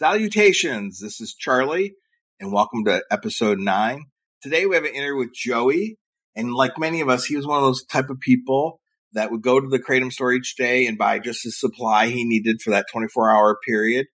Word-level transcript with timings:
Salutations. 0.00 0.98
This 0.98 1.20
is 1.20 1.34
Charlie, 1.34 1.92
and 2.40 2.54
welcome 2.54 2.86
to 2.86 3.04
episode 3.10 3.58
nine. 3.58 4.06
Today 4.40 4.64
we 4.64 4.74
have 4.74 4.86
an 4.86 4.94
interview 4.94 5.18
with 5.18 5.34
Joey, 5.34 5.98
and 6.34 6.54
like 6.54 6.78
many 6.78 7.02
of 7.02 7.10
us, 7.10 7.26
he 7.26 7.36
was 7.36 7.46
one 7.46 7.58
of 7.58 7.64
those 7.64 7.84
type 7.84 8.08
of 8.08 8.18
people 8.18 8.80
that 9.12 9.30
would 9.30 9.42
go 9.42 9.60
to 9.60 9.68
the 9.68 9.78
Kratom 9.78 10.10
store 10.10 10.32
each 10.32 10.56
day 10.56 10.86
and 10.86 10.96
buy 10.96 11.18
just 11.18 11.44
the 11.44 11.50
supply 11.50 12.06
he 12.06 12.24
needed 12.24 12.62
for 12.62 12.70
that 12.70 12.86
24 12.90 13.30
hour 13.30 13.58
period, 13.68 14.06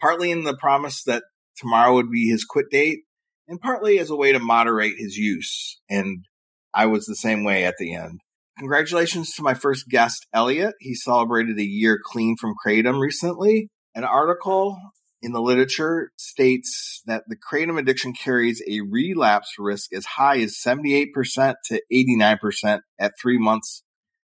partly 0.00 0.30
in 0.30 0.44
the 0.44 0.56
promise 0.56 1.02
that 1.02 1.24
tomorrow 1.58 1.92
would 1.92 2.10
be 2.10 2.30
his 2.30 2.46
quit 2.46 2.70
date, 2.70 3.00
and 3.46 3.60
partly 3.60 3.98
as 3.98 4.08
a 4.08 4.16
way 4.16 4.32
to 4.32 4.38
moderate 4.38 4.94
his 4.96 5.18
use. 5.18 5.78
And 5.90 6.24
I 6.72 6.86
was 6.86 7.04
the 7.04 7.14
same 7.14 7.44
way 7.44 7.66
at 7.66 7.74
the 7.78 7.94
end. 7.94 8.20
Congratulations 8.60 9.34
to 9.34 9.42
my 9.42 9.52
first 9.52 9.90
guest, 9.90 10.26
Elliot. 10.32 10.72
He 10.80 10.94
celebrated 10.94 11.58
a 11.58 11.64
year 11.64 12.00
clean 12.02 12.36
from 12.40 12.54
Kratom 12.66 12.98
recently. 12.98 13.68
An 13.94 14.04
article 14.04 14.78
in 15.24 15.32
the 15.32 15.40
literature 15.40 16.12
states 16.16 17.02
that 17.06 17.24
the 17.26 17.36
kratom 17.36 17.78
addiction 17.78 18.12
carries 18.12 18.62
a 18.68 18.82
relapse 18.82 19.54
risk 19.58 19.90
as 19.94 20.04
high 20.04 20.38
as 20.40 20.54
78% 20.54 21.54
to 21.64 21.80
89% 21.90 22.80
at 22.98 23.12
three 23.20 23.38
months. 23.38 23.82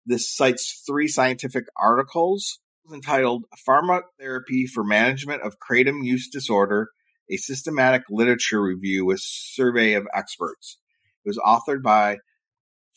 This 0.06 0.30
cites 0.30 0.84
three 0.86 1.08
scientific 1.08 1.64
articles 1.82 2.60
entitled 2.94 3.46
Pharmacotherapy 3.66 4.68
for 4.68 4.84
Management 4.84 5.44
of 5.44 5.56
Kratom 5.60 6.04
Use 6.04 6.28
Disorder, 6.28 6.90
a 7.30 7.38
systematic 7.38 8.02
literature 8.10 8.62
review 8.62 9.06
with 9.06 9.22
survey 9.22 9.94
of 9.94 10.08
experts. 10.14 10.78
It 11.24 11.30
was 11.30 11.40
authored 11.40 11.82
by 11.82 12.18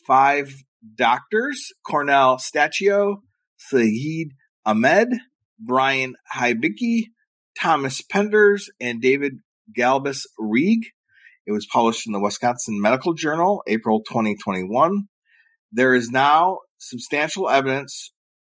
five 0.04 0.52
doctors, 0.96 1.72
Cornel 1.86 2.38
Stanciu, 2.38 3.18
Saeed 3.56 4.32
Ahmed, 4.66 5.10
Brian 5.60 6.16
Hybki, 6.34 7.04
Thomas 7.60 8.02
Penders 8.02 8.64
and 8.80 9.00
David 9.00 9.38
Galbus 9.76 10.22
Rieg. 10.38 10.86
It 11.46 11.52
was 11.52 11.66
published 11.66 12.06
in 12.06 12.12
the 12.12 12.20
Wisconsin 12.20 12.80
Medical 12.80 13.14
Journal, 13.14 13.62
April 13.66 14.02
2021. 14.02 15.08
There 15.72 15.94
is 15.94 16.10
now 16.10 16.58
substantial 16.78 17.48
evidence, 17.48 18.12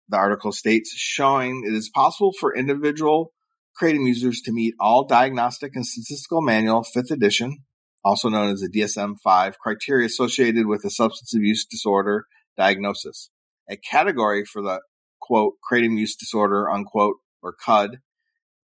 the 0.10 0.18
article 0.18 0.52
states, 0.52 0.94
showing 0.96 1.64
it 1.66 1.74
is 1.74 1.90
possible 1.90 2.34
for 2.40 2.56
individual 2.56 3.32
kratom 3.80 4.08
users 4.08 4.42
to 4.42 4.52
meet 4.52 4.76
all 4.80 5.06
diagnostic 5.06 5.76
and 5.76 5.86
statistical 5.86 6.42
manual, 6.42 6.84
fifth 6.84 7.12
edition, 7.12 7.60
also 8.04 8.30
known 8.30 8.52
as 8.52 8.60
the 8.60 8.70
DSM 8.70 9.16
5 9.24 9.60
criteria 9.60 10.06
associated 10.06 10.68
with 10.68 10.84
a 10.84 10.90
substance 10.90 11.34
abuse 11.34 11.66
disorder 11.66 12.26
diagnosis. 12.58 13.30
A 13.70 13.78
category 13.78 14.44
for 14.44 14.62
the 14.62 14.82
quote, 15.22 15.54
kratom 15.70 15.98
use 15.98 16.16
disorder, 16.16 16.70
unquote, 16.70 17.18
or 17.42 17.54
CUD, 17.54 18.00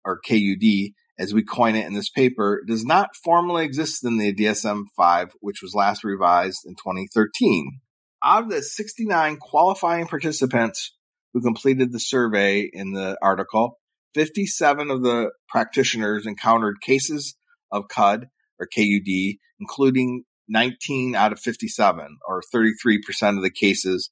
or 0.05 0.20
KUD, 0.29 0.93
as 1.19 1.34
we 1.34 1.43
coin 1.43 1.77
it 1.77 1.87
in 1.87 1.95
this 1.95 2.11
paper, 2.11 2.62
does 2.67 2.84
not 2.84 3.11
formally 3.23 3.65
exist 3.65 4.05
in 4.05 4.19
the 4.19 4.34
DSM 4.34 4.84
5, 4.97 5.33
which 5.41 5.62
was 5.62 5.75
last 5.75 6.05
revised 6.05 6.61
in 6.65 6.75
2013. 6.75 7.81
Out 8.25 8.45
of 8.45 8.51
the 8.51 8.62
69 8.62 9.37
qualifying 9.37 10.07
participants 10.07 10.95
who 11.33 11.41
completed 11.41 11.92
the 11.92 12.01
survey 12.01 12.69
in 12.73 12.92
the 12.92 13.17
article, 13.23 13.79
57 14.15 14.91
of 14.91 15.03
the 15.03 15.31
practitioners 15.48 16.27
encountered 16.27 16.81
cases 16.81 17.37
of 17.70 17.89
CUD 17.89 18.27
or 18.59 18.67
KUD, 18.67 19.39
including 19.61 20.24
19 20.48 21.14
out 21.14 21.33
of 21.33 21.41
57, 21.41 22.19
or 22.29 22.42
33% 22.53 23.36
of 23.36 23.42
the 23.42 23.51
cases, 23.51 24.11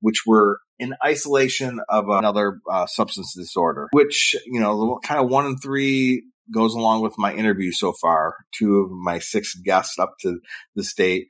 which 0.00 0.22
were 0.26 0.58
in 0.82 0.94
isolation 1.06 1.78
of 1.88 2.08
another 2.08 2.58
uh, 2.68 2.86
substance 2.86 3.34
disorder, 3.36 3.88
which, 3.92 4.34
you 4.46 4.58
know, 4.58 4.98
kind 5.04 5.20
of 5.20 5.30
one 5.30 5.46
in 5.46 5.56
three 5.56 6.24
goes 6.52 6.74
along 6.74 7.02
with 7.02 7.14
my 7.16 7.32
interview 7.32 7.70
so 7.70 7.92
far. 7.92 8.34
Two 8.52 8.78
of 8.78 8.90
my 8.90 9.20
six 9.20 9.54
guests 9.54 9.96
up 10.00 10.14
to 10.22 10.40
the 10.74 10.82
state 10.82 11.28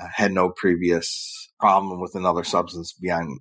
uh, 0.00 0.06
had 0.14 0.32
no 0.32 0.48
previous 0.48 1.50
problem 1.60 2.00
with 2.00 2.14
another 2.14 2.42
substance 2.42 2.94
beyond 2.94 3.40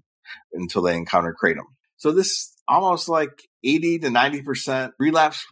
until 0.51 0.81
they 0.81 0.97
encountered 0.97 1.37
kratom. 1.41 1.63
So 1.95 2.11
this 2.11 2.53
almost 2.67 3.07
like 3.07 3.31
80 3.63 3.99
to 3.99 4.09
90% 4.09 4.91
relapse 4.99 5.45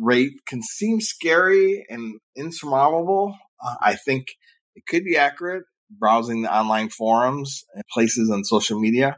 rate 0.00 0.34
can 0.46 0.62
seem 0.62 1.00
scary 1.00 1.84
and 1.90 2.20
insurmountable. 2.36 3.36
Uh, 3.60 3.74
I 3.82 3.96
think 3.96 4.28
it 4.76 4.84
could 4.86 5.04
be 5.04 5.16
accurate 5.16 5.64
browsing 5.90 6.42
the 6.42 6.54
online 6.54 6.88
forums 6.88 7.64
and 7.74 7.82
places 7.92 8.30
on 8.30 8.44
social 8.44 8.78
media. 8.78 9.16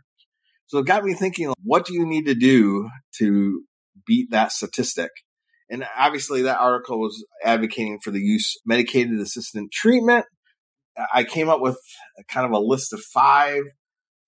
So 0.73 0.79
it 0.79 0.87
got 0.87 1.05
me 1.05 1.13
thinking, 1.13 1.53
what 1.63 1.85
do 1.85 1.93
you 1.93 2.07
need 2.07 2.25
to 2.29 2.35
do 2.35 2.89
to 3.19 3.63
beat 4.07 4.31
that 4.31 4.53
statistic? 4.53 5.11
And 5.69 5.87
obviously 5.99 6.41
that 6.43 6.61
article 6.61 6.99
was 6.99 7.27
advocating 7.45 7.99
for 8.03 8.11
the 8.11 8.21
use 8.21 8.57
medicated 8.65 9.21
assistant 9.21 9.71
treatment. 9.71 10.25
I 11.13 11.25
came 11.25 11.51
up 11.51 11.61
with 11.61 11.77
kind 12.27 12.47
of 12.47 12.53
a 12.53 12.59
list 12.59 12.95
of 12.95 13.03
five 13.03 13.65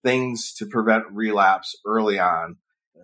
things 0.04 0.52
to 0.58 0.66
prevent 0.66 1.04
relapse 1.12 1.76
early 1.86 2.18
on. 2.18 2.56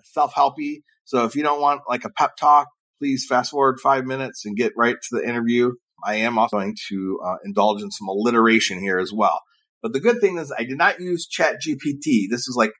Self-helpy. 0.02 0.82
So 1.06 1.24
if 1.24 1.34
you 1.34 1.42
don't 1.42 1.62
want 1.62 1.80
like 1.88 2.04
a 2.04 2.10
pep 2.10 2.32
talk, 2.38 2.68
please 2.98 3.24
fast 3.26 3.52
forward 3.52 3.80
five 3.80 4.04
minutes 4.04 4.44
and 4.44 4.54
get 4.54 4.74
right 4.76 4.96
to 5.00 5.16
the 5.16 5.26
interview. 5.26 5.72
I 6.04 6.16
am 6.16 6.38
also 6.38 6.58
going 6.58 6.76
to 6.90 7.20
uh, 7.24 7.36
indulge 7.42 7.80
in 7.80 7.90
some 7.90 8.08
alliteration 8.08 8.80
here 8.80 8.98
as 8.98 9.14
well. 9.14 9.40
But 9.80 9.94
the 9.94 10.00
good 10.00 10.20
thing 10.20 10.36
is 10.36 10.52
I 10.52 10.64
did 10.64 10.76
not 10.76 11.00
use 11.00 11.26
Chat 11.26 11.56
GPT. 11.66 12.28
This 12.28 12.46
is 12.46 12.54
like 12.54 12.72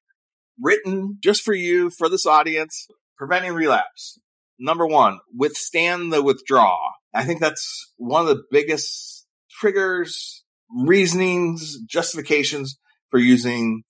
written 0.60 1.18
just 1.22 1.42
for 1.42 1.54
you, 1.54 1.90
for 1.90 2.08
this 2.08 2.26
audience, 2.26 2.86
preventing 3.16 3.54
relapse. 3.54 4.18
Number 4.58 4.86
one, 4.86 5.20
withstand 5.34 6.12
the 6.12 6.22
withdrawal. 6.22 6.78
I 7.14 7.24
think 7.24 7.40
that's 7.40 7.92
one 7.96 8.22
of 8.22 8.28
the 8.28 8.42
biggest 8.50 9.26
triggers, 9.50 10.44
reasonings, 10.70 11.78
justifications 11.80 12.78
for 13.10 13.18
using 13.18 13.82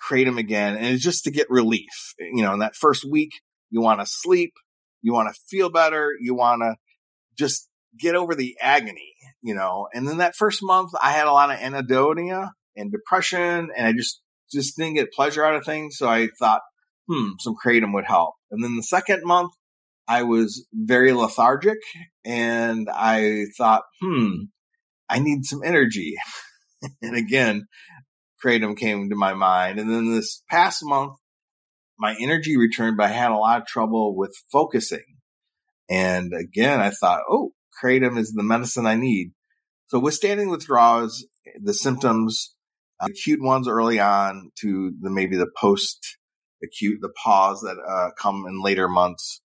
Kratom 0.00 0.38
again. 0.38 0.76
And 0.76 0.86
it's 0.86 1.02
just 1.02 1.24
to 1.24 1.30
get 1.30 1.50
relief. 1.50 2.14
You 2.18 2.42
know, 2.42 2.52
in 2.52 2.60
that 2.60 2.76
first 2.76 3.04
week, 3.04 3.32
you 3.70 3.80
want 3.80 4.00
to 4.00 4.06
sleep, 4.06 4.52
you 5.02 5.12
want 5.12 5.34
to 5.34 5.40
feel 5.48 5.70
better, 5.70 6.12
you 6.20 6.34
want 6.34 6.62
to 6.62 6.76
just 7.36 7.68
get 7.98 8.14
over 8.14 8.34
the 8.34 8.56
agony, 8.60 9.14
you 9.42 9.54
know. 9.54 9.88
And 9.92 10.06
then 10.06 10.18
that 10.18 10.36
first 10.36 10.60
month, 10.62 10.92
I 11.00 11.12
had 11.12 11.26
a 11.26 11.32
lot 11.32 11.50
of 11.50 11.58
anhedonia 11.58 12.50
and 12.76 12.92
depression, 12.92 13.70
and 13.76 13.86
I 13.86 13.92
just 13.92 14.20
just 14.52 14.76
didn't 14.76 14.94
get 14.94 15.12
pleasure 15.12 15.44
out 15.44 15.56
of 15.56 15.64
things. 15.64 15.96
So 15.98 16.08
I 16.08 16.28
thought, 16.38 16.62
hmm, 17.08 17.30
some 17.40 17.54
kratom 17.64 17.94
would 17.94 18.06
help. 18.06 18.34
And 18.50 18.62
then 18.62 18.76
the 18.76 18.82
second 18.82 19.22
month, 19.24 19.52
I 20.08 20.22
was 20.22 20.66
very 20.72 21.12
lethargic, 21.12 21.78
and 22.24 22.88
I 22.88 23.46
thought, 23.58 23.82
hmm, 24.00 24.44
I 25.08 25.18
need 25.18 25.44
some 25.44 25.62
energy. 25.64 26.14
and 27.02 27.16
again, 27.16 27.66
kratom 28.44 28.76
came 28.76 29.10
to 29.10 29.16
my 29.16 29.34
mind. 29.34 29.80
And 29.80 29.90
then 29.90 30.12
this 30.12 30.42
past 30.48 30.80
month, 30.82 31.14
my 31.98 32.16
energy 32.20 32.56
returned, 32.56 32.96
but 32.96 33.06
I 33.06 33.12
had 33.12 33.30
a 33.30 33.36
lot 33.36 33.60
of 33.60 33.66
trouble 33.66 34.16
with 34.16 34.34
focusing. 34.52 35.04
And 35.88 36.32
again, 36.32 36.80
I 36.80 36.90
thought, 36.90 37.22
oh, 37.30 37.52
kratom 37.82 38.18
is 38.18 38.32
the 38.32 38.42
medicine 38.42 38.86
I 38.86 38.96
need. 38.96 39.32
So 39.88 39.98
withstanding 39.98 40.48
withdrawals, 40.48 41.26
the 41.60 41.74
symptoms, 41.74 42.55
acute 43.00 43.42
ones 43.42 43.68
early 43.68 44.00
on 44.00 44.50
to 44.60 44.92
the 45.00 45.10
maybe 45.10 45.36
the 45.36 45.50
post 45.58 46.16
acute, 46.62 46.98
the 47.00 47.12
pause 47.22 47.60
that 47.60 47.76
uh, 47.86 48.10
come 48.18 48.44
in 48.48 48.62
later 48.62 48.88
months, 48.88 49.40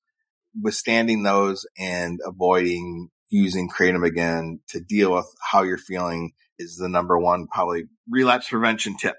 withstanding 0.60 1.24
those 1.24 1.66
and 1.78 2.20
avoiding 2.26 3.10
using 3.30 3.70
kratom 3.70 4.06
again 4.06 4.60
to 4.70 4.80
deal 4.80 5.14
with 5.14 5.26
how 5.52 5.64
you're 5.64 5.78
feeling 5.78 6.32
is 6.60 6.76
the 6.76 6.90
number 6.90 7.18
one 7.18 7.48
probably 7.48 7.84
relapse 8.10 8.50
prevention 8.50 8.96
tip. 8.98 9.16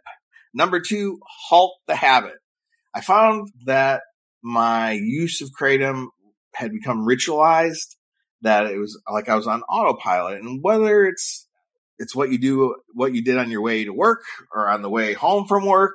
Number 0.55 0.81
two, 0.81 1.19
halt 1.49 1.75
the 1.87 1.97
habit. 1.97 2.35
I 2.95 3.01
found 3.01 3.49
that 3.65 4.03
my 4.43 4.93
use 4.93 5.41
of 5.41 5.51
kratom 5.59 6.09
had 6.55 6.73
become 6.73 7.07
ritualized 7.07 7.97
that 8.43 8.67
it 8.67 8.77
was 8.77 9.01
like 9.11 9.29
I 9.29 9.37
was 9.37 9.47
on 9.47 9.63
autopilot. 9.63 10.41
And 10.43 10.63
whether 10.63 11.07
it's 11.07 11.49
it's 12.03 12.15
what 12.15 12.31
you 12.31 12.39
do, 12.39 12.77
what 12.95 13.15
you 13.15 13.23
did 13.23 13.39
on 13.39 13.51
your 13.51 13.63
way 13.63 13.85
to 13.85 13.93
work 13.93 14.23
or 14.55 14.69
on 14.69 14.83
the 14.83 14.91
way 14.91 15.13
home 15.13 15.47
from 15.47 15.65
work, 15.65 15.93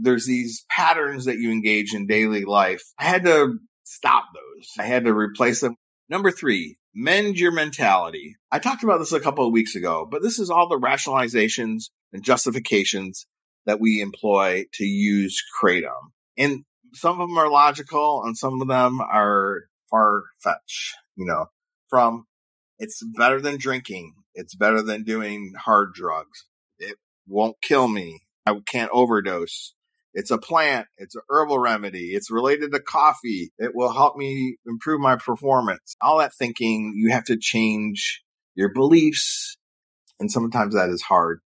there's 0.00 0.26
these 0.26 0.64
patterns 0.70 1.24
that 1.24 1.38
you 1.38 1.50
engage 1.50 1.94
in 1.94 2.06
daily 2.06 2.44
life. 2.44 2.82
I 2.98 3.04
had 3.04 3.24
to 3.24 3.58
stop 3.84 4.24
those. 4.34 4.68
I 4.78 4.84
had 4.84 5.04
to 5.04 5.14
replace 5.14 5.60
them. 5.60 5.76
Number 6.08 6.30
three, 6.30 6.78
mend 6.94 7.38
your 7.38 7.52
mentality. 7.52 8.36
I 8.52 8.58
talked 8.58 8.84
about 8.84 8.98
this 8.98 9.12
a 9.12 9.20
couple 9.20 9.46
of 9.46 9.52
weeks 9.52 9.74
ago, 9.74 10.06
but 10.08 10.22
this 10.22 10.38
is 10.38 10.50
all 10.50 10.68
the 10.68 10.78
rationalizations 10.78 11.90
and 12.12 12.22
justifications 12.22 13.26
that 13.64 13.80
we 13.80 14.00
employ 14.00 14.66
to 14.74 14.84
use 14.84 15.42
kratom. 15.60 16.10
And 16.38 16.64
some 16.92 17.20
of 17.20 17.28
them 17.28 17.38
are 17.38 17.50
logical 17.50 18.22
and 18.24 18.36
some 18.36 18.60
of 18.60 18.68
them 18.68 19.00
are 19.00 19.62
far 19.90 20.24
fetched 20.38 20.94
you 21.16 21.24
know, 21.24 21.46
from 21.88 22.26
it's 22.78 23.02
better 23.16 23.40
than 23.40 23.56
drinking. 23.58 24.14
It's 24.34 24.54
better 24.54 24.82
than 24.82 25.02
doing 25.02 25.54
hard 25.58 25.92
drugs. 25.94 26.46
It 26.78 26.96
won't 27.26 27.56
kill 27.62 27.88
me. 27.88 28.22
I 28.46 28.54
can't 28.66 28.90
overdose. 28.92 29.74
It's 30.14 30.30
a 30.30 30.38
plant. 30.38 30.86
It's 30.96 31.14
a 31.14 31.20
herbal 31.28 31.58
remedy. 31.58 32.14
It's 32.14 32.30
related 32.30 32.72
to 32.72 32.80
coffee. 32.80 33.52
It 33.58 33.72
will 33.74 33.92
help 33.92 34.16
me 34.16 34.56
improve 34.66 35.00
my 35.00 35.16
performance. 35.16 35.94
All 36.00 36.18
that 36.18 36.34
thinking, 36.34 36.94
you 36.96 37.10
have 37.10 37.24
to 37.24 37.36
change 37.36 38.22
your 38.54 38.72
beliefs. 38.72 39.58
And 40.18 40.30
sometimes 40.30 40.74
that 40.74 40.88
is 40.88 41.02
hard. 41.02 41.40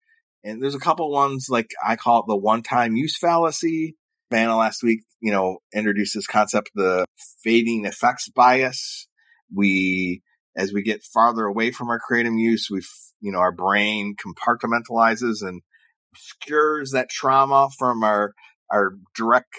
And 0.44 0.62
there's 0.62 0.76
a 0.76 0.80
couple 0.80 1.12
ones 1.12 1.48
like 1.50 1.72
I 1.84 1.96
call 1.96 2.20
it 2.20 2.26
the 2.28 2.38
one 2.38 2.62
time 2.62 2.96
use 2.96 3.18
fallacy. 3.18 3.96
Vanna 4.32 4.56
last 4.56 4.84
week, 4.84 5.02
you 5.20 5.32
know, 5.32 5.58
introduced 5.74 6.14
this 6.14 6.28
concept, 6.28 6.70
the 6.76 7.06
fading 7.44 7.86
effects 7.86 8.30
bias. 8.30 9.08
We, 9.54 10.22
as 10.56 10.74
we 10.74 10.82
get 10.82 11.04
farther 11.04 11.46
away 11.46 11.72
from 11.72 11.90
our 11.90 12.00
kratom 12.00 12.40
use, 12.40 12.68
we, 12.70 12.82
you 13.22 13.32
know, 13.32 13.40
our 13.40 13.52
brain 13.52 14.16
compartmentalizes 14.16 15.42
and 15.42 15.62
obscures 16.14 16.92
that 16.92 17.10
trauma 17.10 17.70
from 17.78 18.04
our, 18.04 18.34
our 18.72 18.94
direct 19.16 19.54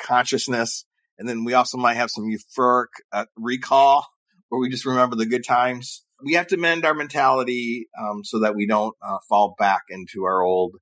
consciousness. 0.00 0.84
And 1.18 1.28
then 1.28 1.44
we 1.44 1.54
also 1.54 1.78
might 1.78 1.94
have 1.94 2.10
some 2.10 2.24
euphoric 2.24 2.86
uh, 3.12 3.26
recall 3.36 4.06
where 4.48 4.60
we 4.60 4.68
just 4.68 4.86
remember 4.86 5.16
the 5.16 5.26
good 5.26 5.44
times. 5.44 6.04
We 6.24 6.34
have 6.34 6.48
to 6.48 6.56
mend 6.56 6.84
our 6.84 6.94
mentality 6.94 7.88
um, 7.98 8.24
so 8.24 8.40
that 8.40 8.54
we 8.54 8.66
don't 8.66 8.94
uh, 9.04 9.18
fall 9.28 9.54
back 9.58 9.82
into 9.90 10.24
our 10.24 10.42
old 10.42 10.76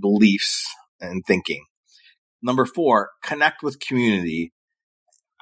beliefs 0.00 0.66
and 1.00 1.24
thinking. 1.26 1.64
Number 2.42 2.66
four, 2.66 3.10
connect 3.22 3.62
with 3.62 3.80
community. 3.80 4.52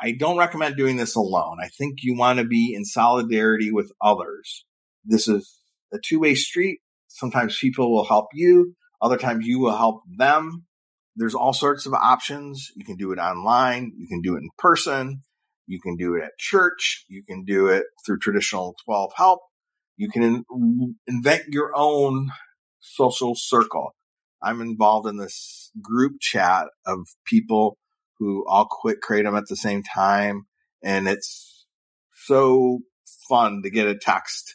I 0.02 0.12
don't 0.18 0.36
recommend 0.36 0.76
doing 0.76 0.96
this 0.96 1.14
alone. 1.14 1.58
I 1.62 1.68
think 1.68 1.98
you 2.02 2.16
want 2.16 2.40
to 2.40 2.44
be 2.44 2.74
in 2.74 2.84
solidarity 2.84 3.70
with 3.70 3.92
others. 4.02 4.64
This 5.04 5.28
is 5.28 5.60
a 5.92 5.98
two 6.04 6.18
way 6.18 6.34
street. 6.34 6.80
Sometimes 7.06 7.56
people 7.56 7.92
will 7.92 8.04
help 8.04 8.26
you. 8.34 8.74
Other 9.00 9.16
times 9.16 9.46
you 9.46 9.60
will 9.60 9.76
help 9.76 10.02
them. 10.16 10.66
There's 11.14 11.36
all 11.36 11.52
sorts 11.52 11.86
of 11.86 11.94
options. 11.94 12.70
You 12.74 12.84
can 12.84 12.96
do 12.96 13.12
it 13.12 13.18
online. 13.18 13.92
You 13.96 14.08
can 14.08 14.22
do 14.22 14.34
it 14.34 14.38
in 14.38 14.48
person. 14.58 15.20
You 15.68 15.80
can 15.80 15.96
do 15.96 16.16
it 16.16 16.24
at 16.24 16.38
church. 16.38 17.04
You 17.08 17.22
can 17.22 17.44
do 17.44 17.68
it 17.68 17.84
through 18.04 18.18
traditional 18.18 18.74
12 18.84 19.12
help. 19.16 19.40
You 19.96 20.08
can 20.08 20.22
in- 20.22 20.96
invent 21.06 21.44
your 21.48 21.70
own 21.76 22.30
social 22.80 23.34
circle. 23.36 23.94
I'm 24.42 24.60
involved 24.60 25.06
in 25.06 25.16
this 25.16 25.70
group 25.80 26.14
chat 26.20 26.66
of 26.84 27.06
people 27.24 27.76
who 28.22 28.44
all 28.46 28.68
quit 28.70 28.98
Kratom 29.00 29.36
at 29.36 29.48
the 29.48 29.56
same 29.56 29.82
time. 29.82 30.46
And 30.82 31.08
it's 31.08 31.66
so 32.26 32.80
fun 33.28 33.62
to 33.64 33.70
get 33.70 33.88
a 33.88 33.98
text. 33.98 34.54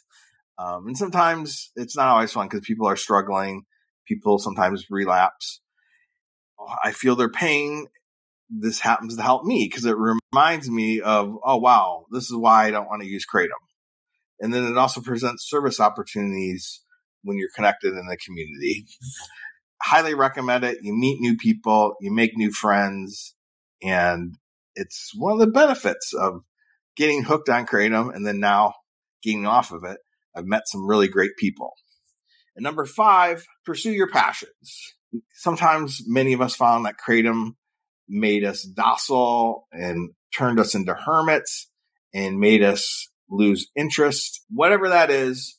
Um, 0.58 0.86
and 0.86 0.96
sometimes 0.96 1.70
it's 1.76 1.96
not 1.96 2.08
always 2.08 2.32
fun 2.32 2.48
because 2.48 2.66
people 2.66 2.86
are 2.88 2.96
struggling. 2.96 3.64
People 4.06 4.38
sometimes 4.38 4.86
relapse. 4.90 5.60
I 6.82 6.92
feel 6.92 7.14
their 7.14 7.28
pain. 7.28 7.86
This 8.48 8.80
happens 8.80 9.16
to 9.16 9.22
help 9.22 9.44
me 9.44 9.68
because 9.70 9.84
it 9.84 9.96
reminds 9.96 10.70
me 10.70 11.02
of, 11.02 11.36
oh, 11.44 11.58
wow, 11.58 12.06
this 12.10 12.24
is 12.24 12.36
why 12.36 12.66
I 12.66 12.70
don't 12.70 12.88
want 12.88 13.02
to 13.02 13.08
use 13.08 13.26
Kratom. 13.26 13.50
And 14.40 14.54
then 14.54 14.64
it 14.64 14.78
also 14.78 15.02
presents 15.02 15.48
service 15.48 15.78
opportunities 15.78 16.82
when 17.22 17.36
you're 17.36 17.50
connected 17.54 17.92
in 17.92 18.06
the 18.06 18.16
community 18.16 18.86
highly 19.80 20.14
recommend 20.14 20.64
it. 20.64 20.78
You 20.82 20.94
meet 20.94 21.20
new 21.20 21.36
people, 21.36 21.94
you 22.00 22.12
make 22.12 22.36
new 22.36 22.50
friends, 22.50 23.34
and 23.82 24.36
it's 24.74 25.12
one 25.14 25.32
of 25.32 25.38
the 25.38 25.46
benefits 25.46 26.12
of 26.14 26.44
getting 26.96 27.22
hooked 27.22 27.48
on 27.48 27.66
Kratom 27.66 28.14
and 28.14 28.26
then 28.26 28.40
now 28.40 28.74
getting 29.22 29.46
off 29.46 29.72
of 29.72 29.84
it. 29.84 29.98
I've 30.34 30.46
met 30.46 30.68
some 30.68 30.86
really 30.86 31.08
great 31.08 31.36
people. 31.38 31.72
And 32.56 32.62
number 32.62 32.84
five, 32.84 33.44
pursue 33.64 33.92
your 33.92 34.08
passions. 34.08 34.94
Sometimes 35.32 36.02
many 36.06 36.32
of 36.32 36.40
us 36.40 36.54
found 36.54 36.84
that 36.84 36.96
Kratom 36.98 37.52
made 38.08 38.44
us 38.44 38.62
docile 38.62 39.66
and 39.72 40.10
turned 40.36 40.60
us 40.60 40.74
into 40.74 40.94
hermits 40.94 41.70
and 42.12 42.38
made 42.38 42.62
us 42.62 43.08
lose 43.30 43.70
interest. 43.76 44.44
Whatever 44.50 44.88
that 44.88 45.10
is, 45.10 45.58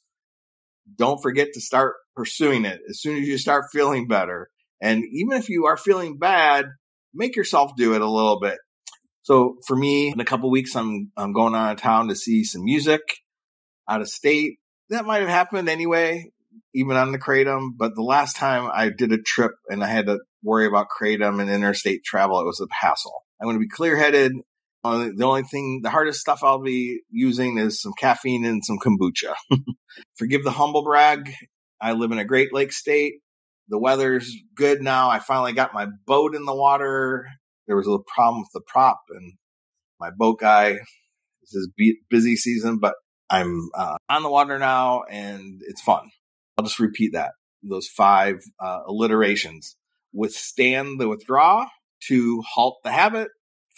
don't 0.97 1.21
forget 1.21 1.49
to 1.53 1.61
start 1.61 1.95
pursuing 2.15 2.65
it 2.65 2.81
as 2.89 3.01
soon 3.01 3.17
as 3.21 3.27
you 3.27 3.37
start 3.37 3.65
feeling 3.71 4.07
better. 4.07 4.49
And 4.81 5.03
even 5.11 5.37
if 5.37 5.49
you 5.49 5.65
are 5.65 5.77
feeling 5.77 6.17
bad, 6.17 6.65
make 7.13 7.35
yourself 7.35 7.71
do 7.75 7.93
it 7.95 8.01
a 8.01 8.09
little 8.09 8.39
bit. 8.39 8.57
So 9.23 9.57
for 9.67 9.75
me, 9.75 10.11
in 10.11 10.19
a 10.19 10.25
couple 10.25 10.49
weeks, 10.49 10.75
I'm, 10.75 11.11
I'm 11.15 11.33
going 11.33 11.53
out 11.55 11.73
of 11.73 11.81
town 11.81 12.07
to 12.07 12.15
see 12.15 12.43
some 12.43 12.63
music 12.63 13.01
out 13.87 14.01
of 14.01 14.07
state. 14.07 14.57
That 14.89 15.05
might 15.05 15.21
have 15.21 15.29
happened 15.29 15.69
anyway, 15.69 16.31
even 16.73 16.97
on 16.97 17.11
the 17.11 17.19
Kratom. 17.19 17.71
But 17.77 17.95
the 17.95 18.03
last 18.03 18.37
time 18.37 18.69
I 18.73 18.89
did 18.89 19.11
a 19.11 19.21
trip 19.21 19.51
and 19.67 19.83
I 19.83 19.87
had 19.87 20.07
to 20.07 20.19
worry 20.43 20.65
about 20.65 20.87
Kratom 20.89 21.41
and 21.41 21.49
interstate 21.49 22.03
travel, 22.03 22.39
it 22.39 22.45
was 22.45 22.61
a 22.61 22.67
hassle. 22.73 23.23
I'm 23.39 23.45
going 23.45 23.57
to 23.57 23.61
be 23.61 23.69
clear 23.69 23.97
headed. 23.97 24.33
Uh, 24.83 25.09
the 25.13 25.25
only 25.25 25.43
thing, 25.43 25.81
the 25.83 25.89
hardest 25.89 26.21
stuff 26.21 26.43
I'll 26.43 26.61
be 26.61 27.01
using 27.09 27.57
is 27.57 27.81
some 27.81 27.93
caffeine 27.99 28.45
and 28.45 28.63
some 28.63 28.79
kombucha. 28.79 29.35
Forgive 30.17 30.43
the 30.43 30.51
humble 30.51 30.83
brag. 30.83 31.33
I 31.81 31.93
live 31.93 32.11
in 32.11 32.19
a 32.19 32.25
Great 32.25 32.53
Lake 32.53 32.71
state. 32.71 33.15
The 33.69 33.79
weather's 33.79 34.35
good 34.55 34.81
now. 34.81 35.09
I 35.09 35.19
finally 35.19 35.53
got 35.53 35.73
my 35.73 35.87
boat 36.05 36.35
in 36.35 36.45
the 36.45 36.55
water. 36.55 37.27
There 37.67 37.75
was 37.75 37.85
a 37.85 37.91
little 37.91 38.05
problem 38.05 38.41
with 38.41 38.51
the 38.53 38.61
prop 38.61 38.99
and 39.09 39.33
my 39.99 40.09
boat 40.09 40.39
guy. 40.39 40.71
This 41.41 41.53
is 41.53 41.69
busy 42.09 42.35
season, 42.35 42.79
but 42.79 42.95
I'm 43.29 43.69
uh, 43.75 43.97
on 44.09 44.23
the 44.23 44.29
water 44.29 44.57
now 44.57 45.03
and 45.03 45.61
it's 45.67 45.81
fun. 45.81 46.09
I'll 46.57 46.65
just 46.65 46.79
repeat 46.79 47.13
that. 47.13 47.31
Those 47.61 47.87
five 47.87 48.41
uh, 48.59 48.79
alliterations. 48.87 49.75
Withstand 50.13 50.99
the 50.99 51.07
withdraw. 51.07 51.67
To 52.07 52.41
halt 52.53 52.77
the 52.85 52.93
habit 52.93 53.27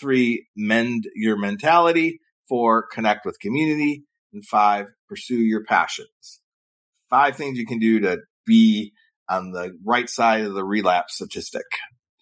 Three, 0.02 0.48
mend 0.56 1.04
your 1.14 1.38
mentality. 1.38 2.22
Four, 2.50 2.88
connect 2.88 3.24
with 3.24 3.40
community. 3.40 4.04
And 4.34 4.44
five, 4.44 4.88
pursue 5.08 5.38
your 5.38 5.64
passions. 5.64 6.42
Five 7.08 7.36
things 7.36 7.60
you 7.60 7.68
can 7.68 7.78
do 7.78 8.00
to 8.00 8.20
be 8.46 8.94
on 9.32 9.52
the 9.52 9.78
right 9.86 10.10
side 10.10 10.42
of 10.42 10.54
the 10.54 10.64
relapse 10.64 11.16
statistic. 11.16 11.66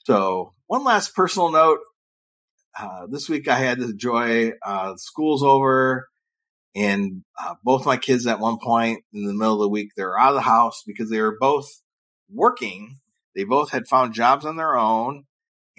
So 0.05 0.53
one 0.67 0.83
last 0.83 1.15
personal 1.15 1.51
note. 1.51 1.79
Uh, 2.79 3.07
this 3.09 3.27
week 3.27 3.47
I 3.47 3.55
had 3.55 3.79
the 3.79 3.93
joy, 3.93 4.53
uh, 4.63 4.95
school's 4.95 5.43
over 5.43 6.07
and 6.75 7.23
uh, 7.37 7.55
both 7.63 7.85
my 7.85 7.97
kids 7.97 8.27
at 8.27 8.39
one 8.39 8.59
point 8.61 9.03
in 9.11 9.25
the 9.25 9.33
middle 9.33 9.55
of 9.55 9.59
the 9.59 9.69
week, 9.69 9.89
they're 9.97 10.17
out 10.17 10.29
of 10.29 10.35
the 10.35 10.41
house 10.41 10.83
because 10.85 11.09
they 11.09 11.19
were 11.19 11.35
both 11.39 11.67
working. 12.31 12.99
They 13.35 13.43
both 13.43 13.71
had 13.71 13.87
found 13.87 14.13
jobs 14.13 14.45
on 14.45 14.55
their 14.55 14.77
own 14.77 15.25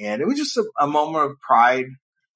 and 0.01 0.21
it 0.21 0.27
was 0.27 0.37
just 0.37 0.57
a, 0.57 0.65
a 0.81 0.87
moment 0.89 1.31
of 1.31 1.41
pride. 1.41 1.87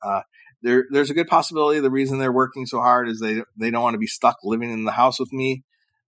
Uh, 0.03 0.21
there, 0.63 0.85
there's 0.91 1.11
a 1.11 1.15
good 1.15 1.29
possibility 1.29 1.81
the 1.81 1.91
reason 1.91 2.19
they're 2.19 2.33
working 2.33 2.65
so 2.65 2.79
hard 2.79 3.09
is 3.09 3.21
they 3.21 3.43
they 3.57 3.71
don't 3.71 3.83
want 3.83 3.95
to 3.95 3.99
be 3.99 4.07
stuck 4.07 4.37
living 4.45 4.71
in 4.71 4.85
the 4.85 4.93
house 4.93 5.19
with 5.19 5.33
me 5.33 5.65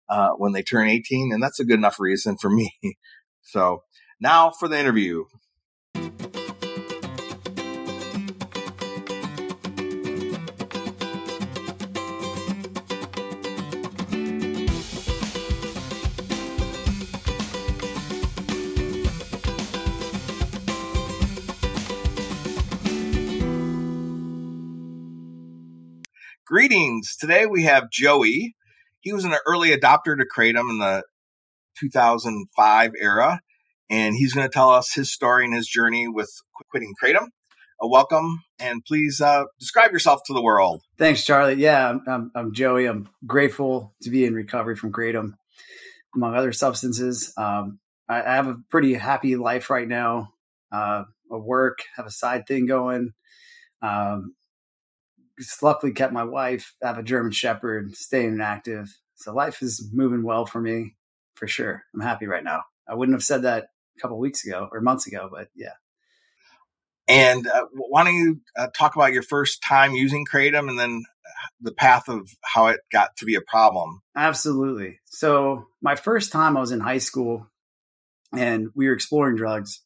uh, 0.08 0.30
when 0.30 0.52
they 0.52 0.62
turn 0.62 0.88
18, 0.88 1.32
and 1.32 1.42
that's 1.42 1.60
a 1.60 1.64
good 1.64 1.78
enough 1.78 2.00
reason 2.00 2.36
for 2.36 2.50
me. 2.50 2.78
so 3.42 3.82
now 4.20 4.50
for 4.50 4.68
the 4.68 4.78
interview. 4.78 5.25
Greetings. 26.46 27.16
Today 27.16 27.44
we 27.44 27.64
have 27.64 27.90
Joey. 27.90 28.54
He 29.06 29.12
was 29.12 29.25
an 29.25 29.36
early 29.46 29.70
adopter 29.70 30.18
to 30.18 30.26
Kratom 30.26 30.68
in 30.68 30.78
the 30.80 31.04
2005 31.78 32.90
era, 33.00 33.38
and 33.88 34.16
he's 34.16 34.32
going 34.32 34.48
to 34.48 34.52
tell 34.52 34.70
us 34.70 34.94
his 34.94 35.12
story 35.12 35.44
and 35.44 35.54
his 35.54 35.68
journey 35.68 36.08
with 36.08 36.28
quitting 36.72 36.92
Kratom. 37.00 37.28
A 37.80 37.86
welcome, 37.86 38.42
and 38.58 38.84
please 38.84 39.20
uh, 39.20 39.44
describe 39.60 39.92
yourself 39.92 40.22
to 40.26 40.34
the 40.34 40.42
world. 40.42 40.82
Thanks, 40.98 41.25
Charlie. 41.25 41.54
Yeah, 41.54 41.96
I'm, 42.04 42.32
I'm, 42.34 42.52
Joey. 42.52 42.86
I'm 42.86 43.08
grateful 43.25 43.94
to 44.02 44.10
be 44.10 44.25
in 44.25 44.34
recovery 44.34 44.75
from 44.75 44.90
Kratom, 44.90 45.34
among 46.12 46.34
other 46.34 46.52
substances. 46.52 47.32
Um, 47.36 47.78
I, 48.08 48.22
I, 48.22 48.34
have 48.34 48.48
a 48.48 48.56
pretty 48.72 48.94
happy 48.94 49.36
life 49.36 49.70
right 49.70 49.86
now. 49.86 50.32
Uh, 50.72 51.04
work, 51.30 51.78
have 51.94 52.06
a 52.06 52.10
side 52.10 52.48
thing 52.48 52.66
going. 52.66 53.12
Um, 53.82 54.34
luckily 55.62 55.93
kept 55.93 56.12
my 56.12 56.25
wife, 56.25 56.75
I 56.83 56.88
have 56.88 56.99
a 56.99 57.02
German 57.02 57.33
Shepherd, 57.33 57.95
staying 57.97 58.40
active. 58.40 58.88
So 59.14 59.33
life 59.33 59.62
is 59.62 59.88
moving 59.93 60.23
well 60.23 60.47
for 60.47 60.61
me, 60.61 60.97
for 61.35 61.47
sure. 61.47 61.83
I'm 61.95 62.00
happy 62.00 62.26
right 62.26 62.45
now. 62.45 62.62
I 62.88 62.95
wouldn't 62.95 63.14
have 63.14 63.25
said 63.25 63.43
that 63.43 63.69
a 63.97 64.00
couple 64.00 64.19
weeks 64.19 64.47
ago 64.47 64.69
or 64.71 64.81
months 64.81 65.07
ago, 65.07 65.28
but 65.31 65.49
yeah. 65.55 65.75
And 67.09 67.47
uh, 67.47 67.66
why 67.73 68.05
don't 68.05 68.14
you 68.14 68.40
uh, 68.57 68.69
talk 68.76 68.97
about 68.97 69.12
your 69.12 69.23
first 69.23 69.62
time 69.62 69.93
using 69.93 70.26
Kratom 70.26 70.69
and 70.69 70.78
then 70.78 71.05
the 71.61 71.73
path 71.73 72.09
of 72.09 72.28
how 72.43 72.66
it 72.69 72.81
got 72.90 73.16
to 73.19 73.25
be 73.25 73.37
a 73.37 73.40
problem? 73.40 74.02
Absolutely. 74.16 74.99
So, 75.05 75.66
my 75.81 75.95
first 75.95 76.33
time 76.33 76.57
I 76.57 76.61
was 76.61 76.73
in 76.73 76.81
high 76.81 76.99
school 76.99 77.47
and 78.33 78.71
we 78.75 78.88
were 78.88 78.93
exploring 78.93 79.37
drugs. 79.37 79.83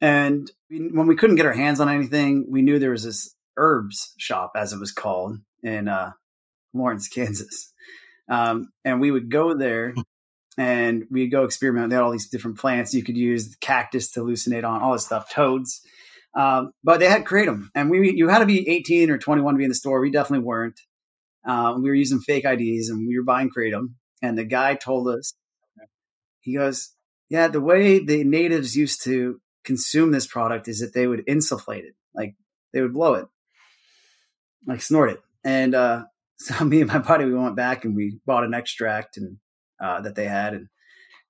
And 0.00 0.50
we, 0.70 0.88
when 0.88 1.06
we 1.06 1.16
couldn't 1.16 1.36
get 1.36 1.46
our 1.46 1.52
hands 1.52 1.80
on 1.80 1.88
anything, 1.88 2.46
we 2.48 2.62
knew 2.62 2.78
there 2.78 2.90
was 2.90 3.04
this 3.04 3.34
herbs 3.58 4.14
shop, 4.16 4.52
as 4.56 4.72
it 4.72 4.80
was 4.80 4.92
called, 4.92 5.38
in 5.62 5.88
uh, 5.88 6.12
Lawrence, 6.72 7.08
Kansas. 7.08 7.72
Um, 8.28 8.70
and 8.84 9.00
we 9.00 9.10
would 9.10 9.30
go 9.30 9.54
there 9.54 9.94
and 10.58 11.04
we'd 11.10 11.30
go 11.30 11.44
experiment. 11.44 11.90
They 11.90 11.96
had 11.96 12.02
all 12.02 12.10
these 12.10 12.28
different 12.28 12.58
plants 12.58 12.92
you 12.92 13.04
could 13.04 13.16
use, 13.16 13.56
cactus 13.60 14.12
to 14.12 14.20
hallucinate 14.20 14.64
on, 14.64 14.82
all 14.82 14.92
this 14.92 15.06
stuff, 15.06 15.30
toads. 15.30 15.80
Um, 16.34 16.72
but 16.84 17.00
they 17.00 17.08
had 17.08 17.24
kratom, 17.24 17.68
and 17.74 17.90
we 17.90 18.12
you 18.14 18.28
had 18.28 18.40
to 18.40 18.46
be 18.46 18.68
18 18.68 19.10
or 19.10 19.18
21 19.18 19.54
to 19.54 19.58
be 19.58 19.64
in 19.64 19.70
the 19.70 19.74
store. 19.74 20.00
We 20.00 20.10
definitely 20.10 20.44
weren't. 20.44 20.78
Uh, 21.46 21.74
we 21.78 21.88
were 21.88 21.94
using 21.94 22.20
fake 22.20 22.44
IDs, 22.44 22.90
and 22.90 23.08
we 23.08 23.18
were 23.18 23.24
buying 23.24 23.50
kratom. 23.50 23.94
And 24.20 24.36
the 24.36 24.44
guy 24.44 24.74
told 24.74 25.08
us, 25.08 25.32
he 26.40 26.54
goes, 26.54 26.90
"Yeah, 27.30 27.48
the 27.48 27.62
way 27.62 28.04
the 28.04 28.24
natives 28.24 28.76
used 28.76 29.02
to 29.04 29.40
consume 29.64 30.12
this 30.12 30.26
product 30.26 30.68
is 30.68 30.80
that 30.80 30.92
they 30.92 31.06
would 31.06 31.26
insufflate 31.26 31.84
it, 31.84 31.94
like 32.14 32.34
they 32.72 32.82
would 32.82 32.92
blow 32.92 33.14
it, 33.14 33.26
like 34.66 34.82
snort 34.82 35.10
it." 35.10 35.22
And 35.44 35.74
uh, 35.74 36.04
so 36.38 36.64
me 36.64 36.80
and 36.80 36.88
my 36.88 36.98
buddy, 36.98 37.24
we 37.24 37.34
went 37.34 37.56
back 37.56 37.84
and 37.84 37.94
we 37.94 38.18
bought 38.26 38.44
an 38.44 38.54
extract 38.54 39.16
and 39.16 39.38
uh, 39.80 40.00
that 40.00 40.14
they 40.14 40.26
had, 40.26 40.54
and 40.54 40.68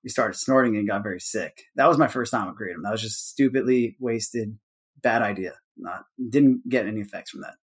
we 0.03 0.09
started 0.09 0.37
snorting 0.37 0.77
and 0.77 0.87
got 0.87 1.03
very 1.03 1.19
sick. 1.19 1.63
That 1.75 1.87
was 1.87 1.97
my 1.97 2.07
first 2.07 2.31
time 2.31 2.47
with 2.47 2.55
kratom. 2.55 2.83
That 2.83 2.91
was 2.91 3.01
just 3.01 3.29
stupidly 3.29 3.95
wasted, 3.99 4.57
bad 5.01 5.21
idea. 5.21 5.53
Not 5.77 6.03
didn't 6.29 6.67
get 6.67 6.87
any 6.87 7.01
effects 7.01 7.31
from 7.31 7.41
that. 7.41 7.55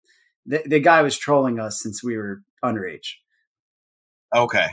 The, 0.46 0.64
the 0.66 0.80
guy 0.80 1.02
was 1.02 1.18
trolling 1.18 1.60
us 1.60 1.82
since 1.82 2.04
we 2.04 2.18
were 2.18 2.42
underage. 2.64 3.16
Okay. 4.34 4.68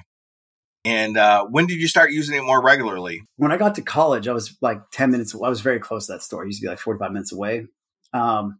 And 0.84 1.16
uh, 1.16 1.44
when 1.44 1.66
did 1.66 1.80
you 1.80 1.86
start 1.86 2.10
using 2.10 2.36
it 2.36 2.42
more 2.42 2.62
regularly? 2.62 3.22
When 3.36 3.52
I 3.52 3.56
got 3.56 3.76
to 3.76 3.82
college, 3.82 4.26
I 4.26 4.32
was 4.32 4.56
like 4.60 4.80
10 4.92 5.10
minutes. 5.10 5.34
I 5.34 5.48
was 5.48 5.60
very 5.60 5.78
close 5.78 6.06
to 6.06 6.12
that 6.12 6.22
store. 6.22 6.42
I 6.42 6.46
used 6.46 6.60
to 6.60 6.66
be 6.66 6.70
like 6.70 6.80
45 6.80 7.12
minutes 7.12 7.32
away. 7.32 7.66
Um, 8.12 8.58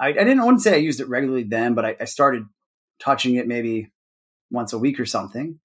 I, 0.00 0.08
I, 0.08 0.12
didn't 0.12 0.40
I 0.40 0.44
wouldn't 0.44 0.62
say 0.62 0.74
I 0.74 0.78
used 0.78 1.00
it 1.00 1.08
regularly 1.08 1.44
then, 1.44 1.74
but 1.74 1.84
I, 1.84 1.96
I, 2.00 2.04
started 2.06 2.44
touching 2.98 3.34
it 3.34 3.46
maybe 3.46 3.92
once 4.50 4.72
a 4.72 4.78
week 4.78 4.98
or 4.98 5.06
something. 5.06 5.60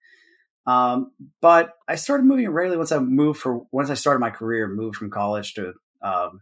Um, 0.67 1.11
but 1.41 1.73
I 1.87 1.95
started 1.95 2.25
moving 2.25 2.45
it 2.45 2.49
regularly 2.49 2.77
once 2.77 2.91
I 2.91 2.99
moved 2.99 3.39
for 3.39 3.65
once 3.71 3.89
I 3.89 3.93
started 3.93 4.19
my 4.19 4.31
career, 4.31 4.67
moved 4.67 4.97
from 4.97 5.09
college 5.09 5.53
to 5.53 5.73
um, 6.01 6.41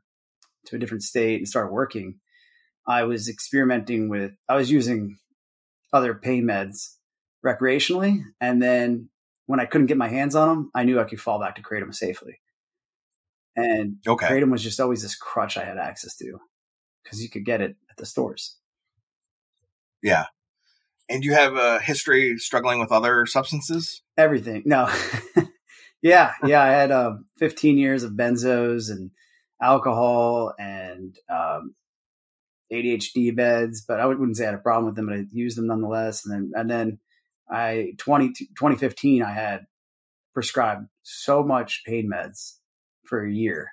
to 0.65 0.75
a 0.75 0.79
different 0.79 1.03
state 1.03 1.38
and 1.38 1.47
started 1.47 1.71
working. 1.71 2.19
I 2.88 3.03
was 3.03 3.29
experimenting 3.29 4.09
with 4.09 4.31
I 4.50 4.55
was 4.55 4.71
using 4.71 5.17
other 5.91 6.15
pain 6.15 6.45
meds 6.45 6.95
recreationally, 7.45 8.23
and 8.41 8.62
then 8.62 9.09
when 9.45 9.59
I 9.59 9.65
couldn't 9.65 9.88
get 9.88 9.97
my 9.97 10.07
hands 10.07 10.35
on 10.35 10.47
them, 10.47 10.71
I 10.73 10.83
knew 10.83 11.00
I 11.00 11.03
could 11.03 11.21
fall 11.21 11.39
back 11.39 11.55
to 11.55 11.62
kratom 11.62 11.93
safely. 11.93 12.39
And 13.55 13.97
okay. 14.07 14.27
kratom 14.27 14.51
was 14.51 14.63
just 14.63 14.79
always 14.79 15.03
this 15.03 15.15
crutch 15.15 15.57
I 15.57 15.65
had 15.65 15.77
access 15.77 16.15
to 16.17 16.39
because 17.03 17.22
you 17.22 17.29
could 17.29 17.45
get 17.45 17.62
it 17.62 17.75
at 17.89 17.98
the 17.98 18.05
stores. 18.05 18.57
Yeah. 20.01 20.25
And 21.10 21.24
you 21.24 21.33
have 21.33 21.55
a 21.55 21.79
history 21.79 22.38
struggling 22.38 22.79
with 22.79 22.91
other 22.91 23.25
substances? 23.25 24.01
Everything. 24.17 24.63
No. 24.65 24.89
yeah. 26.01 26.33
Yeah. 26.45 26.62
I 26.62 26.69
had 26.69 26.91
um, 26.91 27.25
15 27.38 27.77
years 27.77 28.03
of 28.03 28.13
benzos 28.13 28.89
and 28.89 29.12
alcohol 29.62 30.53
and 30.57 31.15
um, 31.29 31.75
ADHD 32.72 33.36
beds, 33.36 33.83
but 33.88 34.00
I 34.00 34.05
wouldn't 34.05 34.38
say 34.38 34.43
I 34.43 34.51
had 34.51 34.55
a 34.55 34.60
problem 34.60 34.86
with 34.86 34.95
them, 34.95 35.07
but 35.07 35.15
I 35.15 35.25
used 35.31 35.57
them 35.57 35.67
nonetheless. 35.67 36.25
And 36.25 36.33
then, 36.33 36.51
and 36.55 36.69
then 36.69 37.00
I, 37.50 37.93
20, 37.98 38.29
2015, 38.29 39.24
I 39.24 39.31
had 39.31 39.65
prescribed 40.33 40.88
so 41.03 41.43
much 41.43 41.83
pain 41.86 42.10
meds 42.12 42.55
for 43.05 43.24
a 43.24 43.31
year. 43.31 43.69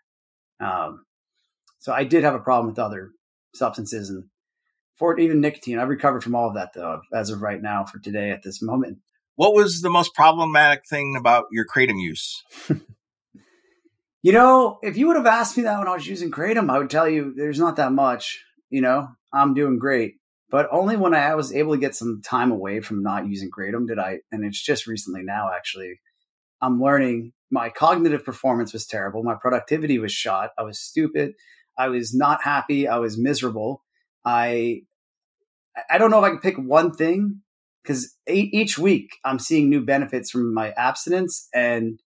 Um, 0.60 1.04
so 1.78 1.92
I 1.92 2.04
did 2.04 2.24
have 2.24 2.34
a 2.34 2.40
problem 2.40 2.68
with 2.68 2.78
other 2.78 3.10
substances 3.54 4.10
and 4.10 4.24
for 4.96 5.18
even 5.18 5.40
nicotine. 5.40 5.78
I've 5.78 5.88
recovered 5.88 6.22
from 6.22 6.34
all 6.34 6.48
of 6.48 6.54
that 6.54 6.72
though, 6.74 7.00
as 7.12 7.30
of 7.30 7.42
right 7.42 7.60
now 7.60 7.84
for 7.84 7.98
today 7.98 8.30
at 8.30 8.42
this 8.42 8.60
moment. 8.60 8.98
What 9.36 9.54
was 9.54 9.80
the 9.80 9.90
most 9.90 10.14
problematic 10.14 10.86
thing 10.86 11.16
about 11.18 11.46
your 11.50 11.64
kratom 11.64 12.00
use? 12.00 12.44
you 14.22 14.32
know, 14.32 14.78
if 14.82 14.98
you 14.98 15.06
would 15.06 15.16
have 15.16 15.26
asked 15.26 15.56
me 15.56 15.62
that 15.62 15.78
when 15.78 15.88
I 15.88 15.94
was 15.94 16.06
using 16.06 16.30
kratom, 16.30 16.70
I 16.70 16.78
would 16.78 16.90
tell 16.90 17.08
you 17.08 17.32
there's 17.34 17.58
not 17.58 17.76
that 17.76 17.92
much. 17.92 18.44
You 18.68 18.82
know, 18.82 19.08
I'm 19.32 19.54
doing 19.54 19.78
great. 19.78 20.16
But 20.50 20.68
only 20.72 20.96
when 20.96 21.14
I 21.14 21.34
was 21.36 21.54
able 21.54 21.74
to 21.74 21.80
get 21.80 21.94
some 21.94 22.20
time 22.22 22.50
away 22.50 22.80
from 22.80 23.02
not 23.02 23.26
using 23.26 23.50
kratom 23.50 23.86
did 23.86 23.98
I, 23.98 24.18
and 24.30 24.44
it's 24.44 24.60
just 24.60 24.86
recently 24.86 25.22
now 25.22 25.50
actually, 25.56 26.00
I'm 26.60 26.82
learning 26.82 27.32
my 27.50 27.70
cognitive 27.70 28.24
performance 28.24 28.72
was 28.72 28.86
terrible. 28.86 29.22
My 29.22 29.36
productivity 29.40 29.98
was 29.98 30.12
shot. 30.12 30.50
I 30.58 30.62
was 30.62 30.78
stupid. 30.78 31.32
I 31.80 31.88
was 31.88 32.14
not 32.14 32.44
happy. 32.44 32.86
I 32.86 32.98
was 32.98 33.16
miserable. 33.16 33.82
I 34.22 34.82
I 35.88 35.96
don't 35.96 36.10
know 36.10 36.18
if 36.18 36.24
I 36.24 36.28
can 36.28 36.40
pick 36.40 36.58
one 36.58 36.92
thing 36.92 37.40
because 37.82 38.14
each 38.28 38.78
week 38.78 39.16
I'm 39.24 39.38
seeing 39.38 39.70
new 39.70 39.80
benefits 39.80 40.30
from 40.30 40.52
my 40.52 40.72
abstinence, 40.72 41.48
and 41.54 41.98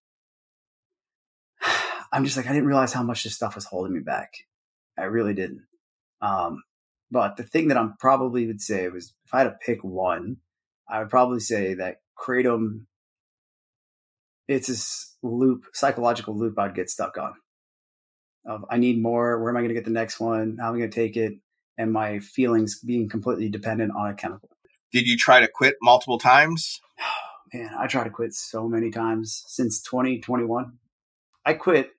I'm 2.13 2.25
just 2.25 2.37
like 2.37 2.47
I 2.47 2.53
didn't 2.53 2.69
realize 2.69 2.93
how 2.93 3.03
much 3.03 3.25
this 3.25 3.35
stuff 3.35 3.57
was 3.57 3.65
holding 3.65 3.93
me 3.93 4.01
back. 4.01 4.31
I 4.97 5.05
really 5.05 5.35
didn't. 5.35 5.63
Um, 6.23 6.63
but 7.11 7.37
the 7.37 7.43
thing 7.43 7.67
that 7.69 7.77
I'm 7.77 7.97
probably 7.99 8.47
would 8.47 8.61
say 8.61 8.89
was 8.89 9.13
if 9.27 9.35
I 9.35 9.39
had 9.39 9.45
to 9.45 9.59
pick 9.67 9.83
one, 9.83 10.37
I 10.89 11.01
would 11.01 11.11
probably 11.11 11.41
say 11.41 11.75
that 11.75 11.97
kratom. 12.17 12.87
It's 14.47 14.69
this 14.69 15.17
loop, 15.21 15.65
psychological 15.73 16.39
loop 16.39 16.61
I'd 16.61 16.77
get 16.77 16.91
stuck 16.91 17.19
on. 17.19 17.33
Of 18.47 18.65
I 18.71 18.77
need 18.77 19.01
more. 19.01 19.41
Where 19.41 19.51
am 19.51 19.57
I 19.57 19.61
going 19.61 19.69
to 19.69 19.75
get 19.75 19.85
the 19.85 19.91
next 19.91 20.21
one? 20.21 20.59
How 20.61 20.69
am 20.69 20.75
I 20.75 20.79
going 20.79 20.91
to 20.91 20.95
take 20.95 21.17
it? 21.17 21.35
and 21.77 21.93
my 21.93 22.21
feelings 22.21 22.81
being 22.81 23.09
completely 23.09 23.49
dependent 23.49 23.93
on 23.97 24.11
a 24.11 24.15
chemical. 24.15 24.49
Did 24.93 25.07
you 25.07 25.17
try 25.17 25.41
to 25.41 25.49
quit 25.49 25.77
multiple 25.83 26.19
times? 26.19 26.81
Man, 27.53 27.71
I 27.79 27.87
tried 27.87 28.05
to 28.05 28.11
quit 28.11 28.35
so 28.35 28.69
many 28.69 28.91
times 28.91 29.45
since 29.47 29.81
2021. 29.83 30.73
I 31.47 31.53
quit 31.55 31.91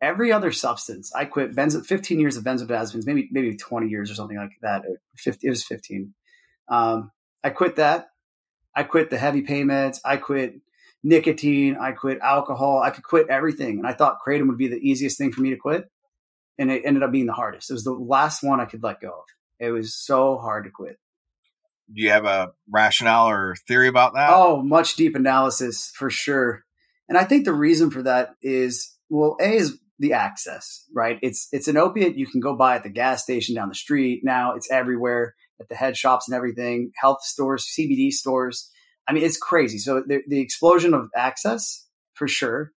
every 0.00 0.32
other 0.32 0.50
substance. 0.50 1.12
I 1.14 1.24
quit 1.24 1.54
benzo, 1.54 1.84
15 1.84 2.18
years 2.18 2.36
of 2.36 2.42
benzodiazepines, 2.42 3.06
maybe 3.06 3.28
maybe 3.30 3.56
20 3.56 3.88
years 3.88 4.10
or 4.10 4.14
something 4.14 4.36
like 4.36 4.50
that. 4.62 4.82
50, 5.16 5.46
it 5.46 5.50
was 5.50 5.62
15. 5.62 6.14
Um, 6.68 7.12
I 7.44 7.50
quit 7.50 7.76
that. 7.76 8.08
I 8.74 8.82
quit 8.82 9.10
the 9.10 9.18
heavy 9.18 9.42
pain 9.42 9.66
meds. 9.66 10.00
I 10.04 10.16
quit 10.16 10.54
nicotine. 11.02 11.76
I 11.80 11.92
quit 11.92 12.18
alcohol. 12.20 12.82
I 12.82 12.90
could 12.90 13.04
quit 13.04 13.28
everything. 13.28 13.78
And 13.78 13.86
I 13.86 13.92
thought 13.92 14.18
kratom 14.26 14.48
would 14.48 14.58
be 14.58 14.68
the 14.68 14.76
easiest 14.76 15.18
thing 15.18 15.32
for 15.32 15.40
me 15.40 15.50
to 15.50 15.56
quit 15.56 15.88
and 16.58 16.70
it 16.70 16.82
ended 16.84 17.02
up 17.02 17.12
being 17.12 17.26
the 17.26 17.32
hardest. 17.32 17.70
It 17.70 17.74
was 17.74 17.84
the 17.84 17.92
last 17.92 18.42
one 18.42 18.60
I 18.60 18.64
could 18.64 18.82
let 18.82 19.00
go 19.00 19.08
of. 19.08 19.24
It 19.60 19.70
was 19.70 19.94
so 19.94 20.38
hard 20.38 20.64
to 20.64 20.70
quit. 20.70 20.98
Do 21.92 22.02
you 22.02 22.10
have 22.10 22.26
a 22.26 22.52
rationale 22.68 23.28
or 23.28 23.56
theory 23.66 23.88
about 23.88 24.14
that? 24.14 24.30
Oh, 24.32 24.62
much 24.62 24.96
deep 24.96 25.14
analysis 25.14 25.90
for 25.94 26.10
sure. 26.10 26.64
And 27.08 27.16
I 27.16 27.24
think 27.24 27.44
the 27.44 27.54
reason 27.54 27.90
for 27.90 28.02
that 28.02 28.34
is 28.42 28.94
well, 29.08 29.36
A 29.40 29.54
is 29.54 29.78
the 29.98 30.12
access, 30.12 30.84
right? 30.94 31.18
It's 31.22 31.48
it's 31.50 31.66
an 31.66 31.78
opiate 31.78 32.16
you 32.16 32.26
can 32.26 32.40
go 32.40 32.54
buy 32.54 32.76
at 32.76 32.82
the 32.82 32.90
gas 32.90 33.22
station 33.22 33.54
down 33.54 33.70
the 33.70 33.74
street. 33.74 34.20
Now 34.22 34.54
it's 34.54 34.70
everywhere 34.70 35.34
at 35.60 35.68
the 35.68 35.74
head 35.74 35.96
shops 35.96 36.28
and 36.28 36.36
everything, 36.36 36.92
health 37.00 37.22
stores, 37.22 37.66
CBD 37.66 38.10
stores. 38.10 38.70
I 39.08 39.12
mean, 39.12 39.24
it's 39.24 39.38
crazy. 39.38 39.78
So 39.78 40.02
the, 40.06 40.22
the 40.28 40.40
explosion 40.40 40.94
of 40.94 41.08
access 41.16 41.86
for 42.14 42.28
sure. 42.28 42.72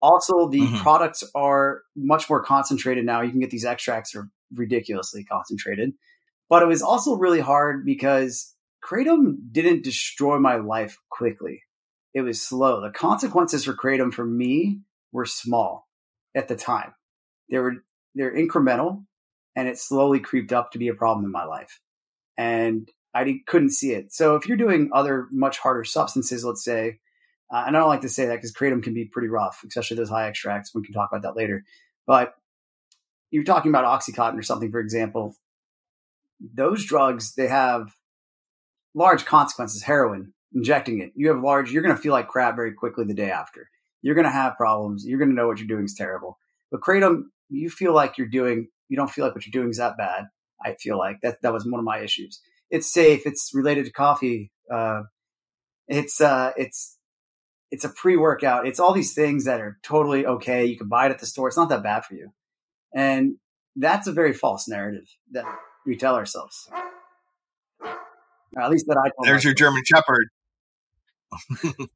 Also, 0.00 0.48
the 0.48 0.60
mm-hmm. 0.60 0.76
products 0.82 1.24
are 1.34 1.82
much 1.96 2.28
more 2.28 2.42
concentrated 2.42 3.04
now. 3.04 3.22
You 3.22 3.30
can 3.30 3.40
get 3.40 3.50
these 3.50 3.64
extracts 3.64 4.14
are 4.14 4.28
ridiculously 4.54 5.24
concentrated. 5.24 5.94
But 6.48 6.62
it 6.62 6.66
was 6.66 6.82
also 6.82 7.16
really 7.16 7.40
hard 7.40 7.84
because 7.84 8.54
Kratom 8.84 9.36
didn't 9.50 9.82
destroy 9.82 10.38
my 10.38 10.56
life 10.56 10.98
quickly. 11.08 11.62
It 12.12 12.20
was 12.20 12.40
slow. 12.40 12.80
The 12.80 12.90
consequences 12.90 13.64
for 13.64 13.74
Kratom 13.74 14.12
for 14.12 14.24
me 14.24 14.80
were 15.10 15.26
small 15.26 15.88
at 16.34 16.48
the 16.48 16.56
time. 16.56 16.94
They 17.50 17.58
were 17.58 17.84
they're 18.14 18.34
incremental 18.34 19.04
and 19.56 19.68
it 19.68 19.78
slowly 19.78 20.20
creeped 20.20 20.52
up 20.52 20.72
to 20.72 20.78
be 20.78 20.88
a 20.88 20.94
problem 20.94 21.24
in 21.24 21.32
my 21.32 21.44
life. 21.44 21.80
And 22.36 22.88
I 23.14 23.40
couldn't 23.46 23.70
see 23.70 23.92
it. 23.92 24.12
So 24.12 24.34
if 24.34 24.48
you're 24.48 24.56
doing 24.56 24.90
other 24.92 25.28
much 25.30 25.58
harder 25.58 25.84
substances, 25.84 26.44
let's 26.44 26.64
say, 26.64 26.98
uh, 27.52 27.64
and 27.66 27.76
I 27.76 27.80
don't 27.80 27.88
like 27.88 28.00
to 28.00 28.08
say 28.08 28.26
that 28.26 28.36
because 28.36 28.52
kratom 28.52 28.82
can 28.82 28.94
be 28.94 29.04
pretty 29.04 29.28
rough, 29.28 29.62
especially 29.66 29.96
those 29.96 30.08
high 30.08 30.26
extracts. 30.26 30.74
We 30.74 30.82
can 30.82 30.94
talk 30.94 31.10
about 31.12 31.22
that 31.22 31.36
later. 31.36 31.64
But 32.06 32.34
you're 33.30 33.44
talking 33.44 33.70
about 33.70 33.84
Oxycontin 33.84 34.38
or 34.38 34.42
something, 34.42 34.70
for 34.70 34.80
example. 34.80 35.36
Those 36.40 36.84
drugs, 36.84 37.34
they 37.34 37.46
have 37.46 37.94
large 38.94 39.24
consequences. 39.24 39.82
Heroin, 39.82 40.32
injecting 40.54 41.00
it, 41.00 41.12
you 41.14 41.28
have 41.28 41.42
large, 41.42 41.70
you're 41.70 41.82
going 41.82 41.94
to 41.94 42.00
feel 42.00 42.12
like 42.12 42.28
crap 42.28 42.56
very 42.56 42.72
quickly 42.72 43.04
the 43.04 43.14
day 43.14 43.30
after. 43.30 43.68
You're 44.02 44.14
going 44.14 44.26
to 44.26 44.30
have 44.30 44.56
problems. 44.56 45.06
You're 45.06 45.18
going 45.18 45.30
to 45.30 45.36
know 45.36 45.46
what 45.46 45.58
you're 45.58 45.68
doing 45.68 45.84
is 45.84 45.94
terrible. 45.94 46.38
But 46.70 46.80
kratom, 46.80 47.24
you 47.48 47.70
feel 47.70 47.94
like 47.94 48.18
you're 48.18 48.26
doing, 48.26 48.68
you 48.88 48.96
don't 48.96 49.10
feel 49.10 49.24
like 49.24 49.34
what 49.34 49.46
you're 49.46 49.52
doing 49.52 49.70
is 49.70 49.78
that 49.78 49.96
bad. 49.96 50.26
I 50.64 50.74
feel 50.74 50.98
like 50.98 51.20
that, 51.22 51.42
that 51.42 51.52
was 51.52 51.64
one 51.64 51.78
of 51.78 51.84
my 51.84 52.00
issues. 52.00 52.40
It's 52.74 52.92
safe. 52.92 53.22
It's 53.26 53.52
related 53.54 53.84
to 53.86 53.92
coffee. 53.92 54.50
Uh, 54.70 55.02
it's, 55.86 56.20
uh, 56.20 56.52
it's, 56.56 56.98
it's 57.70 57.84
a 57.84 57.88
pre 57.88 58.16
workout. 58.16 58.66
It's 58.66 58.80
all 58.80 58.92
these 58.92 59.14
things 59.14 59.44
that 59.44 59.60
are 59.60 59.78
totally 59.82 60.26
okay. 60.26 60.64
You 60.66 60.76
can 60.76 60.88
buy 60.88 61.06
it 61.06 61.10
at 61.10 61.18
the 61.18 61.26
store. 61.26 61.48
It's 61.48 61.56
not 61.56 61.68
that 61.68 61.82
bad 61.82 62.04
for 62.04 62.14
you. 62.14 62.32
And 62.94 63.36
that's 63.76 64.06
a 64.06 64.12
very 64.12 64.32
false 64.32 64.68
narrative 64.68 65.06
that 65.32 65.44
we 65.86 65.96
tell 65.96 66.14
ourselves. 66.14 66.68
Or 68.56 68.62
at 68.62 68.70
least 68.70 68.86
that 68.86 68.96
I. 68.96 69.10
There's 69.24 69.38
myself. 69.38 69.44
Your 69.44 69.54
German 69.54 69.82
Shepherd. 69.84 70.28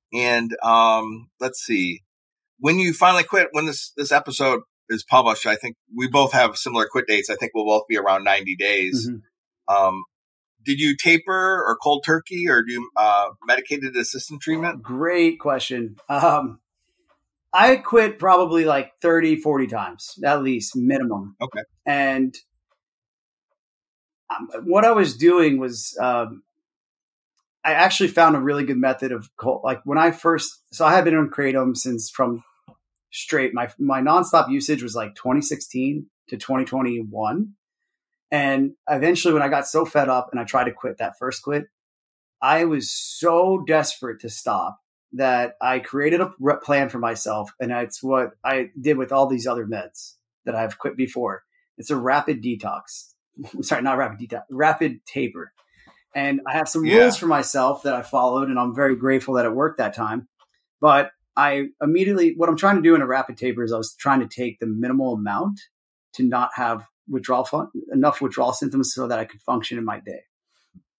and 0.13 0.57
um, 0.63 1.31
let's 1.41 1.61
see. 1.61 2.03
When 2.59 2.79
you 2.79 2.93
finally 2.93 3.23
quit, 3.23 3.49
when 3.53 3.67
this 3.67 3.93
this 3.97 4.11
episode 4.11 4.63
is 4.89 5.05
published, 5.05 5.47
I 5.47 5.57
think 5.57 5.77
we 5.97 6.09
both 6.09 6.33
have 6.33 6.57
similar 6.57 6.87
quit 6.91 7.07
dates. 7.07 7.31
I 7.31 7.37
think 7.37 7.53
we'll 7.55 7.67
both 7.67 7.87
be 7.89 7.97
around 7.97 8.25
90 8.25 8.57
days. 8.57 9.09
Mhm. 9.09 9.23
Um, 9.73 10.05
did 10.69 10.81
you 10.81 10.95
taper 10.95 11.65
or 11.67 11.79
cold 11.83 12.05
turkey 12.05 12.47
or 12.47 12.63
do 12.63 12.91
uh, 12.95 13.31
medicated 13.47 13.97
assistant 13.97 14.43
treatment? 14.43 14.83
Great 14.83 15.41
question. 15.41 15.97
Um, 16.11 16.61
I 17.55 17.77
quit 17.77 18.19
probably 18.19 18.67
like 18.67 18.93
30, 19.01 19.37
40 19.37 19.67
times, 19.67 20.19
at 20.23 20.43
least 20.43 20.77
minimum. 20.77 21.37
Okay. 21.41 21.63
And 21.87 22.37
um, 24.29 24.51
what 24.65 24.85
I 24.85 24.93
was 24.93 25.17
doing 25.17 25.59
was, 25.59 25.97
um, 26.03 26.43
I 27.65 27.73
actually 27.73 28.11
found 28.11 28.37
a 28.37 28.41
really 28.41 28.65
good 28.65 28.77
method 28.77 29.11
of 29.11 29.35
cold, 29.39 29.63
like 29.65 29.81
when 29.85 29.97
I 29.97 30.11
first, 30.11 30.51
so 30.71 30.85
I 30.85 30.95
had 30.95 31.07
been 31.07 31.17
on 31.17 31.31
Kratom 31.31 31.75
since 31.79 32.11
from 32.11 32.45
straight, 33.11 33.55
my, 33.55 33.71
my 33.79 34.03
nonstop 34.03 34.51
usage 34.51 34.83
was 34.83 34.95
like 34.95 35.15
2016 35.15 36.11
to 36.29 36.37
2021. 36.37 37.55
And 38.31 38.73
eventually 38.89 39.33
when 39.35 39.43
I 39.43 39.49
got 39.49 39.67
so 39.67 39.85
fed 39.85 40.09
up 40.09 40.29
and 40.33 40.41
I 40.41 40.45
tried 40.45 40.65
to 40.65 40.73
quit 40.73 40.99
that 40.99 41.19
first 41.19 41.43
quit, 41.43 41.67
I 42.43 42.65
was 42.65 42.91
so 42.91 43.65
desperate 43.67 44.21
to 44.21 44.29
stop 44.29 44.79
that 45.15 45.55
I 45.61 45.79
created 45.79 46.21
a 46.21 46.31
plan 46.63 46.89
for 46.91 46.99
myself. 46.99 47.51
And 47.59 47.73
it's 47.73 48.03
what 48.03 48.33
I 48.45 48.71
did 48.79 48.99
with 48.99 49.13
all 49.13 49.27
these 49.27 49.47
other 49.47 49.67
meds 49.67 50.15
that 50.45 50.55
I've 50.55 50.79
quit 50.79 50.97
before. 50.97 51.43
It's 51.79 51.91
a 51.91 51.97
rapid 51.97 52.43
detox. 52.43 53.13
Sorry, 53.63 53.83
not 53.83 53.97
rapid 53.99 54.19
detox, 54.19 54.43
rapid 54.51 55.01
taper. 55.07 55.53
And 56.15 56.41
I 56.47 56.53
have 56.57 56.69
some 56.69 56.85
Yeah. 56.85 57.03
rules 57.03 57.17
for 57.17 57.27
myself 57.27 57.83
that 57.85 57.95
I 57.95 58.03
followed, 58.03 58.49
and 58.49 58.59
I'm 58.59 58.75
very 58.75 58.97
grateful 58.97 59.35
that 59.35 59.47
it 59.47 59.55
worked 59.55 59.79
that 59.79 59.95
time. 59.95 60.29
But 60.81 61.11
I 61.37 61.69
immediately, 61.81 62.35
what 62.37 62.49
I'm 62.49 62.57
trying 62.57 62.77
to 62.77 62.83
do 62.83 62.95
in 62.95 63.03
a 63.03 63.07
rapid 63.07 63.37
taper 63.37 63.63
is 63.63 63.73
I 63.73 63.79
was 63.79 63.95
trying 63.95 64.21
to 64.21 64.27
take 64.29 64.59
the 64.59 64.67
minimal 64.67 65.15
amount 65.15 65.61
to 66.15 66.23
not 66.25 66.51
have 66.55 66.85
withdrawal 67.09 67.45
fun- 67.45 67.71
enough 67.93 68.21
withdrawal 68.21 68.53
symptoms 68.53 68.93
so 68.93 69.07
that 69.07 69.19
I 69.19 69.25
could 69.25 69.41
function 69.43 69.79
in 69.79 69.85
my 69.85 70.01
day. 70.01 70.23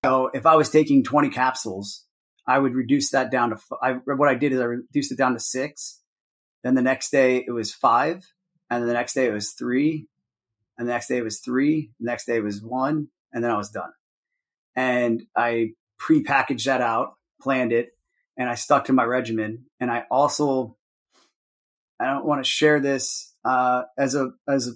So 0.03 0.29
if 0.33 0.45
I 0.45 0.55
was 0.55 0.69
taking 0.69 1.03
20 1.03 1.29
capsules, 1.29 2.05
I 2.47 2.57
would 2.57 2.73
reduce 2.73 3.11
that 3.11 3.31
down 3.31 3.51
to, 3.51 3.57
I, 3.81 3.93
what 3.93 4.29
I 4.29 4.35
did 4.35 4.53
is 4.53 4.59
I 4.59 4.65
reduced 4.65 5.11
it 5.11 5.17
down 5.17 5.33
to 5.33 5.39
six. 5.39 6.01
Then 6.63 6.75
the 6.75 6.81
next 6.81 7.11
day 7.11 7.43
it 7.45 7.51
was 7.51 7.73
five. 7.73 8.25
And 8.69 8.87
the 8.87 8.93
next 8.93 9.13
day 9.13 9.27
it 9.27 9.33
was 9.33 9.51
three. 9.51 10.07
And 10.77 10.87
the 10.87 10.93
next 10.93 11.07
day 11.07 11.17
it 11.17 11.23
was 11.23 11.39
three. 11.39 11.91
The 11.99 12.05
next 12.05 12.25
day 12.25 12.37
it 12.37 12.43
was 12.43 12.61
one. 12.61 13.09
And 13.33 13.43
then 13.43 13.51
I 13.51 13.57
was 13.57 13.69
done. 13.69 13.91
And 14.75 15.23
I 15.35 15.73
pre-packaged 15.97 16.67
that 16.67 16.81
out, 16.81 17.15
planned 17.41 17.73
it, 17.73 17.89
and 18.37 18.49
I 18.49 18.55
stuck 18.55 18.85
to 18.85 18.93
my 18.93 19.03
regimen. 19.03 19.65
And 19.79 19.91
I 19.91 20.05
also, 20.09 20.77
I 21.99 22.05
don't 22.05 22.25
want 22.25 22.43
to 22.43 22.49
share 22.49 22.79
this 22.79 23.35
uh, 23.43 23.83
as 23.97 24.15
a 24.15 24.31
as 24.47 24.69
a, 24.69 24.71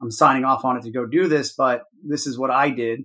I'm 0.00 0.10
signing 0.10 0.44
off 0.44 0.64
on 0.64 0.76
it 0.76 0.82
to 0.84 0.90
go 0.90 1.06
do 1.06 1.28
this, 1.28 1.52
but 1.52 1.84
this 2.04 2.26
is 2.26 2.38
what 2.38 2.50
I 2.50 2.70
did. 2.70 3.04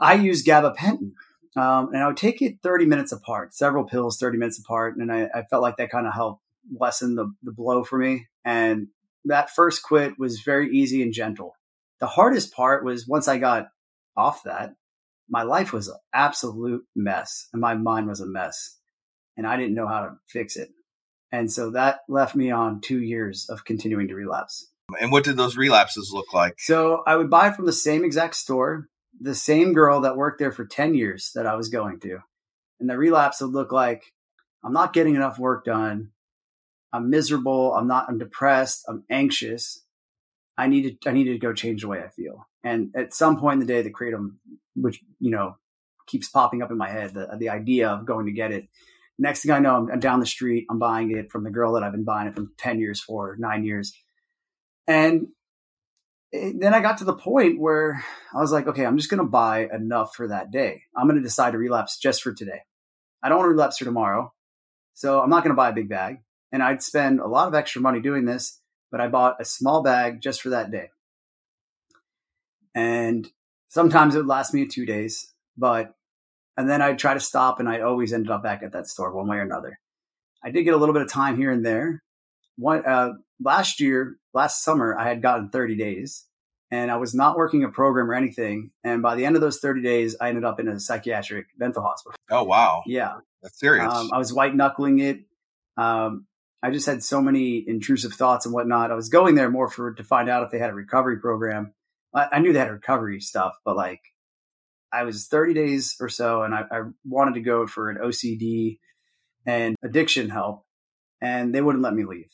I 0.00 0.14
used 0.14 0.46
gabapentin, 0.46 1.12
um, 1.56 1.92
and 1.92 1.98
I 1.98 2.06
would 2.06 2.16
take 2.16 2.42
it 2.42 2.58
30 2.62 2.86
minutes 2.86 3.12
apart, 3.12 3.54
several 3.54 3.84
pills 3.84 4.18
30 4.18 4.38
minutes 4.38 4.58
apart, 4.58 4.96
and 4.96 5.12
I, 5.12 5.28
I 5.34 5.42
felt 5.42 5.62
like 5.62 5.76
that 5.76 5.90
kind 5.90 6.06
of 6.06 6.14
helped 6.14 6.42
lessen 6.78 7.14
the, 7.14 7.32
the 7.42 7.52
blow 7.52 7.84
for 7.84 7.98
me. 7.98 8.26
And 8.44 8.88
that 9.24 9.50
first 9.50 9.82
quit 9.82 10.18
was 10.18 10.40
very 10.40 10.70
easy 10.76 11.02
and 11.02 11.12
gentle. 11.12 11.56
The 12.00 12.06
hardest 12.06 12.52
part 12.52 12.84
was 12.84 13.06
once 13.06 13.28
I 13.28 13.38
got 13.38 13.68
off 14.16 14.44
that, 14.44 14.74
my 15.28 15.42
life 15.42 15.72
was 15.72 15.88
an 15.88 15.96
absolute 16.12 16.84
mess, 16.96 17.48
and 17.52 17.60
my 17.60 17.74
mind 17.74 18.08
was 18.08 18.20
a 18.20 18.26
mess, 18.26 18.76
and 19.36 19.46
I 19.46 19.56
didn't 19.56 19.74
know 19.74 19.86
how 19.86 20.00
to 20.02 20.16
fix 20.26 20.56
it. 20.56 20.70
And 21.32 21.50
so 21.50 21.70
that 21.70 22.00
left 22.08 22.34
me 22.34 22.50
on 22.50 22.80
two 22.80 23.00
years 23.00 23.48
of 23.48 23.64
continuing 23.64 24.08
to 24.08 24.14
relapse. 24.14 24.69
And 25.00 25.12
what 25.12 25.24
did 25.24 25.36
those 25.36 25.56
relapses 25.56 26.10
look 26.12 26.32
like? 26.32 26.54
So 26.58 27.02
I 27.06 27.16
would 27.16 27.30
buy 27.30 27.50
from 27.50 27.66
the 27.66 27.72
same 27.72 28.04
exact 28.04 28.36
store, 28.36 28.88
the 29.20 29.34
same 29.34 29.72
girl 29.72 30.00
that 30.02 30.16
worked 30.16 30.38
there 30.38 30.52
for 30.52 30.64
10 30.64 30.94
years 30.94 31.30
that 31.34 31.46
I 31.46 31.56
was 31.56 31.68
going 31.68 32.00
to. 32.00 32.18
And 32.78 32.88
the 32.88 32.96
relapse 32.96 33.40
would 33.40 33.50
look 33.50 33.72
like 33.72 34.12
I'm 34.64 34.72
not 34.72 34.92
getting 34.92 35.14
enough 35.14 35.38
work 35.38 35.64
done. 35.64 36.10
I'm 36.92 37.10
miserable. 37.10 37.74
I'm 37.74 37.86
not, 37.86 38.06
I'm 38.08 38.18
depressed. 38.18 38.84
I'm 38.88 39.04
anxious. 39.10 39.84
I 40.58 40.66
needed, 40.66 40.98
I 41.06 41.12
needed 41.12 41.32
to 41.32 41.38
go 41.38 41.52
change 41.52 41.82
the 41.82 41.88
way 41.88 42.02
I 42.02 42.08
feel. 42.08 42.46
And 42.62 42.90
at 42.94 43.14
some 43.14 43.38
point 43.38 43.54
in 43.54 43.66
the 43.66 43.72
day, 43.72 43.82
the 43.82 43.92
kratom, 43.92 44.36
which, 44.74 45.00
you 45.18 45.30
know, 45.30 45.56
keeps 46.06 46.28
popping 46.28 46.62
up 46.62 46.70
in 46.70 46.76
my 46.76 46.88
head, 46.88 47.14
the, 47.14 47.28
the 47.38 47.48
idea 47.48 47.88
of 47.88 48.04
going 48.04 48.26
to 48.26 48.32
get 48.32 48.52
it. 48.52 48.68
Next 49.18 49.42
thing 49.42 49.52
I 49.52 49.58
know, 49.58 49.76
I'm, 49.76 49.90
I'm 49.90 50.00
down 50.00 50.20
the 50.20 50.26
street. 50.26 50.66
I'm 50.70 50.78
buying 50.78 51.16
it 51.16 51.30
from 51.30 51.44
the 51.44 51.50
girl 51.50 51.74
that 51.74 51.82
I've 51.82 51.92
been 51.92 52.04
buying 52.04 52.28
it 52.28 52.34
from 52.34 52.52
10 52.58 52.80
years 52.80 53.00
for, 53.00 53.36
nine 53.38 53.64
years. 53.64 53.92
And 54.90 55.28
eh, 56.34 56.50
then 56.58 56.74
I 56.74 56.80
got 56.80 56.98
to 56.98 57.04
the 57.04 57.14
point 57.14 57.60
where 57.60 58.04
I 58.34 58.40
was 58.40 58.50
like, 58.50 58.66
okay, 58.66 58.84
I'm 58.84 58.96
just 58.96 59.08
going 59.08 59.22
to 59.22 59.30
buy 59.30 59.68
enough 59.72 60.16
for 60.16 60.26
that 60.26 60.50
day. 60.50 60.82
I'm 60.96 61.06
going 61.06 61.16
to 61.16 61.22
decide 61.22 61.52
to 61.52 61.58
relapse 61.58 61.96
just 61.96 62.22
for 62.22 62.34
today. 62.34 62.62
I 63.22 63.28
don't 63.28 63.38
want 63.38 63.46
to 63.46 63.52
relapse 63.52 63.78
for 63.78 63.84
tomorrow. 63.84 64.32
So 64.94 65.20
I'm 65.20 65.30
not 65.30 65.44
going 65.44 65.54
to 65.54 65.56
buy 65.56 65.68
a 65.68 65.74
big 65.74 65.88
bag. 65.88 66.16
And 66.50 66.60
I'd 66.60 66.82
spend 66.82 67.20
a 67.20 67.28
lot 67.28 67.46
of 67.46 67.54
extra 67.54 67.80
money 67.80 68.00
doing 68.00 68.24
this, 68.24 68.60
but 68.90 69.00
I 69.00 69.06
bought 69.06 69.40
a 69.40 69.44
small 69.44 69.84
bag 69.84 70.20
just 70.20 70.42
for 70.42 70.48
that 70.48 70.72
day. 70.72 70.90
And 72.74 73.28
sometimes 73.68 74.16
it 74.16 74.18
would 74.18 74.26
last 74.26 74.52
me 74.52 74.66
two 74.66 74.86
days, 74.86 75.32
but, 75.56 75.94
and 76.56 76.68
then 76.68 76.82
I'd 76.82 76.98
try 76.98 77.14
to 77.14 77.20
stop 77.20 77.60
and 77.60 77.68
I 77.68 77.82
always 77.82 78.12
ended 78.12 78.32
up 78.32 78.42
back 78.42 78.64
at 78.64 78.72
that 78.72 78.88
store 78.88 79.14
one 79.14 79.28
way 79.28 79.36
or 79.36 79.42
another. 79.42 79.78
I 80.42 80.50
did 80.50 80.64
get 80.64 80.74
a 80.74 80.78
little 80.78 80.92
bit 80.92 81.02
of 81.02 81.12
time 81.12 81.36
here 81.36 81.52
and 81.52 81.64
there. 81.64 82.02
One, 82.60 82.84
uh, 82.86 83.12
last 83.42 83.80
year, 83.80 84.16
last 84.34 84.62
summer, 84.62 84.96
I 84.98 85.08
had 85.08 85.22
gotten 85.22 85.48
30 85.50 85.76
days 85.76 86.26
and 86.70 86.90
I 86.90 86.96
was 86.96 87.14
not 87.14 87.36
working 87.36 87.64
a 87.64 87.68
program 87.68 88.10
or 88.10 88.14
anything. 88.14 88.70
And 88.84 89.02
by 89.02 89.14
the 89.16 89.24
end 89.24 89.34
of 89.34 89.40
those 89.42 89.58
30 89.58 89.82
days, 89.82 90.16
I 90.20 90.28
ended 90.28 90.44
up 90.44 90.60
in 90.60 90.68
a 90.68 90.78
psychiatric 90.78 91.46
mental 91.58 91.82
hospital. 91.82 92.16
Oh 92.30 92.44
wow, 92.44 92.82
Yeah. 92.86 93.16
that's 93.42 93.58
serious. 93.58 93.92
Um, 93.92 94.10
I 94.12 94.18
was 94.18 94.32
white 94.32 94.54
knuckling 94.54 94.98
it. 95.00 95.20
Um, 95.76 96.26
I 96.62 96.70
just 96.70 96.86
had 96.86 97.02
so 97.02 97.22
many 97.22 97.64
intrusive 97.66 98.12
thoughts 98.12 98.44
and 98.44 98.54
whatnot. 98.54 98.90
I 98.90 98.94
was 98.94 99.08
going 99.08 99.34
there 99.34 99.50
more 99.50 99.68
for 99.70 99.94
to 99.94 100.04
find 100.04 100.28
out 100.28 100.44
if 100.44 100.50
they 100.50 100.58
had 100.58 100.70
a 100.70 100.74
recovery 100.74 101.18
program. 101.18 101.72
I, 102.14 102.26
I 102.32 102.38
knew 102.40 102.52
they 102.52 102.58
had 102.58 102.70
recovery 102.70 103.20
stuff, 103.20 103.54
but 103.64 103.76
like 103.76 104.00
I 104.92 105.04
was 105.04 105.26
30 105.26 105.54
days 105.54 105.96
or 106.00 106.08
so, 106.10 106.42
and 106.42 106.54
I, 106.54 106.64
I 106.70 106.80
wanted 107.04 107.34
to 107.34 107.40
go 107.40 107.66
for 107.66 107.88
an 107.88 107.96
OCD 107.96 108.78
and 109.46 109.74
addiction 109.82 110.28
help, 110.28 110.66
and 111.22 111.54
they 111.54 111.62
wouldn't 111.62 111.82
let 111.82 111.94
me 111.94 112.04
leave. 112.04 112.30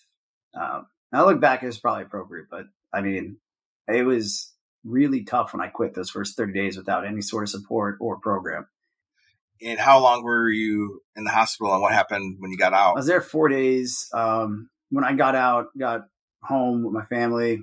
Um, 0.56 0.86
I 1.12 1.22
look 1.22 1.40
back, 1.40 1.62
it 1.62 1.66
was 1.66 1.78
probably 1.78 2.02
appropriate, 2.04 2.46
but 2.50 2.64
I 2.92 3.00
mean, 3.00 3.38
it 3.88 4.04
was 4.04 4.52
really 4.84 5.24
tough 5.24 5.52
when 5.52 5.60
I 5.60 5.68
quit 5.68 5.94
those 5.94 6.10
first 6.10 6.36
30 6.36 6.52
days 6.52 6.76
without 6.76 7.06
any 7.06 7.20
sort 7.20 7.44
of 7.44 7.48
support 7.50 7.96
or 8.00 8.18
program. 8.18 8.66
and 9.62 9.78
how 9.78 10.00
long 10.00 10.22
were 10.22 10.48
you 10.48 11.00
in 11.16 11.24
the 11.24 11.30
hospital, 11.30 11.72
and 11.72 11.82
what 11.82 11.92
happened 11.92 12.36
when 12.40 12.50
you 12.50 12.58
got 12.58 12.72
out? 12.74 12.92
I 12.92 12.96
was 12.98 13.06
there 13.06 13.20
four 13.20 13.48
days. 13.48 14.08
Um, 14.12 14.68
when 14.90 15.04
I 15.04 15.14
got 15.14 15.34
out, 15.34 15.66
got 15.78 16.02
home 16.42 16.84
with 16.84 16.92
my 16.92 17.04
family. 17.06 17.62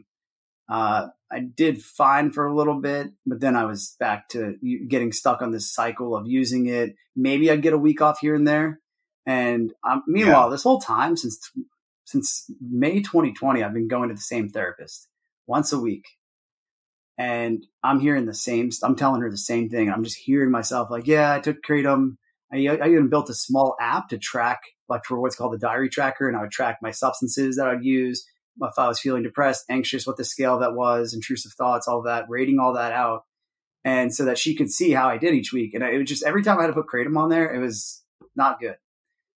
Uh, 0.70 1.08
I 1.32 1.40
did 1.40 1.82
fine 1.82 2.32
for 2.32 2.48
a 2.48 2.56
little 2.56 2.80
bit, 2.80 3.12
but 3.26 3.40
then 3.40 3.56
I 3.56 3.66
was 3.66 3.96
back 4.00 4.30
to 4.30 4.56
getting 4.88 5.12
stuck 5.12 5.42
on 5.42 5.52
this 5.52 5.72
cycle 5.74 6.16
of 6.16 6.28
using 6.28 6.68
it. 6.68 6.96
Maybe 7.16 7.50
I'd 7.50 7.62
get 7.62 7.74
a 7.74 7.78
week 7.78 8.02
off 8.02 8.20
here 8.20 8.36
and 8.36 8.48
there. 8.48 8.80
And 9.26 9.72
um, 9.90 10.04
meanwhile, 10.08 10.50
this 10.50 10.64
whole 10.64 10.80
time 10.80 11.16
since 11.16 11.52
since 12.06 12.50
May 12.62 13.02
2020, 13.02 13.64
I've 13.64 13.74
been 13.74 13.88
going 13.88 14.10
to 14.10 14.16
the 14.16 14.22
same 14.22 14.50
therapist 14.50 15.08
once 15.48 15.72
a 15.74 15.80
week, 15.80 16.06
and 17.18 17.66
I'm 17.84 18.00
hearing 18.00 18.26
the 18.26 18.34
same. 18.34 18.70
I'm 18.84 18.96
telling 18.96 19.22
her 19.22 19.30
the 19.30 19.38
same 19.38 19.70
thing. 19.70 19.90
I'm 19.90 20.04
just 20.04 20.18
hearing 20.18 20.52
myself 20.52 20.90
like, 20.90 21.08
"Yeah, 21.08 21.34
I 21.34 21.40
took 21.40 21.58
kratom. 21.68 22.18
I, 22.52 22.68
I 22.68 22.90
even 22.90 23.10
built 23.10 23.30
a 23.30 23.34
small 23.34 23.76
app 23.80 24.10
to 24.10 24.18
track, 24.18 24.62
like 24.88 25.06
for 25.06 25.20
what's 25.20 25.36
called 25.36 25.54
the 25.54 25.58
diary 25.58 25.90
tracker, 25.90 26.28
and 26.28 26.38
I 26.38 26.42
would 26.42 26.52
track 26.52 26.80
my 26.82 26.92
substances 26.92 27.56
that 27.56 27.68
I'd 27.68 27.84
use 27.84 28.26
if 28.62 28.78
I 28.78 28.88
was 28.88 29.00
feeling 29.00 29.24
depressed, 29.24 29.66
anxious, 29.70 30.06
what 30.06 30.18
the 30.18 30.24
scale 30.24 30.60
that 30.60 30.76
was, 30.76 31.14
intrusive 31.14 31.54
thoughts, 31.54 31.88
all 31.88 32.04
that, 32.04 32.26
rating 32.30 32.60
all 32.60 32.74
that 32.74 32.92
out, 32.92 33.24
and 33.84 34.14
so 34.14 34.26
that 34.26 34.38
she 34.38 34.56
could 34.56 34.70
see 34.70 34.92
how 34.92 35.10
I 35.10 35.18
did 35.18 35.34
each 35.34 35.52
week. 35.52 35.74
And 35.74 35.84
it 35.84 35.98
was 35.98 36.08
just 36.10 36.24
every 36.24 36.44
time 36.44 36.60
I 36.60 36.64
had 36.64 36.68
to 36.68 36.74
put 36.74 36.88
kratom 36.88 37.18
on 37.18 37.30
there, 37.30 37.52
it 37.52 37.60
was 37.60 38.04
not 38.36 38.60
good. 38.60 38.76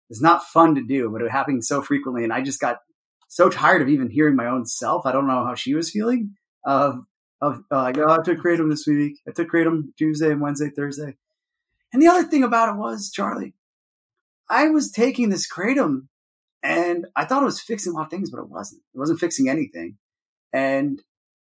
It's 0.09 0.21
not 0.21 0.43
fun 0.43 0.75
to 0.75 0.83
do, 0.83 1.09
but 1.09 1.21
it 1.21 1.31
happened 1.31 1.65
so 1.65 1.81
frequently, 1.81 2.23
and 2.23 2.33
I 2.33 2.41
just 2.41 2.59
got 2.59 2.79
so 3.27 3.49
tired 3.49 3.81
of 3.81 3.89
even 3.89 4.09
hearing 4.09 4.35
my 4.35 4.47
own 4.47 4.65
self. 4.65 5.05
I 5.05 5.11
don't 5.11 5.27
know 5.27 5.45
how 5.45 5.55
she 5.55 5.73
was 5.73 5.91
feeling. 5.91 6.35
Of 6.63 7.05
of 7.41 7.63
uh, 7.71 7.83
like, 7.83 7.97
oh, 7.97 8.09
I 8.09 8.23
took 8.23 8.39
kratom 8.39 8.69
this 8.69 8.87
week. 8.87 9.19
I 9.27 9.31
took 9.31 9.51
kratom 9.51 9.95
Tuesday 9.97 10.31
and 10.31 10.41
Wednesday, 10.41 10.69
Thursday. 10.69 11.15
And 11.91 12.01
the 12.01 12.07
other 12.07 12.23
thing 12.23 12.43
about 12.43 12.69
it 12.69 12.77
was, 12.77 13.11
Charlie, 13.11 13.53
I 14.49 14.69
was 14.69 14.91
taking 14.91 15.29
this 15.29 15.51
kratom 15.51 16.07
and 16.63 17.07
I 17.15 17.25
thought 17.25 17.43
it 17.43 17.45
was 17.45 17.61
fixing 17.61 17.93
a 17.93 17.95
lot 17.95 18.05
of 18.05 18.09
things, 18.09 18.31
but 18.31 18.39
it 18.39 18.49
wasn't. 18.49 18.81
It 18.93 18.97
wasn't 18.97 19.19
fixing 19.19 19.49
anything. 19.49 19.97
And 20.51 21.01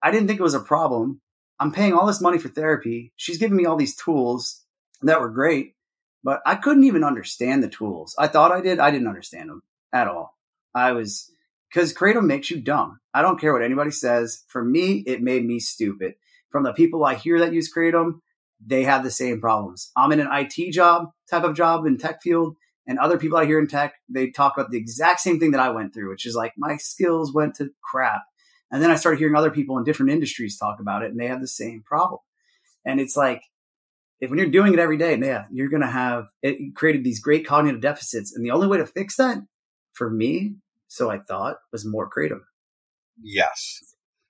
I 0.03 0.11
didn't 0.11 0.27
think 0.27 0.41
it 0.41 0.45
was 0.45 0.55
a 0.55 0.61
problem. 0.61 1.21
I'm 1.59 1.73
paying 1.73 1.95
all 1.95 2.07
this 2.07 2.21
money 2.21 2.39
for 2.39 2.49
therapy. 2.49 3.13
She's 3.17 3.39
giving 3.39 3.57
me 3.57 3.65
all 3.65 3.77
these 3.77 3.97
tools 3.97 4.65
that 5.03 5.21
were 5.21 5.31
great, 5.31 5.75
but 6.27 6.41
I 6.45 6.57
couldn't 6.57 6.83
even 6.83 7.05
understand 7.05 7.63
the 7.63 7.69
tools. 7.69 8.17
I 8.19 8.27
thought 8.27 8.51
I 8.51 8.61
did. 8.61 8.81
I 8.81 8.91
didn't 8.91 9.07
understand 9.07 9.49
them 9.49 9.63
at 9.93 10.09
all. 10.09 10.37
I 10.75 10.91
was 10.91 11.31
because 11.73 11.95
Kratom 11.95 12.27
makes 12.27 12.51
you 12.51 12.61
dumb. 12.61 12.99
I 13.15 13.23
don't 13.23 13.41
care 13.41 13.53
what 13.53 13.63
anybody 13.63 13.93
says. 13.93 14.43
For 14.49 14.65
me, 14.65 15.05
it 15.07 15.23
made 15.23 15.45
me 15.45 15.61
stupid. 15.61 16.15
From 16.51 16.65
the 16.65 16.73
people 16.73 17.05
I 17.05 17.15
hear 17.15 17.39
that 17.39 17.53
use 17.53 17.73
Kratom, 17.73 18.23
they 18.61 18.83
have 18.83 19.05
the 19.05 19.11
same 19.11 19.41
problems. 19.41 19.93
I'm 19.97 20.11
in 20.11 20.19
an 20.19 20.27
IT 20.33 20.73
job 20.73 21.13
type 21.31 21.45
of 21.45 21.55
job 21.55 21.87
in 21.87 21.97
tech 21.97 22.23
field, 22.23 22.57
and 22.89 22.99
other 22.99 23.19
people 23.19 23.39
I 23.39 23.45
hear 23.45 23.61
in 23.61 23.69
tech, 23.69 23.95
they 24.09 24.31
talk 24.31 24.57
about 24.57 24.73
the 24.73 24.79
exact 24.79 25.21
same 25.21 25.39
thing 25.39 25.53
that 25.53 25.61
I 25.61 25.71
went 25.71 25.95
through, 25.95 26.11
which 26.11 26.27
is 26.27 26.35
like 26.35 26.55
my 26.57 26.77
skills 26.77 27.33
went 27.33 27.55
to 27.57 27.71
crap. 27.83 28.23
And 28.73 28.83
then 28.83 28.91
I 28.91 28.97
started 28.97 29.21
hearing 29.21 29.37
other 29.37 29.53
people 29.53 29.79
in 29.79 29.85
different 29.85 30.11
industries 30.11 30.59
talk 30.59 30.81
about 30.81 31.05
it, 31.05 31.13
and 31.13 31.21
they 31.21 31.29
have 31.29 31.41
the 31.41 31.47
same 31.47 31.85
problem. 31.87 32.19
And 32.85 32.99
it's 32.99 33.17
like, 33.17 33.43
if 34.21 34.31
when 34.31 34.39
you're 34.39 34.49
doing 34.49 34.73
it 34.73 34.79
every 34.79 34.97
day, 34.97 35.19
yeah, 35.19 35.45
you're 35.53 35.69
going 35.69 35.83
to 35.83 35.89
have 35.89 36.27
it 36.43 36.75
created 36.75 37.05
these 37.05 37.21
great 37.21 37.47
cognitive 37.47 37.81
deficits. 37.81 38.35
And 38.35 38.45
the 38.45 38.51
only 38.51 38.67
way 38.67 38.79
to 38.79 38.87
fix 38.87 39.17
that 39.17 39.39
for 39.93 40.11
me, 40.11 40.57
so 40.89 41.11
I 41.11 41.19
thought, 41.19 41.57
was 41.73 41.87
more 41.87 42.09
Kratom. 42.09 42.41
Yes. 43.23 43.81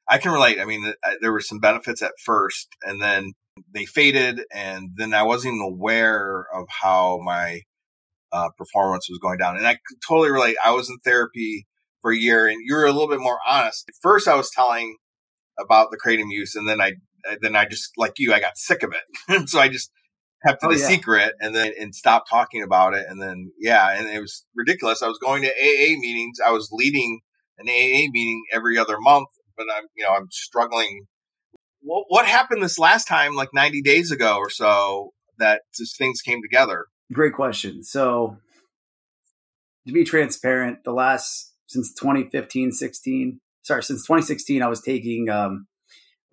I 0.08 0.18
can 0.18 0.32
relate. 0.32 0.60
I 0.60 0.64
mean, 0.64 0.92
there 1.20 1.32
were 1.32 1.40
some 1.40 1.58
benefits 1.58 2.02
at 2.02 2.12
first, 2.24 2.68
and 2.82 3.02
then 3.02 3.32
they 3.74 3.84
faded, 3.84 4.42
and 4.52 4.90
then 4.96 5.14
I 5.14 5.24
wasn't 5.24 5.54
even 5.54 5.66
aware 5.66 6.46
of 6.54 6.66
how 6.68 7.18
my 7.24 7.62
uh, 8.32 8.50
performance 8.56 9.08
was 9.08 9.18
going 9.18 9.38
down. 9.38 9.56
And 9.56 9.66
I 9.66 9.78
totally 10.06 10.30
relate. 10.30 10.56
I 10.64 10.72
was 10.72 10.88
in 10.90 10.98
therapy 11.04 11.66
for 12.02 12.12
a 12.12 12.16
year, 12.16 12.46
and 12.46 12.58
you 12.64 12.74
were 12.74 12.84
a 12.84 12.92
little 12.92 13.08
bit 13.08 13.20
more 13.20 13.38
honest. 13.46 13.84
At 13.88 13.94
first, 14.00 14.28
I 14.28 14.36
was 14.36 14.50
telling 14.50 14.96
about 15.58 15.90
the 15.90 15.98
kratom 15.98 16.30
use, 16.30 16.54
and 16.54 16.68
then 16.68 16.80
I 16.80 16.92
then 17.40 17.56
I 17.56 17.64
just 17.66 17.92
like 17.96 18.14
you, 18.18 18.32
I 18.32 18.40
got 18.40 18.56
sick 18.56 18.82
of 18.82 18.92
it, 18.92 19.48
so 19.48 19.58
I 19.58 19.68
just 19.68 19.90
kept 20.46 20.62
it 20.62 20.66
oh, 20.66 20.70
a 20.70 20.78
yeah. 20.78 20.86
secret, 20.86 21.34
and 21.40 21.54
then 21.54 21.72
and 21.78 21.94
stopped 21.94 22.28
talking 22.30 22.62
about 22.62 22.94
it. 22.94 23.06
And 23.08 23.20
then 23.20 23.52
yeah, 23.58 23.98
and 23.98 24.08
it 24.08 24.20
was 24.20 24.44
ridiculous. 24.54 25.02
I 25.02 25.08
was 25.08 25.18
going 25.18 25.42
to 25.42 25.50
AA 25.50 25.98
meetings. 25.98 26.38
I 26.44 26.50
was 26.50 26.68
leading 26.72 27.20
an 27.58 27.68
AA 27.68 28.10
meeting 28.10 28.44
every 28.52 28.78
other 28.78 28.96
month, 29.00 29.28
but 29.56 29.66
I'm 29.74 29.84
you 29.96 30.04
know 30.04 30.12
I'm 30.12 30.28
struggling. 30.30 31.06
What, 31.80 32.06
what 32.08 32.26
happened 32.26 32.62
this 32.62 32.80
last 32.80 33.06
time, 33.06 33.36
like 33.36 33.50
90 33.54 33.80
days 33.82 34.10
ago 34.10 34.38
or 34.38 34.50
so, 34.50 35.12
that 35.38 35.62
just 35.76 35.96
things 35.96 36.20
came 36.20 36.42
together? 36.42 36.86
Great 37.12 37.34
question. 37.34 37.84
So 37.84 38.38
to 39.86 39.92
be 39.92 40.04
transparent, 40.04 40.78
the 40.84 40.92
last 40.92 41.52
since 41.68 41.92
2015, 41.94 42.72
16, 42.72 43.40
sorry, 43.62 43.82
since 43.82 44.02
2016, 44.02 44.62
I 44.62 44.68
was 44.68 44.80
taking 44.80 45.28
um, 45.30 45.66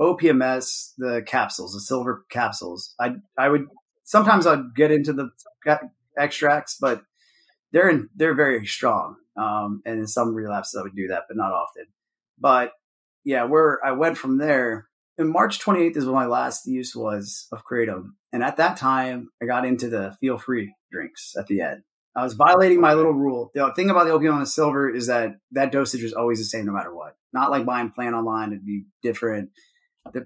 OPMS, 0.04 0.94
the 0.98 1.24
capsules, 1.26 1.74
the 1.74 1.80
silver 1.80 2.26
capsules. 2.30 2.94
I 3.00 3.16
I 3.38 3.50
would 3.50 3.68
sometimes 4.04 4.46
I'd 4.46 4.76
get 4.76 4.92
into 4.92 5.14
the 5.14 5.30
extracts, 6.18 6.78
but 6.80 7.04
they're 7.72 7.90
in, 7.90 8.10
they're 8.16 8.36
very 8.36 8.66
strong. 8.66 9.16
Um, 9.36 9.82
and 9.86 10.00
in 10.00 10.08
some 10.08 10.36
relapses, 10.36 10.80
I 10.80 10.84
would 10.84 10.96
do 10.96 11.08
that, 11.08 11.24
but 11.28 11.38
not 11.38 11.52
often. 11.52 11.86
But 12.40 12.74
yeah, 13.24 13.46
where 13.46 13.84
I 13.84 13.92
went 13.92 14.18
from 14.18 14.38
there, 14.38 14.88
in 15.18 15.32
March 15.32 15.60
28th 15.60 15.98
is 15.98 16.06
when 16.06 16.16
my 16.16 16.26
last 16.26 16.68
use 16.68 16.96
was 16.96 17.48
of 17.52 17.64
kratom, 17.66 18.14
and 18.32 18.44
at 18.44 18.58
that 18.58 18.78
time, 18.78 19.30
I 19.42 19.46
got 19.46 19.66
into 19.66 19.88
the 19.90 20.16
feel 20.20 20.38
free 20.38 20.74
drinks 20.92 21.34
at 21.38 21.48
the 21.48 21.62
end. 21.62 21.84
I 22.16 22.24
was 22.24 22.34
violating 22.34 22.80
my 22.80 22.94
little 22.94 23.14
rule. 23.14 23.52
The 23.56 23.72
thing 23.76 23.90
about 23.90 24.06
the 24.06 24.12
opium 24.12 24.36
on 24.36 24.40
the 24.40 24.46
silver 24.46 24.94
is 24.94 25.08
that 25.08 25.38
that 25.52 25.72
dosage 25.72 26.04
was 26.04 26.14
always 26.14 26.38
the 26.38 26.46
same 26.46 26.66
no 26.66 26.72
matter 26.72 26.94
what. 26.94 27.16
Not 27.32 27.50
like 27.50 27.66
buying 27.66 27.90
plant 27.90 28.16
online; 28.16 28.50
it'd 28.50 28.66
be 28.66 28.86
different. 29.02 29.50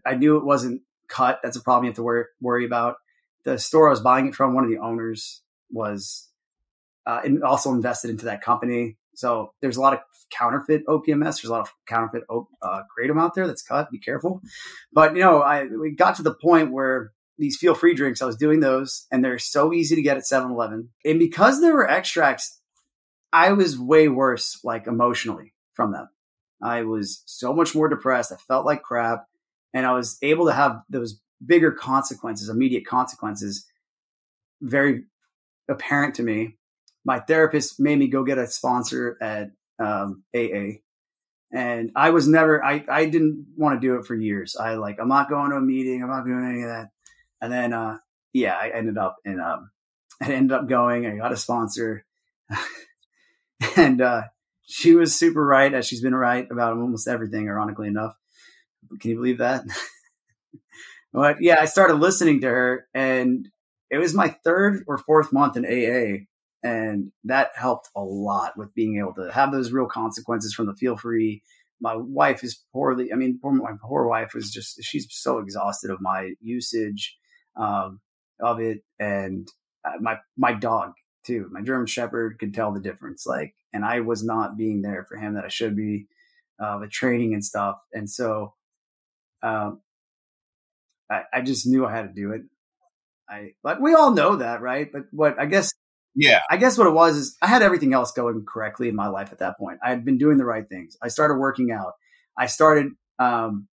I 0.06 0.16
knew 0.16 0.38
it 0.38 0.46
wasn't 0.46 0.82
cut. 1.08 1.40
That's 1.44 1.58
a 1.58 1.62
problem 1.62 1.86
you 1.86 1.90
have 1.90 1.96
to 1.98 2.04
worry, 2.04 2.26
worry 2.42 2.66
about. 2.66 2.98
The 3.44 3.58
store 3.58 3.88
I 3.88 3.92
was 3.92 4.02
buying 4.02 4.28
it 4.28 4.36
from, 4.36 4.54
one 4.54 4.64
of 4.64 4.70
the 4.70 4.80
owners 4.80 5.42
was 5.72 6.28
uh, 7.06 7.22
also 7.46 7.72
invested 7.72 8.10
into 8.10 8.26
that 8.26 8.42
company. 8.42 8.98
So 9.16 9.54
there's 9.62 9.78
a 9.78 9.82
lot 9.82 9.94
of 9.94 10.00
counterfeit 10.30 10.86
OPMS. 10.86 11.42
There's 11.42 11.46
a 11.46 11.52
lot 11.52 11.62
of 11.62 11.74
counterfeit 11.88 12.24
uh, 12.30 12.82
kratom 12.98 13.20
out 13.20 13.34
there 13.34 13.48
that's 13.48 13.64
cut. 13.64 13.90
Be 13.90 14.00
careful. 14.00 14.42
But 14.92 15.16
you 15.16 15.22
know, 15.22 15.42
I 15.42 15.66
we 15.66 15.92
got 15.92 16.16
to 16.18 16.24
the 16.24 16.34
point 16.34 16.72
where 16.72 17.14
these 17.38 17.58
feel 17.58 17.76
free 17.76 17.94
drinks, 17.94 18.22
I 18.22 18.26
was 18.26 18.36
doing 18.36 18.60
those, 18.60 19.06
and 19.12 19.24
they're 19.24 19.40
so 19.40 19.72
easy 19.72 19.96
to 19.96 20.02
get 20.02 20.18
at 20.18 20.24
7-Eleven. 20.24 20.90
And 21.06 21.20
because 21.20 21.62
there 21.62 21.74
were 21.74 21.90
extracts, 21.90 22.60
I 23.32 23.52
was 23.54 23.78
way 23.78 24.08
worse, 24.08 24.60
like 24.64 24.88
emotionally, 24.88 25.54
from 25.74 25.92
them. 25.92 26.10
I 26.62 26.82
was 26.84 27.22
so 27.26 27.54
much 27.54 27.76
more 27.76 27.90
depressed. 27.90 28.32
I 28.32 28.38
felt 28.38 28.66
like 28.66 28.82
crap, 28.82 29.28
and 29.78 29.86
I 29.86 29.94
was 29.94 30.18
able 30.22 30.48
to 30.48 30.54
have 30.54 30.82
those 30.90 31.22
bigger 31.46 31.72
consequences, 31.72 32.50
immediate 32.50 32.86
consequences, 32.86 33.66
very 34.62 35.04
apparent 35.70 36.16
to 36.16 36.24
me 36.24 36.58
my 37.08 37.22
therapist 37.22 37.80
made 37.80 37.98
me 37.98 38.10
go 38.10 38.26
get 38.26 38.38
a 38.38 38.46
sponsor 38.46 39.18
at 39.22 39.52
um, 39.80 40.24
AA. 40.36 40.82
And 41.54 41.90
I 41.96 42.10
was 42.10 42.28
never, 42.28 42.64
I, 42.64 42.84
I 42.90 43.06
didn't 43.06 43.48
want 43.56 43.80
to 43.80 43.88
do 43.88 43.96
it 43.96 44.06
for 44.06 44.14
years. 44.14 44.58
I 44.58 44.76
like, 44.76 44.98
I'm 45.00 45.08
not 45.08 45.30
going 45.30 45.52
to 45.52 45.56
a 45.56 45.62
meeting. 45.62 46.04
I'm 46.04 46.10
not 46.10 46.26
doing 46.26 46.44
any 46.44 46.64
of 46.64 46.68
that. 46.68 46.90
And 47.40 47.52
then, 47.54 47.72
uh, 47.72 48.00
yeah, 48.34 48.58
I 48.58 48.72
ended 48.72 48.98
up 48.98 49.16
in, 49.24 49.40
um, 49.40 49.72
I 50.22 50.34
ended 50.34 50.52
up 50.52 50.68
going, 50.68 51.06
I 51.06 51.16
got 51.16 51.32
a 51.32 51.38
sponsor 51.38 52.06
and, 53.78 54.02
uh, 54.02 54.24
she 54.70 54.94
was 54.94 55.16
super 55.16 55.46
right 55.46 55.74
as 55.74 55.88
she's 55.88 56.02
been 56.02 56.14
right 56.14 56.46
about 56.52 56.78
almost 56.78 57.08
everything, 57.08 57.48
ironically 57.48 57.88
enough. 57.88 58.18
Can 59.00 59.12
you 59.12 59.18
believe 59.18 59.40
that? 59.40 59.64
but 61.14 61.42
yeah, 61.42 61.58
I 61.60 61.66
started 61.66 61.96
listening 61.96 62.42
to 62.42 62.48
her 62.48 62.88
and 62.94 63.48
it 63.90 63.98
was 63.98 64.14
my 64.14 64.36
third 64.44 64.84
or 64.88 64.98
fourth 64.98 65.32
month 65.32 65.58
in 65.58 65.66
AA 65.66 66.26
and 66.64 67.12
that 67.24 67.52
helped 67.56 67.90
a 67.96 68.02
lot 68.02 68.58
with 68.58 68.74
being 68.74 68.98
able 68.98 69.14
to 69.14 69.32
have 69.32 69.52
those 69.52 69.72
real 69.72 69.88
consequences 69.88 70.54
from 70.54 70.66
the 70.66 70.76
feel 70.76 70.98
free. 70.98 71.44
My 71.80 71.96
wife 71.96 72.44
is 72.44 72.64
poorly. 72.74 73.14
I 73.14 73.16
mean, 73.16 73.40
poor, 73.42 73.54
my 73.54 73.74
poor 73.82 74.08
wife 74.08 74.34
was 74.34 74.52
just, 74.52 74.84
she's 74.84 75.08
so 75.10 75.38
exhausted 75.38 75.92
of 75.92 76.02
my 76.02 76.34
usage 76.42 77.16
um, 77.56 78.00
of 78.42 78.60
it. 78.60 78.80
And 79.00 79.48
uh, 79.86 79.98
my, 80.02 80.18
my 80.36 80.54
dog 80.54 80.94
too, 81.26 81.48
my 81.52 81.62
German 81.62 81.86
Shepherd 81.86 82.40
could 82.40 82.54
tell 82.54 82.74
the 82.74 82.80
difference. 82.80 83.26
Like, 83.26 83.54
and 83.74 83.86
I 83.86 84.00
was 84.00 84.24
not 84.24 84.58
being 84.58 84.82
there 84.82 85.06
for 85.08 85.18
him 85.18 85.36
that 85.36 85.46
I 85.46 85.50
should 85.50 85.76
be 85.76 86.08
uh, 86.60 86.78
with 86.82 86.90
training 86.90 87.34
and 87.34 87.46
stuff. 87.46 87.78
And 87.94 88.10
so, 88.10 88.54
um, 89.44 89.82
I, 91.10 91.24
I 91.34 91.42
just 91.42 91.68
knew 91.68 91.86
I 91.86 91.96
had 91.96 92.08
to 92.08 92.14
do 92.14 92.32
it. 92.32 92.42
I, 93.30 93.54
but 93.64 93.82
we 93.82 93.94
all 93.94 94.12
know 94.12 94.38
that, 94.38 94.62
right? 94.62 94.90
But 94.92 95.04
what 95.12 95.40
I 95.40 95.46
guess 95.46 95.72
yeah. 96.20 96.42
I 96.50 96.58
guess 96.58 96.80
what 96.80 96.88
it 96.88 96.94
was 96.94 97.16
is 97.16 97.38
I 97.44 97.48
had 97.48 97.62
everything 97.62 97.94
else 97.94 98.12
going 98.12 98.44
correctly 98.44 98.90
in 98.90 98.96
my 98.96 99.08
life 99.08 99.32
at 99.32 99.38
that 99.40 99.60
point. 99.60 99.78
I 99.86 99.92
had 99.92 100.04
been 100.04 100.18
doing 100.18 100.38
the 100.40 100.46
right 100.46 100.68
things. 100.68 100.98
I 101.02 101.10
started 101.10 101.36
working 101.36 101.72
out. 101.72 101.94
I 102.36 102.48
started, 102.48 102.88
um, 103.20 103.68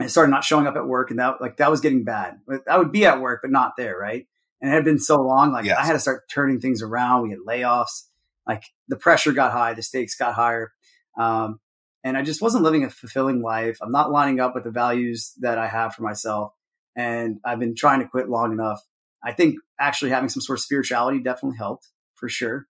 I 0.00 0.08
started 0.08 0.32
not 0.32 0.42
showing 0.42 0.66
up 0.66 0.74
at 0.74 0.84
work 0.84 1.10
and 1.10 1.20
that, 1.20 1.40
like, 1.40 1.58
that 1.58 1.70
was 1.70 1.80
getting 1.80 2.02
bad. 2.02 2.40
I 2.68 2.76
would 2.76 2.90
be 2.90 3.06
at 3.06 3.20
work, 3.20 3.40
but 3.42 3.52
not 3.52 3.74
there. 3.78 3.96
Right. 3.96 4.26
And 4.60 4.72
it 4.72 4.74
had 4.74 4.84
been 4.84 4.98
so 4.98 5.22
long. 5.22 5.52
Like, 5.52 5.64
yes. 5.64 5.78
I 5.78 5.86
had 5.86 5.92
to 5.92 6.00
start 6.00 6.28
turning 6.28 6.60
things 6.60 6.82
around. 6.82 7.22
We 7.22 7.30
had 7.30 7.38
layoffs. 7.46 8.08
Like, 8.48 8.64
the 8.88 8.96
pressure 8.96 9.32
got 9.32 9.52
high, 9.52 9.74
the 9.74 9.82
stakes 9.82 10.16
got 10.16 10.34
higher. 10.34 10.72
Um, 11.16 11.60
and 12.04 12.16
I 12.16 12.22
just 12.22 12.42
wasn't 12.42 12.64
living 12.64 12.84
a 12.84 12.90
fulfilling 12.90 13.42
life. 13.42 13.78
I'm 13.82 13.90
not 13.90 14.12
lining 14.12 14.38
up 14.38 14.54
with 14.54 14.64
the 14.64 14.70
values 14.70 15.32
that 15.40 15.58
I 15.58 15.66
have 15.66 15.94
for 15.94 16.02
myself. 16.02 16.52
And 16.96 17.38
I've 17.44 17.58
been 17.58 17.74
trying 17.74 18.00
to 18.00 18.08
quit 18.08 18.28
long 18.28 18.52
enough 18.52 18.80
I 19.24 19.32
think 19.32 19.56
actually 19.80 20.10
having 20.10 20.28
some 20.28 20.42
sort 20.42 20.58
of 20.58 20.62
spirituality 20.62 21.18
definitely 21.18 21.56
helped 21.56 21.88
for 22.14 22.28
sure. 22.28 22.66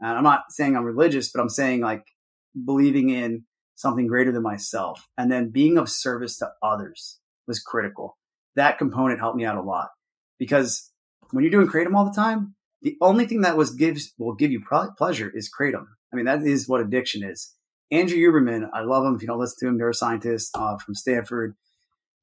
And 0.00 0.16
I'm 0.16 0.24
not 0.24 0.44
saying 0.50 0.76
I'm 0.76 0.84
religious, 0.84 1.30
but 1.32 1.40
I'm 1.40 1.48
saying 1.48 1.80
like 1.80 2.04
believing 2.64 3.10
in 3.10 3.44
something 3.74 4.06
greater 4.06 4.32
than 4.32 4.42
myself 4.42 5.06
and 5.18 5.30
then 5.30 5.50
being 5.50 5.76
of 5.76 5.90
service 5.90 6.38
to 6.38 6.50
others 6.62 7.18
was 7.46 7.60
critical. 7.60 8.16
That 8.54 8.78
component 8.78 9.20
helped 9.20 9.36
me 9.36 9.44
out 9.44 9.58
a 9.58 9.62
lot 9.62 9.88
because 10.38 10.90
when 11.32 11.42
you're 11.42 11.50
doing 11.50 11.66
kratom 11.66 11.94
all 11.94 12.06
the 12.06 12.12
time, 12.12 12.54
the 12.82 12.96
only 13.00 13.26
thing 13.26 13.40
that 13.40 13.56
was 13.56 13.74
gives 13.74 14.14
will 14.16 14.34
give 14.34 14.52
you 14.52 14.62
pleasure 14.96 15.30
is 15.34 15.50
kratom. 15.50 15.86
I 16.12 16.16
mean, 16.16 16.26
that 16.26 16.42
is 16.42 16.68
what 16.68 16.80
addiction 16.80 17.24
is. 17.24 17.52
Andrew 17.90 18.18
Huberman, 18.18 18.68
I 18.72 18.82
love 18.82 19.04
him. 19.04 19.14
If 19.14 19.22
you 19.22 19.28
don't 19.28 19.38
listen 19.38 19.56
to 19.60 19.68
him, 19.68 19.78
neuroscientist 19.78 20.48
uh, 20.54 20.76
from 20.78 20.94
Stanford, 20.94 21.54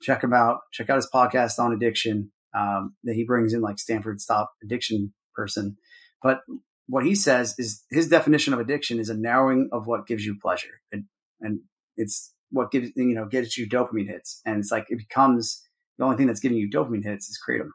check 0.02 0.23
him 0.23 0.34
out. 0.34 0.60
Check 0.71 0.89
out 0.89 0.97
his 0.97 1.10
podcast 1.13 1.60
on 1.60 1.73
addiction 1.73 2.32
um, 2.54 2.95
that 3.04 3.15
he 3.15 3.23
brings 3.23 3.54
in 3.54 3.62
like 3.62 3.80
Stanford 3.80 4.19
stop 4.19 4.52
addiction 4.63 5.13
person. 5.34 5.78
But 6.21 6.41
what 6.88 7.06
he 7.06 7.15
says 7.15 7.56
is 7.58 7.84
his 7.89 8.10
definition 8.10 8.54
of 8.54 8.60
addiction 8.60 8.99
is 8.99 9.10
a 9.10 9.17
narrowing 9.17 9.69
of 9.71 9.88
what 9.88 10.06
gives 10.06 10.26
you 10.26 10.38
pleasure. 10.41 10.82
And, 10.91 11.06
and 11.39 11.62
it's 11.95 12.34
what 12.52 12.71
gives, 12.71 12.91
you 12.95 13.15
know, 13.15 13.26
gets 13.26 13.58
you 13.58 13.67
dopamine 13.67 14.08
hits. 14.08 14.41
And 14.45 14.60
it's 14.60 14.71
like, 14.71 14.88
it 14.89 14.97
becomes 14.97 15.62
the 15.97 16.04
only 16.04 16.17
thing 16.17 16.28
that's 16.28 16.39
giving 16.39 16.58
you 16.58 16.69
dopamine 16.69 17.04
hits 17.04 17.30
is 17.30 17.39
kratom. 17.47 17.69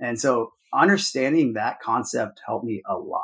And 0.00 0.18
so 0.20 0.52
understanding 0.72 1.54
that 1.54 1.80
concept 1.80 2.40
helped 2.46 2.64
me 2.64 2.82
a 2.86 2.96
lot. 2.96 3.22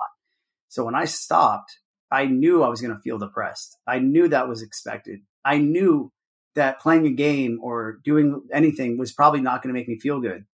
So 0.69 0.85
when 0.85 0.95
I 0.95 1.07
stopped, 1.07 1.79
I 2.15 2.27
knew 2.27 2.63
I 2.63 2.69
was 2.69 2.81
going 2.81 2.95
to 2.95 3.03
feel 3.03 3.19
depressed. 3.19 3.77
I 3.89 3.99
knew 3.99 4.29
that 4.29 4.49
was 4.49 4.63
expected. 4.63 5.23
I 5.45 5.59
knew 5.59 6.13
that 6.55 6.81
playing 6.81 7.07
a 7.07 7.11
game 7.11 7.59
or 7.61 7.99
doing 8.05 8.41
anything 8.53 8.99
was 8.99 9.13
probably 9.13 9.41
not 9.41 9.63
going 9.63 9.75
to 9.75 9.79
make 9.79 9.89
me 9.89 9.99
feel 9.99 10.21
good. 10.21 10.45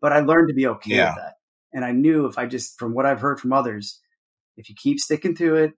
But 0.00 0.12
I 0.12 0.20
learned 0.20 0.50
to 0.50 0.54
be 0.54 0.68
okay 0.68 0.94
yeah. 0.94 1.08
with 1.08 1.16
that. 1.16 1.34
And 1.72 1.84
I 1.84 1.90
knew 1.90 2.26
if 2.26 2.38
I 2.38 2.46
just, 2.46 2.78
from 2.78 2.94
what 2.94 3.06
I've 3.06 3.20
heard 3.20 3.40
from 3.40 3.52
others, 3.52 3.98
if 4.56 4.68
you 4.68 4.76
keep 4.78 5.00
sticking 5.00 5.34
to 5.36 5.56
it, 5.56 5.72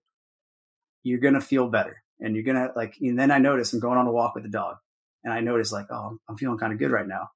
you're 1.03 1.19
going 1.19 1.33
to 1.33 1.41
feel 1.41 1.69
better. 1.69 2.03
And 2.21 2.35
you're 2.35 2.45
going 2.45 2.57
to 2.59 2.71
like, 2.77 2.97
and 3.01 3.19
then 3.19 3.31
I 3.31 3.39
noticed 3.39 3.73
I'm 3.73 3.81
going 3.81 3.97
on 3.97 4.07
a 4.07 4.13
walk 4.13 4.35
with 4.35 4.45
the 4.45 4.51
dog 4.51 4.77
and 5.25 5.33
I 5.33 5.41
noticed 5.41 5.73
like, 5.73 5.87
oh, 5.91 6.19
I'm 6.29 6.37
feeling 6.37 6.59
kind 6.59 6.75
of 6.75 6.79
good 6.79 6.91
right 6.91 7.09
now. 7.09 7.31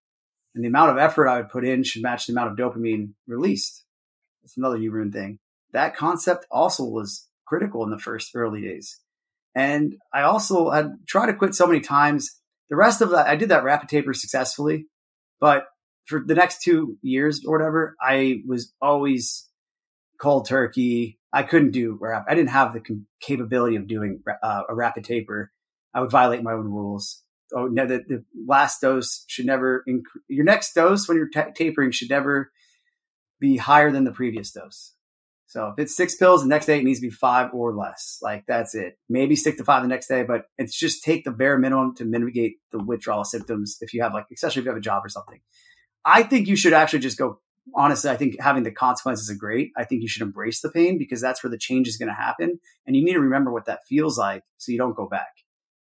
And 0.55 0.63
the 0.63 0.69
amount 0.69 0.91
of 0.91 0.99
effort 0.99 1.29
I 1.29 1.39
would 1.39 1.49
put 1.49 1.65
in 1.65 1.83
should 1.83 2.03
match 2.03 2.27
the 2.27 2.35
amount 2.35 2.53
of 2.53 2.59
dopamine 2.59 3.15
released. 3.27 3.85
It's 4.45 4.59
another 4.59 4.79
Huberman 4.79 5.15
thing. 5.15 5.39
That 5.73 5.97
concept 5.97 6.47
also 6.51 6.85
was 6.85 7.27
critical 7.47 7.85
in 7.85 7.91
the 7.91 7.99
first 7.99 8.33
early 8.35 8.63
days. 8.63 9.01
And 9.55 9.95
I 10.13 10.23
also 10.23 10.71
had 10.71 10.93
tried 11.07 11.27
to 11.27 11.35
quit 11.35 11.55
so 11.55 11.67
many 11.67 11.81
times. 11.81 12.39
The 12.69 12.77
rest 12.77 13.01
of 13.01 13.11
that, 13.11 13.27
I 13.27 13.37
did 13.37 13.49
that 13.49 13.65
rapid 13.65 13.89
taper 13.89 14.13
successfully, 14.13 14.87
but 15.41 15.67
for 16.07 16.23
the 16.25 16.35
next 16.35 16.63
two 16.63 16.99
years 17.03 17.43
or 17.47 17.57
whatever, 17.57 17.97
I 18.01 18.43
was 18.47 18.73
always 18.81 19.49
cold 20.21 20.47
turkey. 20.49 21.19
I 21.33 21.43
couldn't 21.43 21.73
do 21.73 21.99
rap. 22.01 22.27
I 22.29 22.35
didn't 22.35 22.51
have 22.51 22.73
the 22.73 22.83
capability 23.21 23.77
of 23.77 23.87
doing 23.87 24.23
uh, 24.43 24.63
a 24.69 24.75
rapid 24.75 25.05
taper. 25.05 25.53
I 25.95 26.01
would 26.01 26.11
violate 26.11 26.43
my 26.43 26.53
own 26.53 26.67
rules. 26.67 27.23
Oh 27.55 27.67
no, 27.67 27.87
the, 27.87 28.05
the 28.07 28.25
last 28.47 28.81
dose 28.81 29.25
should 29.27 29.47
never. 29.47 29.85
Inc- 29.89 30.03
your 30.29 30.45
next 30.45 30.75
dose 30.75 31.09
when 31.09 31.17
you're 31.17 31.29
t- 31.29 31.53
tapering 31.55 31.93
should 31.93 32.11
never 32.11 32.51
be 33.41 33.57
higher 33.57 33.91
than 33.91 34.05
the 34.05 34.13
previous 34.13 34.51
dose. 34.51 34.93
So 35.47 35.69
if 35.69 35.79
it's 35.79 35.97
six 35.97 36.17
pills, 36.17 36.43
the 36.43 36.49
next 36.49 36.67
day 36.67 36.79
it 36.79 36.85
needs 36.85 36.99
to 37.01 37.07
be 37.07 37.11
five 37.11 37.55
or 37.55 37.75
less. 37.75 38.19
Like 38.21 38.45
that's 38.47 38.75
it. 38.75 38.99
Maybe 39.09 39.37
stick 39.37 39.57
to 39.59 39.65
five 39.65 39.83
the 39.83 39.89
next 39.89 40.09
day, 40.09 40.25
but 40.25 40.47
it's 40.59 40.77
just 40.77 41.05
take 41.05 41.25
the 41.25 41.31
bare 41.31 41.59
minimum 41.59 41.95
to 41.97 42.05
mitigate 42.05 42.57
the 42.73 42.83
withdrawal 42.83 43.25
symptoms 43.25 43.79
if 43.81 43.95
you 43.95 44.03
have 44.03 44.13
like, 44.13 44.27
especially 44.33 44.61
if 44.61 44.65
you 44.65 44.71
have 44.71 44.79
a 44.79 44.83
job 44.83 45.05
or 45.05 45.09
something. 45.09 45.41
I 46.05 46.23
think 46.25 46.49
you 46.49 46.57
should 46.57 46.73
actually 46.73 47.01
just 47.01 47.19
go. 47.19 47.41
Honestly, 47.75 48.11
I 48.11 48.17
think 48.17 48.41
having 48.41 48.63
the 48.63 48.71
consequences 48.71 49.29
are 49.29 49.35
great. 49.35 49.73
I 49.77 49.83
think 49.83 50.03
you 50.03 50.09
should 50.09 50.23
embrace 50.23 50.61
the 50.61 50.71
pain 50.71 50.99
because 50.99 51.21
that's 51.21 51.43
where 51.43 51.51
the 51.51 51.59
change 51.59 51.89
is 51.89 51.97
going 51.97 52.09
to 52.09 52.15
happen. 52.15 52.61
And 52.87 52.95
you 52.95 53.05
need 53.05 53.15
to 53.15 53.21
remember 53.21 53.53
what 53.53 53.65
that 53.65 53.81
feels 53.89 54.17
like 54.17 54.45
so 54.57 54.71
you 54.71 54.79
don't 54.79 54.97
go 54.97 55.09
back. 55.09 55.33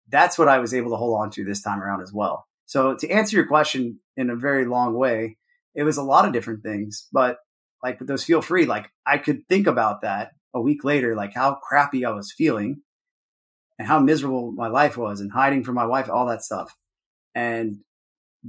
That's 0.09 0.37
what 0.37 0.49
I 0.49 0.59
was 0.59 0.73
able 0.73 0.91
to 0.91 0.97
hold 0.97 1.21
on 1.21 1.31
to 1.31 1.45
this 1.45 1.61
time 1.61 1.81
around 1.81 2.01
as 2.01 2.11
well. 2.11 2.45
So 2.65 2.95
to 2.95 3.09
answer 3.09 3.37
your 3.37 3.47
question 3.47 3.99
in 4.17 4.29
a 4.29 4.35
very 4.35 4.65
long 4.65 4.95
way, 4.95 5.37
it 5.73 5.83
was 5.83 5.95
a 5.95 6.03
lot 6.03 6.25
of 6.25 6.33
different 6.33 6.61
things, 6.63 7.07
but 7.13 7.37
like 7.83 7.99
with 7.99 8.07
those 8.07 8.23
feel 8.23 8.41
free, 8.41 8.65
like 8.65 8.89
I 9.05 9.17
could 9.17 9.47
think 9.47 9.67
about 9.67 10.01
that 10.01 10.31
a 10.53 10.61
week 10.61 10.83
later, 10.83 11.15
like 11.15 11.33
how 11.33 11.55
crappy 11.55 12.05
I 12.05 12.11
was 12.11 12.31
feeling 12.31 12.81
and 13.79 13.87
how 13.87 13.99
miserable 13.99 14.51
my 14.51 14.67
life 14.67 14.97
was 14.97 15.21
and 15.21 15.31
hiding 15.31 15.63
from 15.63 15.75
my 15.75 15.85
wife, 15.85 16.09
all 16.09 16.27
that 16.27 16.43
stuff. 16.43 16.75
And 17.33 17.79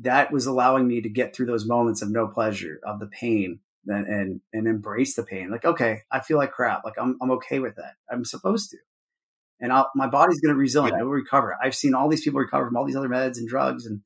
that 0.01 0.33
was 0.33 0.47
allowing 0.47 0.87
me 0.87 1.01
to 1.03 1.09
get 1.09 1.35
through 1.35 1.47
those 1.47 1.67
moments 1.67 2.03
of 2.03 2.11
no 2.11 2.27
pleasure, 2.27 2.81
of 2.85 2.99
the 2.99 3.07
pain 3.07 3.61
and, 3.87 4.07
and, 4.07 4.41
and 4.53 4.67
embrace 4.67 5.15
the 5.15 5.23
pain. 5.23 5.51
Like, 5.51 5.65
okay, 5.65 6.03
I 6.11 6.21
feel 6.21 6.39
like 6.39 6.53
crap. 6.53 6.85
Like 6.85 6.95
I'm, 6.99 7.17
I'm 7.23 7.31
okay 7.33 7.59
with 7.59 7.77
that. 7.77 7.95
I'm 8.11 8.25
supposed 8.25 8.71
to. 8.71 8.79
And 9.61 9.73
I'll, 9.73 9.91
my 9.95 10.09
body's 10.09 10.41
going 10.41 10.55
to 10.55 10.59
resilient. 10.59 11.01
It 11.01 11.05
will 11.05 11.13
recover. 11.13 11.57
I've 11.63 11.75
seen 11.75 11.95
all 11.95 12.09
these 12.09 12.23
people 12.23 12.41
recover 12.41 12.67
from 12.67 12.77
all 12.77 12.85
these 12.85 12.97
other 12.97 13.09
meds 13.09 13.39
and 13.39 13.49
drugs 13.49 13.87
and 13.87 14.01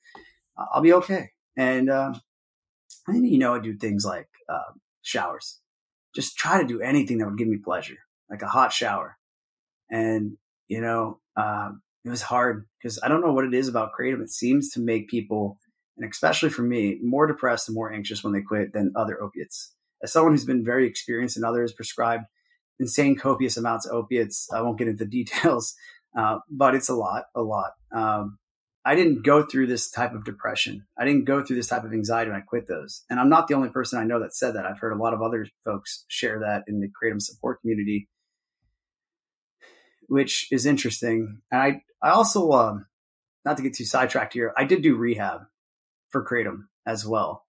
I'll 0.56 0.82
be 0.82 0.92
okay. 0.94 1.30
And, 1.56 1.88
um, 1.88 2.20
and 3.06 3.26
you 3.26 3.38
know, 3.38 3.54
I 3.54 3.60
do 3.60 3.76
things 3.76 4.04
like, 4.04 4.28
um, 4.48 4.80
showers. 5.06 5.60
Just 6.14 6.36
try 6.36 6.60
to 6.60 6.66
do 6.66 6.80
anything 6.80 7.18
that 7.18 7.26
would 7.26 7.38
give 7.38 7.48
me 7.48 7.58
pleasure, 7.58 7.98
like 8.30 8.42
a 8.42 8.48
hot 8.48 8.72
shower. 8.72 9.16
And, 9.90 10.36
you 10.68 10.80
know, 10.80 11.20
um, 11.36 11.82
it 12.04 12.10
was 12.10 12.22
hard 12.22 12.66
because 12.78 12.98
I 13.02 13.08
don't 13.08 13.20
know 13.20 13.32
what 13.32 13.44
it 13.44 13.54
is 13.54 13.68
about 13.68 13.90
kratom. 13.98 14.22
It 14.22 14.30
seems 14.30 14.70
to 14.70 14.80
make 14.80 15.08
people, 15.08 15.58
and 15.96 16.10
especially 16.10 16.50
for 16.50 16.62
me, 16.62 16.98
more 17.02 17.26
depressed 17.26 17.68
and 17.68 17.74
more 17.74 17.92
anxious 17.92 18.24
when 18.24 18.32
they 18.32 18.42
quit 18.42 18.72
than 18.72 18.92
other 18.96 19.20
opiates. 19.22 19.72
As 20.02 20.12
someone 20.12 20.32
who's 20.32 20.44
been 20.44 20.64
very 20.64 20.86
experienced 20.86 21.36
and 21.36 21.44
others 21.44 21.72
prescribed 21.72 22.24
insane 22.78 23.16
copious 23.16 23.56
amounts 23.56 23.86
of 23.86 23.94
opiates, 23.94 24.48
I 24.52 24.60
won't 24.62 24.78
get 24.78 24.88
into 24.88 25.04
the 25.04 25.10
details, 25.24 25.74
uh, 26.16 26.38
but 26.50 26.74
it's 26.74 26.88
a 26.88 26.94
lot, 26.94 27.24
a 27.34 27.42
lot. 27.42 27.72
Um, 27.92 28.38
I 28.86 28.94
didn't 28.94 29.24
go 29.24 29.44
through 29.44 29.66
this 29.66 29.90
type 29.90 30.14
of 30.14 30.24
depression. 30.24 30.86
I 30.96 31.04
didn't 31.04 31.24
go 31.24 31.44
through 31.44 31.56
this 31.56 31.66
type 31.66 31.82
of 31.82 31.92
anxiety 31.92 32.30
when 32.30 32.40
I 32.40 32.44
quit 32.44 32.68
those. 32.68 33.02
And 33.10 33.18
I'm 33.18 33.28
not 33.28 33.48
the 33.48 33.54
only 33.54 33.68
person 33.68 33.98
I 33.98 34.04
know 34.04 34.20
that 34.20 34.32
said 34.32 34.54
that. 34.54 34.64
I've 34.64 34.78
heard 34.78 34.92
a 34.92 35.02
lot 35.02 35.12
of 35.12 35.20
other 35.20 35.44
folks 35.64 36.04
share 36.06 36.38
that 36.38 36.62
in 36.68 36.78
the 36.78 36.86
Kratom 36.86 37.20
support 37.20 37.60
community, 37.62 38.08
which 40.06 40.46
is 40.52 40.66
interesting. 40.66 41.40
And 41.50 41.60
I, 41.60 41.82
I 42.00 42.10
also, 42.10 42.52
um, 42.52 42.86
not 43.44 43.56
to 43.56 43.64
get 43.64 43.74
too 43.74 43.84
sidetracked 43.84 44.34
here, 44.34 44.54
I 44.56 44.62
did 44.62 44.82
do 44.82 44.94
rehab 44.94 45.40
for 46.10 46.24
Kratom 46.24 46.66
as 46.86 47.04
well. 47.04 47.44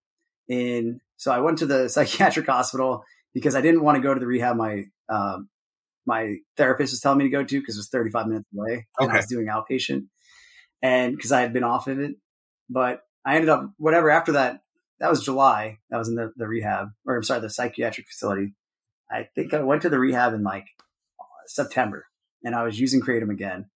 In 0.48 1.02
so 1.18 1.32
I 1.32 1.40
went 1.42 1.60
to 1.60 1.68
the 1.68 1.88
psychiatric 1.90 2.48
hospital 2.48 3.04
because 3.36 3.56
I 3.56 3.62
didn't 3.62 3.84
want 3.84 3.98
to 3.98 4.02
go 4.02 4.12
to 4.12 4.20
the 4.20 4.26
rehab 4.26 4.56
my 4.56 4.86
um, 5.08 5.50
my 6.08 6.38
therapist 6.56 6.94
was 6.94 7.00
telling 7.00 7.20
me 7.20 7.26
to 7.26 7.30
go 7.30 7.44
to 7.44 7.60
because 7.60 7.76
it 7.76 7.80
was 7.80 7.90
35 7.90 8.28
minutes 8.28 8.48
away. 8.58 8.72
Okay. 8.74 8.86
And 9.02 9.12
I 9.12 9.18
was 9.18 9.28
doing 9.28 9.48
outpatient 9.48 10.08
and 10.82 11.16
because 11.16 11.32
I 11.32 11.42
had 11.42 11.54
been 11.54 11.64
off 11.64 11.88
of 11.88 12.00
it, 12.00 12.16
but 12.70 13.02
I 13.26 13.36
ended 13.36 13.50
up 13.50 13.72
whatever 13.78 14.10
after 14.10 14.34
that. 14.34 14.62
That 15.00 15.10
was 15.10 15.24
July. 15.24 15.78
That 15.90 15.98
was 15.98 16.10
in 16.10 16.16
the, 16.16 16.34
the 16.36 16.48
rehab, 16.48 16.90
or 17.06 17.16
I'm 17.16 17.24
sorry, 17.24 17.42
the 17.42 17.50
psychiatric 17.50 18.08
facility. 18.08 18.56
I 19.12 19.30
think 19.36 19.54
I 19.54 19.62
went 19.62 19.84
to 19.84 19.90
the 19.90 20.00
rehab 20.00 20.34
in 20.34 20.44
like 20.44 20.66
September, 21.46 22.08
and 22.44 22.56
I 22.56 22.64
was 22.64 22.80
using 22.80 23.02
kratom 23.02 23.30
again, 23.30 23.70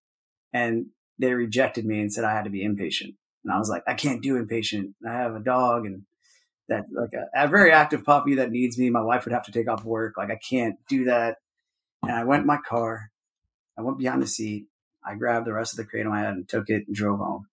and 0.52 0.86
they 1.18 1.32
rejected 1.32 1.86
me 1.86 2.00
and 2.00 2.12
said 2.12 2.24
I 2.24 2.32
had 2.32 2.44
to 2.44 2.50
be 2.50 2.66
inpatient. 2.66 3.14
And 3.44 3.52
I 3.52 3.58
was 3.58 3.68
like, 3.68 3.84
I 3.86 3.94
can't 3.94 4.22
do 4.22 4.42
inpatient. 4.42 4.94
I 5.08 5.12
have 5.12 5.34
a 5.34 5.40
dog 5.40 5.86
and 5.86 6.02
that 6.68 6.84
like 6.92 7.12
a, 7.12 7.44
a, 7.44 7.48
very 7.48 7.72
active 7.72 8.04
puppy 8.04 8.36
that 8.36 8.50
needs 8.50 8.78
me. 8.78 8.88
My 8.88 9.02
wife 9.02 9.24
would 9.24 9.32
have 9.32 9.44
to 9.46 9.52
take 9.52 9.68
off 9.68 9.84
work. 9.84 10.16
Like 10.16 10.30
I 10.30 10.36
can't 10.36 10.76
do 10.88 11.04
that. 11.04 11.38
And 12.02 12.12
I 12.12 12.24
went 12.24 12.42
in 12.42 12.46
my 12.46 12.58
car. 12.58 13.10
I 13.78 13.82
went 13.82 13.98
behind 13.98 14.22
the 14.22 14.26
seat 14.26 14.66
I 15.04 15.14
grabbed 15.14 15.46
the 15.46 15.52
rest 15.52 15.72
of 15.72 15.76
the 15.78 15.90
kratom 15.90 16.12
I 16.12 16.20
had 16.20 16.34
and 16.34 16.48
took 16.48 16.68
it 16.68 16.86
and 16.86 16.94
drove 16.94 17.18
home. 17.18 17.46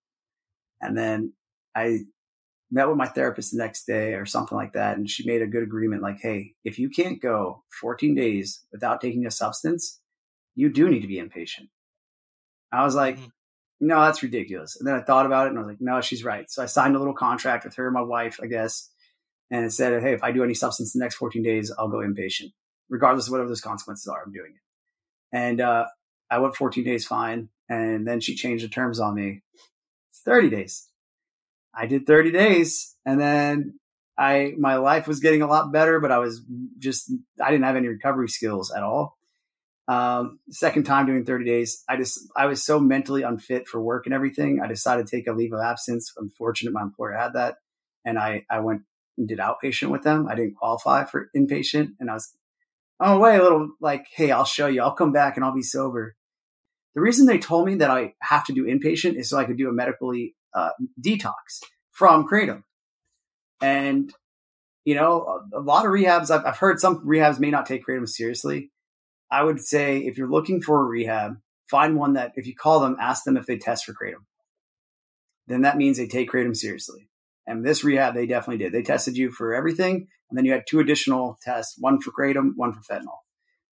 And 0.82 0.98
then 0.98 1.34
I 1.76 2.00
met 2.72 2.88
with 2.88 2.98
my 2.98 3.08
therapist 3.08 3.52
the 3.52 3.58
next 3.58 3.86
day 3.86 4.14
or 4.14 4.26
something 4.26 4.58
like 4.58 4.74
that. 4.74 4.98
And 4.98 5.10
she 5.10 5.26
made 5.26 5.42
a 5.42 5.48
good 5.48 5.64
agreement 5.64 6.02
like, 6.02 6.20
hey, 6.22 6.54
if 6.64 6.78
you 6.78 6.90
can't 6.90 7.22
go 7.22 7.64
14 7.82 8.16
days 8.16 8.64
without 8.72 9.02
taking 9.02 9.26
a 9.26 9.32
substance, 9.32 10.00
you 10.56 10.72
do 10.72 10.90
need 10.90 11.02
to 11.02 11.08
be 11.08 11.18
inpatient. 11.18 11.70
I 12.72 12.84
was 12.84 12.96
like, 12.96 13.18
mm-hmm. 13.18 13.28
no, 13.82 14.02
that's 14.02 14.22
ridiculous. 14.22 14.78
And 14.80 14.88
then 14.88 14.96
I 14.96 15.02
thought 15.02 15.26
about 15.26 15.48
it 15.48 15.50
and 15.50 15.58
I 15.58 15.62
was 15.62 15.70
like, 15.70 15.82
no, 15.82 16.02
she's 16.02 16.24
right. 16.24 16.50
So 16.50 16.62
I 16.62 16.68
signed 16.68 16.96
a 16.96 17.00
little 17.00 17.14
contract 17.14 17.66
with 17.66 17.76
her 17.76 17.88
and 17.88 17.94
my 17.94 18.02
wife, 18.02 18.40
I 18.42 18.46
guess, 18.46 18.90
and 19.52 19.66
it 19.66 19.72
said, 19.72 20.02
hey, 20.02 20.14
if 20.14 20.24
I 20.24 20.32
do 20.32 20.44
any 20.44 20.54
substance 20.54 20.94
the 20.94 21.00
next 21.00 21.16
14 21.16 21.42
days, 21.42 21.72
I'll 21.78 21.90
go 21.90 21.98
inpatient, 21.98 22.54
regardless 22.90 23.28
of 23.28 23.32
whatever 23.32 23.50
those 23.50 23.62
consequences 23.62 24.08
are. 24.08 24.22
I'm 24.24 24.32
doing 24.32 24.54
it. 24.54 25.36
And 25.36 25.62
uh, 25.62 25.86
I 26.30 26.40
went 26.40 26.56
14 26.56 26.84
days 26.84 27.06
fine. 27.06 27.50
And 27.68 28.08
then 28.08 28.20
she 28.20 28.36
changed 28.36 28.64
the 28.64 28.70
terms 28.70 29.00
on 29.00 29.16
me. 29.16 29.42
It's 30.10 30.22
30 30.22 30.50
days. 30.50 30.88
I 31.74 31.86
did 31.86 32.08
30 32.08 32.32
days 32.32 32.96
and 33.06 33.20
then 33.20 33.80
I, 34.18 34.54
my 34.58 34.76
life 34.76 35.08
was 35.08 35.22
getting 35.22 35.42
a 35.42 35.48
lot 35.48 35.72
better, 35.72 36.00
but 36.00 36.12
I 36.12 36.18
was 36.18 36.42
just, 36.78 37.12
I 37.42 37.52
didn't 37.52 37.64
have 37.64 37.78
any 37.78 37.88
recovery 37.88 38.28
skills 38.28 38.72
at 38.76 38.84
all. 38.84 39.18
Um, 39.88 40.40
second 40.50 40.84
time 40.84 41.06
doing 41.06 41.26
30 41.26 41.46
days, 41.46 41.84
I 41.88 41.96
just, 41.96 42.20
I 42.36 42.48
was 42.48 42.64
so 42.64 42.80
mentally 42.80 43.24
unfit 43.24 43.68
for 43.68 43.82
work 43.82 44.06
and 44.06 44.14
everything. 44.14 44.60
I 44.64 44.68
decided 44.68 45.08
to 45.08 45.16
take 45.16 45.28
a 45.28 45.32
leave 45.32 45.54
of 45.54 45.62
absence. 45.62 46.12
I'm 46.20 46.30
fortunate 46.32 46.74
my 46.74 46.82
employer 46.82 47.14
had 47.14 47.34
that. 47.34 47.56
And 48.04 48.20
I, 48.20 48.44
I 48.50 48.60
went 48.60 48.82
and 49.18 49.28
did 49.28 49.40
outpatient 49.40 49.90
with 49.90 50.04
them. 50.04 50.28
I 50.28 50.36
didn't 50.36 50.56
qualify 50.56 51.06
for 51.06 51.30
inpatient 51.36 51.94
and 52.00 52.10
I 52.10 52.16
was 52.16 52.36
on 53.00 53.18
my 53.18 53.18
way 53.18 53.38
a 53.38 53.44
little 53.44 53.70
like, 53.80 54.08
Hey, 54.14 54.32
I'll 54.32 54.46
show 54.46 54.68
you. 54.68 54.82
I'll 54.82 54.94
come 54.94 55.12
back 55.12 55.38
and 55.38 55.46
I'll 55.46 55.56
be 55.56 55.64
sober. 55.64 56.16
The 56.96 57.02
reason 57.02 57.26
they 57.26 57.38
told 57.38 57.68
me 57.68 57.76
that 57.76 57.92
I 57.92 58.14
have 58.22 58.46
to 58.46 58.54
do 58.54 58.66
inpatient 58.66 59.16
is 59.16 59.30
so 59.30 59.38
I 59.38 59.46
could 59.46 59.58
do 59.58 59.70
a 59.70 59.74
medically 59.74 60.36
uh, 60.54 60.72
detox 61.00 61.62
from 61.92 62.28
kratom. 62.28 62.64
And, 63.62 64.12
you 64.86 64.96
know, 64.96 65.42
a, 65.54 65.60
a 65.60 65.62
lot 65.62 65.86
of 65.86 65.92
rehabs, 65.92 66.32
I've, 66.32 66.46
I've, 66.46 66.58
heard 66.58 66.80
some 66.80 67.06
rehabs 67.06 67.40
may 67.40 67.52
not 67.52 67.66
take 67.66 67.86
kratom 67.86 68.08
seriously. 68.08 68.72
I 69.30 69.44
would 69.44 69.60
say 69.60 70.00
if 70.00 70.18
you're 70.18 70.32
looking 70.32 70.62
for 70.62 70.82
a 70.82 70.86
rehab, 70.86 71.38
find 71.70 71.96
one 71.96 72.14
that 72.14 72.32
if 72.36 72.48
you 72.48 72.56
call 72.56 72.80
them, 72.80 72.98
ask 73.00 73.24
them 73.24 73.38
if 73.38 73.46
they 73.46 73.58
test 73.58 73.86
for 73.86 73.94
kratom. 73.94 74.26
Then 75.48 75.62
that 75.62 75.78
means 75.78 75.98
they 75.98 76.08
take 76.08 76.32
kratom 76.32 76.56
seriously. 76.56 77.10
And 77.46 77.66
this 77.66 77.84
rehab, 77.84 78.14
they 78.14 78.28
definitely 78.28 78.64
did. 78.64 78.72
They 78.72 78.84
tested 78.84 79.18
you 79.18 79.32
for 79.32 79.54
everything. 79.54 80.08
And 80.30 80.38
then 80.38 80.46
you 80.46 80.52
had 80.52 80.66
two 80.68 80.80
additional 80.80 81.38
tests, 81.42 81.76
one 81.80 82.00
for 82.00 82.12
kratom, 82.12 82.52
one 82.56 82.74
for 82.74 82.82
fentanyl. 82.82 83.18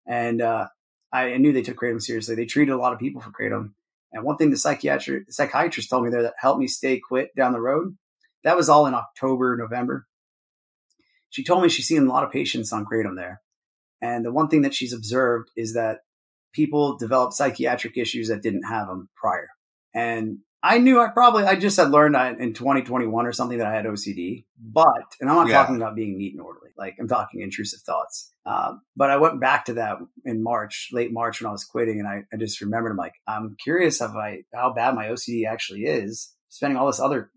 And 0.07 0.41
uh, 0.41 0.67
I 1.11 1.37
knew 1.37 1.53
they 1.53 1.61
took 1.61 1.77
kratom 1.77 2.01
seriously. 2.01 2.35
They 2.35 2.45
treated 2.45 2.73
a 2.73 2.77
lot 2.77 2.93
of 2.93 2.99
people 2.99 3.21
for 3.21 3.31
kratom. 3.31 3.71
And 4.11 4.23
one 4.23 4.37
thing 4.37 4.51
the 4.51 4.57
psychiatrist, 4.57 5.33
psychiatrist 5.33 5.89
told 5.89 6.03
me 6.03 6.09
there 6.09 6.23
that 6.23 6.35
helped 6.39 6.59
me 6.59 6.67
stay 6.67 6.99
quit 6.99 7.35
down 7.35 7.53
the 7.53 7.61
road, 7.61 7.97
that 8.43 8.57
was 8.57 8.69
all 8.69 8.85
in 8.85 8.93
October, 8.93 9.57
November. 9.57 10.07
She 11.29 11.43
told 11.43 11.61
me 11.61 11.69
she's 11.69 11.87
seen 11.87 12.05
a 12.05 12.09
lot 12.09 12.23
of 12.23 12.31
patients 12.31 12.71
on 12.71 12.85
kratom 12.85 13.15
there. 13.15 13.41
And 14.01 14.23
the 14.23 14.31
one 14.31 14.47
thing 14.47 14.61
that 14.61 14.73
she's 14.73 14.93
observed 14.93 15.49
is 15.55 15.73
that 15.73 15.99
people 16.53 16.97
develop 16.97 17.33
psychiatric 17.33 17.97
issues 17.97 18.29
that 18.29 18.41
didn't 18.41 18.63
have 18.63 18.87
them 18.87 19.09
prior. 19.15 19.49
And 19.93 20.39
I 20.63 20.79
knew 20.79 20.99
I 20.99 21.09
probably 21.09 21.43
I 21.43 21.55
just 21.55 21.77
had 21.77 21.91
learned 21.91 22.15
in 22.41 22.53
2021 22.53 23.25
or 23.25 23.31
something 23.31 23.59
that 23.59 23.67
I 23.67 23.75
had 23.75 23.85
OCD, 23.85 24.45
but 24.59 24.87
and 25.21 25.29
I'm 25.29 25.35
not 25.35 25.47
yeah. 25.47 25.53
talking 25.53 25.75
about 25.75 25.95
being 25.95 26.17
neat 26.17 26.33
and 26.33 26.41
orderly. 26.41 26.71
Like 26.77 26.95
I'm 26.99 27.07
talking 27.07 27.41
intrusive 27.41 27.81
thoughts. 27.81 28.31
Um, 28.45 28.81
but 28.95 29.09
I 29.09 29.17
went 29.17 29.39
back 29.39 29.65
to 29.65 29.73
that 29.75 29.97
in 30.25 30.41
March, 30.41 30.89
late 30.91 31.11
March 31.11 31.41
when 31.41 31.49
I 31.49 31.51
was 31.51 31.63
quitting, 31.63 31.99
and 31.99 32.07
I, 32.07 32.23
I 32.33 32.37
just 32.37 32.61
remembered 32.61 32.91
I'm 32.91 32.97
like 32.97 33.13
I'm 33.27 33.55
curious 33.63 34.01
if 34.01 34.11
I 34.11 34.43
how 34.53 34.73
bad 34.73 34.95
my 34.95 35.07
OCD 35.07 35.45
actually 35.47 35.85
is. 35.85 36.33
Spending 36.49 36.77
all 36.77 36.87
this 36.87 36.99
other 36.99 37.29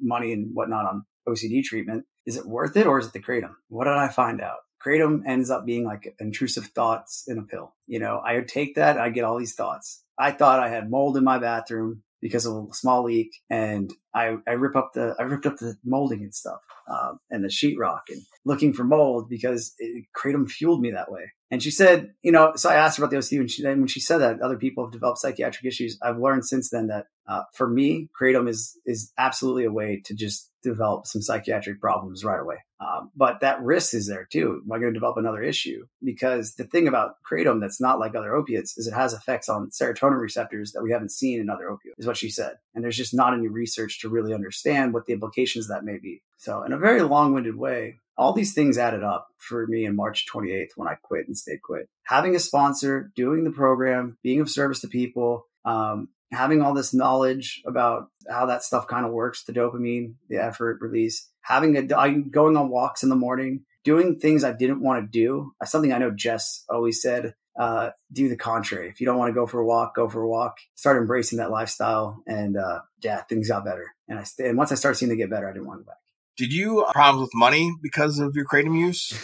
money 0.00 0.32
and 0.32 0.54
whatnot 0.54 0.86
on 0.86 1.06
OCD 1.26 1.62
treatment, 1.62 2.04
is 2.26 2.36
it 2.36 2.44
worth 2.44 2.76
it 2.76 2.86
or 2.86 2.98
is 2.98 3.06
it 3.06 3.12
the 3.12 3.22
kratom? 3.22 3.54
What 3.68 3.84
did 3.84 3.94
I 3.94 4.08
find 4.08 4.40
out? 4.40 4.58
Kratom 4.84 5.22
ends 5.26 5.50
up 5.50 5.64
being 5.64 5.84
like 5.84 6.14
intrusive 6.20 6.66
thoughts 6.66 7.24
in 7.26 7.38
a 7.38 7.42
pill. 7.42 7.74
You 7.86 8.00
know, 8.00 8.20
I 8.24 8.34
would 8.34 8.48
take 8.48 8.74
that, 8.74 8.98
I 8.98 9.08
get 9.08 9.24
all 9.24 9.38
these 9.38 9.54
thoughts. 9.54 10.02
I 10.18 10.32
thought 10.32 10.60
I 10.60 10.68
had 10.68 10.90
mold 10.90 11.16
in 11.16 11.24
my 11.24 11.38
bathroom 11.38 12.02
because 12.20 12.46
of 12.46 12.54
a 12.56 12.74
small 12.74 13.04
leak, 13.04 13.30
and 13.50 13.92
I, 14.16 14.36
I 14.48 14.52
rip 14.52 14.74
up 14.76 14.92
the 14.94 15.14
I 15.18 15.24
ripped 15.24 15.44
up 15.44 15.58
the 15.58 15.76
molding 15.84 16.22
and 16.22 16.34
stuff 16.34 16.60
um, 16.88 17.20
and 17.30 17.44
the 17.44 17.48
sheetrock 17.48 18.00
and 18.08 18.22
looking 18.46 18.72
for 18.72 18.82
mold 18.82 19.28
because 19.28 19.74
it, 19.78 20.06
kratom 20.16 20.50
fueled 20.50 20.80
me 20.80 20.90
that 20.92 21.12
way. 21.12 21.32
And 21.50 21.62
she 21.62 21.70
said, 21.70 22.14
you 22.22 22.32
know, 22.32 22.54
so 22.56 22.70
I 22.70 22.74
asked 22.74 22.98
her 22.98 23.04
about 23.04 23.10
the 23.10 23.18
OCD, 23.18 23.40
and 23.40 23.50
she 23.50 23.64
and 23.64 23.80
when 23.80 23.88
she 23.88 24.00
said 24.00 24.18
that 24.18 24.40
other 24.40 24.56
people 24.56 24.84
have 24.84 24.92
developed 24.92 25.20
psychiatric 25.20 25.64
issues, 25.64 25.98
I've 26.02 26.18
learned 26.18 26.46
since 26.46 26.70
then 26.70 26.88
that 26.88 27.06
uh, 27.28 27.42
for 27.52 27.68
me, 27.68 28.08
kratom 28.18 28.48
is 28.48 28.78
is 28.86 29.12
absolutely 29.18 29.64
a 29.64 29.70
way 29.70 30.02
to 30.06 30.14
just 30.14 30.50
develop 30.62 31.06
some 31.06 31.22
psychiatric 31.22 31.80
problems 31.80 32.24
right 32.24 32.40
away. 32.40 32.56
Um, 32.80 33.10
but 33.16 33.40
that 33.40 33.62
risk 33.62 33.94
is 33.94 34.06
there 34.06 34.26
too. 34.30 34.60
Am 34.64 34.72
I 34.72 34.78
going 34.78 34.92
to 34.92 34.98
develop 34.98 35.16
another 35.16 35.42
issue? 35.42 35.86
Because 36.02 36.54
the 36.56 36.64
thing 36.64 36.88
about 36.88 37.14
kratom 37.28 37.60
that's 37.60 37.80
not 37.80 37.98
like 37.98 38.14
other 38.14 38.34
opiates 38.34 38.76
is 38.76 38.86
it 38.86 38.94
has 38.94 39.14
effects 39.14 39.48
on 39.48 39.70
serotonin 39.70 40.20
receptors 40.20 40.72
that 40.72 40.82
we 40.82 40.92
haven't 40.92 41.12
seen 41.12 41.40
in 41.40 41.48
other 41.48 41.68
opioids, 41.70 41.98
is 41.98 42.06
what 42.06 42.16
she 42.16 42.28
said. 42.28 42.56
And 42.74 42.84
there's 42.84 42.96
just 42.96 43.14
not 43.14 43.32
any 43.32 43.48
research 43.48 44.00
to 44.00 44.05
really 44.08 44.34
understand 44.34 44.92
what 44.92 45.06
the 45.06 45.12
implications 45.12 45.68
that 45.68 45.84
may 45.84 45.98
be. 45.98 46.22
So, 46.36 46.62
in 46.62 46.72
a 46.72 46.78
very 46.78 47.02
long 47.02 47.32
winded 47.32 47.56
way, 47.56 47.96
all 48.16 48.32
these 48.32 48.54
things 48.54 48.78
added 48.78 49.02
up 49.02 49.28
for 49.36 49.66
me 49.66 49.84
in 49.84 49.96
March 49.96 50.26
28th 50.32 50.70
when 50.76 50.88
I 50.88 50.94
quit 50.94 51.26
and 51.26 51.36
stayed 51.36 51.62
quit. 51.62 51.88
Having 52.04 52.34
a 52.34 52.40
sponsor, 52.40 53.12
doing 53.14 53.44
the 53.44 53.50
program, 53.50 54.18
being 54.22 54.40
of 54.40 54.50
service 54.50 54.80
to 54.80 54.88
people, 54.88 55.46
um, 55.64 56.08
having 56.32 56.62
all 56.62 56.74
this 56.74 56.94
knowledge 56.94 57.62
about 57.66 58.08
how 58.28 58.46
that 58.46 58.62
stuff 58.62 58.86
kind 58.86 59.06
of 59.06 59.12
works, 59.12 59.44
the 59.44 59.52
dopamine, 59.52 60.14
the 60.28 60.42
effort 60.42 60.80
release, 60.80 61.28
having 61.42 61.76
a 61.76 61.82
going 61.82 62.56
on 62.56 62.70
walks 62.70 63.02
in 63.02 63.08
the 63.08 63.16
morning, 63.16 63.64
doing 63.84 64.18
things 64.18 64.44
I 64.44 64.52
didn't 64.52 64.82
want 64.82 65.04
to 65.04 65.10
do. 65.10 65.52
Something 65.64 65.92
I 65.92 65.98
know 65.98 66.10
Jess 66.10 66.64
always 66.68 67.00
said, 67.00 67.34
uh, 67.58 67.90
do 68.12 68.28
the 68.28 68.36
contrary. 68.36 68.88
If 68.88 69.00
you 69.00 69.06
don't 69.06 69.18
want 69.18 69.30
to 69.30 69.34
go 69.34 69.46
for 69.46 69.60
a 69.60 69.66
walk, 69.66 69.94
go 69.94 70.08
for 70.08 70.22
a 70.22 70.28
walk. 70.28 70.58
Start 70.74 70.98
embracing 70.98 71.38
that 71.38 71.50
lifestyle, 71.50 72.22
and 72.26 72.56
uh, 72.56 72.80
yeah, 73.00 73.22
things 73.22 73.48
got 73.48 73.64
better. 73.64 73.94
And 74.08 74.18
I 74.18 74.24
st- 74.24 74.48
and 74.48 74.58
once 74.58 74.72
I 74.72 74.74
started 74.74 74.98
seeing 74.98 75.10
it 75.10 75.16
get 75.16 75.30
better, 75.30 75.48
I 75.48 75.52
didn't 75.52 75.66
want 75.66 75.80
to 75.80 75.84
go 75.84 75.90
back. 75.90 75.98
Did 76.36 76.52
you 76.52 76.84
have 76.84 76.92
problems 76.92 77.28
with 77.28 77.34
money 77.34 77.74
because 77.82 78.18
of 78.18 78.34
your 78.36 78.44
kratom 78.44 78.78
use? 78.78 79.14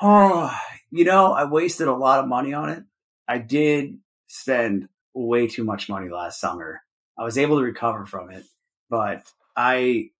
oh, 0.00 0.58
you 0.90 1.04
know, 1.04 1.32
I 1.32 1.44
wasted 1.44 1.88
a 1.88 1.94
lot 1.94 2.20
of 2.20 2.28
money 2.28 2.54
on 2.54 2.70
it. 2.70 2.82
I 3.28 3.38
did 3.38 3.98
spend 4.28 4.88
way 5.14 5.46
too 5.46 5.64
much 5.64 5.88
money 5.88 6.08
last 6.08 6.40
summer. 6.40 6.80
I 7.18 7.24
was 7.24 7.36
able 7.36 7.58
to 7.58 7.64
recover 7.64 8.06
from 8.06 8.30
it, 8.30 8.44
but 8.88 9.22
I 9.54 10.10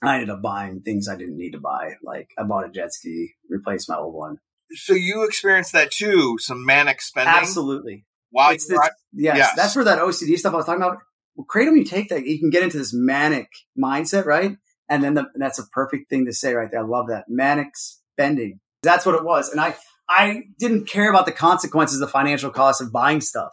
I 0.00 0.14
ended 0.14 0.30
up 0.30 0.42
buying 0.42 0.80
things 0.80 1.08
I 1.08 1.16
didn't 1.16 1.36
need 1.36 1.52
to 1.52 1.60
buy. 1.60 1.94
Like 2.02 2.30
I 2.38 2.44
bought 2.44 2.66
a 2.66 2.70
jet 2.70 2.92
ski, 2.92 3.34
replaced 3.48 3.88
my 3.88 3.96
old 3.96 4.14
one. 4.14 4.38
So 4.74 4.94
you 4.94 5.24
experienced 5.24 5.72
that 5.72 5.90
too, 5.90 6.36
some 6.38 6.64
manic 6.64 7.02
spending. 7.02 7.34
Absolutely. 7.34 8.04
Wow. 8.32 8.50
This, 8.52 8.70
yes, 9.12 9.36
yes, 9.36 9.50
that's 9.56 9.76
where 9.76 9.84
that 9.84 9.98
OCD 9.98 10.38
stuff 10.38 10.54
I 10.54 10.56
was 10.56 10.66
talking 10.66 10.82
about. 10.82 10.98
Well, 11.34 11.46
kratom, 11.46 11.76
you 11.76 11.84
take 11.84 12.08
that, 12.08 12.26
you 12.26 12.38
can 12.38 12.50
get 12.50 12.62
into 12.62 12.78
this 12.78 12.92
manic 12.94 13.48
mindset, 13.78 14.24
right? 14.24 14.56
And 14.88 15.02
then 15.02 15.14
the, 15.14 15.26
that's 15.36 15.58
a 15.58 15.66
perfect 15.68 16.10
thing 16.10 16.26
to 16.26 16.32
say 16.32 16.54
right 16.54 16.70
there. 16.70 16.80
I 16.80 16.86
love 16.86 17.08
that 17.08 17.24
manic 17.28 17.68
spending. 17.74 18.60
That's 18.82 19.06
what 19.06 19.14
it 19.14 19.24
was. 19.24 19.48
And 19.48 19.60
I, 19.60 19.74
I 20.08 20.42
didn't 20.58 20.88
care 20.88 21.08
about 21.08 21.26
the 21.26 21.32
consequences, 21.32 22.00
the 22.00 22.08
financial 22.08 22.50
cost 22.50 22.80
of 22.80 22.92
buying 22.92 23.20
stuff. 23.20 23.52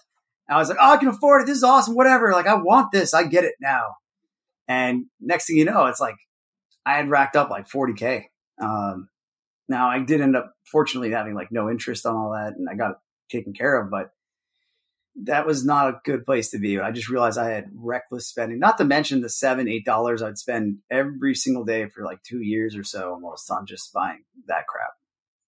I 0.50 0.58
was 0.58 0.70
like, 0.70 0.80
oh, 0.82 0.94
I 0.94 0.98
can 0.98 1.10
afford 1.10 1.44
it. 1.44 1.46
This 1.46 1.58
is 1.58 1.64
awesome. 1.64 1.96
Whatever. 1.96 2.32
Like, 2.32 2.48
I 2.48 2.56
want 2.56 2.92
this. 2.92 3.14
I 3.14 3.24
get 3.24 3.44
it 3.44 3.54
now. 3.62 3.96
And 4.68 5.06
next 5.20 5.48
thing 5.48 5.58
you 5.58 5.66
know, 5.66 5.86
it's 5.86 6.00
like 6.00 6.16
I 6.86 6.96
had 6.96 7.10
racked 7.10 7.36
up 7.36 7.50
like 7.50 7.68
40K. 7.68 8.24
Um, 8.62 9.10
now 9.70 9.90
I 9.90 10.00
did 10.00 10.22
end 10.22 10.36
up 10.36 10.54
fortunately 10.66 11.12
having 11.12 11.36
like 11.36 11.52
no 11.52 11.70
interest 11.70 12.06
on 12.06 12.16
all 12.16 12.32
that 12.32 12.54
and 12.58 12.68
I 12.70 12.76
got 12.76 12.92
it 12.92 12.98
taken 13.30 13.54
care 13.54 13.80
of, 13.80 13.90
but 13.90 14.12
that 15.24 15.46
was 15.46 15.66
not 15.66 15.90
a 15.90 16.00
good 16.06 16.26
place 16.26 16.52
to 16.52 16.60
be. 16.60 16.80
I 16.80 16.92
just 16.92 17.10
realized 17.10 17.38
I 17.38 17.50
had 17.50 17.70
reckless 17.74 18.28
spending, 18.28 18.60
not 18.60 18.78
to 18.78 18.86
mention 18.86 19.22
the 19.22 19.30
seven, 19.30 19.68
eight 19.68 19.86
dollars 19.86 20.22
I'd 20.22 20.38
spend 20.38 20.78
every 20.90 21.36
single 21.36 21.66
day 21.66 21.88
for 21.88 22.04
like 22.04 22.24
two 22.24 22.42
years 22.42 22.76
or 22.76 22.84
so 22.84 23.14
almost 23.14 23.50
on 23.52 23.66
just 23.66 23.92
buying 23.94 24.24
that 24.48 24.68
crap 24.68 24.92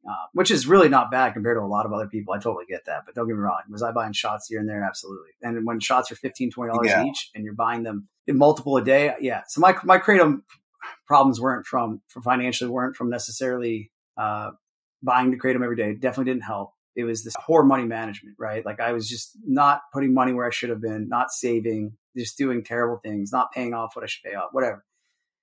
uh, 0.07 0.25
which 0.33 0.49
is 0.49 0.65
really 0.65 0.89
not 0.89 1.11
bad 1.11 1.33
compared 1.33 1.57
to 1.57 1.61
a 1.61 1.67
lot 1.67 1.85
of 1.85 1.93
other 1.93 2.07
people. 2.07 2.33
I 2.33 2.39
totally 2.39 2.65
get 2.67 2.85
that. 2.85 3.03
But 3.05 3.13
don't 3.13 3.27
get 3.27 3.35
me 3.35 3.39
wrong. 3.39 3.59
Was 3.69 3.83
I 3.83 3.91
buying 3.91 4.13
shots 4.13 4.47
here 4.47 4.59
and 4.59 4.67
there? 4.67 4.83
Absolutely. 4.83 5.29
And 5.41 5.65
when 5.65 5.79
shots 5.79 6.11
are 6.11 6.15
$15, 6.15 6.51
$20 6.51 6.85
yeah. 6.85 7.05
each 7.05 7.29
and 7.35 7.43
you're 7.43 7.53
buying 7.53 7.83
them 7.83 8.07
in 8.25 8.37
multiple 8.37 8.77
a 8.77 8.83
day, 8.83 9.13
yeah. 9.21 9.41
So 9.47 9.61
my, 9.61 9.75
my 9.83 9.99
kratom 9.99 10.41
problems 11.05 11.39
weren't 11.39 11.67
from, 11.67 12.01
from 12.07 12.23
financially, 12.23 12.71
weren't 12.71 12.95
from 12.95 13.09
necessarily 13.09 13.91
uh, 14.21 14.51
buying 15.01 15.31
the 15.31 15.37
kratom 15.37 15.63
every 15.63 15.75
day. 15.75 15.93
Definitely 15.93 16.31
didn't 16.31 16.43
help. 16.43 16.73
It 16.95 17.05
was 17.05 17.23
this 17.23 17.33
poor 17.45 17.63
money 17.63 17.85
management, 17.85 18.35
right? 18.37 18.65
Like 18.65 18.79
I 18.79 18.91
was 18.91 19.07
just 19.07 19.31
not 19.45 19.81
putting 19.93 20.13
money 20.13 20.33
where 20.33 20.45
I 20.45 20.51
should 20.51 20.69
have 20.69 20.81
been, 20.81 21.07
not 21.07 21.31
saving, 21.31 21.93
just 22.17 22.37
doing 22.37 22.63
terrible 22.63 22.99
things, 23.03 23.31
not 23.31 23.51
paying 23.51 23.73
off 23.73 23.95
what 23.95 24.03
I 24.03 24.07
should 24.07 24.23
pay 24.23 24.35
off, 24.35 24.49
whatever. 24.51 24.83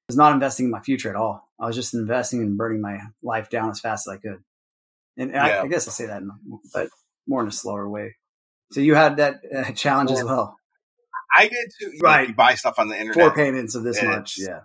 I 0.09 0.13
was 0.13 0.17
not 0.17 0.33
investing 0.33 0.67
in 0.67 0.71
my 0.71 0.81
future 0.81 1.09
at 1.09 1.17
all. 1.17 1.49
I 1.59 1.67
was 1.67 1.75
just 1.75 1.95
investing 1.95 2.41
and 2.43 2.57
burning 2.57 2.81
my 2.81 2.99
life 3.23 3.51
down 3.51 3.71
as 3.71 3.81
fast 3.81 4.07
as 4.07 4.15
I 4.15 4.17
could. 4.19 4.43
And 5.17 5.33
yeah. 5.33 5.45
I, 5.45 5.63
I, 5.63 5.69
guess 5.69 5.89
I 5.89 5.91
say 5.91 6.07
that, 6.07 6.23
in, 6.23 6.31
but 6.73 6.89
more 7.27 7.43
in 7.43 7.49
a 7.49 7.53
slower 7.53 7.89
way. 7.89 8.17
So 8.71 8.81
you 8.81 8.95
had 8.95 9.17
that 9.17 9.41
uh, 9.55 9.73
challenge 9.75 10.11
well, 10.11 10.19
as 10.19 10.25
well. 10.25 10.57
I 11.35 11.49
did 11.49 11.73
too. 11.81 11.91
You 11.95 12.01
right. 12.03 12.23
Know, 12.23 12.29
you 12.29 12.35
buy 12.35 12.55
stuff 12.55 12.79
on 12.79 12.89
the 12.89 12.99
internet. 12.99 13.15
Four 13.15 13.35
payments 13.35 13.75
of 13.75 13.83
this 13.83 14.03
much. 14.03 14.37
Yeah. 14.39 14.61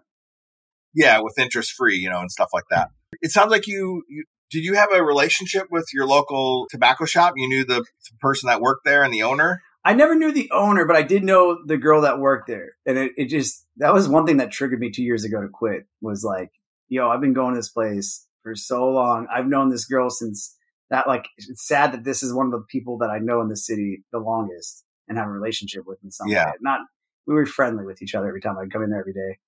Yeah. 0.94 1.20
With 1.22 1.40
interest 1.40 1.72
free, 1.72 1.98
you 1.98 2.10
know, 2.10 2.20
and 2.20 2.32
stuff 2.32 2.50
like 2.54 2.66
that. 2.70 2.90
It 3.22 3.32
sounds 3.32 3.52
like 3.52 3.68
you, 3.68 4.04
you 4.10 4.26
did 4.52 4.64
you 4.64 4.76
have 4.76 4.90
a 4.94 5.04
relationship 5.04 5.68
with 5.72 5.86
your 5.94 6.06
local 6.06 6.68
tobacco 6.70 7.06
shop? 7.06 7.34
You 7.36 7.50
knew 7.50 7.66
the 7.66 7.84
person 8.20 8.48
that 8.48 8.62
worked 8.62 8.86
there 8.86 9.04
and 9.04 9.14
the 9.14 9.24
owner? 9.24 9.62
I 9.86 9.94
never 9.94 10.16
knew 10.16 10.32
the 10.32 10.50
owner, 10.52 10.86
but 10.86 10.96
I 10.96 11.02
did 11.02 11.24
know 11.24 11.58
the 11.66 11.78
girl 11.78 12.02
that 12.02 12.20
worked 12.20 12.48
there. 12.48 12.74
And 12.86 12.98
it, 12.98 13.12
it 13.18 13.26
just, 13.26 13.66
that 13.78 13.94
was 13.94 14.08
one 14.08 14.26
thing 14.26 14.38
that 14.38 14.52
triggered 14.52 14.80
me 14.80 14.92
two 14.92 15.04
years 15.04 15.26
ago 15.26 15.42
to 15.42 15.50
quit 15.50 15.88
was 16.02 16.24
like, 16.24 16.52
yo, 16.88 17.10
I've 17.10 17.20
been 17.20 17.34
going 17.34 17.54
to 17.54 17.60
this 17.60 17.70
place 17.70 18.26
for 18.44 18.56
so 18.56 18.88
long. 18.90 19.28
I've 19.34 19.48
known 19.48 19.70
this 19.70 19.86
girl 19.86 20.10
since 20.10 20.56
that. 20.90 21.08
Like, 21.08 21.26
it's 21.38 21.68
sad 21.68 21.92
that 21.92 22.04
this 22.04 22.24
is 22.24 22.34
one 22.34 22.46
of 22.46 22.52
the 22.54 22.66
people 22.70 23.00
that 23.00 23.10
I 23.10 23.20
know 23.20 23.42
in 23.42 23.50
the 23.50 23.58
city 23.58 24.04
the 24.12 24.20
longest 24.20 24.86
and 25.08 25.18
have 25.18 25.28
a 25.28 25.32
relationship 25.32 25.84
with 25.86 26.00
in 26.04 26.12
some 26.12 26.30
yeah. 26.30 26.46
way. 26.46 26.52
Not 26.62 26.80
we 27.26 27.34
were 27.34 27.46
friendly 27.46 27.86
with 27.86 28.02
each 28.02 28.16
other 28.16 28.28
every 28.28 28.42
time 28.42 28.58
I'd 28.58 28.72
come 28.72 28.84
in 28.84 28.90
there 28.90 29.00
every 29.00 29.14
day. 29.14 29.40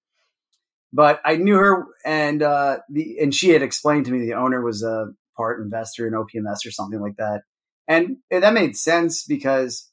But 0.94 1.22
I 1.26 1.36
knew 1.36 1.56
her, 1.56 1.88
and 2.06 2.42
uh, 2.42 2.78
the 2.90 3.18
and 3.20 3.34
she 3.34 3.50
had 3.50 3.62
explained 3.62 4.06
to 4.06 4.12
me 4.12 4.20
the 4.20 4.36
owner 4.36 4.62
was 4.62 4.84
a 4.84 5.08
part 5.36 5.62
investor 5.62 6.08
in 6.08 6.14
OPMS 6.14 6.66
or 6.66 6.72
something 6.72 7.02
like 7.02 7.18
that, 7.18 7.42
and 7.88 8.18
that 8.32 8.54
made 8.54 8.78
sense 8.78 9.26
because 9.26 9.90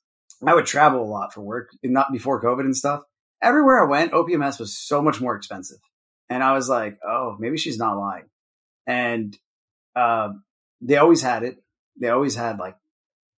I 0.47 0.55
would 0.55 0.67
travel 0.67 1.03
a 1.03 1.11
lot 1.11 1.33
for 1.33 1.41
work, 1.41 1.71
not 1.83 2.13
before 2.13 2.43
COVID 2.43 2.61
and 2.61 2.77
stuff. 2.77 3.03
Everywhere 3.43 3.83
I 3.83 3.91
went, 3.91 4.13
OPMS 4.13 4.61
was 4.61 4.79
so 4.79 5.03
much 5.03 5.21
more 5.21 5.35
expensive, 5.35 5.79
and 6.29 6.43
I 6.43 6.53
was 6.53 6.69
like, 6.69 6.99
oh, 7.05 7.37
maybe 7.41 7.57
she's 7.57 7.79
not 7.79 7.99
lying 7.99 8.27
and 8.87 9.37
uh, 9.95 10.31
they 10.81 10.97
always 10.97 11.23
had 11.23 11.43
it. 11.43 11.63
They 12.01 12.09
always 12.09 12.35
had 12.35 12.59
like 12.59 12.77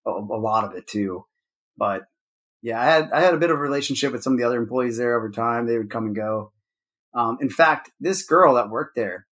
a, 0.05 0.11
a, 0.11 0.39
lot 0.39 0.63
of 0.63 0.75
it 0.75 0.87
too. 0.87 1.25
But 1.77 2.03
yeah, 2.61 2.81
I 2.81 2.85
had 2.85 3.11
I 3.11 3.21
had 3.21 3.33
a 3.33 3.39
bit 3.39 3.51
of 3.51 3.57
a 3.57 3.61
relationship 3.61 4.11
with 4.11 4.23
some 4.23 4.33
of 4.33 4.39
the 4.39 4.45
other 4.45 4.57
employees 4.57 4.97
there 4.97 5.17
over 5.17 5.29
time. 5.29 5.65
They 5.65 5.77
would 5.77 5.89
come 5.89 6.05
and 6.07 6.15
go. 6.15 6.51
Um, 7.15 7.37
in 7.41 7.49
fact, 7.49 7.91
this 7.99 8.25
girl 8.25 8.55
that 8.55 8.69
worked 8.69 8.95
there, 8.95 9.25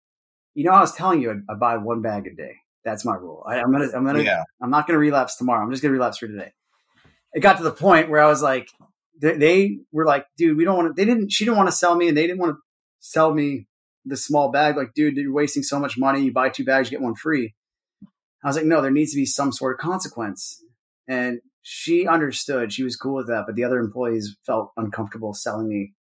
you 0.54 0.64
know, 0.64 0.72
I 0.72 0.80
was 0.80 0.94
telling 0.94 1.22
you 1.22 1.32
I, 1.32 1.54
I 1.54 1.56
buy 1.56 1.78
one 1.78 2.02
bag 2.02 2.28
a 2.28 2.34
day. 2.34 2.56
That's 2.86 3.06
my 3.06 3.16
rule. 3.16 3.44
I, 3.48 3.60
am 3.60 3.72
gonna 3.72 3.90
I'm 3.94 4.06
gonna 4.06 4.24
yeah. 4.24 4.44
I'm 4.62 4.70
not 4.70 4.88
gonna 4.88 5.00
relapse 5.00 5.38
tomorrow. 5.38 5.64
I'm 5.64 5.72
just 5.72 5.82
gonna 5.82 5.94
relapse 5.94 6.18
for 6.18 6.28
today. 6.28 6.52
It 7.34 7.40
got 7.40 7.58
to 7.58 7.64
the 7.64 7.72
point 7.72 8.10
where 8.10 8.22
I 8.22 8.28
was 8.28 8.42
like, 8.42 8.70
they, 9.20 9.38
they 9.38 9.78
were 9.92 10.06
like, 10.06 10.26
dude, 10.38 10.58
we 10.58 10.66
don't 10.66 10.78
want 10.78 10.90
to. 10.90 10.94
They 10.94 11.06
didn't. 11.06 11.32
She 11.32 11.46
didn't 11.46 11.58
want 11.58 11.70
to 11.70 11.76
sell 11.76 11.96
me, 11.96 12.08
and 12.08 12.18
they 12.18 12.28
didn't 12.28 12.40
want 12.40 12.56
to 12.56 12.60
sell 13.00 13.34
me 13.34 13.68
the 14.06 14.18
small 14.18 14.52
bag, 14.52 14.76
like, 14.76 14.94
dude, 14.94 15.16
you're 15.16 15.34
wasting 15.34 15.64
so 15.64 15.80
much 15.80 15.98
money. 15.98 16.22
You 16.22 16.34
buy 16.34 16.50
two 16.50 16.66
bags, 16.66 16.90
you 16.90 16.98
get 16.98 17.04
one 17.04 17.16
free. 17.16 17.54
I 18.44 18.48
was 18.48 18.58
like, 18.58 18.66
no, 18.66 18.82
there 18.82 18.92
needs 18.92 19.12
to 19.12 19.18
be 19.18 19.26
some 19.26 19.52
sort 19.52 19.74
of 19.74 19.80
consequence. 19.80 20.62
And 21.08 21.40
she 21.62 22.08
understood. 22.08 22.74
She 22.74 22.84
was 22.84 22.98
cool 22.98 23.16
with 23.16 23.28
that. 23.28 23.44
But 23.46 23.56
the 23.56 23.64
other 23.64 23.80
employees 23.80 24.36
felt 24.46 24.72
uncomfortable 24.76 25.34
selling 25.34 25.70
me 25.70 25.94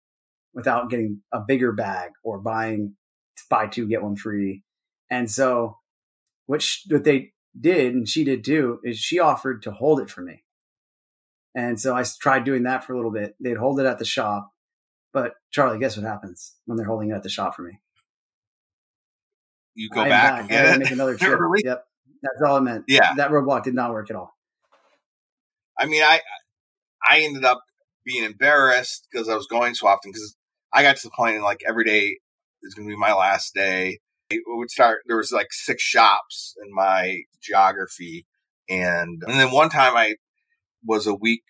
without 0.54 0.90
getting 0.90 1.22
a 1.32 1.40
bigger 1.40 1.72
bag 1.72 2.10
or 2.22 2.38
buying 2.38 2.96
buy 3.48 3.66
two, 3.66 3.86
get 3.86 4.02
one 4.02 4.16
free. 4.16 4.62
And 5.10 5.30
so 5.30 5.78
what, 6.46 6.64
what 6.88 7.04
they 7.04 7.32
did, 7.58 7.94
and 7.94 8.08
she 8.08 8.24
did 8.24 8.44
too, 8.44 8.80
is 8.84 8.98
she 8.98 9.18
offered 9.18 9.62
to 9.62 9.72
hold 9.72 10.00
it 10.00 10.10
for 10.10 10.22
me. 10.22 10.44
And 11.54 11.80
so 11.80 11.94
I 11.94 12.04
tried 12.20 12.44
doing 12.44 12.62
that 12.62 12.84
for 12.84 12.92
a 12.92 12.96
little 12.96 13.10
bit. 13.10 13.34
They'd 13.40 13.56
hold 13.56 13.80
it 13.80 13.86
at 13.86 13.98
the 13.98 14.04
shop. 14.04 14.52
But 15.12 15.34
Charlie, 15.50 15.80
guess 15.80 15.96
what 15.96 16.06
happens 16.06 16.54
when 16.66 16.76
they're 16.76 16.86
holding 16.86 17.10
it 17.10 17.14
at 17.14 17.24
the 17.24 17.28
shop 17.28 17.56
for 17.56 17.62
me? 17.62 17.80
You 19.74 19.88
go 19.90 20.04
back, 20.04 20.48
back, 20.48 20.52
and. 20.72 20.82
Make 20.82 20.92
another 20.92 21.16
trip. 21.16 21.40
really? 21.40 21.62
Yep. 21.64 21.84
That's 22.22 22.48
all 22.48 22.58
it 22.58 22.60
meant. 22.60 22.84
Yeah. 22.86 23.14
That 23.16 23.30
roadblock 23.30 23.64
did 23.64 23.74
not 23.74 23.90
work 23.90 24.10
at 24.10 24.16
all. 24.16 24.32
I 25.78 25.86
mean, 25.86 26.02
I 26.02 26.20
I 27.08 27.20
ended 27.20 27.44
up 27.44 27.62
being 28.04 28.22
embarrassed 28.24 29.08
because 29.10 29.28
I 29.28 29.34
was 29.34 29.46
going 29.46 29.74
so 29.74 29.86
often 29.88 30.10
because 30.12 30.36
I 30.72 30.82
got 30.82 30.96
to 30.96 31.02
the 31.08 31.12
point 31.16 31.36
in 31.36 31.42
like 31.42 31.62
every 31.66 31.84
day 31.84 32.18
is 32.62 32.74
going 32.74 32.88
to 32.88 32.92
be 32.92 32.98
my 32.98 33.12
last 33.12 33.54
day. 33.54 34.00
It 34.30 34.42
would 34.46 34.70
start. 34.70 35.00
There 35.06 35.16
was 35.16 35.32
like 35.32 35.52
six 35.52 35.82
shops 35.82 36.54
in 36.64 36.72
my 36.72 37.22
geography, 37.42 38.26
and 38.68 39.22
and 39.26 39.40
then 39.40 39.50
one 39.50 39.70
time 39.70 39.96
I 39.96 40.16
was 40.84 41.06
a 41.06 41.14
week 41.14 41.42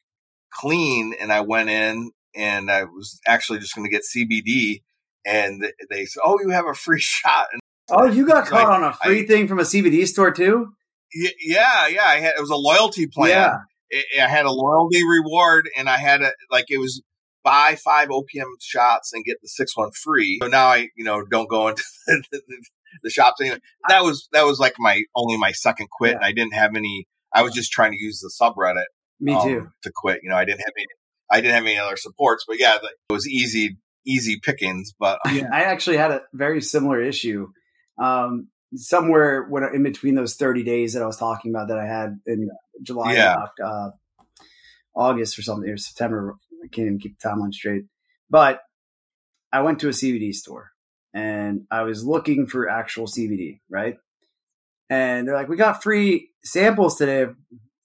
clean, 0.52 1.14
and 1.20 1.32
I 1.32 1.42
went 1.42 1.68
in 1.68 2.12
and 2.34 2.70
I 2.70 2.84
was 2.84 3.20
actually 3.26 3.58
just 3.58 3.74
going 3.74 3.88
to 3.88 3.90
get 3.90 4.02
CBD, 4.02 4.82
and 5.26 5.62
they 5.90 6.06
said, 6.06 6.20
"Oh, 6.24 6.38
you 6.40 6.50
have 6.50 6.66
a 6.66 6.74
free 6.74 7.00
shot." 7.00 7.48
And 7.52 7.60
oh, 7.90 8.06
you 8.06 8.26
got 8.26 8.46
caught 8.46 8.68
like, 8.68 8.78
on 8.78 8.84
a 8.84 8.92
free 8.94 9.24
I, 9.24 9.26
thing 9.26 9.48
from 9.48 9.58
a 9.58 9.64
CBD 9.64 10.06
store 10.06 10.30
too? 10.30 10.72
Yeah, 11.12 11.88
yeah. 11.88 12.04
I 12.04 12.20
had 12.20 12.34
it 12.36 12.40
was 12.40 12.50
a 12.50 12.56
loyalty 12.56 13.06
plan. 13.06 13.30
Yeah. 13.30 13.56
It, 13.90 14.06
I 14.22 14.28
had 14.28 14.46
a 14.46 14.52
loyalty 14.52 15.02
reward, 15.06 15.68
and 15.76 15.88
I 15.88 15.96
had 15.96 16.22
a 16.22 16.32
like 16.50 16.66
it 16.70 16.78
was 16.78 17.02
buy 17.42 17.76
five 17.82 18.08
OPM 18.08 18.46
shots 18.60 19.12
and 19.12 19.24
get 19.24 19.36
the 19.42 19.48
sixth 19.48 19.76
one 19.76 19.90
free. 19.92 20.38
So 20.42 20.48
now 20.48 20.66
I, 20.66 20.88
you 20.96 21.04
know, 21.04 21.24
don't 21.24 21.48
go 21.48 21.68
into 21.68 21.82
the, 22.06 22.42
the, 23.02 23.10
shops 23.10 23.40
anyway. 23.40 23.58
That 23.88 24.02
was 24.02 24.28
that 24.32 24.44
was 24.44 24.58
like 24.58 24.74
my 24.78 25.02
only 25.14 25.36
my 25.36 25.52
second 25.52 25.88
quit, 25.90 26.12
yeah. 26.12 26.16
and 26.16 26.24
I 26.24 26.32
didn't 26.32 26.54
have 26.54 26.74
any. 26.76 27.06
I 27.32 27.42
was 27.42 27.54
just 27.54 27.70
trying 27.72 27.92
to 27.92 27.98
use 27.98 28.20
the 28.20 28.32
subreddit. 28.40 28.86
Me 29.20 29.34
um, 29.34 29.42
too. 29.42 29.68
To 29.84 29.92
quit, 29.94 30.20
you 30.22 30.30
know, 30.30 30.36
I 30.36 30.44
didn't 30.44 30.60
have 30.60 30.72
any. 30.76 30.86
I 31.30 31.40
didn't 31.40 31.54
have 31.54 31.64
any 31.64 31.78
other 31.78 31.96
supports, 31.96 32.44
but 32.46 32.58
yeah, 32.58 32.74
it 32.76 33.12
was 33.12 33.28
easy, 33.28 33.76
easy 34.06 34.40
pickings. 34.42 34.92
But 34.98 35.20
yeah, 35.32 35.48
I 35.52 35.62
actually 35.62 35.96
had 35.96 36.10
a 36.10 36.22
very 36.32 36.60
similar 36.60 37.00
issue. 37.00 37.48
Um, 37.98 38.48
somewhere 38.74 39.44
when 39.44 39.64
in 39.74 39.82
between 39.82 40.14
those 40.14 40.36
30 40.36 40.62
days 40.62 40.94
that 40.94 41.02
I 41.02 41.06
was 41.06 41.16
talking 41.16 41.50
about 41.50 41.68
that 41.68 41.78
I 41.78 41.86
had 41.86 42.20
in 42.26 42.48
July, 42.82 43.14
yeah. 43.14 43.46
uh, 43.64 43.90
August 44.94 45.38
or 45.38 45.42
something, 45.42 45.68
or 45.68 45.76
September. 45.76 46.36
I 46.62 46.68
can't 46.68 46.86
even 46.86 46.98
keep 46.98 47.18
the 47.18 47.28
timeline 47.28 47.52
straight. 47.52 47.84
But 48.28 48.60
I 49.52 49.62
went 49.62 49.80
to 49.80 49.88
a 49.88 49.92
CBD 49.92 50.32
store 50.32 50.70
and 51.12 51.66
I 51.70 51.82
was 51.82 52.04
looking 52.04 52.46
for 52.46 52.68
actual 52.68 53.06
CBD, 53.06 53.60
right? 53.68 53.96
And 54.88 55.26
they're 55.26 55.34
like, 55.34 55.48
we 55.48 55.56
got 55.56 55.82
free 55.82 56.30
samples 56.42 56.96
today 56.96 57.22
of, 57.22 57.36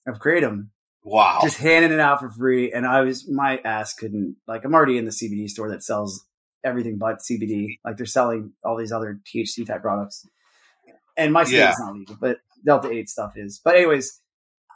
of 0.06 0.18
Kratom. 0.18 0.68
Wow. 1.02 1.38
Just 1.42 1.58
handing 1.58 1.92
it 1.92 2.00
out 2.00 2.20
for 2.20 2.30
free. 2.30 2.72
And 2.72 2.84
I 2.84 3.02
was, 3.02 3.28
my 3.28 3.58
ass 3.58 3.94
couldn't, 3.94 4.36
like, 4.48 4.64
I'm 4.64 4.74
already 4.74 4.98
in 4.98 5.04
the 5.04 5.12
CBD 5.12 5.48
store 5.48 5.70
that 5.70 5.84
sells 5.84 6.24
everything 6.64 6.98
but 6.98 7.18
CBD. 7.18 7.78
Like, 7.84 7.96
they're 7.96 8.06
selling 8.06 8.52
all 8.64 8.76
these 8.76 8.90
other 8.90 9.20
THC 9.24 9.66
type 9.66 9.82
products. 9.82 10.26
And 11.16 11.32
my 11.32 11.44
state 11.44 11.58
yeah. 11.58 11.70
is 11.70 11.78
not 11.80 11.94
legal, 11.94 12.16
but 12.20 12.38
Delta 12.64 12.90
8 12.90 13.08
stuff 13.08 13.32
is. 13.36 13.60
But, 13.64 13.76
anyways, 13.76 14.20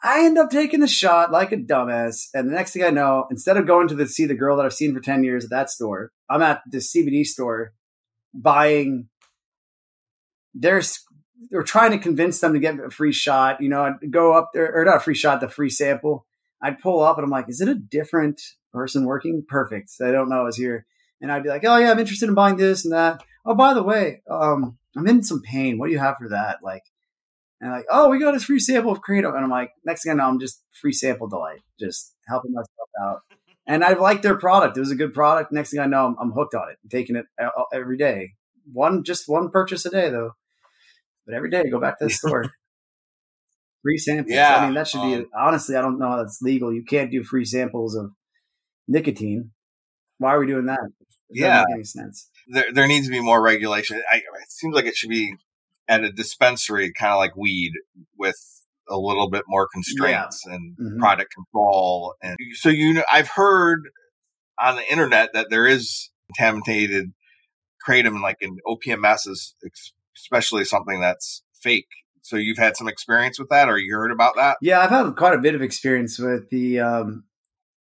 I 0.03 0.25
end 0.25 0.39
up 0.39 0.51
taking 0.51 0.81
the 0.81 0.89
shot 0.89 1.31
like 1.31 1.53
a 1.53 1.57
dumbass. 1.57 2.29
And 2.33 2.49
the 2.49 2.55
next 2.55 2.73
thing 2.73 2.85
I 2.85 2.91
know, 2.91 3.27
instead 3.31 3.57
of 3.57 3.67
going 3.67 3.89
to 3.89 3.95
the, 3.95 4.07
see 4.07 4.27
the 4.27 4.35
girl 4.35 4.57
that 4.57 4.65
I've 4.65 4.73
seen 4.73 4.95
for 4.95 5.01
10 5.01 5.25
years 5.25 5.45
at 5.45 5.51
that 5.51 5.71
store, 5.71 6.11
I'm 6.29 6.43
at 6.43 6.63
the 6.71 6.79
CBD 6.79 7.25
store 7.25 7.73
buying 8.33 9.09
there's 10.55 11.05
they're 11.51 11.63
trying 11.63 11.93
to 11.93 11.99
convince 11.99 12.41
them 12.41 12.53
to 12.53 12.59
get 12.59 12.79
a 12.79 12.91
free 12.91 13.13
shot. 13.13 13.61
You 13.61 13.69
know, 13.69 13.83
I'd 13.83 14.11
go 14.11 14.33
up 14.33 14.51
there 14.53 14.75
or 14.75 14.85
not 14.85 14.99
a 14.99 15.01
free 15.01 15.15
shot, 15.15 15.41
the 15.41 15.49
free 15.49 15.71
sample. 15.71 16.27
I'd 16.63 16.81
pull 16.81 17.01
up 17.03 17.17
and 17.17 17.25
I'm 17.25 17.31
like, 17.31 17.49
is 17.49 17.61
it 17.61 17.69
a 17.69 17.75
different 17.75 18.41
person 18.73 19.05
working? 19.05 19.45
Perfect. 19.49 19.91
I 20.03 20.11
don't 20.11 20.29
know 20.29 20.47
is 20.47 20.57
here. 20.57 20.87
And 21.21 21.33
I'd 21.33 21.43
be 21.43 21.49
like, 21.49 21.65
oh 21.65 21.77
yeah, 21.77 21.91
I'm 21.91 21.99
interested 21.99 22.29
in 22.29 22.35
buying 22.35 22.57
this 22.57 22.85
and 22.85 22.93
that. 22.93 23.23
Oh, 23.47 23.55
by 23.55 23.75
the 23.75 23.83
way, 23.83 24.23
um, 24.31 24.79
I'm 24.97 25.07
in 25.07 25.23
some 25.23 25.41
pain. 25.41 25.79
What 25.79 25.87
do 25.87 25.93
you 25.93 25.99
have 25.99 26.17
for 26.19 26.29
that? 26.29 26.59
Like, 26.63 26.83
and 27.61 27.71
like, 27.71 27.87
oh, 27.91 28.09
we 28.09 28.19
got 28.19 28.35
a 28.35 28.41
free 28.41 28.59
sample 28.59 28.93
of 28.93 29.01
Kratom. 29.01 29.35
And 29.35 29.45
I'm 29.45 29.51
like, 29.51 29.73
next 29.85 30.03
thing 30.03 30.13
I 30.13 30.15
know, 30.15 30.29
I'm 30.29 30.41
just 30.41 30.63
free 30.81 30.93
sample 30.93 31.29
delight, 31.29 31.61
just 31.79 32.15
helping 32.27 32.53
myself 32.53 32.89
out. 33.03 33.21
And 33.67 33.85
I 33.85 33.93
liked 33.93 34.23
their 34.23 34.37
product. 34.37 34.77
It 34.77 34.81
was 34.81 34.91
a 34.91 34.97
good 34.97 35.13
product. 35.13 35.53
Next 35.53 35.71
thing 35.71 35.81
I 35.81 35.87
know, 35.87 36.07
I'm, 36.07 36.17
I'm 36.21 36.33
hooked 36.33 36.55
on 36.55 36.71
it. 36.71 36.79
I'm 36.83 36.91
taking 36.91 37.17
it 37.17 37.27
every 37.73 37.99
day. 37.99 38.33
One, 38.73 39.05
just 39.05 39.29
one 39.29 39.51
purchase 39.51 39.85
a 39.85 39.91
day 39.91 40.11
though. 40.11 40.33
But 41.27 41.35
every 41.35 41.51
day, 41.51 41.69
go 41.71 41.79
back 41.79 41.99
to 41.99 42.07
the 42.07 42.11
store. 42.11 42.51
free 43.83 43.99
samples. 43.99 44.35
Yeah. 44.35 44.57
I 44.57 44.65
mean, 44.65 44.75
that 44.75 44.89
should 44.89 45.03
be, 45.03 45.15
um, 45.15 45.27
honestly, 45.37 45.77
I 45.77 45.83
don't 45.83 45.99
know 45.99 46.09
how 46.09 46.17
that's 46.17 46.41
legal. 46.43 46.73
You 46.73 46.85
can't 46.85 47.11
do 47.11 47.23
free 47.23 47.45
samples 47.45 47.95
of 47.95 48.13
nicotine. 48.89 49.51
Why 50.19 50.35
are 50.35 50.41
we 50.41 50.47
doing 50.47 50.67
that? 50.67 50.81
Does 50.81 51.19
yeah. 51.31 51.59
That 51.59 51.67
make 51.69 51.75
any 51.77 51.85
sense? 51.85 52.29
There, 52.49 52.73
there 52.73 52.89
needs 52.89 53.07
to 53.07 53.13
be 53.13 53.21
more 53.21 53.41
regulation. 53.41 54.03
I, 54.11 54.17
it 54.17 54.51
seems 54.51 54.75
like 54.75 54.87
it 54.87 54.97
should 54.97 55.11
be 55.11 55.35
at 55.91 56.05
a 56.05 56.13
dispensary, 56.13 56.93
kind 56.93 57.13
of 57.13 57.19
like 57.19 57.37
weed, 57.37 57.73
with 58.17 58.39
a 58.89 58.97
little 58.97 59.29
bit 59.29 59.43
more 59.49 59.69
constraints 59.73 60.45
yeah. 60.47 60.55
and 60.55 60.77
mm-hmm. 60.79 60.99
product 61.01 61.35
control. 61.35 62.15
And 62.23 62.37
so, 62.55 62.69
you 62.69 62.95
know, 62.95 63.05
I've 63.13 63.29
heard 63.29 63.91
on 64.59 64.77
the 64.77 64.91
internet 64.91 65.31
that 65.35 65.51
there 65.51 65.67
is 65.67 66.11
contaminated 66.29 67.13
kratom, 67.87 68.23
like 68.23 68.37
in 68.41 68.59
OPMS, 68.67 69.29
is 69.29 69.55
especially 70.17 70.65
something 70.65 71.01
that's 71.01 71.43
fake. 71.53 71.89
So 72.23 72.37
you've 72.37 72.59
had 72.59 72.77
some 72.77 72.87
experience 72.89 73.39
with 73.39 73.49
that, 73.49 73.69
or 73.69 73.79
you 73.79 73.95
heard 73.95 74.13
about 74.13 74.37
that? 74.37 74.59
Yeah, 74.61 74.81
I've 74.81 74.91
had 74.91 75.17
quite 75.17 75.35
a 75.35 75.39
bit 75.39 75.55
of 75.55 75.63
experience 75.63 76.19
with 76.19 76.51
the 76.51 76.81
um, 76.81 77.25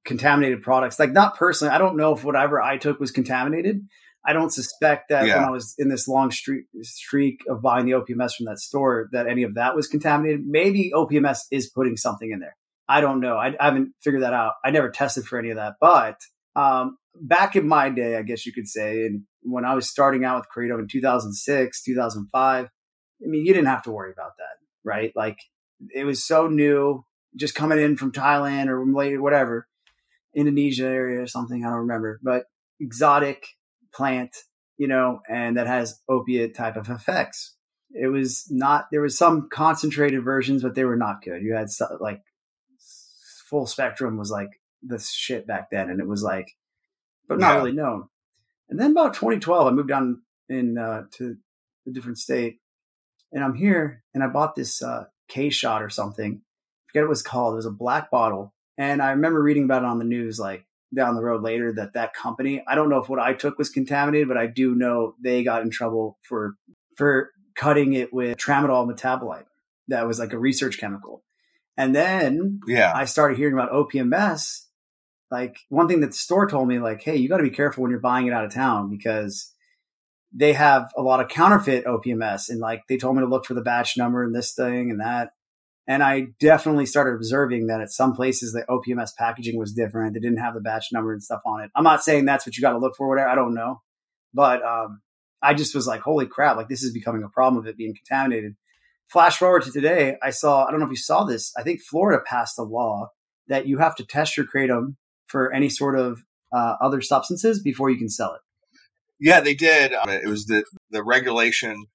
contaminated 0.05 0.63
products. 0.63 0.97
Like, 0.97 1.11
not 1.11 1.35
personally, 1.35 1.73
I 1.73 1.77
don't 1.77 1.97
know 1.97 2.15
if 2.15 2.23
whatever 2.23 2.61
I 2.61 2.77
took 2.77 2.99
was 2.99 3.11
contaminated. 3.11 3.85
I 4.25 4.33
don't 4.33 4.51
suspect 4.51 5.09
that 5.09 5.25
yeah. 5.25 5.37
when 5.37 5.45
I 5.45 5.51
was 5.51 5.75
in 5.77 5.89
this 5.89 6.07
long 6.07 6.31
streak 6.31 6.65
streak 6.81 7.41
of 7.49 7.61
buying 7.61 7.85
the 7.85 7.93
OPMS 7.93 8.35
from 8.35 8.47
that 8.47 8.59
store 8.59 9.09
that 9.11 9.27
any 9.27 9.43
of 9.43 9.55
that 9.55 9.75
was 9.75 9.87
contaminated. 9.87 10.45
Maybe 10.45 10.91
OPMS 10.93 11.39
is 11.51 11.69
putting 11.69 11.95
something 11.95 12.29
in 12.29 12.39
there. 12.39 12.55
I 12.87 13.01
don't 13.01 13.21
know. 13.21 13.37
I, 13.37 13.53
I 13.59 13.65
haven't 13.65 13.93
figured 14.03 14.23
that 14.23 14.33
out. 14.33 14.53
I 14.65 14.71
never 14.71 14.89
tested 14.89 15.25
for 15.25 15.39
any 15.39 15.51
of 15.51 15.57
that. 15.57 15.75
But 15.79 16.17
um, 16.55 16.97
back 17.15 17.55
in 17.55 17.67
my 17.67 17.89
day, 17.89 18.17
I 18.17 18.23
guess 18.23 18.45
you 18.45 18.51
could 18.51 18.67
say, 18.67 19.05
and 19.05 19.23
when 19.41 19.63
I 19.63 19.75
was 19.75 19.89
starting 19.89 20.25
out 20.25 20.37
with 20.37 20.47
Kratom 20.53 20.79
in 20.79 20.87
2006, 20.87 21.83
2005, 21.83 22.65
I 22.65 22.69
mean, 23.21 23.45
you 23.45 23.53
didn't 23.53 23.67
have 23.67 23.83
to 23.83 23.91
worry 23.91 24.11
about 24.11 24.31
that, 24.37 24.57
right? 24.83 25.11
Like 25.15 25.37
it 25.93 26.03
was 26.03 26.25
so 26.25 26.47
new, 26.47 27.05
just 27.35 27.55
coming 27.55 27.79
in 27.79 27.95
from 27.95 28.11
Thailand 28.11 28.67
or 28.67 28.83
whatever, 29.21 29.67
Indonesia 30.35 30.85
area 30.85 31.21
or 31.21 31.27
something. 31.27 31.63
I 31.63 31.69
don't 31.69 31.79
remember, 31.79 32.19
but 32.23 32.45
exotic 32.79 33.45
plant, 33.93 34.35
you 34.77 34.87
know, 34.87 35.21
and 35.29 35.57
that 35.57 35.67
has 35.67 35.99
opiate 36.09 36.55
type 36.55 36.75
of 36.75 36.89
effects. 36.89 37.55
It 37.91 38.07
was 38.07 38.47
not, 38.51 38.87
there 38.91 39.01
was 39.01 39.17
some 39.17 39.49
concentrated 39.51 40.23
versions, 40.23 40.61
but 40.61 40.75
they 40.75 40.85
were 40.85 40.95
not 40.95 41.23
good. 41.23 41.41
You 41.41 41.53
had 41.53 41.69
like 41.99 42.21
full 43.49 43.65
spectrum 43.65 44.17
was 44.17 44.29
like 44.29 44.49
the 44.83 44.99
shit 44.99 45.47
back 45.47 45.71
then. 45.71 45.89
And 45.89 45.99
it 45.99 46.07
was 46.07 46.21
like, 46.21 46.55
but 47.27 47.39
not 47.39 47.53
yeah. 47.53 47.57
really 47.57 47.71
known. 47.71 48.07
And 48.69 48.79
then 48.79 48.91
about 48.91 49.15
2012, 49.15 49.67
I 49.67 49.71
moved 49.71 49.89
down 49.89 50.21
in, 50.47 50.77
uh, 50.77 51.03
to 51.13 51.35
a 51.87 51.91
different 51.91 52.19
state 52.19 52.59
and 53.31 53.43
I'm 53.43 53.55
here 53.55 54.03
and 54.13 54.23
I 54.23 54.27
bought 54.27 54.55
this, 54.55 54.83
uh, 54.83 55.05
K 55.27 55.49
shot 55.49 55.81
or 55.81 55.89
something. 55.89 56.41
I 56.41 56.83
forget 56.89 57.03
what 57.03 57.07
it 57.07 57.09
was 57.09 57.21
called. 57.23 57.53
It 57.53 57.57
was 57.57 57.65
a 57.65 57.71
black 57.71 58.11
bottle. 58.11 58.53
And 58.77 59.01
I 59.01 59.11
remember 59.11 59.41
reading 59.41 59.65
about 59.65 59.83
it 59.83 59.87
on 59.87 59.99
the 59.99 60.05
news, 60.05 60.39
like 60.39 60.65
down 60.95 61.15
the 61.15 61.21
road 61.21 61.43
later 61.43 61.71
that 61.71 61.93
that 61.93 62.13
company 62.13 62.63
i 62.67 62.73
don't 62.73 62.89
know 62.89 62.97
if 62.97 63.07
what 63.09 63.19
i 63.19 63.33
took 63.33 63.57
was 63.57 63.69
contaminated 63.69 64.27
but 64.27 64.37
i 64.37 64.47
do 64.47 64.73
know 64.73 65.13
they 65.21 65.43
got 65.43 65.61
in 65.61 65.69
trouble 65.69 66.17
for 66.23 66.55
for 66.95 67.31
cutting 67.59 67.93
it 67.93 68.13
with 68.13 68.37
tramadol 68.37 68.89
metabolite. 68.89 69.45
That 69.89 70.07
was 70.07 70.17
like 70.17 70.33
a 70.33 70.39
research 70.39 70.79
chemical. 70.79 71.23
And 71.75 71.93
then 71.93 72.61
yeah. 72.67 72.91
I 72.95 73.05
started 73.05 73.37
hearing 73.37 73.53
about 73.53 73.71
opms 73.71 74.65
like 75.31 75.57
one 75.69 75.87
thing 75.87 75.99
that 75.99 76.07
the 76.07 76.13
store 76.13 76.47
told 76.47 76.67
me 76.67 76.79
like 76.79 77.03
hey 77.03 77.15
you 77.15 77.29
got 77.29 77.37
to 77.37 77.43
be 77.43 77.49
careful 77.51 77.83
when 77.83 77.91
you're 77.91 77.99
buying 77.99 78.25
it 78.25 78.33
out 78.33 78.45
of 78.45 78.53
town 78.53 78.89
because 78.89 79.53
they 80.33 80.53
have 80.53 80.91
a 80.97 81.01
lot 81.03 81.21
of 81.21 81.27
counterfeit 81.27 81.85
opms 81.85 82.49
and 82.49 82.59
like 82.59 82.81
they 82.89 82.97
told 82.97 83.15
me 83.15 83.21
to 83.21 83.27
look 83.27 83.45
for 83.45 83.53
the 83.53 83.61
batch 83.61 83.95
number 83.95 84.23
and 84.23 84.33
this 84.33 84.53
thing 84.53 84.89
and 84.89 84.99
that 84.99 85.29
and 85.89 86.03
I 86.03 86.27
definitely 86.39 86.85
started 86.85 87.15
observing 87.15 87.65
that 87.67 87.81
at 87.81 87.89
some 87.89 88.13
places 88.13 88.53
the 88.53 88.63
OPMS 88.69 89.09
packaging 89.17 89.57
was 89.57 89.73
different. 89.73 90.13
They 90.13 90.19
didn't 90.19 90.37
have 90.37 90.53
the 90.53 90.61
batch 90.61 90.85
number 90.93 91.11
and 91.11 91.23
stuff 91.23 91.41
on 91.47 91.61
it. 91.61 91.71
I'm 91.75 91.83
not 91.83 92.03
saying 92.03 92.25
that's 92.25 92.45
what 92.45 92.55
you 92.55 92.61
got 92.61 92.73
to 92.73 92.77
look 92.77 92.95
for, 92.95 93.09
whatever. 93.09 93.27
I 93.27 93.33
don't 93.33 93.55
know. 93.55 93.81
But 94.31 94.63
um, 94.63 95.01
I 95.41 95.55
just 95.55 95.73
was 95.73 95.87
like, 95.87 96.01
holy 96.01 96.27
crap, 96.27 96.57
like 96.57 96.69
this 96.69 96.83
is 96.83 96.93
becoming 96.93 97.23
a 97.23 97.29
problem 97.29 97.59
of 97.59 97.67
it 97.67 97.75
being 97.75 97.95
contaminated. 97.95 98.55
Flash 99.07 99.37
forward 99.39 99.63
to 99.63 99.71
today, 99.71 100.15
I 100.21 100.29
saw, 100.29 100.63
I 100.63 100.69
don't 100.69 100.79
know 100.79 100.85
if 100.85 100.91
you 100.91 100.95
saw 100.95 101.23
this, 101.23 101.51
I 101.57 101.63
think 101.63 101.81
Florida 101.81 102.23
passed 102.23 102.59
a 102.59 102.63
law 102.63 103.09
that 103.47 103.65
you 103.65 103.79
have 103.79 103.95
to 103.95 104.05
test 104.05 104.37
your 104.37 104.45
kratom 104.45 104.95
for 105.25 105.51
any 105.51 105.69
sort 105.69 105.97
of 105.97 106.21
uh, 106.55 106.75
other 106.79 107.01
substances 107.01 107.63
before 107.63 107.89
you 107.89 107.97
can 107.97 108.09
sell 108.09 108.35
it. 108.35 108.41
Yeah, 109.19 109.41
they 109.41 109.55
did. 109.55 109.93
Um, 109.93 110.07
it 110.09 110.27
was 110.27 110.45
the, 110.45 110.63
the 110.91 111.03
regulation 111.03 111.87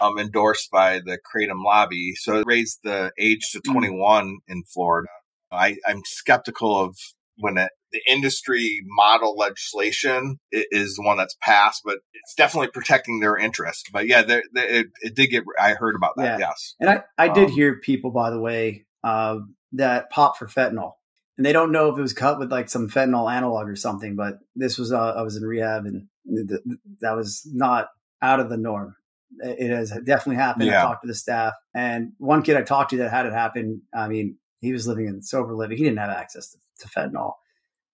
um, 0.00 0.18
endorsed 0.18 0.70
by 0.70 1.00
the 1.00 1.18
Kratom 1.18 1.64
lobby. 1.64 2.14
So 2.16 2.38
it 2.38 2.46
raised 2.46 2.80
the 2.84 3.12
age 3.18 3.50
to 3.52 3.60
mm. 3.60 3.72
21 3.72 4.38
in 4.48 4.62
Florida. 4.64 5.08
I, 5.52 5.76
I'm 5.86 6.02
skeptical 6.04 6.76
of 6.76 6.96
when 7.36 7.58
it, 7.58 7.70
the 7.92 8.00
industry 8.08 8.82
model 8.84 9.36
legislation 9.36 10.38
is 10.52 10.94
the 10.94 11.02
one 11.02 11.16
that's 11.16 11.36
passed, 11.42 11.82
but 11.84 11.98
it's 12.12 12.34
definitely 12.34 12.68
protecting 12.72 13.20
their 13.20 13.36
interest. 13.36 13.90
But 13.92 14.06
yeah, 14.06 14.22
they, 14.22 14.42
they, 14.54 14.62
it, 14.62 14.86
it, 15.00 15.16
did 15.16 15.28
get. 15.28 15.44
I 15.58 15.72
heard 15.72 15.96
about 15.96 16.12
that. 16.16 16.38
Yeah. 16.38 16.48
Yes, 16.48 16.74
and 16.78 16.90
I 16.90 17.02
I 17.18 17.28
did 17.28 17.46
um, 17.46 17.52
hear 17.52 17.80
people, 17.80 18.10
by 18.10 18.30
the 18.30 18.38
way, 18.38 18.86
uh, 19.02 19.38
that 19.72 20.10
pop 20.10 20.36
for 20.36 20.46
fentanyl, 20.46 20.92
and 21.36 21.44
they 21.44 21.52
don't 21.52 21.72
know 21.72 21.90
if 21.90 21.98
it 21.98 22.02
was 22.02 22.12
cut 22.12 22.38
with 22.38 22.52
like 22.52 22.68
some 22.68 22.88
fentanyl 22.88 23.32
analog 23.32 23.68
or 23.68 23.76
something. 23.76 24.14
But 24.14 24.38
this 24.54 24.78
was 24.78 24.92
uh, 24.92 25.14
I 25.16 25.22
was 25.22 25.36
in 25.36 25.42
rehab, 25.42 25.86
and 25.86 26.06
th- 26.26 26.46
th- 26.48 26.78
that 27.00 27.16
was 27.16 27.42
not 27.52 27.88
out 28.22 28.40
of 28.40 28.50
the 28.50 28.56
norm. 28.56 28.94
It 29.38 29.70
has 29.70 29.90
definitely 29.90 30.36
happened. 30.36 30.66
Yeah. 30.66 30.80
I 30.80 30.86
talked 30.86 31.02
to 31.02 31.08
the 31.08 31.14
staff, 31.14 31.54
and 31.74 32.12
one 32.18 32.42
kid 32.42 32.56
I 32.56 32.62
talked 32.62 32.90
to 32.90 32.96
that 32.98 33.10
had 33.10 33.26
it 33.26 33.32
happen. 33.32 33.82
I 33.94 34.08
mean, 34.08 34.36
he 34.60 34.72
was 34.72 34.86
living 34.86 35.06
in 35.06 35.22
sober 35.22 35.54
living. 35.54 35.78
He 35.78 35.84
didn't 35.84 35.98
have 35.98 36.10
access 36.10 36.50
to, 36.50 36.58
to 36.80 36.88
fentanyl, 36.88 37.34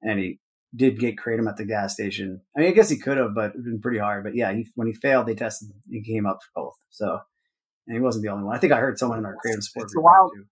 and 0.03 0.18
he 0.18 0.41
did 0.74 0.99
get 0.99 1.16
kratom 1.16 1.49
at 1.49 1.57
the 1.57 1.64
gas 1.64 1.95
station. 1.95 2.41
I 2.57 2.61
mean, 2.61 2.68
I 2.70 2.72
guess 2.72 2.89
he 2.89 2.99
could 2.99 3.18
have, 3.18 3.34
but 3.34 3.51
it'd 3.51 3.64
been 3.64 3.80
pretty 3.80 3.99
hard. 3.99 4.24
But 4.24 4.34
yeah, 4.34 4.53
he, 4.53 4.66
when 4.74 4.87
he 4.87 4.95
failed, 4.95 5.26
they 5.26 5.34
tested. 5.34 5.68
He 5.91 6.03
came 6.03 6.26
up 6.26 6.39
for 6.43 6.62
both. 6.62 6.74
So, 6.91 7.20
and 7.87 7.97
he 7.97 8.01
wasn't 8.01 8.24
the 8.24 8.30
only 8.30 8.45
one. 8.45 8.57
I 8.57 8.59
think 8.59 8.72
I 8.72 8.78
heard 8.78 8.99
someone 8.99 9.18
in 9.18 9.26
our 9.26 9.34
kratom 9.34 9.62
support 9.62 9.84
It's 9.84 9.95
the 9.95 10.01
wild. 10.01 10.32
Too. 10.34 10.47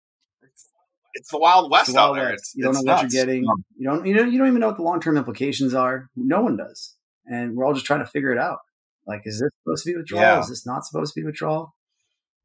It's 1.14 1.30
the 1.30 1.39
wild 1.39 1.70
west 1.70 1.87
the 1.87 1.95
wild 1.95 2.18
out 2.18 2.20
there. 2.20 2.32
It's, 2.32 2.53
you 2.57 2.64
don't 2.64 2.74
know 2.74 2.80
nuts. 2.80 3.05
what 3.05 3.12
you're 3.12 3.24
getting. 3.24 3.45
Um, 3.49 3.64
you 3.76 3.89
don't. 3.89 4.05
You 4.05 4.14
know. 4.14 4.24
You 4.24 4.39
don't 4.39 4.49
even 4.49 4.61
know 4.61 4.66
what 4.68 4.76
the 4.76 4.82
long 4.82 5.01
term 5.01 5.16
implications 5.16 5.72
are. 5.72 6.11
No 6.16 6.43
one 6.43 6.57
does, 6.57 6.95
and 7.26 7.55
we're 7.57 7.64
all 7.64 7.72
just 7.72 7.87
trying 7.87 8.01
to 8.01 8.07
figure 8.07 8.32
it 8.32 8.39
out. 8.39 8.59
Like, 9.07 9.22
is 9.24 9.40
this 9.40 9.50
supposed 9.62 9.84
to 9.84 9.92
be 9.92 9.96
withdrawal? 9.96 10.22
Yeah. 10.22 10.40
Is 10.40 10.48
this 10.48 10.66
not 10.66 10.84
supposed 10.84 11.14
to 11.14 11.20
be 11.20 11.24
withdrawal? 11.24 11.74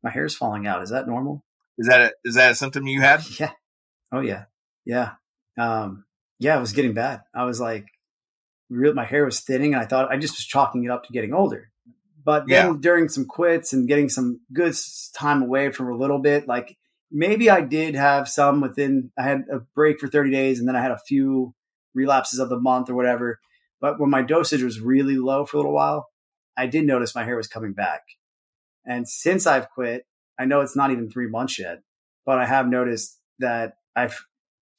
My 0.04 0.10
hair's 0.10 0.36
falling 0.36 0.68
out. 0.68 0.82
Is 0.82 0.90
that 0.90 1.08
normal? 1.08 1.44
Is 1.78 1.88
that 1.88 2.02
a, 2.02 2.12
is 2.24 2.36
that 2.36 2.52
a 2.52 2.56
symptom 2.56 2.88
you 2.88 3.02
had? 3.02 3.22
Yeah. 3.40 3.52
Oh 4.12 4.22
yeah. 4.22 4.46
Yeah. 4.86 5.12
Um, 5.58 6.06
yeah, 6.40 6.58
it 6.58 6.62
was 6.62 6.74
getting 6.74 6.94
bad. 6.94 7.22
I 7.36 7.44
was 7.44 7.60
like, 7.60 7.86
real, 8.70 8.94
my 8.94 9.06
hair 9.06 9.26
was 9.26 9.42
thinning, 9.42 9.74
and 9.74 9.82
I 9.82 9.86
thought 9.86 10.12
I 10.12 10.18
just 10.18 10.38
was 10.38 10.46
chalking 10.46 10.84
it 10.84 10.92
up 10.92 11.04
to 11.06 11.14
getting 11.14 11.34
older. 11.34 11.70
But 12.24 12.48
then 12.48 12.68
yeah. 12.68 12.78
during 12.80 13.10
some 13.10 13.26
quits 13.26 13.74
and 13.74 13.88
getting 13.88 14.10
some 14.10 14.42
good 14.54 14.76
time 15.16 15.42
away 15.42 15.72
from 15.72 15.92
a 15.92 15.98
little 15.98 16.20
bit, 16.20 16.48
like 16.48 16.78
maybe 17.12 17.50
I 17.50 17.62
did 17.62 17.96
have 17.96 18.28
some 18.28 18.62
within. 18.62 19.12
I 19.18 19.24
had 19.24 19.46
a 19.52 19.60
break 19.76 20.00
for 20.00 20.08
thirty 20.08 20.32
days, 20.32 20.60
and 20.60 20.68
then 20.68 20.76
I 20.76 20.82
had 20.82 20.92
a 20.92 21.00
few 21.00 21.54
relapses 21.94 22.40
of 22.40 22.50
the 22.50 22.60
month 22.60 22.90
or 22.90 22.96
whatever. 22.96 23.40
But 23.82 24.00
when 24.00 24.10
my 24.10 24.22
dosage 24.22 24.64
was 24.64 24.80
really 24.80 25.18
low 25.18 25.46
for 25.46 25.58
a 25.58 25.60
little 25.60 25.74
while, 25.74 26.08
I 26.60 26.68
did 26.68 26.86
notice 26.86 27.16
my 27.16 27.24
hair 27.24 27.38
was 27.38 27.48
coming 27.48 27.72
back. 27.72 28.02
And 28.86 29.08
since 29.08 29.48
I've 29.48 29.70
quit, 29.70 30.06
I 30.38 30.46
know 30.46 30.60
it's 30.62 30.76
not 30.76 30.92
even 30.92 31.10
three 31.10 31.28
months 31.28 31.58
yet, 31.58 31.82
but 32.26 32.38
I 32.38 32.46
have 32.46 32.68
noticed 32.68 33.18
that 33.40 33.78
I've 33.96 34.26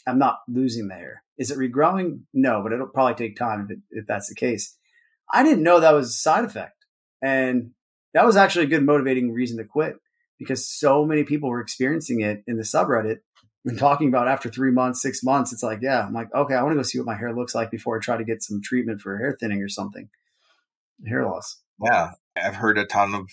I'm 0.06 0.18
not 0.18 0.40
losing 0.48 0.88
the 0.88 0.94
hair. 0.94 1.22
Is 1.38 1.50
it 1.50 1.58
regrowing? 1.58 2.20
No, 2.34 2.62
but 2.62 2.72
it'll 2.72 2.86
probably 2.86 3.14
take 3.14 3.36
time 3.36 3.64
if, 3.64 3.70
it, 3.70 3.78
if 3.90 4.06
that's 4.06 4.28
the 4.28 4.34
case. 4.34 4.76
I 5.32 5.42
didn't 5.42 5.62
know 5.62 5.80
that 5.80 5.94
was 5.94 6.10
a 6.10 6.12
side 6.12 6.44
effect. 6.44 6.84
And 7.22 7.72
that 8.14 8.26
was 8.26 8.36
actually 8.36 8.66
a 8.66 8.68
good 8.68 8.84
motivating 8.84 9.32
reason 9.32 9.58
to 9.58 9.64
quit 9.64 9.96
because 10.38 10.66
so 10.66 11.04
many 11.04 11.24
people 11.24 11.48
were 11.48 11.60
experiencing 11.60 12.20
it 12.20 12.42
in 12.46 12.56
the 12.56 12.62
subreddit 12.62 13.20
and 13.64 13.78
talking 13.78 14.08
about 14.08 14.28
after 14.28 14.48
three 14.48 14.70
months, 14.70 15.02
six 15.02 15.22
months. 15.22 15.52
It's 15.52 15.62
like, 15.62 15.80
yeah, 15.82 16.06
I'm 16.06 16.12
like, 16.12 16.34
okay, 16.34 16.54
I 16.54 16.62
want 16.62 16.72
to 16.72 16.76
go 16.76 16.82
see 16.82 16.98
what 16.98 17.06
my 17.06 17.16
hair 17.16 17.34
looks 17.34 17.54
like 17.54 17.70
before 17.70 17.96
I 17.96 18.00
try 18.00 18.16
to 18.16 18.24
get 18.24 18.42
some 18.42 18.60
treatment 18.62 19.00
for 19.00 19.16
hair 19.16 19.36
thinning 19.38 19.62
or 19.62 19.68
something, 19.68 20.08
hair 21.06 21.24
loss. 21.24 21.58
Yeah. 21.82 22.12
I've 22.36 22.56
heard 22.56 22.78
a 22.78 22.86
ton 22.86 23.14
of 23.14 23.28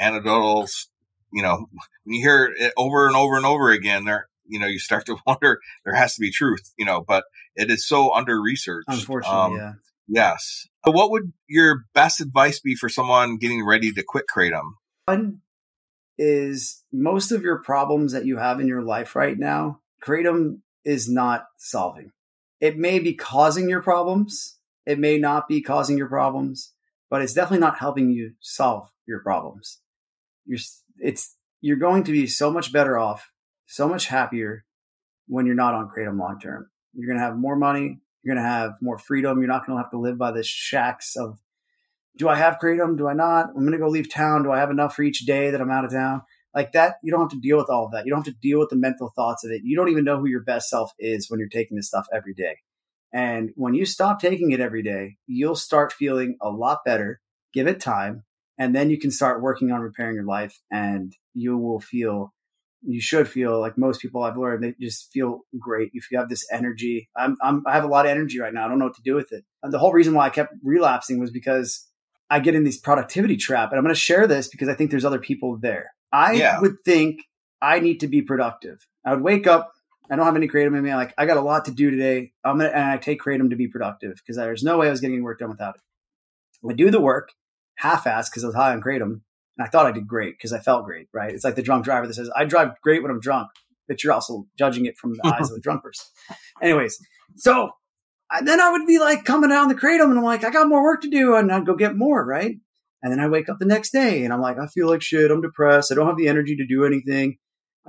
anecdotals. 0.00 0.86
You 1.32 1.42
know, 1.42 1.66
when 2.04 2.14
you 2.14 2.22
hear 2.22 2.52
it 2.56 2.72
over 2.76 3.06
and 3.06 3.14
over 3.14 3.36
and 3.36 3.46
over 3.46 3.70
again, 3.70 4.04
there 4.04 4.28
you 4.50 4.58
know, 4.58 4.66
you 4.66 4.78
start 4.78 5.06
to 5.06 5.16
wonder 5.26 5.60
there 5.84 5.94
has 5.94 6.14
to 6.14 6.20
be 6.20 6.30
truth, 6.30 6.72
you 6.76 6.84
know, 6.84 7.02
but 7.06 7.24
it 7.56 7.70
is 7.70 7.86
so 7.86 8.14
under 8.14 8.40
researched. 8.40 8.88
Unfortunately, 8.88 9.38
um, 9.38 9.56
yeah. 9.56 9.72
Yes. 10.12 10.66
So 10.84 10.90
what 10.90 11.12
would 11.12 11.32
your 11.48 11.84
best 11.94 12.20
advice 12.20 12.58
be 12.58 12.74
for 12.74 12.88
someone 12.88 13.36
getting 13.36 13.64
ready 13.64 13.92
to 13.92 14.02
quit 14.02 14.24
Kratom? 14.34 14.72
One 15.04 15.40
is 16.18 16.82
most 16.92 17.30
of 17.30 17.42
your 17.42 17.62
problems 17.62 18.12
that 18.12 18.26
you 18.26 18.36
have 18.38 18.60
in 18.60 18.66
your 18.66 18.82
life 18.82 19.14
right 19.14 19.38
now, 19.38 19.80
Kratom 20.04 20.60
is 20.84 21.08
not 21.08 21.44
solving. 21.58 22.10
It 22.60 22.76
may 22.76 22.98
be 22.98 23.14
causing 23.14 23.68
your 23.68 23.82
problems. 23.82 24.58
It 24.84 24.98
may 24.98 25.16
not 25.16 25.46
be 25.46 25.62
causing 25.62 25.96
your 25.96 26.08
problems, 26.08 26.72
but 27.10 27.20
it's 27.20 27.34
definitely 27.34 27.58
not 27.58 27.78
helping 27.78 28.10
you 28.10 28.32
solve 28.40 28.88
your 29.06 29.20
problems. 29.20 29.80
You're, 30.46 30.60
it's, 30.98 31.36
you're 31.60 31.76
going 31.76 32.04
to 32.04 32.12
be 32.12 32.26
so 32.26 32.50
much 32.50 32.72
better 32.72 32.98
off 32.98 33.30
so 33.70 33.88
much 33.88 34.06
happier 34.06 34.64
when 35.28 35.46
you're 35.46 35.54
not 35.54 35.74
on 35.74 35.88
Kratom 35.88 36.18
long 36.18 36.40
term. 36.40 36.68
You're 36.92 37.06
going 37.06 37.20
to 37.20 37.24
have 37.24 37.36
more 37.36 37.54
money. 37.54 38.00
You're 38.22 38.34
going 38.34 38.44
to 38.44 38.50
have 38.50 38.72
more 38.82 38.98
freedom. 38.98 39.38
You're 39.38 39.48
not 39.48 39.64
going 39.64 39.78
to 39.78 39.82
have 39.82 39.92
to 39.92 39.98
live 39.98 40.18
by 40.18 40.32
the 40.32 40.42
shacks 40.42 41.14
of, 41.16 41.38
do 42.16 42.28
I 42.28 42.34
have 42.34 42.58
Kratom? 42.60 42.98
Do 42.98 43.06
I 43.06 43.14
not? 43.14 43.46
I'm 43.50 43.60
going 43.60 43.72
to 43.72 43.78
go 43.78 43.88
leave 43.88 44.10
town. 44.10 44.42
Do 44.42 44.50
I 44.50 44.58
have 44.58 44.70
enough 44.70 44.96
for 44.96 45.04
each 45.04 45.20
day 45.20 45.52
that 45.52 45.60
I'm 45.60 45.70
out 45.70 45.84
of 45.84 45.92
town? 45.92 46.22
Like 46.52 46.72
that, 46.72 46.96
you 47.04 47.12
don't 47.12 47.20
have 47.20 47.30
to 47.30 47.40
deal 47.40 47.58
with 47.58 47.70
all 47.70 47.86
of 47.86 47.92
that. 47.92 48.04
You 48.04 48.10
don't 48.10 48.26
have 48.26 48.34
to 48.34 48.40
deal 48.40 48.58
with 48.58 48.70
the 48.70 48.76
mental 48.76 49.12
thoughts 49.14 49.44
of 49.44 49.52
it. 49.52 49.62
You 49.62 49.76
don't 49.76 49.88
even 49.88 50.02
know 50.02 50.18
who 50.18 50.26
your 50.26 50.42
best 50.42 50.68
self 50.68 50.92
is 50.98 51.30
when 51.30 51.38
you're 51.38 51.48
taking 51.48 51.76
this 51.76 51.86
stuff 51.86 52.08
every 52.12 52.34
day. 52.34 52.56
And 53.12 53.50
when 53.56 53.74
you 53.74 53.84
stop 53.86 54.20
taking 54.20 54.52
it 54.52 54.60
every 54.60 54.82
day, 54.82 55.16
you'll 55.26 55.56
start 55.56 55.92
feeling 55.92 56.36
a 56.40 56.50
lot 56.50 56.78
better. 56.84 57.20
Give 57.52 57.66
it 57.66 57.80
time. 57.80 58.24
And 58.58 58.74
then 58.74 58.90
you 58.90 58.98
can 58.98 59.10
start 59.10 59.42
working 59.42 59.72
on 59.72 59.80
repairing 59.80 60.14
your 60.14 60.24
life 60.24 60.58
and 60.70 61.12
you 61.34 61.56
will 61.56 61.80
feel 61.80 62.32
you 62.82 63.00
should 63.00 63.28
feel 63.28 63.60
like 63.60 63.76
most 63.76 64.00
people 64.00 64.22
I've 64.22 64.36
learned, 64.36 64.64
they 64.64 64.74
just 64.80 65.12
feel 65.12 65.40
great. 65.58 65.90
If 65.92 66.10
you 66.10 66.18
have 66.18 66.28
this 66.28 66.46
energy, 66.50 67.10
I'm, 67.16 67.36
I'm, 67.42 67.62
i 67.66 67.74
have 67.74 67.84
a 67.84 67.88
lot 67.88 68.06
of 68.06 68.10
energy 68.10 68.40
right 68.40 68.54
now. 68.54 68.64
I 68.64 68.68
don't 68.68 68.78
know 68.78 68.86
what 68.86 68.96
to 68.96 69.02
do 69.02 69.14
with 69.14 69.32
it. 69.32 69.44
And 69.62 69.72
the 69.72 69.78
whole 69.78 69.92
reason 69.92 70.14
why 70.14 70.26
I 70.26 70.30
kept 70.30 70.54
relapsing 70.62 71.20
was 71.20 71.30
because 71.30 71.86
I 72.30 72.40
get 72.40 72.54
in 72.54 72.64
these 72.64 72.78
productivity 72.78 73.36
trap. 73.36 73.70
And 73.70 73.78
I'm 73.78 73.84
going 73.84 73.94
to 73.94 74.00
share 74.00 74.26
this 74.26 74.48
because 74.48 74.68
I 74.68 74.74
think 74.74 74.90
there's 74.90 75.04
other 75.04 75.18
people 75.18 75.58
there. 75.60 75.90
I 76.12 76.32
yeah. 76.32 76.60
would 76.60 76.76
think 76.84 77.20
I 77.60 77.80
need 77.80 78.00
to 78.00 78.08
be 78.08 78.22
productive. 78.22 78.86
I 79.04 79.14
would 79.14 79.22
wake 79.22 79.46
up. 79.46 79.72
I 80.10 80.16
don't 80.16 80.26
have 80.26 80.36
any 80.36 80.48
kratom 80.48 80.76
in 80.76 80.82
me. 80.82 80.90
I'm 80.90 80.96
like, 80.96 81.14
I 81.16 81.26
got 81.26 81.36
a 81.36 81.42
lot 81.42 81.66
to 81.66 81.70
do 81.70 81.90
today. 81.90 82.32
I'm 82.44 82.58
gonna, 82.58 82.70
and 82.70 82.90
I 82.90 82.96
take 82.96 83.22
kratom 83.22 83.50
to 83.50 83.56
be 83.56 83.68
productive 83.68 84.16
because 84.16 84.36
there's 84.36 84.64
no 84.64 84.78
way 84.78 84.88
I 84.88 84.90
was 84.90 85.00
getting 85.00 85.22
work 85.22 85.38
done 85.38 85.50
without 85.50 85.76
it. 85.76 86.68
I 86.68 86.72
do 86.74 86.90
the 86.90 87.00
work 87.00 87.32
half-assed 87.76 88.30
because 88.30 88.44
I 88.44 88.48
was 88.48 88.56
high 88.56 88.72
on 88.72 88.82
kratom 88.82 89.02
and 89.56 89.66
I 89.66 89.66
thought 89.66 89.86
I 89.86 89.92
did 89.92 90.06
great 90.06 90.36
because 90.36 90.52
I 90.52 90.58
felt 90.58 90.84
great, 90.84 91.08
right? 91.12 91.32
It's 91.32 91.44
like 91.44 91.54
the 91.54 91.62
drunk 91.62 91.84
driver 91.84 92.06
that 92.06 92.14
says, 92.14 92.30
I 92.34 92.44
drive 92.44 92.72
great 92.82 93.02
when 93.02 93.10
I'm 93.10 93.20
drunk, 93.20 93.48
but 93.88 94.02
you're 94.02 94.12
also 94.12 94.46
judging 94.58 94.86
it 94.86 94.98
from 94.98 95.14
the 95.14 95.26
eyes 95.26 95.50
of 95.50 95.56
a 95.56 95.60
drunk 95.60 95.82
person. 95.84 96.06
Anyways, 96.62 96.98
so 97.36 97.70
I, 98.30 98.42
then 98.42 98.60
I 98.60 98.70
would 98.70 98.86
be 98.86 98.98
like 98.98 99.24
coming 99.24 99.50
down 99.50 99.68
the 99.68 99.74
kratom 99.74 100.10
and 100.10 100.18
I'm 100.18 100.24
like, 100.24 100.44
I 100.44 100.50
got 100.50 100.68
more 100.68 100.82
work 100.82 101.02
to 101.02 101.10
do. 101.10 101.34
And 101.36 101.50
I'd 101.52 101.66
go 101.66 101.74
get 101.74 101.96
more, 101.96 102.24
right? 102.24 102.56
And 103.02 103.12
then 103.12 103.20
I 103.20 103.28
wake 103.28 103.48
up 103.48 103.58
the 103.58 103.64
next 103.64 103.90
day 103.90 104.24
and 104.24 104.32
I'm 104.32 104.40
like, 104.40 104.58
I 104.58 104.66
feel 104.66 104.88
like 104.88 105.02
shit. 105.02 105.30
I'm 105.30 105.40
depressed. 105.40 105.90
I 105.90 105.94
don't 105.94 106.06
have 106.06 106.18
the 106.18 106.28
energy 106.28 106.56
to 106.56 106.66
do 106.66 106.84
anything. 106.84 107.38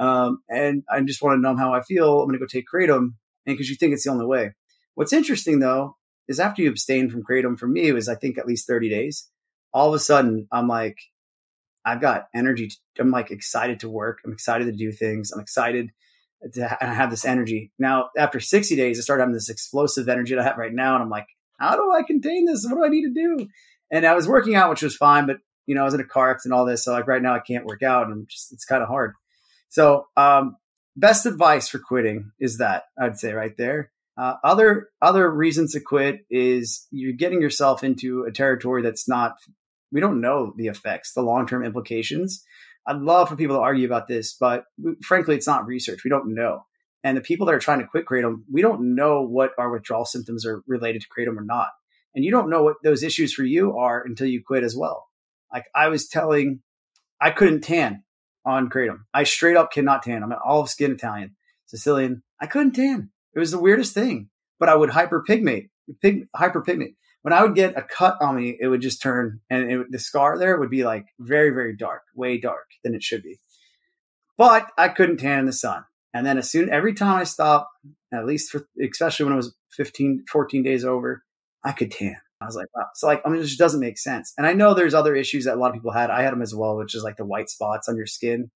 Um, 0.01 0.41
and 0.49 0.83
I 0.89 0.99
just 1.01 1.21
want 1.21 1.37
to 1.37 1.41
numb 1.41 1.57
how 1.57 1.73
I 1.73 1.81
feel. 1.81 2.19
I'm 2.19 2.27
going 2.27 2.33
to 2.33 2.39
go 2.39 2.47
take 2.47 2.65
kratom. 2.73 3.13
And 3.45 3.57
because 3.57 3.69
you 3.69 3.75
think 3.75 3.93
it's 3.93 4.03
the 4.03 4.11
only 4.11 4.25
way. 4.25 4.53
What's 4.95 5.13
interesting 5.13 5.59
though, 5.59 5.95
is 6.27 6.39
after 6.39 6.63
you 6.63 6.69
abstain 6.69 7.09
from 7.09 7.23
kratom, 7.23 7.57
for 7.57 7.67
me, 7.67 7.87
it 7.87 7.93
was, 7.93 8.09
I 8.09 8.15
think, 8.15 8.37
at 8.37 8.47
least 8.47 8.67
30 8.67 8.89
days. 8.89 9.29
All 9.73 9.89
of 9.89 9.93
a 9.93 9.99
sudden, 9.99 10.47
I'm 10.51 10.67
like, 10.67 10.97
I've 11.85 12.01
got 12.01 12.27
energy. 12.33 12.69
To, 12.69 12.77
I'm 12.99 13.11
like 13.11 13.31
excited 13.31 13.81
to 13.81 13.89
work. 13.89 14.19
I'm 14.25 14.33
excited 14.33 14.65
to 14.65 14.71
do 14.71 14.91
things. 14.91 15.31
I'm 15.31 15.39
excited 15.39 15.91
to 16.53 16.77
and 16.81 16.89
I 16.89 16.93
have 16.93 17.11
this 17.11 17.25
energy. 17.25 17.71
Now, 17.77 18.09
after 18.17 18.39
60 18.39 18.75
days, 18.75 18.97
I 18.97 19.01
started 19.01 19.21
having 19.21 19.33
this 19.33 19.49
explosive 19.49 20.09
energy 20.09 20.33
that 20.33 20.41
I 20.41 20.45
have 20.45 20.57
right 20.57 20.73
now. 20.73 20.95
And 20.95 21.03
I'm 21.03 21.09
like, 21.09 21.27
how 21.59 21.75
do 21.75 21.91
I 21.91 22.01
contain 22.03 22.45
this? 22.45 22.65
What 22.67 22.77
do 22.77 22.85
I 22.85 22.89
need 22.89 23.03
to 23.03 23.13
do? 23.13 23.47
And 23.91 24.05
I 24.05 24.15
was 24.15 24.27
working 24.27 24.55
out, 24.55 24.69
which 24.69 24.81
was 24.81 24.95
fine, 24.95 25.27
but 25.27 25.37
you 25.67 25.75
know, 25.75 25.81
I 25.81 25.85
was 25.85 25.93
in 25.93 25.99
a 25.99 26.05
car 26.05 26.31
accident 26.31 26.53
and 26.53 26.59
all 26.59 26.65
this. 26.65 26.85
So 26.85 26.93
like 26.93 27.07
right 27.07 27.21
now 27.21 27.35
I 27.35 27.39
can't 27.39 27.65
work 27.65 27.83
out 27.83 28.05
and 28.05 28.13
I'm 28.13 28.25
just, 28.27 28.51
it's 28.51 28.65
kind 28.65 28.81
of 28.81 28.89
hard. 28.89 29.13
So, 29.71 30.07
um, 30.17 30.57
best 30.97 31.25
advice 31.25 31.69
for 31.69 31.79
quitting 31.79 32.31
is 32.39 32.57
that 32.57 32.83
I'd 32.99 33.17
say 33.17 33.31
right 33.31 33.55
there. 33.57 33.91
Uh, 34.17 34.35
other 34.43 34.89
other 35.01 35.31
reasons 35.31 35.71
to 35.71 35.79
quit 35.79 36.25
is 36.29 36.85
you're 36.91 37.13
getting 37.13 37.41
yourself 37.41 37.81
into 37.83 38.25
a 38.25 38.31
territory 38.31 38.81
that's 38.81 39.07
not 39.07 39.35
we 39.91 40.01
don't 40.01 40.19
know 40.19 40.53
the 40.57 40.67
effects, 40.67 41.13
the 41.13 41.21
long 41.21 41.47
term 41.47 41.63
implications. 41.63 42.43
I'd 42.85 42.97
love 42.97 43.29
for 43.29 43.37
people 43.37 43.55
to 43.55 43.61
argue 43.61 43.85
about 43.85 44.09
this, 44.09 44.35
but 44.37 44.65
frankly, 45.01 45.35
it's 45.35 45.47
not 45.47 45.65
research. 45.65 46.03
We 46.03 46.09
don't 46.09 46.35
know. 46.35 46.65
And 47.03 47.15
the 47.15 47.21
people 47.21 47.45
that 47.45 47.55
are 47.55 47.59
trying 47.59 47.79
to 47.79 47.87
quit 47.87 48.05
kratom, 48.05 48.43
we 48.51 48.61
don't 48.61 48.95
know 48.95 49.21
what 49.21 49.51
our 49.57 49.71
withdrawal 49.71 50.05
symptoms 50.05 50.45
are 50.45 50.63
related 50.67 51.01
to 51.01 51.07
kratom 51.07 51.37
or 51.37 51.45
not. 51.45 51.69
And 52.13 52.25
you 52.25 52.31
don't 52.31 52.49
know 52.49 52.63
what 52.63 52.75
those 52.83 53.03
issues 53.03 53.33
for 53.33 53.43
you 53.43 53.77
are 53.77 54.03
until 54.03 54.27
you 54.27 54.43
quit 54.45 54.63
as 54.63 54.75
well. 54.75 55.07
Like 55.51 55.65
I 55.73 55.87
was 55.87 56.09
telling, 56.09 56.61
I 57.21 57.31
couldn't 57.31 57.61
tan 57.61 58.03
on 58.45 58.69
kratom. 58.69 59.01
I 59.13 59.23
straight 59.23 59.57
up 59.57 59.71
cannot 59.71 60.03
tan. 60.03 60.23
I'm 60.23 60.31
an 60.31 60.39
olive 60.43 60.69
skin 60.69 60.91
Italian, 60.91 61.35
Sicilian. 61.65 62.23
I 62.39 62.47
couldn't 62.47 62.73
tan. 62.73 63.11
It 63.33 63.39
was 63.39 63.51
the 63.51 63.59
weirdest 63.59 63.93
thing. 63.93 64.29
But 64.59 64.69
I 64.69 64.75
would 64.75 64.91
hyperpigment, 64.91 65.69
pig, 66.01 66.27
hyperpigment 66.35 66.93
when 67.21 67.33
I 67.33 67.43
would 67.43 67.55
get 67.55 67.77
a 67.77 67.81
cut 67.81 68.17
on 68.21 68.35
me, 68.35 68.57
it 68.59 68.67
would 68.67 68.81
just 68.81 69.01
turn 69.01 69.41
and 69.49 69.71
it, 69.71 69.91
the 69.91 69.99
scar 69.99 70.37
there 70.37 70.57
would 70.57 70.69
be 70.69 70.83
like 70.83 71.05
very, 71.19 71.51
very 71.51 71.75
dark, 71.75 72.03
way 72.15 72.39
dark 72.39 72.67
than 72.83 72.95
it 72.95 73.03
should 73.03 73.23
be. 73.23 73.39
But 74.37 74.67
I 74.77 74.89
couldn't 74.89 75.17
tan 75.17 75.39
in 75.39 75.45
the 75.45 75.53
sun. 75.53 75.83
And 76.13 76.25
then 76.25 76.37
as 76.37 76.49
soon, 76.49 76.69
every 76.69 76.93
time 76.93 77.19
I 77.19 77.23
stopped 77.23 77.69
at 78.11 78.25
least 78.25 78.51
for, 78.51 78.67
especially 78.81 79.25
when 79.25 79.33
it 79.33 79.37
was 79.37 79.55
15, 79.71 80.25
14 80.29 80.63
days 80.63 80.83
over, 80.83 81.23
I 81.63 81.71
could 81.73 81.91
tan. 81.91 82.17
I 82.41 82.45
was 82.45 82.55
like, 82.55 82.67
wow. 82.75 82.87
So 82.95 83.07
like, 83.07 83.21
I 83.25 83.29
mean, 83.29 83.41
it 83.41 83.45
just 83.45 83.59
doesn't 83.59 83.79
make 83.79 83.97
sense. 83.97 84.33
And 84.37 84.47
I 84.47 84.53
know 84.53 84.73
there's 84.73 84.93
other 84.93 85.15
issues 85.15 85.45
that 85.45 85.55
a 85.55 85.59
lot 85.59 85.69
of 85.69 85.73
people 85.73 85.91
had. 85.91 86.09
I 86.09 86.23
had 86.23 86.31
them 86.31 86.41
as 86.41 86.55
well, 86.55 86.77
which 86.77 86.95
is 86.95 87.03
like 87.03 87.17
the 87.17 87.25
white 87.25 87.49
spots 87.49 87.87
on 87.87 87.95
your 87.95 88.07
skin. 88.07 88.49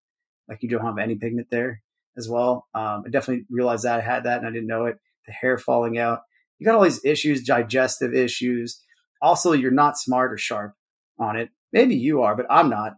Like 0.47 0.63
you 0.63 0.69
don't 0.69 0.85
have 0.85 0.97
any 0.97 1.15
pigment 1.15 1.47
there 1.51 1.81
as 2.17 2.27
well. 2.27 2.67
Um, 2.73 3.03
I 3.05 3.09
definitely 3.09 3.45
realized 3.49 3.83
that 3.83 3.99
I 3.99 4.01
had 4.01 4.23
that 4.23 4.39
and 4.39 4.47
I 4.47 4.51
didn't 4.51 4.67
know 4.67 4.85
it. 4.85 4.97
The 5.27 5.33
hair 5.33 5.57
falling 5.57 5.97
out. 5.97 6.21
You 6.57 6.65
got 6.65 6.75
all 6.75 6.83
these 6.83 7.03
issues, 7.03 7.43
digestive 7.43 8.13
issues. 8.13 8.81
Also, 9.21 9.51
you're 9.51 9.71
not 9.71 9.97
smart 9.97 10.33
or 10.33 10.37
sharp 10.37 10.73
on 11.19 11.35
it. 11.35 11.49
Maybe 11.71 11.95
you 11.95 12.21
are, 12.21 12.35
but 12.35 12.45
I'm 12.49 12.69
not. 12.69 12.93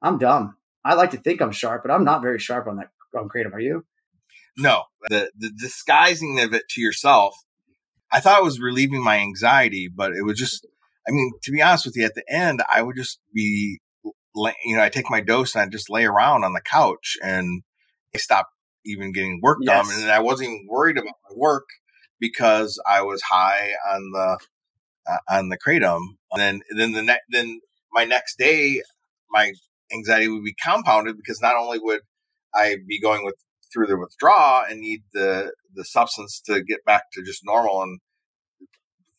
I'm 0.00 0.18
dumb. 0.18 0.56
I 0.84 0.94
like 0.94 1.10
to 1.12 1.16
think 1.16 1.40
I'm 1.40 1.52
sharp, 1.52 1.82
but 1.84 1.92
I'm 1.92 2.04
not 2.04 2.22
very 2.22 2.38
sharp 2.38 2.66
on 2.66 2.76
that 2.76 2.88
on 3.16 3.28
kratom. 3.28 3.52
Are 3.52 3.60
you? 3.60 3.84
No, 4.56 4.84
the 5.08 5.30
the 5.36 5.50
disguising 5.50 6.40
of 6.40 6.52
it 6.52 6.68
to 6.70 6.80
yourself. 6.80 7.34
I 8.12 8.20
thought 8.20 8.40
it 8.40 8.44
was 8.44 8.60
relieving 8.60 9.02
my 9.02 9.18
anxiety, 9.18 9.88
but 9.88 10.12
it 10.12 10.24
was 10.24 10.38
just. 10.38 10.66
I 11.08 11.10
mean, 11.10 11.32
to 11.42 11.50
be 11.50 11.60
honest 11.60 11.84
with 11.84 11.96
you, 11.96 12.04
at 12.04 12.14
the 12.14 12.22
end, 12.28 12.62
I 12.72 12.80
would 12.80 12.94
just 12.94 13.18
be, 13.34 13.80
you 14.04 14.76
know, 14.76 14.82
I 14.82 14.88
take 14.88 15.10
my 15.10 15.20
dose 15.20 15.56
and 15.56 15.62
I 15.62 15.66
just 15.68 15.90
lay 15.90 16.04
around 16.04 16.44
on 16.44 16.52
the 16.52 16.60
couch 16.60 17.16
and 17.20 17.62
I 18.14 18.18
stop 18.18 18.50
even 18.86 19.12
getting 19.12 19.40
work 19.42 19.58
yes. 19.62 19.88
done, 19.88 20.02
and 20.02 20.12
I 20.12 20.20
wasn't 20.20 20.50
even 20.50 20.66
worried 20.70 20.98
about 20.98 21.14
my 21.28 21.36
work 21.36 21.64
because 22.20 22.80
I 22.88 23.02
was 23.02 23.20
high 23.22 23.72
on 23.92 24.10
the 24.12 24.38
uh, 25.10 25.18
on 25.28 25.48
the 25.48 25.58
kratom. 25.58 26.02
And 26.30 26.40
then 26.40 26.60
then 26.76 26.92
the 26.92 27.02
next, 27.02 27.24
then 27.30 27.60
my 27.92 28.04
next 28.04 28.38
day, 28.38 28.82
my 29.30 29.52
anxiety 29.92 30.28
would 30.28 30.44
be 30.44 30.54
compounded 30.54 31.16
because 31.16 31.40
not 31.42 31.56
only 31.56 31.78
would 31.80 32.00
I 32.54 32.76
be 32.86 33.00
going 33.00 33.24
with 33.24 33.34
through 33.72 33.86
the 33.86 33.98
withdrawal 33.98 34.64
and 34.68 34.80
need 34.80 35.02
the 35.12 35.52
the 35.74 35.84
substance 35.84 36.40
to 36.46 36.62
get 36.62 36.84
back 36.84 37.10
to 37.12 37.22
just 37.22 37.42
normal 37.44 37.82
and 37.82 38.00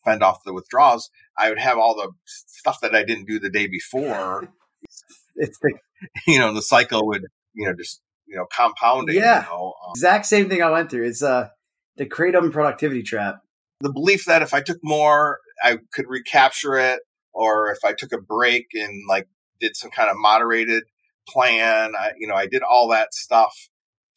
fend 0.04 0.22
off 0.22 0.44
the 0.44 0.52
withdrawals, 0.52 1.10
I 1.38 1.48
would 1.48 1.58
have 1.58 1.78
all 1.78 1.94
the 1.94 2.12
stuff 2.24 2.78
that 2.82 2.94
I 2.94 3.04
didn't 3.04 3.26
do 3.26 3.38
the 3.38 3.50
day 3.50 3.66
before. 3.66 4.48
it's 5.36 5.58
the 5.60 5.74
you 6.26 6.38
know 6.38 6.52
the 6.52 6.62
cycle 6.62 7.06
would 7.06 7.26
you 7.54 7.66
know 7.66 7.74
just 7.74 8.00
you 8.26 8.36
know 8.36 8.46
compounding. 8.54 9.16
Yeah, 9.16 9.44
you 9.44 9.50
know, 9.50 9.74
um, 9.84 9.92
exact 9.94 10.26
same 10.26 10.48
thing 10.48 10.62
I 10.62 10.70
went 10.70 10.90
through. 10.90 11.06
It's 11.06 11.22
uh 11.22 11.48
the 11.96 12.06
kratom 12.06 12.52
productivity 12.52 13.02
trap. 13.02 13.36
The 13.80 13.92
belief 13.92 14.24
that 14.26 14.42
if 14.42 14.54
I 14.54 14.60
took 14.60 14.78
more, 14.82 15.40
I 15.62 15.78
could 15.92 16.06
recapture 16.08 16.76
it, 16.76 17.00
or 17.32 17.70
if 17.70 17.78
I 17.84 17.92
took 17.92 18.12
a 18.12 18.20
break 18.20 18.66
and 18.74 19.02
like 19.08 19.28
did 19.60 19.76
some 19.76 19.90
kind 19.90 20.10
of 20.10 20.16
moderated 20.16 20.84
plan, 21.28 21.92
I, 21.98 22.12
you 22.18 22.26
know, 22.26 22.34
I 22.34 22.46
did 22.46 22.62
all 22.62 22.88
that 22.88 23.14
stuff 23.14 23.54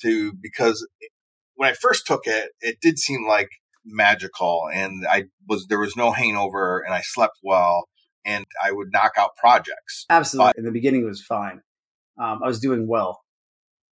to 0.01 0.33
because 0.33 0.88
when 1.58 1.70
I 1.70 1.74
first 1.74 2.08
took 2.08 2.26
it, 2.26 2.51
it 2.62 2.80
did 2.82 2.97
seem 2.97 3.28
like 3.28 3.49
magical, 3.86 4.64
and 4.74 5.05
I 5.10 5.26
was 5.47 5.68
there 5.68 5.80
was 5.80 5.97
no 5.97 6.12
hangover, 6.12 6.80
and 6.80 6.93
I 6.93 7.01
slept 7.01 7.38
well, 7.43 7.89
and 8.26 8.45
I 8.64 8.72
would 8.72 8.93
knock 8.93 9.14
out 9.18 9.36
projects. 9.36 10.05
Absolutely, 10.10 10.49
but, 10.49 10.58
in 10.58 10.66
the 10.66 10.72
beginning, 10.72 11.01
it 11.01 11.08
was 11.08 11.22
fine. 11.22 11.62
Um, 12.18 12.39
I 12.43 12.47
was 12.47 12.60
doing 12.60 12.88
well, 12.88 13.22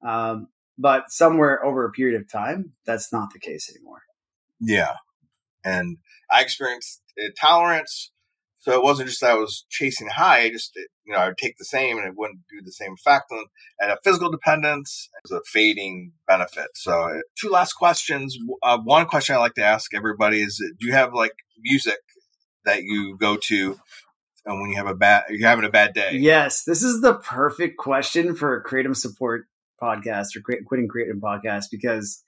um, 0.05 0.47
but 0.78 1.05
somewhere 1.09 1.63
over 1.63 1.86
a 1.86 1.91
period 1.91 2.20
of 2.20 2.32
time, 2.32 2.74
that's 2.86 3.11
not 3.11 3.30
the 3.34 3.39
case 3.39 3.70
anymore. 3.76 4.01
Yeah. 4.59 4.95
And 5.63 5.97
I 6.32 6.41
experienced 6.41 7.01
intolerance. 7.18 8.11
So 8.66 8.72
it 8.72 8.82
wasn't 8.82 9.09
just 9.09 9.22
that 9.22 9.30
I 9.30 9.36
was 9.36 9.63
chasing 9.70 10.07
high. 10.07 10.39
I 10.39 10.49
just, 10.49 10.76
you 10.76 11.13
know, 11.13 11.20
I 11.20 11.28
would 11.28 11.38
take 11.38 11.55
the 11.59 11.66
same 11.66 11.99
and 11.99 12.07
it 12.07 12.16
wouldn't 12.18 12.39
do 12.49 12.66
the 12.66 12.72
same 12.72 12.93
effect. 12.93 13.32
And 13.80 13.91
a 13.91 13.99
physical 14.03 14.32
dependence, 14.32 15.07
it 15.24 15.32
a 15.32 15.41
fading 15.45 16.13
benefit. 16.28 16.70
So 16.74 16.91
uh, 16.91 17.20
two 17.39 17.49
last 17.49 17.74
questions. 17.74 18.36
Uh, 18.63 18.80
one 18.84 19.05
question 19.05 19.36
I 19.36 19.38
like 19.38 19.53
to 19.53 19.63
ask 19.63 19.93
everybody 19.93 20.41
is, 20.41 20.59
uh, 20.66 20.74
do 20.80 20.88
you 20.88 20.93
have 20.93 21.13
like 21.13 21.34
music 21.61 21.99
that 22.66 22.82
you 22.82 23.16
go 23.20 23.38
to 23.38 23.80
and 24.47 24.59
when 24.59 24.72
you 24.72 24.78
have 24.78 24.88
a 24.88 24.95
bad, 24.95 25.26
you're 25.30 25.47
having 25.47 25.66
a 25.66 25.70
bad 25.70 25.93
day? 25.93 26.13
Yes. 26.13 26.63
This 26.63 26.82
is 26.82 27.01
the 27.01 27.13
perfect 27.13 27.78
question 27.78 28.34
for 28.34 28.57
a 28.57 28.63
kratom 28.63 28.95
support 28.95 29.45
podcast 29.80 30.36
or 30.36 30.41
quit, 30.41 30.66
quitting 30.66 30.88
kratom 30.88 31.20
podcast 31.20 31.66
because 31.70 32.24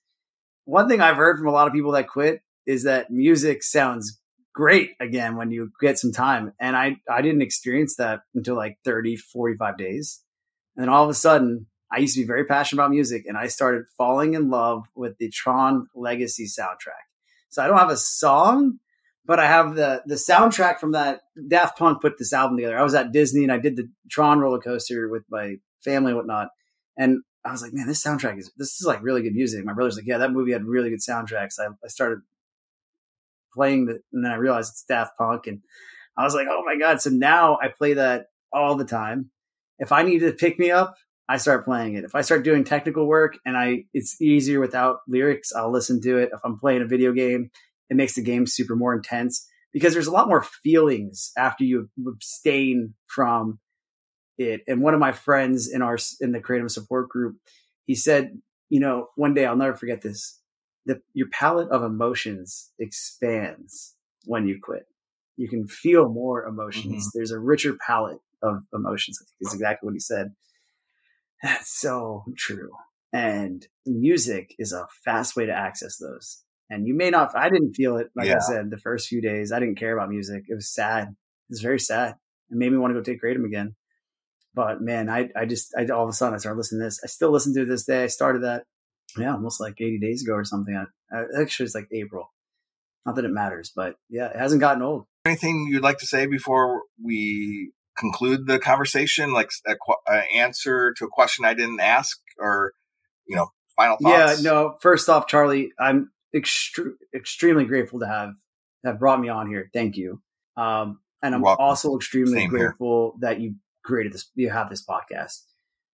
one 0.66 0.88
thing 0.88 1.02
I've 1.02 1.18
heard 1.18 1.40
from 1.40 1.48
a 1.48 1.52
lot 1.52 1.66
of 1.66 1.74
people 1.74 1.94
that 1.94 2.08
quit 2.08 2.44
is 2.68 2.84
that 2.84 3.10
music 3.10 3.64
sounds 3.64 4.20
great 4.58 4.96
again 5.00 5.38
when 5.38 5.52
you 5.52 5.72
get 5.80 6.00
some 6.00 6.12
time. 6.12 6.52
And 6.60 6.76
I, 6.76 6.98
I 7.08 7.22
didn't 7.22 7.44
experience 7.44 7.98
that 7.98 8.22
until 8.34 8.56
like 8.56 8.80
30, 8.84 9.16
45 9.16 9.78
days. 9.78 10.24
And 10.76 10.82
then 10.82 10.90
all 10.90 11.04
of 11.04 11.12
a 11.12 11.14
sudden, 11.14 11.68
I 11.92 12.00
used 12.00 12.16
to 12.16 12.22
be 12.22 12.28
very 12.28 12.44
passionate 12.44 12.82
about 12.82 12.90
music 12.90 13.26
and 13.28 13.38
I 13.38 13.48
started 13.48 13.84
falling 14.00 14.34
in 14.34 14.50
love 14.50 14.86
with 14.96 15.16
the 15.20 15.30
Tron 15.30 15.86
Legacy 15.94 16.46
soundtrack. 16.46 17.06
So 17.50 17.64
I 17.64 17.68
don't 17.68 17.78
have 17.78 17.92
a 17.92 17.98
song, 17.98 18.80
but 19.26 19.40
I 19.40 19.46
have 19.46 19.76
the 19.76 20.02
the 20.08 20.16
soundtrack 20.16 20.80
from 20.80 20.94
that 20.94 21.22
Daft 21.48 21.78
Punk 21.78 22.02
put 22.02 22.18
this 22.18 22.34
album 22.34 22.58
together. 22.58 22.80
I 22.80 22.84
was 22.84 22.96
at 22.96 23.12
Disney 23.12 23.44
and 23.44 23.52
I 23.52 23.60
did 23.60 23.76
the 23.76 23.88
Tron 24.10 24.40
roller 24.40 24.60
coaster 24.60 25.08
with 25.08 25.24
my 25.30 25.58
family 25.84 26.10
and 26.10 26.18
whatnot. 26.18 26.48
And 26.98 27.20
I 27.46 27.52
was 27.52 27.62
like, 27.62 27.74
man, 27.74 27.88
this 27.88 28.04
soundtrack 28.04 28.40
is 28.40 28.52
this 28.58 28.82
is 28.82 28.88
like 28.88 29.04
really 29.04 29.22
good 29.22 29.36
music. 29.36 29.64
My 29.64 29.74
brother's 29.74 29.98
like, 29.98 30.08
yeah, 30.08 30.18
that 30.18 30.34
movie 30.34 30.52
had 30.52 30.66
really 30.66 30.90
good 30.90 31.08
soundtracks. 31.08 31.60
I, 31.60 31.68
I 31.86 31.88
started 31.90 32.20
playing 33.54 33.86
the, 33.86 34.00
and 34.14 34.24
then 34.24 34.32
I 34.32 34.36
realized 34.36 34.72
it's 34.72 34.86
Daft 34.88 35.18
Punk, 35.18 35.48
and 35.48 35.62
I 36.18 36.24
was 36.24 36.34
like, 36.34 36.48
oh 36.50 36.64
my 36.66 36.78
god! 36.78 37.02
So 37.02 37.10
now 37.10 37.58
I 37.62 37.68
play 37.70 37.94
that 37.94 38.28
all 38.54 38.76
the 38.76 38.86
time. 38.86 39.32
If 39.80 39.92
I 39.92 40.04
need 40.04 40.20
to 40.20 40.32
pick 40.32 40.58
me 40.58 40.72
up, 40.72 40.96
I 41.30 41.38
start 41.38 41.66
playing 41.66 41.96
it. 41.96 42.04
If 42.04 42.16
I 42.16 42.22
start 42.22 42.44
doing 42.44 42.64
technical 42.64 43.06
work 43.06 43.38
and 43.46 43.58
I 43.58 43.84
it's 43.94 44.22
easier 44.22 44.60
without 44.60 45.00
lyrics, 45.08 45.52
I'll 45.54 45.72
listen 45.72 46.02
to 46.02 46.18
it. 46.18 46.30
If 46.34 46.40
I'm 46.44 46.58
playing 46.58 46.82
a 46.82 46.88
video 46.88 47.12
game, 47.12 47.52
it 47.90 47.98
makes 47.98 48.16
the 48.16 48.24
game 48.24 48.48
super 48.48 48.76
more 48.76 48.94
intense 48.96 49.48
because 49.74 49.94
there's 49.94 50.08
a 50.08 50.12
lot 50.12 50.30
more 50.30 50.44
feelings 50.44 51.32
after 51.38 51.64
you 51.64 51.90
abstain 52.08 52.94
from 53.08 53.60
it. 54.38 54.62
And 54.68 54.82
one 54.82 54.94
of 54.94 55.00
my 55.00 55.12
friends 55.12 55.70
in 55.70 55.82
our 55.82 55.98
in 56.22 56.32
the 56.32 56.40
kratom 56.40 56.72
support 56.72 57.10
group, 57.10 57.36
he 57.86 57.96
said, 57.96 58.32
you 58.70 58.80
know, 58.80 59.08
one 59.16 59.34
day 59.34 59.46
I'll 59.46 59.58
never 59.58 59.76
forget 59.76 60.02
this. 60.02 60.37
The, 60.88 61.02
your 61.14 61.28
palette 61.30 61.70
of 61.70 61.84
emotions 61.84 62.72
expands 62.80 63.96
when 64.26 64.48
you 64.48 64.60
quit. 64.62 64.88
You 65.36 65.48
can 65.48 65.68
feel 65.68 66.10
more 66.10 66.46
emotions. 66.46 67.08
Mm-hmm. 67.08 67.10
There's 67.14 67.32
a 67.32 67.40
richer 67.40 67.78
palette 67.86 68.20
of 68.42 68.64
emotions. 68.74 69.20
I 69.22 69.24
think 69.26 69.50
is 69.50 69.54
exactly 69.54 69.86
what 69.86 69.94
he 69.94 70.00
said. 70.00 70.34
That's 71.44 71.70
so 71.70 72.24
true. 72.36 72.72
And 73.14 73.68
music 73.86 74.56
is 74.58 74.74
a 74.74 74.88
fast 75.06 75.36
way 75.36 75.46
to 75.46 75.54
access 75.54 75.98
those. 75.98 76.42
And 76.70 76.88
you 76.88 76.96
may 76.96 77.10
not, 77.10 77.36
I 77.36 77.50
didn't 77.50 77.74
feel 77.74 77.98
it, 77.98 78.08
like 78.16 78.28
yeah. 78.28 78.38
I 78.38 78.40
said, 78.40 78.70
the 78.70 78.78
first 78.78 79.08
few 79.08 79.22
days. 79.22 79.52
I 79.52 79.60
didn't 79.60 79.80
care 79.80 79.96
about 79.96 80.10
music. 80.10 80.46
It 80.50 80.56
was 80.56 80.74
sad. 80.74 81.10
It 81.10 81.52
was 81.52 81.62
very 81.62 81.80
sad. 81.80 82.16
It 82.50 82.58
made 82.58 82.72
me 82.72 82.78
want 82.78 82.92
to 82.92 83.00
go 83.00 83.04
take 83.04 83.22
Kratom 83.22 83.46
again. 83.46 83.76
But 84.54 84.82
man, 84.82 85.10
I, 85.10 85.30
I 85.36 85.46
just, 85.46 85.76
I, 85.78 85.86
all 85.94 86.04
of 86.04 86.10
a 86.10 86.14
sudden 86.14 86.34
I 86.34 86.40
started 86.40 86.58
listening 86.58 86.82
to 86.82 86.86
this. 86.86 87.02
I 87.04 87.08
still 87.08 87.32
listen 87.32 87.54
to 87.54 87.62
it 87.62 87.68
this 87.68 87.86
day. 87.86 88.04
I 88.04 88.08
started 88.08 88.44
that, 88.44 88.64
yeah, 89.18 89.34
almost 89.34 89.60
like 89.60 89.80
80 89.80 90.00
days 90.00 90.24
ago 90.24 90.34
or 90.34 90.46
something. 90.46 90.76
I, 90.76 91.16
I, 91.16 91.42
actually, 91.42 91.66
it's 91.66 91.76
like 91.76 91.88
April. 91.92 92.32
Not 93.06 93.16
that 93.16 93.26
it 93.26 93.32
matters, 93.32 93.72
but 93.74 93.96
yeah, 94.10 94.28
it 94.28 94.38
hasn't 94.38 94.62
gotten 94.62 94.82
old. 94.82 95.06
Anything 95.26 95.68
you'd 95.70 95.84
like 95.84 96.00
to 96.00 96.06
say 96.06 96.26
before 96.26 96.84
we 97.02 97.72
conclude 97.98 98.46
the 98.48 98.60
conversation? 98.60 99.34
Like 99.34 99.50
an 100.08 100.24
answer 100.34 100.94
to 100.94 101.06
a 101.06 101.10
question 101.10 101.46
I 101.46 101.54
didn't 101.54 101.80
ask 101.80 102.18
or, 102.38 102.74
you 103.28 103.36
know, 103.36 103.48
final 103.76 103.98
thoughts? 103.98 104.42
Yeah, 104.42 104.50
no, 104.50 104.78
first 104.82 105.10
off, 105.10 105.28
Charlie, 105.28 105.72
I'm 105.80 106.12
extre- 106.36 106.96
extremely 107.14 107.66
grateful 107.66 108.00
to 108.00 108.08
have, 108.08 108.32
have 108.86 109.00
brought 109.00 109.20
me 109.20 109.30
on 109.30 109.48
here. 109.48 109.70
Thank 109.74 109.98
you. 109.98 110.22
Um, 110.56 111.00
and 111.22 111.34
I'm 111.34 111.44
also 111.44 111.96
extremely 111.96 112.40
Same 112.40 112.50
grateful 112.50 113.16
here. 113.20 113.30
that 113.30 113.42
you 113.42 113.56
created 113.84 114.14
this, 114.14 114.30
you 114.36 114.50
have 114.50 114.70
this 114.70 114.86
podcast. 114.86 115.42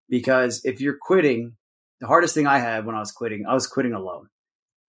Because 0.10 0.62
if 0.66 0.82
you're 0.82 0.98
quitting, 1.02 1.56
the 2.04 2.08
hardest 2.08 2.36
thing 2.36 2.48
I 2.48 2.60
had 2.60 2.86
when 2.86 2.96
I 2.96 3.00
was 3.00 3.14
quitting, 3.14 3.46
I 3.48 3.54
was 3.54 3.66
quitting 3.66 3.94
alone. 3.94 4.28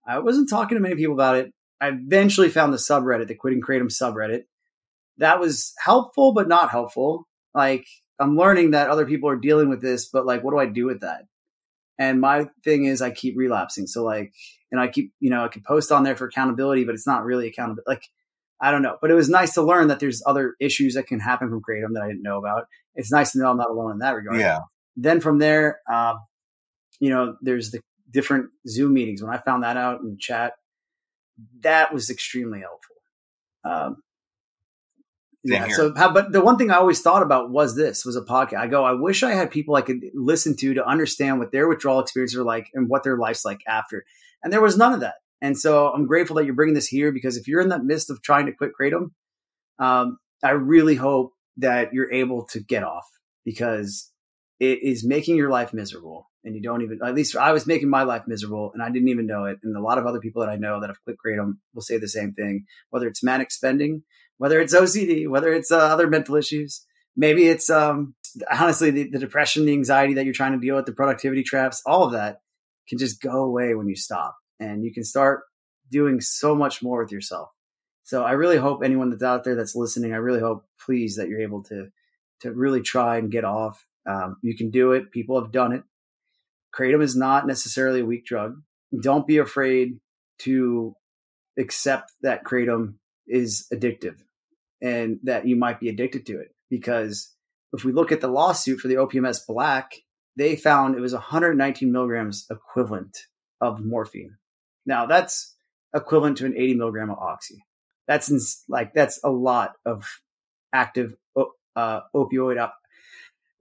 I 0.04 0.18
wasn't 0.18 0.50
talking 0.50 0.76
to 0.76 0.82
many 0.82 0.96
people 0.96 1.14
about 1.14 1.36
it. 1.36 1.52
I 1.80 1.90
eventually 1.90 2.48
found 2.48 2.72
the 2.72 2.76
subreddit, 2.76 3.28
the 3.28 3.36
Quitting 3.36 3.62
Kratom 3.62 3.84
subreddit. 3.84 4.46
That 5.18 5.38
was 5.38 5.74
helpful, 5.78 6.32
but 6.32 6.48
not 6.48 6.72
helpful. 6.72 7.28
Like, 7.54 7.86
I'm 8.18 8.36
learning 8.36 8.72
that 8.72 8.90
other 8.90 9.06
people 9.06 9.28
are 9.28 9.36
dealing 9.36 9.68
with 9.68 9.80
this, 9.80 10.08
but 10.08 10.26
like, 10.26 10.42
what 10.42 10.50
do 10.50 10.58
I 10.58 10.66
do 10.66 10.86
with 10.86 11.02
that? 11.02 11.26
And 12.00 12.20
my 12.20 12.48
thing 12.64 12.86
is, 12.86 13.00
I 13.00 13.12
keep 13.12 13.36
relapsing. 13.36 13.86
So, 13.86 14.02
like, 14.02 14.32
and 14.72 14.80
I 14.80 14.88
keep, 14.88 15.12
you 15.20 15.30
know, 15.30 15.44
I 15.44 15.48
can 15.48 15.62
post 15.62 15.92
on 15.92 16.02
there 16.02 16.16
for 16.16 16.26
accountability, 16.26 16.82
but 16.82 16.96
it's 16.96 17.06
not 17.06 17.24
really 17.24 17.46
accountability. 17.46 17.86
Like, 17.86 18.08
I 18.60 18.72
don't 18.72 18.82
know, 18.82 18.96
but 19.00 19.12
it 19.12 19.14
was 19.14 19.28
nice 19.28 19.54
to 19.54 19.62
learn 19.62 19.86
that 19.86 20.00
there's 20.00 20.20
other 20.26 20.56
issues 20.60 20.94
that 20.94 21.06
can 21.06 21.20
happen 21.20 21.48
from 21.48 21.62
kratom 21.62 21.94
that 21.94 22.02
I 22.02 22.08
didn't 22.08 22.24
know 22.24 22.38
about. 22.38 22.66
It's 22.96 23.12
nice 23.12 23.30
to 23.32 23.38
know 23.38 23.52
I'm 23.52 23.56
not 23.56 23.70
alone 23.70 23.92
in 23.92 23.98
that 23.98 24.16
regard. 24.16 24.40
Yeah. 24.40 24.62
Then 24.96 25.20
from 25.20 25.38
there, 25.38 25.78
uh, 25.88 26.14
you 27.00 27.10
know, 27.10 27.36
there's 27.40 27.70
the 27.70 27.80
different 28.10 28.50
Zoom 28.66 28.94
meetings. 28.94 29.22
When 29.22 29.32
I 29.32 29.38
found 29.38 29.62
that 29.64 29.76
out 29.76 30.00
in 30.00 30.18
chat, 30.18 30.54
that 31.60 31.92
was 31.92 32.10
extremely 32.10 32.60
helpful. 32.60 32.96
Um, 33.64 33.96
yeah. 35.42 35.68
So, 35.68 35.92
how, 35.94 36.12
but 36.12 36.32
the 36.32 36.40
one 36.40 36.56
thing 36.56 36.70
I 36.70 36.76
always 36.76 37.02
thought 37.02 37.22
about 37.22 37.50
was 37.50 37.76
this 37.76 38.04
was 38.04 38.16
a 38.16 38.22
podcast. 38.22 38.58
I 38.58 38.66
go, 38.66 38.82
I 38.84 38.92
wish 38.92 39.22
I 39.22 39.32
had 39.32 39.50
people 39.50 39.74
I 39.74 39.82
could 39.82 40.00
listen 40.14 40.56
to 40.56 40.74
to 40.74 40.86
understand 40.86 41.38
what 41.38 41.52
their 41.52 41.68
withdrawal 41.68 42.00
experiences 42.00 42.38
are 42.38 42.44
like 42.44 42.70
and 42.72 42.88
what 42.88 43.02
their 43.02 43.18
life's 43.18 43.44
like 43.44 43.60
after. 43.66 44.04
And 44.42 44.52
there 44.52 44.62
was 44.62 44.78
none 44.78 44.94
of 44.94 45.00
that. 45.00 45.16
And 45.42 45.58
so 45.58 45.88
I'm 45.88 46.06
grateful 46.06 46.36
that 46.36 46.46
you're 46.46 46.54
bringing 46.54 46.74
this 46.74 46.86
here 46.86 47.12
because 47.12 47.36
if 47.36 47.46
you're 47.46 47.60
in 47.60 47.68
that 47.68 47.84
midst 47.84 48.08
of 48.08 48.22
trying 48.22 48.46
to 48.46 48.52
quit 48.52 48.70
kratom, 48.80 49.10
um, 49.78 50.16
I 50.42 50.50
really 50.50 50.94
hope 50.94 51.32
that 51.58 51.92
you're 51.92 52.10
able 52.10 52.46
to 52.46 52.60
get 52.60 52.82
off 52.82 53.06
because 53.44 54.10
it 54.58 54.82
is 54.82 55.04
making 55.04 55.36
your 55.36 55.50
life 55.50 55.74
miserable. 55.74 56.30
And 56.44 56.54
you 56.54 56.60
don't 56.60 56.82
even, 56.82 57.00
at 57.02 57.14
least 57.14 57.36
I 57.36 57.52
was 57.52 57.66
making 57.66 57.88
my 57.88 58.02
life 58.02 58.24
miserable 58.26 58.70
and 58.74 58.82
I 58.82 58.90
didn't 58.90 59.08
even 59.08 59.26
know 59.26 59.46
it. 59.46 59.58
And 59.62 59.76
a 59.76 59.80
lot 59.80 59.96
of 59.96 60.06
other 60.06 60.20
people 60.20 60.42
that 60.42 60.50
I 60.50 60.56
know 60.56 60.80
that 60.80 60.90
have 60.90 61.02
quit 61.04 61.16
kratom 61.24 61.56
will 61.74 61.82
say 61.82 61.96
the 61.96 62.08
same 62.08 62.32
thing, 62.32 62.66
whether 62.90 63.08
it's 63.08 63.24
manic 63.24 63.50
spending, 63.50 64.02
whether 64.36 64.60
it's 64.60 64.74
OCD, 64.74 65.28
whether 65.28 65.52
it's 65.52 65.72
uh, 65.72 65.78
other 65.78 66.06
mental 66.06 66.36
issues. 66.36 66.84
Maybe 67.16 67.46
it's 67.46 67.70
um, 67.70 68.14
honestly 68.50 68.90
the, 68.90 69.10
the 69.10 69.18
depression, 69.18 69.64
the 69.64 69.72
anxiety 69.72 70.14
that 70.14 70.24
you're 70.24 70.34
trying 70.34 70.52
to 70.52 70.58
deal 70.58 70.76
with, 70.76 70.86
the 70.86 70.92
productivity 70.92 71.42
traps, 71.42 71.82
all 71.86 72.04
of 72.04 72.12
that 72.12 72.40
can 72.88 72.98
just 72.98 73.22
go 73.22 73.44
away 73.44 73.74
when 73.74 73.88
you 73.88 73.96
stop 73.96 74.36
and 74.60 74.84
you 74.84 74.92
can 74.92 75.04
start 75.04 75.42
doing 75.90 76.20
so 76.20 76.54
much 76.54 76.82
more 76.82 77.02
with 77.02 77.12
yourself. 77.12 77.48
So 78.02 78.22
I 78.22 78.32
really 78.32 78.58
hope 78.58 78.82
anyone 78.84 79.10
that's 79.10 79.22
out 79.22 79.44
there 79.44 79.54
that's 79.54 79.74
listening, 79.74 80.12
I 80.12 80.16
really 80.16 80.40
hope, 80.40 80.66
please, 80.84 81.16
that 81.16 81.28
you're 81.28 81.40
able 81.40 81.62
to 81.64 81.88
to 82.40 82.52
really 82.52 82.82
try 82.82 83.16
and 83.16 83.30
get 83.30 83.44
off. 83.44 83.86
Um, 84.06 84.36
you 84.42 84.54
can 84.54 84.70
do 84.70 84.92
it. 84.92 85.10
People 85.10 85.40
have 85.40 85.52
done 85.52 85.72
it. 85.72 85.82
Kratom 86.76 87.02
is 87.02 87.14
not 87.14 87.46
necessarily 87.46 88.00
a 88.00 88.06
weak 88.06 88.24
drug. 88.24 88.62
Don't 89.00 89.26
be 89.26 89.38
afraid 89.38 90.00
to 90.40 90.94
accept 91.58 92.12
that 92.22 92.44
kratom 92.44 92.94
is 93.26 93.66
addictive 93.72 94.16
and 94.82 95.18
that 95.22 95.46
you 95.46 95.56
might 95.56 95.80
be 95.80 95.88
addicted 95.88 96.26
to 96.26 96.40
it. 96.40 96.48
Because 96.70 97.32
if 97.72 97.84
we 97.84 97.92
look 97.92 98.12
at 98.12 98.20
the 98.20 98.28
lawsuit 98.28 98.80
for 98.80 98.88
the 98.88 98.96
OPMS 98.96 99.46
Black, 99.46 99.94
they 100.36 100.56
found 100.56 100.96
it 100.96 101.00
was 101.00 101.12
119 101.12 101.92
milligrams 101.92 102.46
equivalent 102.50 103.16
of 103.60 103.80
morphine. 103.84 104.36
Now 104.84 105.06
that's 105.06 105.54
equivalent 105.94 106.38
to 106.38 106.46
an 106.46 106.54
80 106.56 106.74
milligram 106.74 107.10
of 107.10 107.18
oxy. 107.18 107.64
That's 108.08 108.30
in, 108.30 108.40
like 108.68 108.92
that's 108.94 109.20
a 109.22 109.30
lot 109.30 109.74
of 109.86 110.04
active 110.72 111.14
uh, 111.76 112.00
opioid 112.14 112.70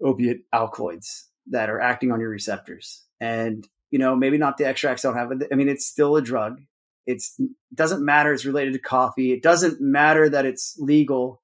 opiate 0.03 0.41
alkaloids 0.51 1.29
that 1.47 1.69
are 1.69 1.81
acting 1.81 2.11
on 2.11 2.19
your 2.19 2.29
receptors. 2.29 3.03
And 3.19 3.67
you 3.91 3.99
know, 3.99 4.15
maybe 4.15 4.37
not 4.37 4.57
the 4.57 4.65
extracts 4.65 5.03
don't 5.03 5.15
have 5.15 5.31
it. 5.31 5.47
I 5.51 5.55
mean, 5.55 5.69
it's 5.69 5.85
still 5.85 6.15
a 6.15 6.21
drug. 6.21 6.59
It's 7.05 7.35
it 7.39 7.49
doesn't 7.73 8.03
matter. 8.03 8.33
It's 8.33 8.45
related 8.45 8.73
to 8.73 8.79
coffee. 8.79 9.31
It 9.31 9.43
doesn't 9.43 9.81
matter 9.81 10.29
that 10.29 10.45
it's 10.45 10.75
legal. 10.79 11.41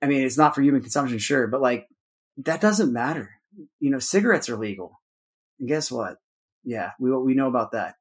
I 0.00 0.06
mean, 0.06 0.22
it's 0.22 0.38
not 0.38 0.54
for 0.54 0.62
human 0.62 0.80
consumption, 0.80 1.18
sure, 1.18 1.46
but 1.46 1.60
like 1.60 1.86
that 2.38 2.60
doesn't 2.60 2.92
matter. 2.92 3.30
You 3.80 3.90
know, 3.90 3.98
cigarettes 3.98 4.48
are 4.48 4.56
legal. 4.56 5.00
And 5.58 5.68
guess 5.68 5.90
what? 5.90 6.16
Yeah, 6.64 6.90
we 6.98 7.10
we 7.10 7.34
know 7.34 7.48
about 7.48 7.72
that. 7.72 7.94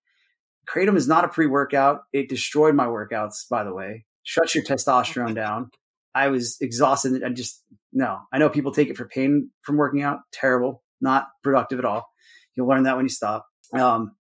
Kratom 0.70 0.96
is 0.96 1.08
not 1.08 1.26
a 1.26 1.30
pre 1.30 1.48
workout. 1.48 2.02
It 2.14 2.30
destroyed 2.30 2.76
my 2.76 2.86
workouts, 2.86 3.50
by 3.50 3.64
the 3.64 3.74
way. 3.74 4.06
Shuts 4.24 4.54
your 4.54 4.64
testosterone 4.64 5.34
down. 5.34 5.72
I 6.14 6.28
was 6.28 6.58
exhausted. 6.62 7.24
I 7.24 7.30
just, 7.30 7.64
no. 7.92 8.20
I 8.32 8.38
know 8.38 8.50
people 8.50 8.72
take 8.72 8.90
it 8.90 8.98
for 8.98 9.08
pain 9.08 9.50
from 9.62 9.78
working 9.78 10.02
out. 10.02 10.20
Terrible. 10.32 10.84
Not 11.02 11.28
productive 11.44 11.80
at 11.80 11.86
all. 11.86 12.08
You'll 12.56 12.68
learn 12.68 12.84
that 12.84 12.96
when 12.96 13.06
you 13.06 13.10
stop. 13.10 13.46
Um, 13.74 14.16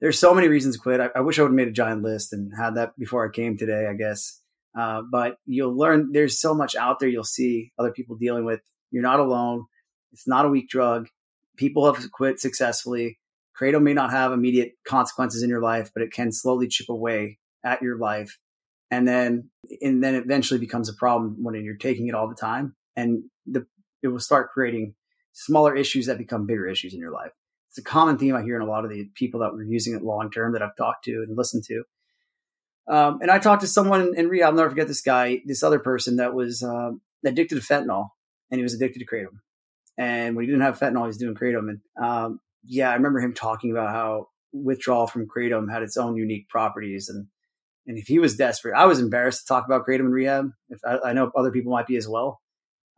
there's 0.00 0.18
so 0.18 0.34
many 0.34 0.48
reasons 0.48 0.76
to 0.76 0.82
quit. 0.82 1.00
I, 1.00 1.08
I 1.16 1.20
wish 1.20 1.38
I 1.38 1.42
would 1.42 1.48
have 1.48 1.56
made 1.56 1.68
a 1.68 1.72
giant 1.72 2.02
list 2.02 2.32
and 2.32 2.52
had 2.56 2.76
that 2.76 2.92
before 2.98 3.26
I 3.26 3.30
came 3.30 3.56
today, 3.56 3.86
I 3.88 3.94
guess. 3.94 4.40
Uh, 4.78 5.02
but 5.10 5.36
you'll 5.46 5.76
learn 5.76 6.12
there's 6.12 6.40
so 6.40 6.54
much 6.54 6.76
out 6.76 7.00
there 7.00 7.08
you'll 7.08 7.24
see 7.24 7.72
other 7.78 7.90
people 7.90 8.16
dealing 8.16 8.44
with. 8.44 8.60
You're 8.90 9.02
not 9.02 9.20
alone. 9.20 9.66
It's 10.12 10.28
not 10.28 10.46
a 10.46 10.48
weak 10.48 10.68
drug. 10.68 11.08
People 11.56 11.92
have 11.92 12.10
quit 12.12 12.40
successfully. 12.40 13.18
Kratom 13.60 13.82
may 13.82 13.92
not 13.92 14.10
have 14.10 14.32
immediate 14.32 14.72
consequences 14.86 15.42
in 15.42 15.50
your 15.50 15.60
life, 15.60 15.90
but 15.92 16.02
it 16.02 16.12
can 16.12 16.32
slowly 16.32 16.68
chip 16.68 16.88
away 16.88 17.38
at 17.64 17.82
your 17.82 17.98
life. 17.98 18.38
And 18.90 19.06
then, 19.06 19.50
and 19.82 20.02
then 20.02 20.14
eventually 20.14 20.58
becomes 20.58 20.88
a 20.88 20.94
problem 20.94 21.36
when 21.42 21.62
you're 21.62 21.76
taking 21.76 22.08
it 22.08 22.14
all 22.14 22.28
the 22.28 22.34
time. 22.34 22.74
And 22.96 23.24
the, 23.46 23.66
it 24.02 24.08
will 24.08 24.18
start 24.18 24.50
creating 24.52 24.94
smaller 25.32 25.74
issues 25.76 26.06
that 26.06 26.18
become 26.18 26.46
bigger 26.46 26.66
issues 26.66 26.94
in 26.94 27.00
your 27.00 27.12
life. 27.12 27.32
It's 27.68 27.78
a 27.78 27.82
common 27.82 28.18
theme 28.18 28.34
I 28.34 28.42
hear 28.42 28.56
in 28.56 28.62
a 28.62 28.66
lot 28.66 28.84
of 28.84 28.90
the 28.90 29.08
people 29.14 29.40
that 29.40 29.52
were 29.52 29.62
using 29.62 29.94
it 29.94 30.02
long 30.02 30.30
term 30.30 30.52
that 30.54 30.62
I've 30.62 30.76
talked 30.76 31.04
to 31.04 31.24
and 31.26 31.36
listened 31.36 31.64
to. 31.64 31.84
Um, 32.88 33.20
and 33.22 33.30
I 33.30 33.38
talked 33.38 33.60
to 33.60 33.68
someone 33.68 34.14
in 34.16 34.28
rehab. 34.28 34.48
I'll 34.48 34.56
never 34.56 34.70
forget 34.70 34.88
this 34.88 35.02
guy, 35.02 35.40
this 35.46 35.62
other 35.62 35.78
person 35.78 36.16
that 36.16 36.34
was 36.34 36.62
uh, 36.64 36.90
addicted 37.24 37.54
to 37.54 37.60
fentanyl, 37.60 38.08
and 38.50 38.58
he 38.58 38.64
was 38.64 38.74
addicted 38.74 38.98
to 38.98 39.06
kratom. 39.06 39.38
And 39.96 40.34
when 40.34 40.44
he 40.44 40.50
didn't 40.50 40.62
have 40.62 40.80
fentanyl, 40.80 41.02
he 41.02 41.08
was 41.08 41.18
doing 41.18 41.36
kratom. 41.36 41.68
And 41.68 41.80
um, 42.02 42.40
yeah, 42.64 42.90
I 42.90 42.94
remember 42.94 43.20
him 43.20 43.34
talking 43.34 43.70
about 43.70 43.90
how 43.90 44.28
withdrawal 44.52 45.06
from 45.06 45.28
kratom 45.28 45.70
had 45.70 45.84
its 45.84 45.96
own 45.96 46.16
unique 46.16 46.48
properties, 46.48 47.08
and 47.08 47.28
and 47.86 47.98
if 47.98 48.08
he 48.08 48.18
was 48.18 48.36
desperate, 48.36 48.74
I 48.76 48.86
was 48.86 48.98
embarrassed 48.98 49.42
to 49.42 49.46
talk 49.46 49.66
about 49.66 49.86
kratom 49.86 50.00
in 50.00 50.10
rehab. 50.10 50.50
If 50.68 50.80
I, 50.84 51.10
I 51.10 51.12
know 51.12 51.30
other 51.36 51.52
people 51.52 51.70
might 51.70 51.86
be 51.86 51.96
as 51.96 52.08
well. 52.08 52.40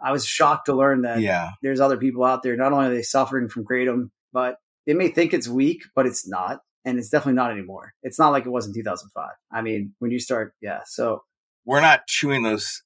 I 0.02 0.12
was 0.12 0.26
shocked 0.26 0.66
to 0.66 0.74
learn 0.74 1.02
that 1.02 1.20
yeah. 1.20 1.50
there's 1.62 1.80
other 1.80 1.96
people 1.96 2.24
out 2.24 2.42
there. 2.42 2.56
Not 2.56 2.72
only 2.72 2.86
are 2.86 2.94
they 2.94 3.02
suffering 3.02 3.48
from 3.48 3.64
kratom, 3.64 4.10
but 4.32 4.56
they 4.86 4.94
may 4.94 5.08
think 5.08 5.32
it's 5.32 5.48
weak, 5.48 5.84
but 5.94 6.06
it's 6.06 6.26
not, 6.26 6.60
and 6.84 6.98
it's 6.98 7.08
definitely 7.08 7.34
not 7.34 7.52
anymore. 7.52 7.92
It's 8.02 8.18
not 8.18 8.30
like 8.30 8.46
it 8.46 8.50
was 8.50 8.66
in 8.66 8.74
2005. 8.74 9.30
I 9.52 9.62
mean, 9.62 9.94
when 10.00 10.10
you 10.10 10.18
start, 10.18 10.54
yeah. 10.60 10.80
So 10.86 11.22
we're 11.64 11.80
not 11.80 12.06
chewing 12.06 12.42
those 12.42 12.82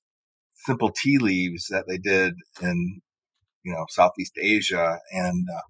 simple 0.55 0.91
tea 0.91 1.19
leaves 1.19 1.67
that 1.69 1.85
they 1.89 1.99
did 1.99 2.35
in 2.61 3.01
you 3.65 3.73
know 3.73 3.87
Southeast 3.89 4.35
Asia, 4.41 4.99
and 5.11 5.47
uh, 5.55 5.61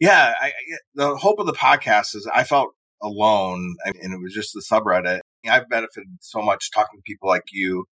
yeah, 0.00 0.34
I, 0.40 0.52
the 0.94 1.16
hope 1.16 1.38
of 1.38 1.46
the 1.46 1.52
podcast 1.52 2.14
is 2.14 2.28
I 2.32 2.44
felt 2.44 2.70
alone, 3.02 3.76
and 3.84 4.12
it 4.12 4.20
was 4.20 4.34
just 4.34 4.52
the 4.54 4.62
subreddit. 4.62 5.20
I've 5.48 5.68
benefited 5.68 6.08
so 6.20 6.42
much 6.42 6.70
talking 6.72 6.98
to 6.98 7.02
people 7.06 7.28
like 7.28 7.44
you, 7.52 7.86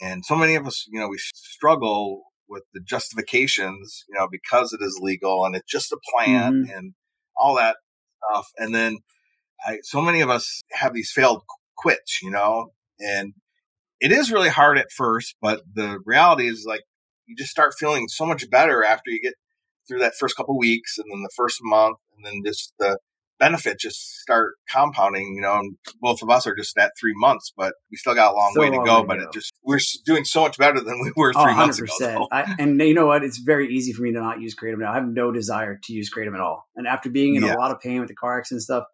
and 0.00 0.24
so 0.24 0.34
many 0.34 0.54
of 0.54 0.66
us, 0.66 0.86
you 0.90 0.98
know, 0.98 1.08
we 1.08 1.18
struggle 1.18 2.24
with 2.48 2.64
the 2.74 2.80
justifications, 2.80 4.04
you 4.08 4.18
know, 4.18 4.28
because 4.30 4.72
it 4.72 4.80
is 4.82 4.98
legal 5.00 5.44
and 5.44 5.54
it's 5.54 5.70
just 5.70 5.92
a 5.92 5.98
plan 6.12 6.64
mm-hmm. 6.64 6.76
and 6.76 6.94
all 7.36 7.54
that 7.56 7.76
stuff. 8.28 8.48
And 8.58 8.74
then 8.74 8.98
I, 9.64 9.78
so 9.82 10.00
many 10.00 10.20
of 10.20 10.30
us 10.30 10.62
have 10.72 10.92
these 10.94 11.12
failed 11.12 11.42
quits, 11.76 12.20
you 12.22 12.30
know, 12.30 12.72
and 12.98 13.34
it 14.00 14.12
is 14.12 14.32
really 14.32 14.48
hard 14.48 14.78
at 14.78 14.90
first, 14.90 15.36
but 15.40 15.62
the 15.74 16.00
reality 16.04 16.48
is 16.48 16.64
like 16.66 16.82
you 17.26 17.36
just 17.36 17.50
start 17.50 17.74
feeling 17.78 18.08
so 18.08 18.26
much 18.26 18.50
better 18.50 18.82
after 18.82 19.10
you 19.10 19.20
get 19.20 19.34
through 19.86 20.00
that 20.00 20.14
first 20.18 20.36
couple 20.36 20.58
weeks 20.58 20.98
and 20.98 21.06
then 21.12 21.22
the 21.22 21.30
first 21.36 21.58
month 21.62 21.98
and 22.16 22.24
then 22.24 22.42
just 22.44 22.72
the 22.78 22.98
benefits 23.40 23.82
just 23.82 24.20
start 24.20 24.54
compounding, 24.70 25.34
you 25.34 25.40
know, 25.40 25.58
and 25.58 25.76
both 26.00 26.22
of 26.22 26.30
us 26.30 26.46
are 26.46 26.54
just 26.54 26.78
at 26.78 26.92
three 27.00 27.14
months, 27.16 27.52
but 27.56 27.74
we 27.90 27.96
still 27.96 28.14
got 28.14 28.32
a 28.32 28.36
long 28.36 28.52
way 28.54 28.70
to 28.70 28.84
go, 28.84 29.02
but 29.02 29.18
it 29.18 29.32
just, 29.32 29.52
we're 29.64 29.80
doing 30.06 30.24
so 30.24 30.42
much 30.42 30.58
better 30.58 30.80
than 30.80 31.00
we 31.00 31.10
were 31.16 31.32
three 31.32 31.42
oh, 31.42 31.54
months 31.54 31.80
ago. 31.80 32.28
I, 32.30 32.54
and 32.58 32.80
you 32.80 32.94
know 32.94 33.06
what? 33.06 33.24
It's 33.24 33.38
very 33.38 33.74
easy 33.74 33.92
for 33.92 34.02
me 34.02 34.12
to 34.12 34.20
not 34.20 34.40
use 34.40 34.54
kratom 34.54 34.78
now. 34.78 34.92
I 34.92 34.94
have 34.94 35.08
no 35.08 35.32
desire 35.32 35.80
to 35.82 35.92
use 35.92 36.12
kratom 36.14 36.34
at 36.34 36.40
all. 36.40 36.68
And 36.76 36.86
after 36.86 37.10
being 37.10 37.34
in 37.34 37.42
yeah. 37.42 37.56
a 37.56 37.58
lot 37.58 37.72
of 37.72 37.80
pain 37.80 37.98
with 37.98 38.08
the 38.08 38.14
car 38.14 38.38
accident 38.38 38.58
and 38.58 38.62
stuff, 38.62 38.84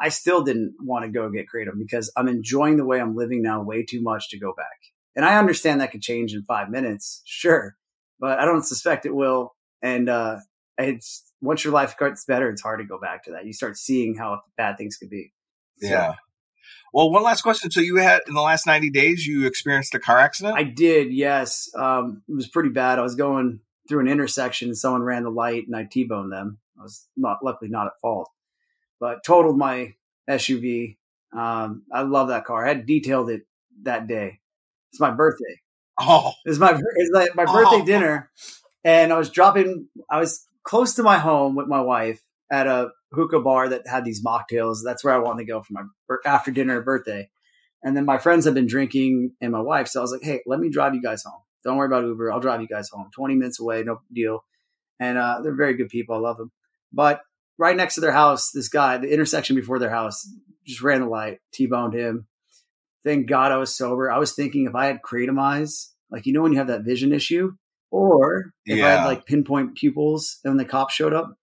I 0.00 0.08
still 0.08 0.42
didn't 0.42 0.76
want 0.80 1.04
to 1.04 1.10
go 1.10 1.30
get 1.30 1.46
kratom 1.54 1.78
because 1.78 2.10
I'm 2.16 2.26
enjoying 2.26 2.78
the 2.78 2.86
way 2.86 3.00
I'm 3.00 3.14
living 3.14 3.42
now 3.42 3.62
way 3.62 3.84
too 3.84 4.00
much 4.02 4.30
to 4.30 4.38
go 4.38 4.54
back. 4.56 4.66
And 5.14 5.24
I 5.24 5.38
understand 5.38 5.80
that 5.80 5.92
could 5.92 6.02
change 6.02 6.32
in 6.32 6.42
five 6.44 6.70
minutes, 6.70 7.20
sure, 7.26 7.76
but 8.18 8.38
I 8.38 8.46
don't 8.46 8.64
suspect 8.64 9.04
it 9.04 9.14
will. 9.14 9.54
And 9.82 10.08
uh, 10.08 10.38
it's 10.78 11.29
once 11.40 11.64
your 11.64 11.72
life 11.72 11.96
gets 11.98 12.24
better, 12.24 12.48
it's 12.50 12.62
hard 12.62 12.80
to 12.80 12.86
go 12.86 12.98
back 12.98 13.24
to 13.24 13.32
that. 13.32 13.46
You 13.46 13.52
start 13.52 13.76
seeing 13.76 14.14
how 14.14 14.40
bad 14.56 14.76
things 14.76 14.96
could 14.96 15.10
be. 15.10 15.32
So, 15.78 15.88
yeah. 15.88 16.14
Well, 16.92 17.10
one 17.10 17.22
last 17.22 17.42
question. 17.42 17.70
So 17.70 17.80
you 17.80 17.96
had 17.96 18.22
in 18.26 18.34
the 18.34 18.40
last 18.40 18.66
90 18.66 18.90
days, 18.90 19.26
you 19.26 19.46
experienced 19.46 19.94
a 19.94 20.00
car 20.00 20.18
accident? 20.18 20.56
I 20.56 20.64
did. 20.64 21.12
Yes. 21.12 21.70
Um, 21.74 22.22
it 22.28 22.34
was 22.34 22.48
pretty 22.48 22.70
bad. 22.70 22.98
I 22.98 23.02
was 23.02 23.14
going 23.14 23.60
through 23.88 24.00
an 24.00 24.08
intersection 24.08 24.68
and 24.68 24.76
someone 24.76 25.02
ran 25.02 25.22
the 25.22 25.30
light 25.30 25.66
and 25.66 25.76
I 25.76 25.84
T-boned 25.84 26.32
them. 26.32 26.58
I 26.78 26.82
was 26.82 27.06
not 27.16 27.38
luckily 27.44 27.70
not 27.70 27.86
at 27.86 28.00
fault, 28.00 28.30
but 28.98 29.24
totaled 29.24 29.58
my 29.58 29.94
SUV. 30.28 30.96
Um, 31.36 31.84
I 31.92 32.02
love 32.02 32.28
that 32.28 32.44
car. 32.44 32.64
I 32.64 32.68
had 32.68 32.86
detailed 32.86 33.30
it 33.30 33.42
that 33.82 34.06
day. 34.06 34.40
It's 34.90 35.00
my 35.00 35.10
birthday. 35.10 35.60
Oh, 35.98 36.32
it's 36.44 36.58
my, 36.58 36.72
it's 36.72 37.10
like 37.12 37.36
my 37.36 37.44
birthday 37.52 37.82
oh. 37.82 37.84
dinner. 37.84 38.30
And 38.82 39.12
I 39.12 39.18
was 39.18 39.30
dropping, 39.30 39.88
I 40.10 40.18
was 40.18 40.46
close 40.70 40.94
to 40.94 41.02
my 41.02 41.18
home 41.18 41.56
with 41.56 41.66
my 41.66 41.80
wife 41.80 42.22
at 42.48 42.68
a 42.68 42.90
hookah 43.12 43.40
bar 43.40 43.70
that 43.70 43.88
had 43.88 44.04
these 44.04 44.24
mocktails. 44.24 44.78
That's 44.84 45.02
where 45.02 45.12
I 45.12 45.18
wanted 45.18 45.44
to 45.44 45.52
go 45.52 45.62
for 45.62 45.72
my 45.72 45.82
after 46.24 46.52
dinner 46.52 46.80
birthday. 46.80 47.28
And 47.82 47.96
then 47.96 48.04
my 48.04 48.18
friends 48.18 48.44
have 48.44 48.54
been 48.54 48.68
drinking 48.68 49.32
and 49.40 49.50
my 49.50 49.60
wife. 49.60 49.88
So 49.88 49.98
I 49.98 50.02
was 50.02 50.12
like, 50.12 50.22
hey, 50.22 50.42
let 50.46 50.60
me 50.60 50.70
drive 50.70 50.94
you 50.94 51.02
guys 51.02 51.24
home. 51.24 51.40
Don't 51.64 51.76
worry 51.76 51.88
about 51.88 52.04
Uber. 52.04 52.30
I'll 52.30 52.38
drive 52.38 52.60
you 52.60 52.68
guys 52.68 52.88
home. 52.88 53.10
20 53.12 53.34
minutes 53.34 53.58
away, 53.58 53.82
no 53.82 54.00
deal. 54.12 54.44
And 55.00 55.18
uh, 55.18 55.40
they're 55.42 55.56
very 55.56 55.74
good 55.74 55.88
people. 55.88 56.14
I 56.14 56.20
love 56.20 56.36
them. 56.36 56.52
But 56.92 57.20
right 57.58 57.76
next 57.76 57.96
to 57.96 58.00
their 58.00 58.12
house, 58.12 58.52
this 58.52 58.68
guy, 58.68 58.96
the 58.98 59.12
intersection 59.12 59.56
before 59.56 59.80
their 59.80 59.90
house, 59.90 60.32
just 60.64 60.82
ran 60.82 61.00
the 61.00 61.08
light, 61.08 61.40
T 61.52 61.66
boned 61.66 61.94
him. 61.94 62.28
Thank 63.04 63.26
God 63.26 63.50
I 63.50 63.56
was 63.56 63.74
sober. 63.74 64.08
I 64.08 64.18
was 64.18 64.34
thinking 64.34 64.66
if 64.66 64.76
I 64.76 64.86
had 64.86 65.02
kratom 65.02 65.40
eyes, 65.40 65.92
like, 66.12 66.26
you 66.26 66.32
know, 66.32 66.42
when 66.42 66.52
you 66.52 66.58
have 66.58 66.68
that 66.68 66.84
vision 66.84 67.12
issue, 67.12 67.54
or 67.90 68.52
if 68.64 68.78
yeah. 68.78 68.86
I 68.86 68.90
had 68.90 69.06
like 69.06 69.26
pinpoint 69.26 69.76
pupils 69.76 70.38
and 70.44 70.58
the 70.58 70.64
cops 70.64 70.94
showed 70.94 71.12
up, 71.12 71.34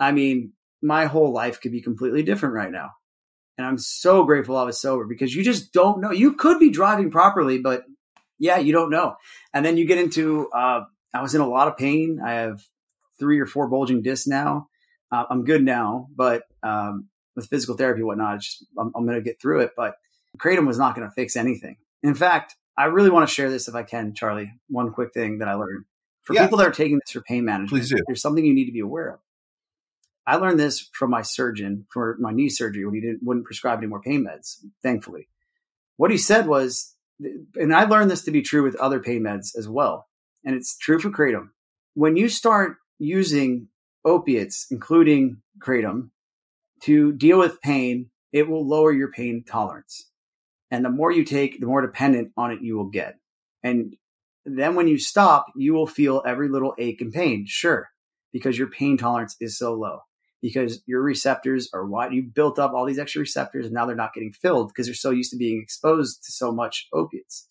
I 0.00 0.12
mean, 0.12 0.52
my 0.82 1.06
whole 1.06 1.32
life 1.32 1.60
could 1.60 1.72
be 1.72 1.82
completely 1.82 2.22
different 2.22 2.54
right 2.54 2.70
now. 2.70 2.90
And 3.58 3.66
I'm 3.66 3.78
so 3.78 4.24
grateful 4.24 4.56
I 4.56 4.64
was 4.64 4.80
sober 4.80 5.06
because 5.06 5.34
you 5.34 5.42
just 5.42 5.72
don't 5.72 6.00
know. 6.00 6.10
You 6.10 6.34
could 6.34 6.58
be 6.58 6.70
driving 6.70 7.10
properly, 7.10 7.58
but 7.58 7.84
yeah, 8.38 8.58
you 8.58 8.72
don't 8.72 8.90
know. 8.90 9.16
And 9.54 9.64
then 9.64 9.78
you 9.78 9.86
get 9.86 9.98
into, 9.98 10.48
uh, 10.50 10.84
I 11.14 11.22
was 11.22 11.34
in 11.34 11.40
a 11.40 11.48
lot 11.48 11.68
of 11.68 11.78
pain. 11.78 12.20
I 12.24 12.32
have 12.32 12.60
three 13.18 13.40
or 13.40 13.46
four 13.46 13.68
bulging 13.68 14.02
discs 14.02 14.26
now. 14.26 14.68
Uh, 15.10 15.24
I'm 15.30 15.44
good 15.44 15.64
now, 15.64 16.08
but 16.14 16.42
um, 16.62 17.08
with 17.34 17.48
physical 17.48 17.76
therapy 17.76 18.00
and 18.00 18.06
whatnot, 18.06 18.40
just, 18.40 18.66
I'm, 18.78 18.92
I'm 18.94 19.06
going 19.06 19.16
to 19.16 19.24
get 19.24 19.40
through 19.40 19.60
it. 19.60 19.70
But 19.74 19.94
Kratom 20.38 20.66
was 20.66 20.78
not 20.78 20.94
going 20.94 21.08
to 21.08 21.14
fix 21.14 21.36
anything. 21.36 21.76
In 22.02 22.14
fact, 22.14 22.56
I 22.76 22.84
really 22.84 23.10
want 23.10 23.28
to 23.28 23.34
share 23.34 23.50
this 23.50 23.68
if 23.68 23.74
I 23.74 23.82
can, 23.82 24.14
Charlie. 24.14 24.52
One 24.68 24.92
quick 24.92 25.12
thing 25.14 25.38
that 25.38 25.48
I 25.48 25.54
learned 25.54 25.84
for 26.22 26.34
yeah. 26.34 26.42
people 26.42 26.58
that 26.58 26.66
are 26.66 26.72
taking 26.72 26.96
this 26.96 27.12
for 27.12 27.20
pain 27.20 27.44
management. 27.44 27.88
There's 28.06 28.20
something 28.20 28.44
you 28.44 28.54
need 28.54 28.66
to 28.66 28.72
be 28.72 28.80
aware 28.80 29.14
of. 29.14 29.20
I 30.26 30.36
learned 30.36 30.58
this 30.58 30.90
from 30.92 31.10
my 31.10 31.22
surgeon 31.22 31.86
for 31.90 32.16
my 32.18 32.32
knee 32.32 32.48
surgery 32.48 32.84
when 32.84 32.94
he 32.94 33.00
didn't 33.00 33.22
wouldn't 33.22 33.46
prescribe 33.46 33.78
any 33.78 33.86
more 33.86 34.00
pain 34.00 34.24
meds. 34.24 34.56
Thankfully, 34.82 35.28
what 35.96 36.10
he 36.10 36.18
said 36.18 36.48
was, 36.48 36.94
and 37.54 37.72
I 37.74 37.84
learned 37.84 38.10
this 38.10 38.24
to 38.24 38.32
be 38.32 38.42
true 38.42 38.64
with 38.64 38.74
other 38.76 38.98
pain 38.98 39.22
meds 39.22 39.56
as 39.56 39.68
well, 39.68 40.08
and 40.44 40.56
it's 40.56 40.76
true 40.76 40.98
for 40.98 41.10
kratom. 41.10 41.50
When 41.94 42.16
you 42.16 42.28
start 42.28 42.78
using 42.98 43.68
opiates, 44.04 44.66
including 44.70 45.42
kratom, 45.60 46.10
to 46.82 47.12
deal 47.12 47.38
with 47.38 47.62
pain, 47.62 48.10
it 48.32 48.48
will 48.48 48.66
lower 48.66 48.92
your 48.92 49.12
pain 49.12 49.44
tolerance. 49.46 50.10
And 50.70 50.84
the 50.84 50.90
more 50.90 51.12
you 51.12 51.24
take, 51.24 51.60
the 51.60 51.66
more 51.66 51.82
dependent 51.82 52.32
on 52.36 52.50
it 52.50 52.62
you 52.62 52.76
will 52.76 52.90
get. 52.90 53.16
And 53.62 53.96
then 54.44 54.74
when 54.74 54.88
you 54.88 54.98
stop, 54.98 55.46
you 55.56 55.74
will 55.74 55.86
feel 55.86 56.22
every 56.26 56.48
little 56.48 56.74
ache 56.78 57.00
and 57.00 57.12
pain. 57.12 57.46
Sure. 57.46 57.88
Because 58.32 58.58
your 58.58 58.68
pain 58.68 58.96
tolerance 58.96 59.36
is 59.40 59.58
so 59.58 59.74
low 59.74 60.00
because 60.42 60.82
your 60.86 61.02
receptors 61.02 61.70
are 61.72 61.86
wide. 61.86 62.12
You've 62.12 62.34
built 62.34 62.58
up 62.58 62.72
all 62.72 62.84
these 62.84 62.98
extra 62.98 63.20
receptors 63.20 63.66
and 63.66 63.74
now 63.74 63.86
they're 63.86 63.96
not 63.96 64.14
getting 64.14 64.32
filled 64.32 64.68
because 64.68 64.86
they're 64.86 64.94
so 64.94 65.10
used 65.10 65.32
to 65.32 65.36
being 65.36 65.60
exposed 65.60 66.22
to 66.24 66.32
so 66.32 66.52
much 66.52 66.86
opiates. 66.92 67.48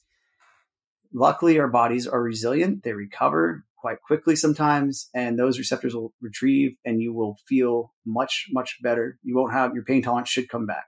Luckily, 1.13 1.59
our 1.59 1.67
bodies 1.67 2.07
are 2.07 2.21
resilient. 2.21 2.83
They 2.83 2.93
recover 2.93 3.65
quite 3.77 4.01
quickly 4.01 4.35
sometimes, 4.35 5.09
and 5.13 5.37
those 5.37 5.59
receptors 5.59 5.93
will 5.93 6.13
retrieve 6.21 6.75
and 6.83 7.01
you 7.01 7.13
will 7.13 7.37
feel 7.47 7.93
much, 8.05 8.47
much 8.51 8.81
better. 8.81 9.19
You 9.23 9.35
won't 9.35 9.53
have 9.53 9.73
your 9.73 9.83
pain 9.83 10.01
tolerance 10.01 10.29
should 10.29 10.49
come 10.49 10.65
back. 10.65 10.87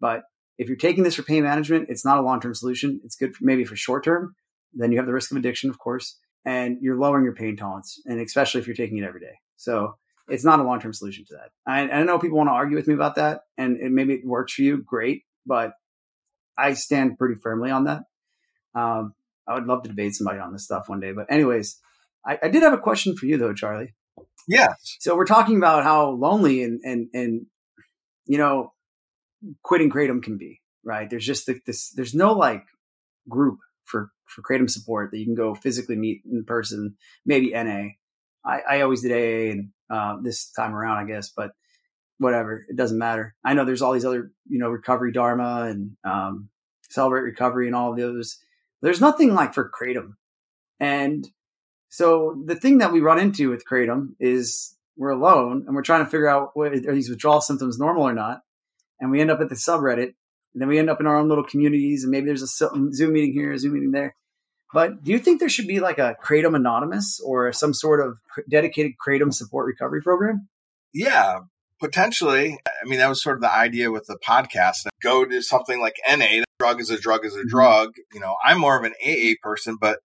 But 0.00 0.22
if 0.58 0.68
you're 0.68 0.76
taking 0.76 1.04
this 1.04 1.14
for 1.14 1.22
pain 1.22 1.42
management, 1.42 1.88
it's 1.90 2.04
not 2.04 2.18
a 2.18 2.22
long 2.22 2.40
term 2.40 2.54
solution. 2.54 3.00
It's 3.04 3.16
good 3.16 3.34
for, 3.34 3.44
maybe 3.44 3.64
for 3.64 3.76
short 3.76 4.04
term. 4.04 4.34
Then 4.74 4.92
you 4.92 4.98
have 4.98 5.06
the 5.06 5.12
risk 5.12 5.30
of 5.30 5.36
addiction, 5.36 5.70
of 5.70 5.78
course, 5.78 6.18
and 6.44 6.78
you're 6.80 6.98
lowering 6.98 7.24
your 7.24 7.34
pain 7.34 7.56
tolerance, 7.56 8.00
and 8.06 8.20
especially 8.20 8.60
if 8.60 8.66
you're 8.66 8.76
taking 8.76 8.98
it 8.98 9.04
every 9.04 9.20
day. 9.20 9.34
So 9.56 9.94
it's 10.28 10.44
not 10.44 10.60
a 10.60 10.64
long 10.64 10.80
term 10.80 10.92
solution 10.92 11.24
to 11.26 11.34
that. 11.34 11.50
I, 11.66 11.88
I 11.88 12.02
know 12.02 12.18
people 12.18 12.38
want 12.38 12.48
to 12.48 12.54
argue 12.54 12.76
with 12.76 12.88
me 12.88 12.94
about 12.94 13.16
that, 13.16 13.40
and 13.56 13.78
it, 13.78 13.90
maybe 13.90 14.14
it 14.14 14.26
works 14.26 14.54
for 14.54 14.62
you, 14.62 14.82
great, 14.82 15.22
but 15.46 15.72
I 16.58 16.74
stand 16.74 17.18
pretty 17.18 17.36
firmly 17.40 17.70
on 17.70 17.84
that. 17.84 18.02
Um, 18.74 19.14
I 19.48 19.54
would 19.54 19.66
love 19.66 19.82
to 19.82 19.88
debate 19.88 20.14
somebody 20.14 20.38
on 20.38 20.52
this 20.52 20.64
stuff 20.64 20.88
one 20.88 21.00
day. 21.00 21.12
But 21.12 21.30
anyways, 21.30 21.78
I, 22.26 22.38
I 22.42 22.48
did 22.48 22.62
have 22.62 22.72
a 22.72 22.78
question 22.78 23.16
for 23.16 23.26
you 23.26 23.38
though, 23.38 23.54
Charlie. 23.54 23.94
Yes. 24.48 24.96
So 25.00 25.16
we're 25.16 25.24
talking 25.26 25.56
about 25.56 25.84
how 25.84 26.10
lonely 26.10 26.62
and 26.62 26.80
and 26.84 27.08
and 27.12 27.46
you 28.26 28.38
know 28.38 28.72
quitting 29.62 29.90
kratom 29.90 30.22
can 30.22 30.38
be, 30.38 30.60
right? 30.84 31.08
There's 31.08 31.26
just 31.26 31.46
the, 31.46 31.60
this. 31.66 31.90
There's 31.90 32.14
no 32.14 32.32
like 32.32 32.64
group 33.28 33.58
for 33.84 34.10
for 34.24 34.42
kratom 34.42 34.68
support 34.68 35.10
that 35.10 35.18
you 35.18 35.24
can 35.24 35.34
go 35.34 35.54
physically 35.54 35.96
meet 35.96 36.22
in 36.30 36.44
person. 36.44 36.96
Maybe 37.24 37.52
NA. 37.52 37.90
I, 38.44 38.60
I 38.68 38.80
always 38.82 39.02
did 39.02 39.12
AA 39.12 39.52
and 39.52 39.70
uh, 39.90 40.16
this 40.22 40.50
time 40.50 40.74
around, 40.74 40.98
I 40.98 41.04
guess, 41.04 41.30
but 41.30 41.50
whatever. 42.18 42.64
It 42.68 42.76
doesn't 42.76 42.98
matter. 42.98 43.34
I 43.44 43.54
know 43.54 43.64
there's 43.64 43.82
all 43.82 43.92
these 43.92 44.04
other 44.04 44.30
you 44.48 44.58
know 44.58 44.68
recovery 44.68 45.12
dharma 45.12 45.66
and 45.68 45.96
um, 46.04 46.48
celebrate 46.90 47.22
recovery 47.22 47.66
and 47.66 47.76
all 47.76 47.92
of 47.92 47.98
those. 47.98 48.38
There's 48.82 49.00
nothing 49.00 49.34
like 49.34 49.54
for 49.54 49.70
kratom, 49.70 50.14
and 50.78 51.26
so 51.88 52.42
the 52.44 52.56
thing 52.56 52.78
that 52.78 52.92
we 52.92 53.00
run 53.00 53.18
into 53.18 53.50
with 53.50 53.64
kratom 53.66 54.14
is 54.20 54.76
we're 54.96 55.10
alone 55.10 55.64
and 55.66 55.74
we're 55.74 55.82
trying 55.82 56.04
to 56.04 56.10
figure 56.10 56.28
out 56.28 56.50
what, 56.54 56.72
are 56.72 56.94
these 56.94 57.08
withdrawal 57.10 57.40
symptoms 57.40 57.78
normal 57.78 58.02
or 58.02 58.12
not, 58.12 58.40
and 59.00 59.10
we 59.10 59.20
end 59.20 59.30
up 59.30 59.40
at 59.40 59.48
the 59.48 59.54
subreddit, 59.54 60.14
and 60.54 60.62
then 60.62 60.68
we 60.68 60.78
end 60.78 60.90
up 60.90 61.00
in 61.00 61.06
our 61.06 61.16
own 61.16 61.28
little 61.28 61.44
communities, 61.44 62.02
and 62.02 62.10
maybe 62.10 62.26
there's 62.26 62.42
a 62.42 62.46
Zoom 62.46 63.12
meeting 63.12 63.32
here, 63.32 63.52
a 63.52 63.58
Zoom 63.58 63.74
meeting 63.74 63.92
there. 63.92 64.16
But 64.72 65.04
do 65.04 65.12
you 65.12 65.18
think 65.18 65.40
there 65.40 65.48
should 65.48 65.68
be 65.68 65.80
like 65.80 65.98
a 65.98 66.16
Kratom 66.22 66.56
Anonymous 66.56 67.20
or 67.24 67.52
some 67.52 67.72
sort 67.72 68.00
of 68.00 68.18
dedicated 68.50 68.92
Kratom 69.04 69.32
support 69.32 69.66
recovery 69.66 70.02
program? 70.02 70.48
Yeah, 70.92 71.40
potentially. 71.80 72.58
I 72.66 72.88
mean, 72.88 72.98
that 72.98 73.08
was 73.08 73.22
sort 73.22 73.36
of 73.36 73.42
the 73.42 73.54
idea 73.54 73.90
with 73.90 74.06
the 74.06 74.18
podcast. 74.26 74.86
Go 75.02 75.24
to 75.24 75.42
something 75.42 75.80
like 75.80 75.94
NA. 76.08 76.42
Drug 76.58 76.80
is 76.80 76.90
a 76.90 76.98
drug 76.98 77.24
is 77.24 77.34
a 77.34 77.38
mm-hmm. 77.38 77.48
drug. 77.48 77.90
You 78.12 78.20
know, 78.20 78.36
I'm 78.44 78.58
more 78.58 78.76
of 78.76 78.84
an 78.84 78.94
AA 79.04 79.34
person, 79.42 79.76
but 79.80 79.98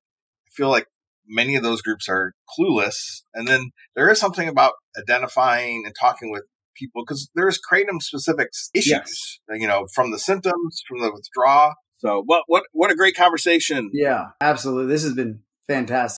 I 0.48 0.50
feel 0.52 0.70
like 0.70 0.86
many 1.28 1.56
of 1.56 1.64
those 1.64 1.82
groups 1.82 2.10
are 2.10 2.34
clueless. 2.58 3.24
And 3.34 3.48
then 3.48 3.72
there 3.96 4.10
is 4.10 4.20
something 4.20 4.48
about 4.48 4.74
identifying 4.98 5.84
and 5.86 5.96
talking 6.00 6.32
with 6.32 6.44
people 6.76 7.04
because 7.06 7.30
there's 7.36 7.60
kratom 7.60 8.02
specific 8.02 8.50
issues, 8.74 8.90
yes. 8.90 9.40
Uh, 9.52 9.56
you 9.56 9.68
know, 9.68 9.88
from 9.94 10.12
the 10.12 10.20
symptoms, 10.20 10.82
from 10.88 11.02
the 11.02 11.12
withdrawal. 11.12 11.74
So 11.98 12.24
what 12.26 12.44
what 12.48 12.64
what 12.72 12.92
a 12.92 12.96
great 12.96 13.16
conversation. 13.16 13.92
Yeah, 13.94 14.30
absolutely. 14.42 14.88
This 14.88 15.04
has 15.04 15.14
been 15.14 15.42
fantastic. 15.68 16.18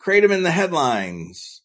Kratom 0.00 0.32
in 0.32 0.42
the 0.42 0.50
headlines. 0.50 1.62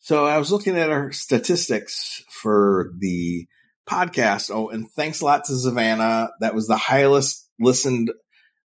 So 0.00 0.26
I 0.26 0.38
was 0.38 0.50
looking 0.50 0.76
at 0.76 0.90
our 0.90 1.12
statistics 1.12 2.24
for 2.28 2.92
the 2.98 3.46
podcast. 3.88 4.50
Oh, 4.52 4.68
and 4.68 4.90
thanks 4.90 5.20
a 5.20 5.24
lot 5.24 5.44
to 5.44 5.56
Savannah. 5.56 6.30
That 6.40 6.54
was 6.54 6.66
the 6.66 6.76
highest 6.76 7.48
listened 7.58 8.10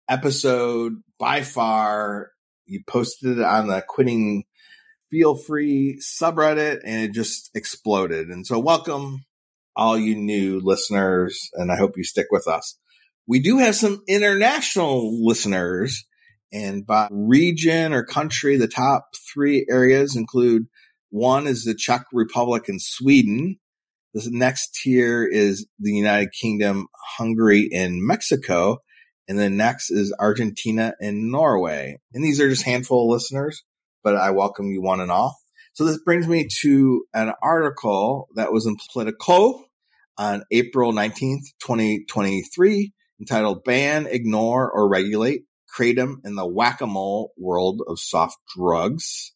episode 0.10 0.94
by 1.20 1.42
far. 1.42 2.32
You 2.66 2.82
posted 2.88 3.38
it 3.40 3.44
on 3.44 3.68
the 3.68 3.84
quitting 3.88 4.44
feel 5.14 5.36
free 5.36 6.00
subreddit 6.02 6.80
and 6.84 7.04
it 7.04 7.14
just 7.14 7.52
exploded. 7.54 8.30
And 8.30 8.48
so 8.48 8.58
welcome 8.58 9.26
all 9.76 9.96
you 9.98 10.16
new 10.16 10.60
listeners 10.60 11.50
and 11.54 11.72
I 11.72 11.76
hope 11.76 11.98
you 11.98 12.04
stick 12.04 12.28
with 12.32 12.48
us. 12.48 12.80
We 13.28 13.40
do 13.40 13.60
have 13.60 13.76
some 13.76 14.02
international 14.08 15.24
listeners 15.24 16.04
and 16.52 16.86
by 16.86 17.08
region 17.12 17.94
or 17.94 18.04
country, 18.04 18.58
the 18.58 18.68
top 18.68 19.10
three 19.34 19.66
areas 19.70 20.16
include 20.16 20.64
one 21.10 21.46
is 21.46 21.64
the 21.64 21.76
Czech 21.76 22.06
Republic 22.12 22.68
and 22.68 22.82
Sweden. 22.82 23.60
The 24.14 24.30
next 24.32 24.76
tier 24.76 25.26
is 25.26 25.68
the 25.80 25.92
United 25.92 26.32
Kingdom, 26.32 26.88
Hungary, 27.18 27.70
and 27.74 28.06
Mexico. 28.06 28.78
And 29.28 29.40
then 29.40 29.58
next 29.58 29.90
is 29.90 30.14
Argentina 30.20 30.94
and 31.00 31.32
Norway. 31.32 32.00
And 32.14 32.24
these 32.24 32.40
are 32.40 32.50
just 32.50 32.64
handful 32.64 33.06
of 33.06 33.14
listeners, 33.14 33.64
but 34.04 34.16
I 34.16 34.32
welcome 34.32 34.68
you 34.68 34.82
one 34.82 35.00
and 35.00 35.12
all. 35.12 35.38
So 35.74 35.86
this 35.86 35.98
brings 35.98 36.28
me 36.28 36.48
to 36.62 37.06
an 37.14 37.34
article 37.42 38.28
that 38.36 38.52
was 38.52 38.68
in 38.68 38.76
Politico 38.92 39.66
on 40.18 40.44
April 40.52 40.94
19th, 40.94 41.46
2023 41.66 42.94
entitled 43.20 43.64
Ban, 43.64 44.06
Ignore, 44.08 44.70
or 44.70 44.90
Regulate 44.90 45.44
kratom 45.76 46.18
in 46.26 46.36
the 46.36 46.46
whack-a-mole 46.46 47.32
world 47.38 47.82
of 47.88 48.00
soft 48.00 48.38
drugs. 48.56 49.33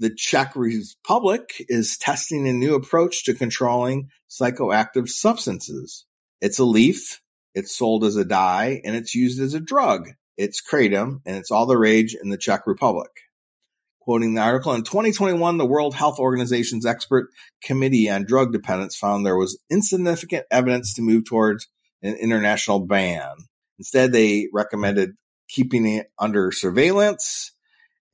The 0.00 0.14
Czech 0.14 0.56
Republic 0.56 1.62
is 1.68 1.98
testing 1.98 2.48
a 2.48 2.54
new 2.54 2.74
approach 2.74 3.26
to 3.26 3.34
controlling 3.34 4.08
psychoactive 4.30 5.10
substances. 5.10 6.06
It's 6.40 6.58
a 6.58 6.64
leaf, 6.64 7.20
it's 7.54 7.76
sold 7.76 8.04
as 8.04 8.16
a 8.16 8.24
dye, 8.24 8.80
and 8.82 8.96
it's 8.96 9.14
used 9.14 9.42
as 9.42 9.52
a 9.52 9.60
drug. 9.60 10.08
It's 10.38 10.62
kratom, 10.62 11.20
and 11.26 11.36
it's 11.36 11.50
all 11.50 11.66
the 11.66 11.76
rage 11.76 12.14
in 12.14 12.30
the 12.30 12.38
Czech 12.38 12.66
Republic. 12.66 13.10
Quoting 14.00 14.32
the 14.32 14.40
article, 14.40 14.72
in 14.72 14.84
2021, 14.84 15.58
the 15.58 15.66
World 15.66 15.94
Health 15.94 16.18
Organization's 16.18 16.86
expert 16.86 17.28
committee 17.62 18.08
on 18.08 18.24
drug 18.24 18.54
dependence 18.54 18.96
found 18.96 19.26
there 19.26 19.36
was 19.36 19.60
insignificant 19.68 20.46
evidence 20.50 20.94
to 20.94 21.02
move 21.02 21.26
towards 21.26 21.68
an 22.02 22.14
international 22.14 22.80
ban. 22.80 23.34
Instead, 23.78 24.12
they 24.12 24.48
recommended 24.50 25.10
keeping 25.50 25.86
it 25.86 26.10
under 26.18 26.52
surveillance, 26.52 27.52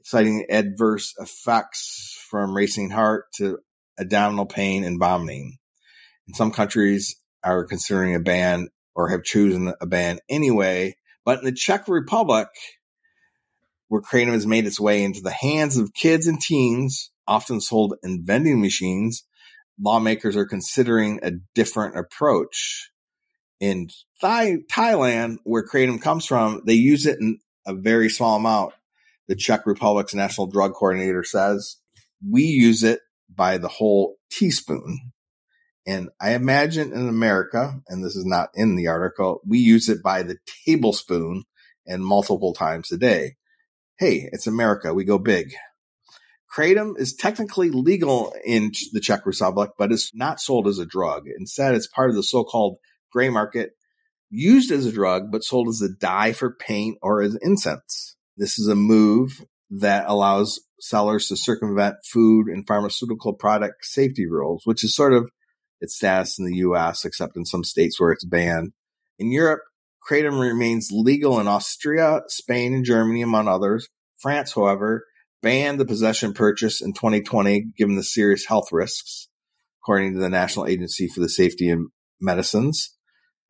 citing 0.06 0.46
adverse 0.48 1.14
effects 1.18 2.16
from 2.30 2.54
racing 2.54 2.90
heart 2.90 3.24
to 3.34 3.58
abdominal 3.98 4.46
pain 4.46 4.84
and 4.84 5.00
vomiting. 5.00 5.58
In 6.28 6.34
some 6.34 6.52
countries 6.52 7.16
are 7.42 7.64
considering 7.64 8.14
a 8.14 8.20
ban 8.20 8.68
or 8.94 9.08
have 9.08 9.24
chosen 9.24 9.74
a 9.80 9.86
ban 9.86 10.20
anyway. 10.28 10.94
But 11.24 11.40
in 11.40 11.44
the 11.44 11.50
Czech 11.50 11.88
Republic, 11.88 12.46
where 13.88 14.00
kratom 14.00 14.32
has 14.32 14.46
made 14.46 14.64
its 14.64 14.78
way 14.78 15.02
into 15.02 15.22
the 15.22 15.32
hands 15.32 15.76
of 15.76 15.92
kids 15.92 16.28
and 16.28 16.40
teens, 16.40 17.10
often 17.26 17.60
sold 17.60 17.94
in 18.04 18.24
vending 18.24 18.60
machines, 18.60 19.24
lawmakers 19.76 20.36
are 20.36 20.46
considering 20.46 21.18
a 21.24 21.32
different 21.56 21.98
approach. 21.98 22.92
In 23.58 23.88
Thai, 24.20 24.58
Thailand, 24.70 25.38
where 25.42 25.66
kratom 25.66 26.00
comes 26.00 26.26
from, 26.26 26.62
they 26.64 26.74
use 26.74 27.06
it 27.06 27.18
in 27.20 27.40
a 27.66 27.74
very 27.74 28.08
small 28.08 28.36
amount. 28.36 28.72
The 29.28 29.36
Czech 29.36 29.66
Republic's 29.66 30.14
national 30.14 30.46
drug 30.46 30.74
coordinator 30.74 31.24
says 31.24 31.76
we 32.28 32.42
use 32.42 32.82
it 32.82 33.00
by 33.34 33.58
the 33.58 33.68
whole 33.68 34.16
teaspoon. 34.30 35.12
And 35.86 36.08
I 36.20 36.34
imagine 36.34 36.92
in 36.92 37.08
America, 37.08 37.80
and 37.88 38.04
this 38.04 38.16
is 38.16 38.24
not 38.24 38.50
in 38.54 38.74
the 38.74 38.88
article, 38.88 39.40
we 39.46 39.58
use 39.58 39.88
it 39.88 40.02
by 40.02 40.22
the 40.22 40.38
tablespoon 40.64 41.44
and 41.86 42.04
multiple 42.04 42.52
times 42.52 42.90
a 42.90 42.96
day. 42.96 43.36
Hey, 43.98 44.28
it's 44.32 44.46
America. 44.46 44.92
We 44.92 45.04
go 45.04 45.18
big. 45.18 45.54
Kratom 46.54 46.98
is 46.98 47.14
technically 47.14 47.70
legal 47.70 48.34
in 48.44 48.72
the 48.92 49.00
Czech 49.00 49.26
Republic, 49.26 49.70
but 49.78 49.92
it's 49.92 50.14
not 50.14 50.40
sold 50.40 50.66
as 50.66 50.78
a 50.78 50.86
drug. 50.86 51.24
Instead, 51.38 51.74
it's 51.74 51.86
part 51.86 52.10
of 52.10 52.16
the 52.16 52.22
so-called 52.22 52.78
gray 53.12 53.28
market, 53.28 53.72
used 54.30 54.70
as 54.72 54.86
a 54.86 54.92
drug, 54.92 55.30
but 55.30 55.44
sold 55.44 55.68
as 55.68 55.82
a 55.82 55.94
dye 56.00 56.32
for 56.32 56.54
paint 56.54 56.98
or 57.02 57.22
as 57.22 57.36
incense. 57.42 58.15
This 58.36 58.58
is 58.58 58.68
a 58.68 58.74
move 58.74 59.44
that 59.70 60.04
allows 60.08 60.60
sellers 60.78 61.28
to 61.28 61.36
circumvent 61.36 61.96
food 62.04 62.48
and 62.48 62.66
pharmaceutical 62.66 63.32
product 63.32 63.84
safety 63.84 64.26
rules, 64.26 64.62
which 64.64 64.84
is 64.84 64.94
sort 64.94 65.12
of 65.12 65.30
its 65.80 65.96
status 65.96 66.38
in 66.38 66.44
the 66.44 66.56
US, 66.58 67.04
except 67.04 67.36
in 67.36 67.44
some 67.44 67.64
states 67.64 68.00
where 68.00 68.12
it's 68.12 68.24
banned. 68.24 68.72
In 69.18 69.30
Europe, 69.30 69.62
kratom 70.08 70.40
remains 70.40 70.90
legal 70.92 71.40
in 71.40 71.48
Austria, 71.48 72.22
Spain, 72.28 72.74
and 72.74 72.84
Germany, 72.84 73.22
among 73.22 73.48
others. 73.48 73.88
France, 74.16 74.52
however, 74.54 75.04
banned 75.42 75.80
the 75.80 75.84
possession 75.84 76.32
purchase 76.32 76.80
in 76.80 76.92
2020, 76.92 77.66
given 77.76 77.96
the 77.96 78.02
serious 78.02 78.46
health 78.46 78.68
risks, 78.72 79.28
according 79.82 80.14
to 80.14 80.20
the 80.20 80.30
National 80.30 80.66
Agency 80.66 81.08
for 81.08 81.20
the 81.20 81.28
Safety 81.28 81.70
of 81.70 81.80
Medicines. 82.20 82.95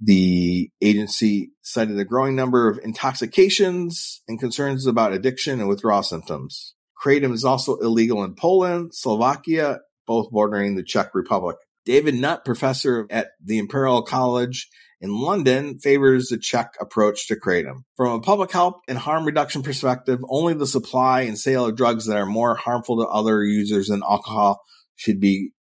The 0.00 0.70
agency 0.82 1.52
cited 1.62 1.98
a 1.98 2.04
growing 2.04 2.36
number 2.36 2.68
of 2.68 2.78
intoxications 2.82 4.20
and 4.28 4.38
concerns 4.38 4.86
about 4.86 5.12
addiction 5.12 5.58
and 5.60 5.68
withdrawal 5.68 6.02
symptoms. 6.02 6.74
Kratom 7.02 7.32
is 7.32 7.44
also 7.44 7.76
illegal 7.76 8.22
in 8.24 8.34
Poland, 8.34 8.94
Slovakia, 8.94 9.78
both 10.06 10.30
bordering 10.30 10.76
the 10.76 10.82
Czech 10.82 11.14
Republic. 11.14 11.56
David 11.84 12.14
Nutt, 12.14 12.44
professor 12.44 13.06
at 13.10 13.28
the 13.42 13.58
Imperial 13.58 14.02
College 14.02 14.68
in 15.00 15.14
London, 15.14 15.78
favors 15.78 16.28
the 16.28 16.38
Czech 16.38 16.74
approach 16.80 17.28
to 17.28 17.36
kratom. 17.36 17.84
From 17.96 18.12
a 18.12 18.20
public 18.20 18.50
health 18.52 18.80
and 18.88 18.98
harm 18.98 19.24
reduction 19.24 19.62
perspective, 19.62 20.20
only 20.28 20.54
the 20.54 20.66
supply 20.66 21.22
and 21.22 21.38
sale 21.38 21.66
of 21.66 21.76
drugs 21.76 22.06
that 22.06 22.16
are 22.16 22.26
more 22.26 22.56
harmful 22.56 22.96
to 22.98 23.08
other 23.08 23.44
users 23.44 23.88
than 23.88 24.02
alcohol 24.02 24.60
should 24.96 25.20
be 25.20 25.52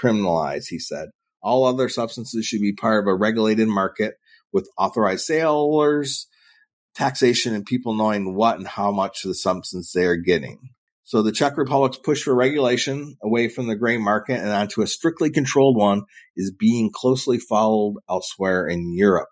criminalized, 0.00 0.66
he 0.68 0.78
said. 0.78 1.08
All 1.42 1.64
other 1.64 1.88
substances 1.88 2.46
should 2.46 2.60
be 2.60 2.72
part 2.72 3.02
of 3.02 3.08
a 3.08 3.14
regulated 3.14 3.68
market 3.68 4.14
with 4.52 4.68
authorized 4.78 5.26
sellers, 5.26 6.26
taxation, 6.94 7.54
and 7.54 7.64
people 7.64 7.94
knowing 7.94 8.34
what 8.34 8.56
and 8.56 8.66
how 8.66 8.90
much 8.90 9.24
of 9.24 9.28
the 9.28 9.34
substance 9.34 9.92
they 9.92 10.04
are 10.04 10.16
getting. 10.16 10.70
So 11.04 11.22
the 11.22 11.30
Czech 11.30 11.56
Republic's 11.56 11.98
push 11.98 12.24
for 12.24 12.34
regulation 12.34 13.16
away 13.22 13.48
from 13.48 13.68
the 13.68 13.76
gray 13.76 13.96
market 13.96 14.40
and 14.40 14.48
onto 14.48 14.82
a 14.82 14.88
strictly 14.88 15.30
controlled 15.30 15.76
one 15.76 16.02
is 16.36 16.50
being 16.50 16.90
closely 16.92 17.38
followed 17.38 17.98
elsewhere 18.10 18.66
in 18.66 18.92
Europe. 18.92 19.28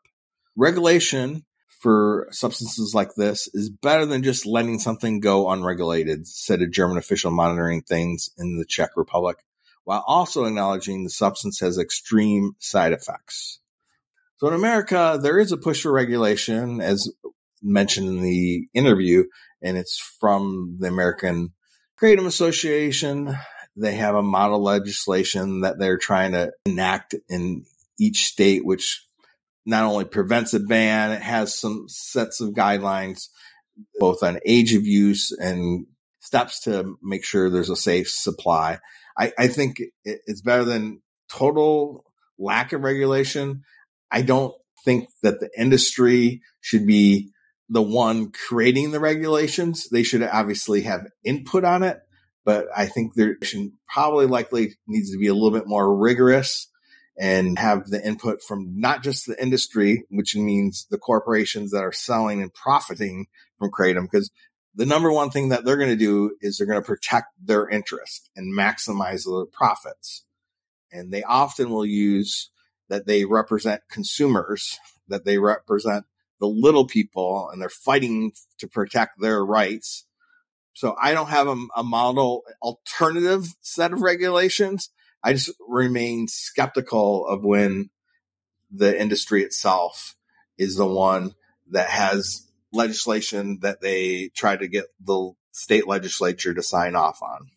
Regulation 0.56 1.44
for 1.80 2.28
substances 2.30 2.94
like 2.94 3.14
this 3.16 3.48
is 3.52 3.70
better 3.70 4.06
than 4.06 4.22
just 4.22 4.46
letting 4.46 4.78
something 4.78 5.18
go 5.18 5.50
unregulated, 5.50 6.28
said 6.28 6.62
a 6.62 6.68
German 6.68 6.96
official 6.96 7.32
monitoring 7.32 7.82
things 7.82 8.30
in 8.38 8.56
the 8.56 8.64
Czech 8.64 8.90
Republic, 8.96 9.38
while 9.84 10.02
also 10.06 10.44
acknowledging 10.44 11.04
the 11.04 11.10
substance 11.10 11.60
has 11.60 11.78
extreme 11.78 12.52
side 12.58 12.92
effects. 12.92 13.60
So 14.38 14.48
in 14.48 14.54
America, 14.54 15.18
there 15.22 15.38
is 15.38 15.52
a 15.52 15.56
push 15.56 15.82
for 15.82 15.92
regulation, 15.92 16.80
as 16.80 17.10
mentioned 17.62 18.08
in 18.08 18.22
the 18.22 18.68
interview, 18.74 19.24
and 19.62 19.76
it's 19.76 19.98
from 20.20 20.76
the 20.80 20.88
American 20.88 21.52
Kratom 22.00 22.26
Association. 22.26 23.36
They 23.76 23.94
have 23.94 24.14
a 24.14 24.22
model 24.22 24.62
legislation 24.62 25.62
that 25.62 25.78
they're 25.78 25.98
trying 25.98 26.32
to 26.32 26.52
enact 26.66 27.14
in 27.28 27.64
each 27.98 28.26
state, 28.26 28.64
which 28.64 29.06
not 29.66 29.84
only 29.84 30.04
prevents 30.04 30.52
a 30.54 30.60
ban, 30.60 31.12
it 31.12 31.22
has 31.22 31.58
some 31.58 31.86
sets 31.88 32.40
of 32.40 32.50
guidelines, 32.50 33.28
both 33.98 34.22
on 34.22 34.40
age 34.44 34.74
of 34.74 34.84
use 34.84 35.32
and 35.32 35.86
steps 36.20 36.60
to 36.60 36.96
make 37.02 37.24
sure 37.24 37.50
there's 37.50 37.70
a 37.70 37.76
safe 37.76 38.08
supply. 38.08 38.78
I, 39.16 39.32
I 39.38 39.48
think 39.48 39.76
it's 40.04 40.42
better 40.42 40.64
than 40.64 41.02
total 41.30 42.04
lack 42.38 42.72
of 42.72 42.82
regulation. 42.82 43.62
I 44.10 44.22
don't 44.22 44.54
think 44.84 45.08
that 45.22 45.40
the 45.40 45.50
industry 45.58 46.42
should 46.60 46.86
be 46.86 47.30
the 47.68 47.82
one 47.82 48.30
creating 48.30 48.90
the 48.90 49.00
regulations. 49.00 49.88
They 49.88 50.02
should 50.02 50.22
obviously 50.22 50.82
have 50.82 51.06
input 51.24 51.64
on 51.64 51.82
it, 51.82 51.98
but 52.44 52.66
I 52.76 52.86
think 52.86 53.14
there 53.14 53.36
should 53.42 53.70
probably 53.88 54.26
likely 54.26 54.74
needs 54.86 55.10
to 55.12 55.18
be 55.18 55.28
a 55.28 55.34
little 55.34 55.50
bit 55.50 55.66
more 55.66 55.96
rigorous 55.96 56.68
and 57.18 57.58
have 57.58 57.86
the 57.86 58.04
input 58.04 58.42
from 58.42 58.78
not 58.78 59.02
just 59.02 59.26
the 59.26 59.40
industry, 59.40 60.04
which 60.10 60.34
means 60.34 60.86
the 60.90 60.98
corporations 60.98 61.70
that 61.70 61.84
are 61.84 61.92
selling 61.92 62.42
and 62.42 62.52
profiting 62.52 63.26
from 63.58 63.70
Kratom, 63.70 64.02
because 64.02 64.30
the 64.74 64.86
number 64.86 65.12
one 65.12 65.30
thing 65.30 65.50
that 65.50 65.64
they're 65.64 65.76
going 65.76 65.90
to 65.90 65.96
do 65.96 66.36
is 66.40 66.56
they're 66.56 66.66
going 66.66 66.80
to 66.80 66.86
protect 66.86 67.28
their 67.40 67.68
interest 67.68 68.30
and 68.34 68.56
maximize 68.56 69.24
their 69.24 69.46
profits. 69.46 70.24
And 70.92 71.12
they 71.12 71.22
often 71.22 71.70
will 71.70 71.86
use 71.86 72.50
that 72.88 73.06
they 73.06 73.24
represent 73.24 73.82
consumers, 73.90 74.78
that 75.08 75.24
they 75.24 75.38
represent 75.38 76.06
the 76.40 76.46
little 76.46 76.86
people 76.86 77.48
and 77.50 77.60
they're 77.60 77.68
fighting 77.68 78.32
to 78.58 78.66
protect 78.66 79.20
their 79.20 79.44
rights. 79.44 80.06
So 80.72 80.96
I 81.00 81.12
don't 81.12 81.28
have 81.28 81.46
a, 81.46 81.56
a 81.76 81.84
model 81.84 82.42
alternative 82.60 83.46
set 83.60 83.92
of 83.92 84.02
regulations. 84.02 84.90
I 85.22 85.32
just 85.32 85.52
remain 85.68 86.26
skeptical 86.28 87.26
of 87.26 87.44
when 87.44 87.90
the 88.70 89.00
industry 89.00 89.44
itself 89.44 90.16
is 90.58 90.76
the 90.76 90.86
one 90.86 91.34
that 91.70 91.88
has 91.88 92.43
legislation 92.74 93.58
that 93.62 93.80
they 93.80 94.30
try 94.34 94.56
to 94.56 94.68
get 94.68 94.86
the 95.00 95.32
state 95.52 95.86
legislature 95.86 96.52
to 96.52 96.62
sign 96.62 96.96
off 96.96 97.20
on. 97.22 97.48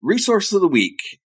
Resource 0.00 0.52
of 0.52 0.62
the 0.62 0.68
week. 0.68 1.20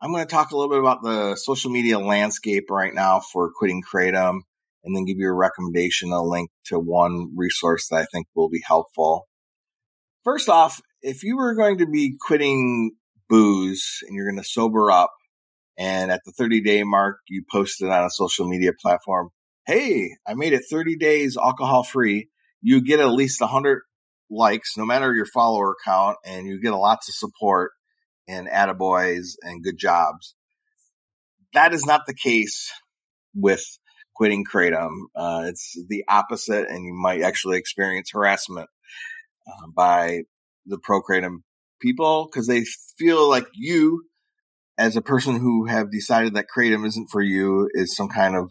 I'm 0.00 0.12
going 0.12 0.24
to 0.24 0.30
talk 0.30 0.52
a 0.52 0.56
little 0.56 0.70
bit 0.70 0.78
about 0.78 1.02
the 1.02 1.34
social 1.34 1.72
media 1.72 1.98
landscape 1.98 2.70
right 2.70 2.94
now 2.94 3.18
for 3.18 3.50
quitting 3.50 3.82
Kratom 3.82 4.42
and 4.84 4.94
then 4.94 5.04
give 5.04 5.18
you 5.18 5.28
a 5.28 5.34
recommendation, 5.34 6.12
a 6.12 6.22
link 6.22 6.50
to 6.66 6.78
one 6.78 7.32
resource 7.36 7.88
that 7.88 7.96
I 7.96 8.06
think 8.12 8.26
will 8.34 8.48
be 8.48 8.62
helpful. 8.66 9.28
First 10.24 10.48
off, 10.48 10.80
if 11.02 11.22
you 11.22 11.36
were 11.36 11.54
going 11.54 11.78
to 11.78 11.86
be 11.86 12.16
quitting 12.20 12.92
booze 13.28 13.98
and 14.06 14.14
you're 14.14 14.30
going 14.30 14.42
to 14.42 14.48
sober 14.48 14.90
up 14.90 15.12
and 15.76 16.10
at 16.10 16.20
the 16.24 16.32
30 16.32 16.60
day 16.60 16.82
mark, 16.82 17.18
you 17.28 17.44
posted 17.50 17.88
on 17.88 18.04
a 18.04 18.10
social 18.10 18.48
media 18.48 18.72
platform, 18.80 19.30
Hey, 19.66 20.16
I 20.26 20.32
made 20.32 20.54
it 20.54 20.62
30 20.70 20.96
days 20.96 21.36
alcohol 21.36 21.82
free. 21.82 22.30
You 22.62 22.80
get 22.80 23.00
at 23.00 23.10
least 23.10 23.40
100 23.40 23.82
likes, 24.30 24.78
no 24.78 24.86
matter 24.86 25.14
your 25.14 25.26
follower 25.26 25.76
count, 25.84 26.16
and 26.24 26.46
you 26.46 26.58
get 26.58 26.72
lots 26.72 27.10
of 27.10 27.14
support 27.14 27.72
and 28.26 28.48
attaboys 28.48 29.34
and 29.42 29.62
good 29.62 29.76
jobs. 29.78 30.34
That 31.52 31.74
is 31.74 31.84
not 31.84 32.06
the 32.06 32.14
case 32.14 32.70
with 33.34 33.64
quitting 34.18 34.44
Kratom. 34.44 35.04
Uh, 35.14 35.44
it's 35.46 35.78
the 35.88 36.04
opposite, 36.08 36.68
and 36.68 36.84
you 36.84 36.92
might 36.92 37.22
actually 37.22 37.56
experience 37.56 38.10
harassment 38.12 38.68
uh, 39.46 39.68
by 39.74 40.22
the 40.66 40.78
pro 40.78 41.00
Kratom 41.00 41.42
people 41.80 42.26
because 42.26 42.48
they 42.48 42.64
feel 42.98 43.28
like 43.28 43.46
you, 43.54 44.04
as 44.76 44.96
a 44.96 45.02
person 45.02 45.38
who 45.38 45.66
have 45.66 45.92
decided 45.92 46.34
that 46.34 46.46
Kratom 46.54 46.84
isn't 46.84 47.10
for 47.10 47.22
you, 47.22 47.70
is 47.72 47.94
some 47.94 48.08
kind 48.08 48.34
of 48.34 48.50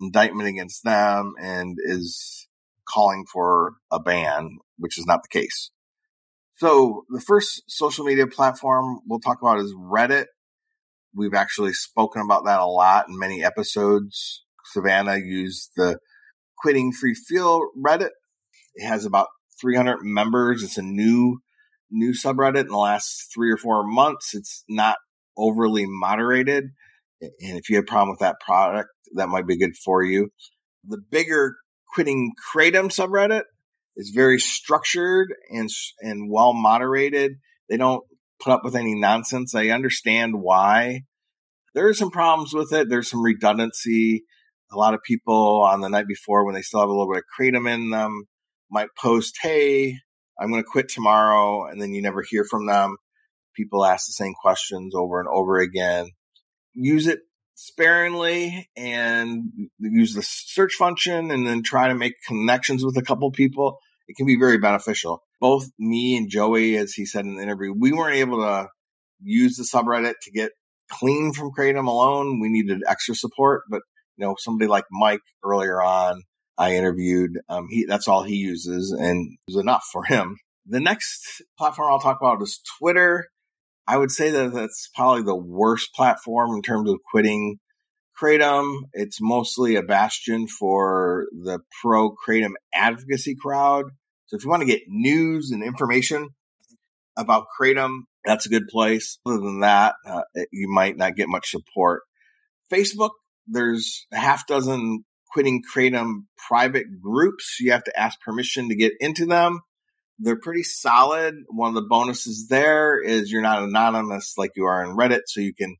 indictment 0.00 0.48
against 0.48 0.84
them 0.84 1.34
and 1.40 1.76
is 1.82 2.46
calling 2.88 3.24
for 3.30 3.74
a 3.90 3.98
ban, 3.98 4.58
which 4.78 4.96
is 4.96 5.06
not 5.06 5.22
the 5.24 5.40
case. 5.40 5.72
So 6.58 7.04
the 7.10 7.20
first 7.20 7.64
social 7.66 8.04
media 8.04 8.28
platform 8.28 9.00
we'll 9.06 9.18
talk 9.18 9.42
about 9.42 9.58
is 9.58 9.74
Reddit. 9.74 10.26
We've 11.16 11.34
actually 11.34 11.72
spoken 11.72 12.20
about 12.20 12.44
that 12.44 12.60
a 12.60 12.66
lot 12.66 13.08
in 13.08 13.18
many 13.18 13.42
episodes. 13.42 14.44
Savannah 14.66 15.16
used 15.16 15.70
the 15.74 15.98
quitting 16.58 16.92
free 16.92 17.14
feel 17.14 17.60
Reddit. 17.76 18.10
It 18.74 18.86
has 18.86 19.06
about 19.06 19.28
300 19.60 19.98
members. 20.02 20.62
It's 20.62 20.76
a 20.76 20.82
new, 20.82 21.38
new 21.90 22.12
subreddit 22.12 22.62
in 22.62 22.68
the 22.68 22.76
last 22.76 23.30
three 23.34 23.50
or 23.50 23.56
four 23.56 23.86
months. 23.86 24.34
It's 24.34 24.62
not 24.68 24.98
overly 25.38 25.86
moderated. 25.86 26.64
And 27.20 27.58
if 27.58 27.70
you 27.70 27.76
have 27.76 27.84
a 27.84 27.86
problem 27.86 28.10
with 28.10 28.20
that 28.20 28.36
product, 28.44 28.90
that 29.14 29.30
might 29.30 29.46
be 29.46 29.56
good 29.56 29.76
for 29.82 30.02
you. 30.02 30.28
The 30.84 31.00
bigger 31.10 31.56
quitting 31.94 32.32
Kratom 32.52 32.90
subreddit 32.90 33.44
is 33.96 34.10
very 34.14 34.38
structured 34.38 35.32
and, 35.50 35.70
and 36.00 36.30
well 36.30 36.52
moderated. 36.52 37.36
They 37.70 37.78
don't 37.78 38.04
put 38.40 38.52
up 38.52 38.64
with 38.64 38.76
any 38.76 38.94
nonsense. 38.94 39.54
I 39.54 39.68
understand 39.68 40.40
why. 40.40 41.02
There 41.74 41.88
are 41.88 41.94
some 41.94 42.10
problems 42.10 42.54
with 42.54 42.72
it. 42.72 42.88
There's 42.88 43.10
some 43.10 43.22
redundancy. 43.22 44.24
A 44.72 44.76
lot 44.76 44.94
of 44.94 45.02
people 45.02 45.62
on 45.62 45.80
the 45.80 45.88
night 45.88 46.06
before, 46.08 46.44
when 46.44 46.54
they 46.54 46.62
still 46.62 46.80
have 46.80 46.88
a 46.88 46.92
little 46.92 47.12
bit 47.12 47.22
of 47.22 47.24
kratom 47.38 47.72
in 47.72 47.90
them, 47.90 48.24
might 48.70 48.88
post, 48.98 49.36
Hey, 49.40 49.96
I'm 50.40 50.50
going 50.50 50.62
to 50.62 50.68
quit 50.68 50.88
tomorrow. 50.88 51.66
And 51.66 51.80
then 51.80 51.92
you 51.92 52.02
never 52.02 52.24
hear 52.28 52.44
from 52.44 52.66
them. 52.66 52.96
People 53.54 53.84
ask 53.84 54.06
the 54.06 54.12
same 54.12 54.34
questions 54.34 54.94
over 54.94 55.20
and 55.20 55.28
over 55.28 55.58
again. 55.58 56.08
Use 56.74 57.06
it 57.06 57.20
sparingly 57.54 58.68
and 58.76 59.44
use 59.78 60.14
the 60.14 60.22
search 60.22 60.74
function 60.74 61.30
and 61.30 61.46
then 61.46 61.62
try 61.62 61.88
to 61.88 61.94
make 61.94 62.14
connections 62.26 62.84
with 62.84 62.96
a 62.96 63.02
couple 63.02 63.30
people. 63.30 63.78
It 64.08 64.16
can 64.16 64.26
be 64.26 64.38
very 64.38 64.58
beneficial. 64.58 65.22
Both 65.40 65.68
me 65.78 66.16
and 66.16 66.30
Joey, 66.30 66.76
as 66.76 66.92
he 66.92 67.06
said 67.06 67.24
in 67.24 67.36
the 67.36 67.42
interview, 67.42 67.72
we 67.76 67.92
weren't 67.92 68.16
able 68.16 68.38
to 68.38 68.68
use 69.22 69.56
the 69.56 69.64
subreddit 69.64 70.14
to 70.22 70.30
get 70.30 70.52
clean 70.90 71.32
from 71.32 71.50
Kratom 71.52 71.86
alone. 71.86 72.40
We 72.40 72.48
needed 72.48 72.82
extra 72.86 73.14
support, 73.14 73.62
but 73.68 73.82
you 74.16 74.24
know, 74.24 74.36
somebody 74.38 74.68
like 74.68 74.84
Mike 74.90 75.20
earlier 75.44 75.82
on, 75.82 76.22
I 76.58 76.76
interviewed, 76.76 77.32
um, 77.48 77.66
he, 77.68 77.84
that's 77.86 78.08
all 78.08 78.22
he 78.22 78.36
uses 78.36 78.90
and 78.92 79.32
it 79.32 79.52
was 79.52 79.60
enough 79.60 79.84
for 79.92 80.04
him. 80.04 80.38
The 80.66 80.80
next 80.80 81.42
platform 81.58 81.92
I'll 81.92 82.00
talk 82.00 82.18
about 82.20 82.42
is 82.42 82.60
Twitter. 82.78 83.28
I 83.86 83.96
would 83.96 84.10
say 84.10 84.30
that 84.30 84.52
that's 84.52 84.88
probably 84.94 85.22
the 85.22 85.36
worst 85.36 85.94
platform 85.94 86.56
in 86.56 86.62
terms 86.62 86.90
of 86.90 86.98
quitting 87.10 87.58
Kratom. 88.20 88.82
It's 88.92 89.18
mostly 89.20 89.76
a 89.76 89.82
bastion 89.82 90.48
for 90.48 91.26
the 91.32 91.60
pro 91.82 92.14
Kratom 92.14 92.52
advocacy 92.74 93.36
crowd. 93.36 93.86
So 94.26 94.36
if 94.36 94.44
you 94.44 94.50
want 94.50 94.62
to 94.62 94.66
get 94.66 94.82
news 94.88 95.50
and 95.50 95.62
information 95.62 96.30
about 97.16 97.46
Kratom, 97.58 98.00
that's 98.24 98.46
a 98.46 98.50
good 98.50 98.68
place. 98.68 99.18
Other 99.24 99.38
than 99.38 99.60
that, 99.60 99.94
uh, 100.04 100.22
you 100.52 100.68
might 100.68 100.96
not 100.96 101.16
get 101.16 101.28
much 101.28 101.50
support. 101.50 102.02
Facebook, 102.72 103.10
there's 103.46 104.06
a 104.12 104.16
half 104.16 104.46
dozen 104.46 105.04
quitting 105.30 105.62
Kratom 105.62 106.24
private 106.48 106.86
groups. 107.00 107.58
You 107.60 107.72
have 107.72 107.84
to 107.84 107.98
ask 107.98 108.20
permission 108.20 108.68
to 108.70 108.74
get 108.74 108.94
into 109.00 109.26
them. 109.26 109.60
They're 110.18 110.40
pretty 110.40 110.62
solid. 110.62 111.34
One 111.48 111.68
of 111.68 111.74
the 111.74 111.88
bonuses 111.88 112.48
there 112.48 113.00
is 113.00 113.30
you're 113.30 113.42
not 113.42 113.62
anonymous 113.62 114.34
like 114.38 114.52
you 114.56 114.64
are 114.64 114.82
in 114.82 114.96
Reddit, 114.96 115.22
so 115.26 115.40
you 115.40 115.54
can 115.54 115.76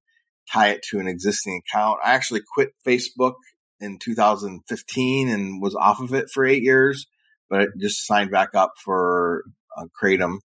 tie 0.53 0.71
it 0.71 0.83
to 0.91 0.99
an 0.99 1.09
existing 1.09 1.61
account. 1.67 1.99
I 2.05 2.15
actually 2.15 2.43
quit 2.55 2.71
Facebook 2.87 3.35
in 3.81 3.99
2015 3.99 5.29
and 5.29 5.63
was 5.63 5.75
off 5.75 6.01
of 6.01 6.15
it 6.15 6.31
for 6.33 6.45
eight 6.45 6.63
years, 6.63 7.07
but 7.51 7.61
I 7.61 7.67
just 7.79 8.07
signed 8.07 8.31
back 8.31 8.55
up 8.55 8.73
for 8.85 9.45
uh, 9.77 9.85
Kratom. 10.01 10.39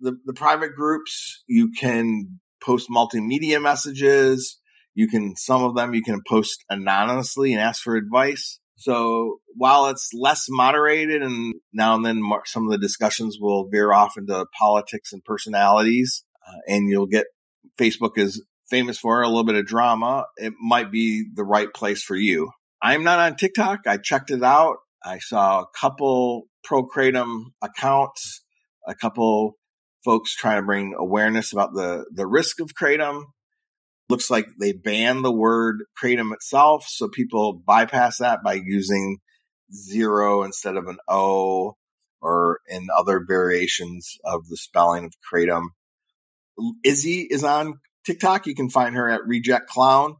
The, 0.00 0.16
the 0.24 0.34
private 0.34 0.74
groups, 0.74 1.42
you 1.46 1.72
can 1.72 2.40
post 2.62 2.88
multimedia 2.90 3.60
messages. 3.60 4.58
You 4.94 5.08
can, 5.08 5.36
some 5.36 5.64
of 5.64 5.74
them 5.74 5.94
you 5.94 6.02
can 6.02 6.20
post 6.26 6.64
anonymously 6.68 7.52
and 7.52 7.60
ask 7.60 7.82
for 7.82 7.96
advice. 7.96 8.58
So 8.76 9.40
while 9.56 9.86
it's 9.86 10.10
less 10.14 10.46
moderated 10.48 11.22
and 11.22 11.54
now 11.72 11.96
and 11.96 12.04
then 12.04 12.22
some 12.44 12.64
of 12.64 12.70
the 12.70 12.78
discussions 12.78 13.36
will 13.40 13.68
veer 13.68 13.92
off 13.92 14.16
into 14.16 14.46
politics 14.56 15.12
and 15.12 15.24
personalities, 15.24 16.24
uh, 16.46 16.58
and 16.68 16.88
you'll 16.88 17.06
get 17.06 17.26
Facebook 17.78 18.16
is 18.16 18.44
famous 18.70 18.98
for 18.98 19.22
a 19.22 19.28
little 19.28 19.44
bit 19.44 19.56
of 19.56 19.66
drama. 19.66 20.26
It 20.36 20.54
might 20.60 20.90
be 20.90 21.24
the 21.32 21.44
right 21.44 21.72
place 21.72 22.02
for 22.02 22.16
you. 22.16 22.50
I'm 22.82 23.04
not 23.04 23.18
on 23.18 23.36
TikTok. 23.36 23.80
I 23.86 23.96
checked 23.96 24.30
it 24.30 24.42
out. 24.42 24.76
I 25.04 25.18
saw 25.18 25.60
a 25.62 25.66
couple 25.78 26.44
pro 26.64 26.86
kratom 26.86 27.46
accounts, 27.62 28.42
a 28.86 28.94
couple 28.94 29.56
folks 30.04 30.34
trying 30.34 30.60
to 30.60 30.66
bring 30.66 30.94
awareness 30.96 31.52
about 31.52 31.72
the, 31.72 32.04
the 32.12 32.26
risk 32.26 32.60
of 32.60 32.74
kratom. 32.74 33.24
Looks 34.08 34.30
like 34.30 34.46
they 34.58 34.72
banned 34.72 35.24
the 35.24 35.32
word 35.32 35.82
kratom 36.02 36.32
itself. 36.32 36.86
So 36.88 37.08
people 37.08 37.60
bypass 37.66 38.18
that 38.18 38.42
by 38.42 38.54
using 38.54 39.18
zero 39.72 40.44
instead 40.44 40.76
of 40.76 40.86
an 40.86 40.98
O 41.08 41.74
or 42.20 42.60
in 42.68 42.88
other 42.96 43.24
variations 43.26 44.16
of 44.24 44.48
the 44.48 44.56
spelling 44.56 45.04
of 45.04 45.12
kratom. 45.32 45.66
Izzy 46.84 47.26
is 47.30 47.44
on 47.44 47.74
TikTok. 48.08 48.46
You 48.46 48.54
can 48.54 48.70
find 48.70 48.94
her 48.96 49.08
at 49.08 49.26
Reject 49.26 49.68
Clown 49.68 50.16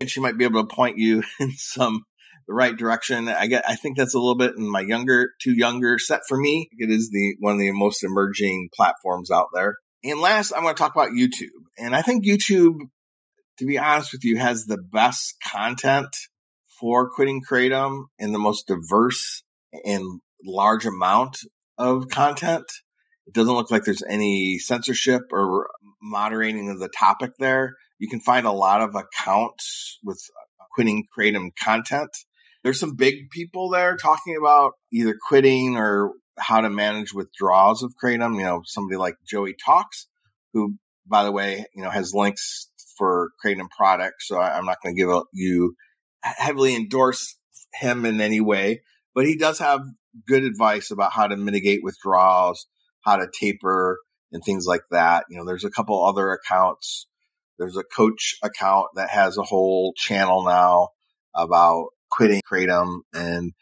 and 0.00 0.10
she 0.10 0.20
might 0.20 0.36
be 0.36 0.44
able 0.44 0.66
to 0.66 0.74
point 0.74 0.98
you 0.98 1.22
in 1.40 1.52
some 1.52 2.04
the 2.48 2.54
right 2.54 2.76
direction. 2.76 3.28
I 3.28 3.48
get, 3.48 3.68
I 3.68 3.74
think 3.74 3.96
that's 3.96 4.14
a 4.14 4.18
little 4.18 4.36
bit 4.36 4.54
in 4.56 4.70
my 4.70 4.80
younger, 4.80 5.30
too 5.42 5.52
younger 5.52 5.98
set 5.98 6.20
for 6.28 6.38
me. 6.38 6.68
It 6.78 6.90
is 6.90 7.10
the 7.10 7.34
one 7.40 7.54
of 7.54 7.58
the 7.58 7.72
most 7.72 8.04
emerging 8.04 8.68
platforms 8.74 9.30
out 9.30 9.48
there. 9.52 9.76
And 10.04 10.20
last, 10.20 10.52
I 10.52 10.62
want 10.62 10.76
to 10.76 10.80
talk 10.80 10.94
about 10.94 11.10
YouTube. 11.10 11.50
And 11.76 11.96
I 11.96 12.02
think 12.02 12.24
YouTube 12.24 12.78
to 13.58 13.66
be 13.66 13.78
honest 13.78 14.12
with 14.12 14.24
you, 14.24 14.38
has 14.38 14.64
the 14.64 14.78
best 14.78 15.36
content 15.52 16.14
for 16.78 17.10
quitting 17.10 17.42
Kratom 17.42 18.04
and 18.18 18.34
the 18.34 18.38
most 18.38 18.66
diverse 18.66 19.42
and 19.84 20.20
large 20.44 20.84
amount 20.84 21.38
of 21.78 22.08
content. 22.08 22.64
It 23.26 23.34
doesn't 23.34 23.54
look 23.54 23.70
like 23.70 23.84
there's 23.84 24.02
any 24.08 24.58
censorship 24.58 25.22
or 25.32 25.68
moderating 26.00 26.70
of 26.70 26.78
the 26.78 26.88
topic 26.88 27.32
there. 27.38 27.74
You 27.98 28.08
can 28.08 28.20
find 28.20 28.46
a 28.46 28.52
lot 28.52 28.82
of 28.82 28.94
accounts 28.94 29.98
with 30.04 30.22
uh, 30.60 30.64
quitting 30.74 31.06
Kratom 31.16 31.50
content. 31.62 32.10
There's 32.62 32.80
some 32.80 32.94
big 32.94 33.30
people 33.30 33.70
there 33.70 33.96
talking 33.96 34.36
about 34.38 34.72
either 34.92 35.16
quitting 35.28 35.76
or 35.76 36.12
how 36.38 36.60
to 36.60 36.70
manage 36.70 37.14
withdrawals 37.14 37.82
of 37.82 37.94
Kratom. 38.02 38.36
You 38.36 38.44
know, 38.44 38.62
somebody 38.64 38.96
like 38.96 39.14
Joey 39.26 39.54
Talks, 39.54 40.06
who, 40.52 40.76
by 41.06 41.24
the 41.24 41.32
way, 41.32 41.64
you 41.74 41.82
know, 41.82 41.90
has 41.90 42.12
links 42.14 42.68
for 42.96 43.30
Kratom 43.44 43.68
products. 43.76 44.28
So 44.28 44.38
I, 44.38 44.58
am 44.58 44.66
not 44.66 44.78
going 44.82 44.94
to 44.94 45.00
give 45.00 45.10
you 45.32 45.74
heavily 46.22 46.74
endorse 46.74 47.36
him 47.74 48.04
in 48.04 48.20
any 48.20 48.40
way, 48.40 48.82
but 49.14 49.26
he 49.26 49.36
does 49.36 49.58
have 49.58 49.80
good 50.26 50.44
advice 50.44 50.90
about 50.90 51.12
how 51.12 51.26
to 51.26 51.36
mitigate 51.36 51.80
withdrawals, 51.82 52.66
how 53.06 53.16
to 53.16 53.28
taper 53.32 53.98
and 54.32 54.42
things 54.44 54.66
like 54.66 54.82
that. 54.90 55.24
You 55.30 55.38
know, 55.38 55.46
there's 55.46 55.64
a 55.64 55.70
couple 55.70 56.04
other 56.04 56.32
accounts. 56.32 57.06
There's 57.58 57.76
a 57.76 57.84
coach 57.84 58.36
account 58.42 58.88
that 58.96 59.08
has 59.10 59.38
a 59.38 59.42
whole 59.42 59.94
channel 59.96 60.44
now 60.44 60.88
about 61.34 61.86
quitting 62.10 62.42
Kratom. 62.50 62.98
And 63.14 63.52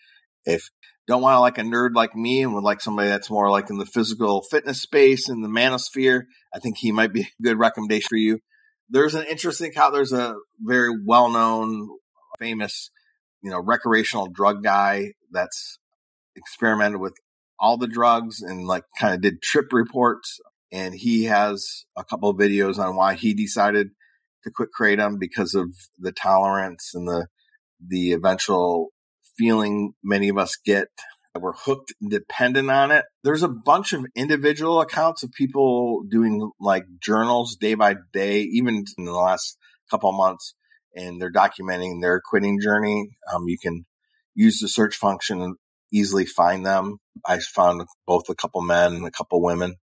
if 0.44 0.70
don't 1.06 1.22
want 1.22 1.36
to 1.36 1.40
like 1.40 1.58
a 1.58 1.62
nerd 1.62 1.90
like 1.94 2.16
me 2.16 2.42
and 2.42 2.54
would 2.54 2.64
like 2.64 2.80
somebody 2.80 3.08
that's 3.08 3.30
more 3.30 3.50
like 3.50 3.70
in 3.70 3.78
the 3.78 3.86
physical 3.86 4.42
fitness 4.42 4.82
space 4.82 5.28
in 5.28 5.42
the 5.42 5.48
manosphere, 5.48 6.22
I 6.52 6.58
think 6.58 6.78
he 6.78 6.90
might 6.90 7.12
be 7.12 7.20
a 7.20 7.42
good 7.42 7.58
recommendation 7.58 8.06
for 8.08 8.16
you 8.16 8.40
there's 8.88 9.14
an 9.14 9.26
interesting 9.26 9.72
how 9.74 9.90
there's 9.90 10.12
a 10.12 10.36
very 10.60 10.90
well 11.04 11.30
known, 11.30 11.88
famous, 12.38 12.90
you 13.42 13.50
know, 13.50 13.60
recreational 13.60 14.28
drug 14.28 14.62
guy 14.62 15.12
that's 15.30 15.78
experimented 16.36 17.00
with 17.00 17.14
all 17.64 17.78
the 17.78 17.88
drugs 17.88 18.42
and 18.42 18.66
like 18.66 18.84
kind 19.00 19.14
of 19.14 19.22
did 19.22 19.40
trip 19.40 19.72
reports. 19.72 20.38
And 20.70 20.94
he 20.94 21.24
has 21.24 21.86
a 21.96 22.04
couple 22.04 22.28
of 22.28 22.36
videos 22.36 22.78
on 22.78 22.94
why 22.94 23.14
he 23.14 23.32
decided 23.32 23.88
to 24.42 24.50
quit 24.50 24.68
kratom 24.78 25.18
because 25.18 25.54
of 25.54 25.74
the 25.98 26.12
tolerance 26.12 26.90
and 26.92 27.08
the 27.08 27.26
the 27.86 28.12
eventual 28.12 28.90
feeling 29.38 29.94
many 30.02 30.28
of 30.28 30.36
us 30.36 30.58
get 30.64 30.88
that 31.32 31.40
we're 31.40 31.54
hooked 31.54 31.94
and 32.00 32.10
dependent 32.10 32.70
on 32.70 32.90
it. 32.90 33.06
There's 33.22 33.42
a 33.42 33.48
bunch 33.48 33.94
of 33.94 34.04
individual 34.14 34.80
accounts 34.80 35.22
of 35.22 35.32
people 35.32 36.02
doing 36.08 36.50
like 36.60 36.84
journals 37.02 37.56
day 37.56 37.74
by 37.74 37.96
day, 38.12 38.40
even 38.40 38.84
in 38.98 39.04
the 39.04 39.12
last 39.12 39.56
couple 39.90 40.12
months, 40.12 40.54
and 40.94 41.20
they're 41.20 41.32
documenting 41.32 42.02
their 42.02 42.20
quitting 42.24 42.60
journey. 42.60 43.16
Um, 43.32 43.44
you 43.48 43.56
can 43.58 43.86
use 44.34 44.60
the 44.60 44.68
search 44.68 44.96
function 44.96 45.56
easily 45.93 46.27
find 46.27 46.65
them. 46.65 46.98
I 47.27 47.39
found 47.39 47.86
both 48.06 48.28
a 48.28 48.35
couple 48.35 48.61
men 48.62 48.94
and 48.94 49.06
a 49.06 49.11
couple 49.11 49.43
women. 49.43 49.77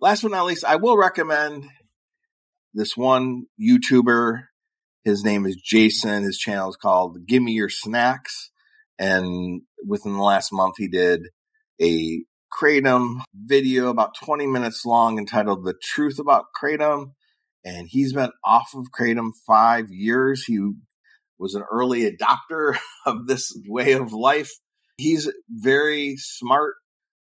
Last 0.00 0.22
but 0.22 0.32
not 0.32 0.46
least, 0.46 0.64
I 0.64 0.76
will 0.76 0.96
recommend 0.96 1.64
this 2.74 2.96
one 2.96 3.44
YouTuber. 3.60 4.44
His 5.04 5.24
name 5.24 5.46
is 5.46 5.56
Jason. 5.56 6.24
His 6.24 6.38
channel 6.38 6.68
is 6.68 6.76
called 6.76 7.26
Give 7.26 7.42
Me 7.42 7.52
Your 7.52 7.68
Snacks. 7.68 8.50
And 8.98 9.62
within 9.86 10.14
the 10.14 10.22
last 10.22 10.52
month, 10.52 10.74
he 10.78 10.88
did 10.88 11.22
a 11.80 12.24
Kratom 12.52 13.20
video 13.34 13.88
about 13.88 14.14
20 14.22 14.46
minutes 14.46 14.84
long 14.84 15.18
entitled 15.18 15.64
The 15.64 15.74
Truth 15.82 16.18
About 16.18 16.46
Kratom. 16.60 17.12
And 17.64 17.88
he's 17.88 18.12
been 18.12 18.30
off 18.44 18.70
of 18.74 18.88
Kratom 18.98 19.30
five 19.46 19.90
years. 19.90 20.44
He 20.44 20.58
was 21.38 21.54
an 21.54 21.64
early 21.70 22.10
adopter 22.10 22.76
of 23.06 23.26
this 23.26 23.56
way 23.66 23.92
of 23.92 24.12
life. 24.12 24.52
He's 24.96 25.26
a 25.26 25.32
very 25.48 26.16
smart 26.16 26.74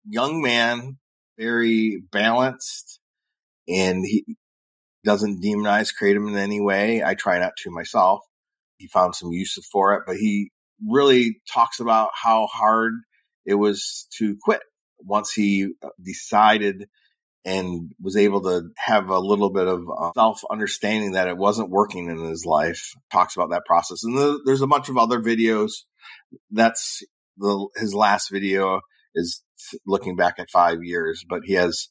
young 0.06 0.42
man, 0.42 0.98
very 1.38 2.02
balanced, 2.12 3.00
and 3.68 4.06
he 4.06 4.38
doesn't 5.04 5.44
demonize 5.44 5.92
Kratom 6.00 6.30
in 6.30 6.38
any 6.38 6.62
way. 6.62 7.04
I 7.04 7.16
try 7.16 7.40
not 7.40 7.54
to 7.64 7.72
myself. 7.72 8.22
he 8.78 8.88
found 8.88 9.16
some 9.16 9.32
use 9.32 9.58
for 9.72 9.96
it, 9.96 10.04
but 10.06 10.18
he 10.18 10.52
really 10.88 11.40
talks 11.52 11.80
about 11.80 12.10
how 12.14 12.48
hard 12.48 12.94
it 13.46 13.56
was 13.56 14.08
to 14.18 14.38
quit 14.44 14.62
once 15.00 15.32
he 15.32 15.74
uh, 15.84 15.90
decided 16.04 16.88
and 17.44 17.92
was 18.00 18.18
able 18.18 18.42
to 18.42 18.70
have 18.78 19.10
a 19.10 19.20
little 19.20 19.50
bit 19.50 19.68
of 19.68 19.82
uh, 19.90 20.12
self 20.14 20.42
understanding 20.52 21.14
that 21.14 21.28
it 21.28 21.38
wasn't 21.38 21.70
working 21.70 22.10
in 22.10 22.18
his 22.18 22.46
life. 22.46 22.94
Talks 23.12 23.36
about 23.36 23.50
that 23.52 23.66
process, 23.66 24.04
and 24.04 24.18
the, 24.18 24.42
there's 24.46 24.62
a 24.62 24.68
bunch 24.68 24.90
of 24.90 24.98
other 24.98 25.20
videos. 25.20 25.84
That's 26.52 27.04
the 27.42 27.68
his 27.76 27.94
last 27.94 28.30
video 28.32 28.82
is 29.14 29.44
looking 29.86 30.16
back 30.16 30.36
at 30.40 30.50
five 30.50 30.84
years, 30.84 31.26
but 31.28 31.42
he 31.44 31.54
has 31.54 31.90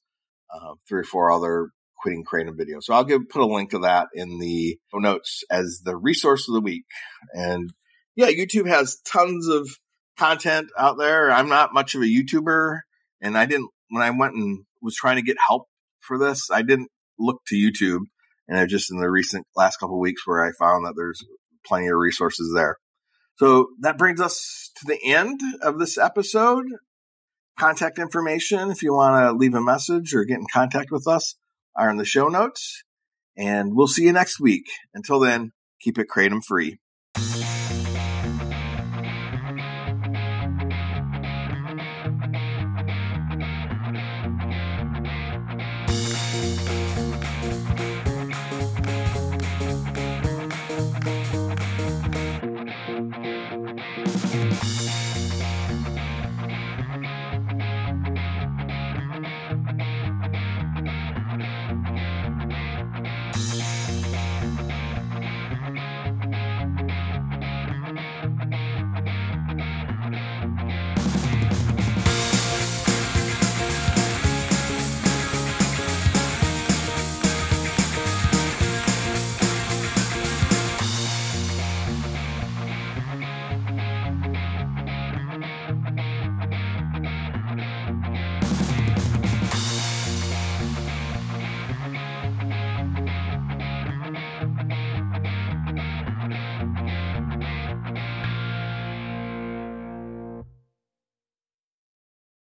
uh, 0.53 0.75
three 0.89 1.01
or 1.01 1.05
four 1.05 1.31
other 1.31 1.69
quitting 1.99 2.25
kratom 2.25 2.57
videos. 2.59 2.85
So 2.85 2.95
I'll 2.95 3.05
give 3.05 3.29
put 3.29 3.43
a 3.43 3.47
link 3.47 3.71
to 3.71 3.81
that 3.81 4.09
in 4.15 4.39
the 4.39 4.79
notes 4.95 5.45
as 5.51 5.83
the 5.85 5.97
resource 5.97 6.49
of 6.49 6.55
the 6.55 6.61
week. 6.61 6.85
And 7.35 7.71
yeah, 8.17 8.29
YouTube 8.29 8.67
has 8.69 9.01
tons 9.05 9.49
of 9.49 9.69
content 10.19 10.69
out 10.79 10.97
there. 10.99 11.31
I'm 11.31 11.49
not 11.49 11.75
much 11.75 11.95
of 11.95 12.03
a 12.03 12.07
YouTuber, 12.07 12.81
and 13.21 13.37
I 13.37 13.47
didn't 13.47 13.71
when 13.91 14.03
I 14.03 14.11
went 14.11 14.35
and 14.35 14.65
was 14.81 14.95
trying 14.95 15.17
to 15.17 15.23
get 15.23 15.37
help 15.47 15.67
for 16.01 16.19
this, 16.19 16.51
I 16.51 16.63
didn't 16.63 16.89
look 17.19 17.43
to 17.49 17.55
YouTube. 17.55 18.01
And 18.49 18.59
I 18.59 18.67
just 18.67 18.91
in 18.91 18.99
the 18.99 19.11
recent 19.11 19.47
last 19.55 19.77
couple 19.77 20.01
weeks 20.01 20.27
where 20.27 20.45
I 20.45 20.51
found 20.59 20.85
that 20.85 20.95
there's 20.97 21.25
plenty 21.65 21.87
of 21.87 21.97
resources 21.97 22.53
there. 22.55 22.79
So 23.41 23.69
that 23.81 23.97
brings 23.97 24.21
us 24.21 24.71
to 24.77 24.85
the 24.85 24.99
end 25.03 25.41
of 25.63 25.79
this 25.79 25.97
episode. 25.97 26.67
Contact 27.59 27.99
information 27.99 28.71
if 28.71 28.83
you 28.83 28.93
want 28.93 29.17
to 29.17 29.33
leave 29.33 29.55
a 29.55 29.63
message 29.63 30.15
or 30.15 30.27
get 30.27 30.41
in 30.41 30.47
contact 30.53 30.91
with 30.91 31.09
us 31.09 31.37
are 31.75 31.89
in 31.89 31.97
the 31.97 32.05
show 32.05 32.29
notes. 32.29 32.85
And 33.39 33.75
we'll 33.75 33.89
see 33.89 34.05
you 34.05 34.13
next 34.13 34.41
week. 34.41 34.67
Until 34.93 35.21
then, 35.21 35.53
keep 35.81 35.99
it 35.99 36.09
kratom 36.15 36.45
free. 36.45 36.81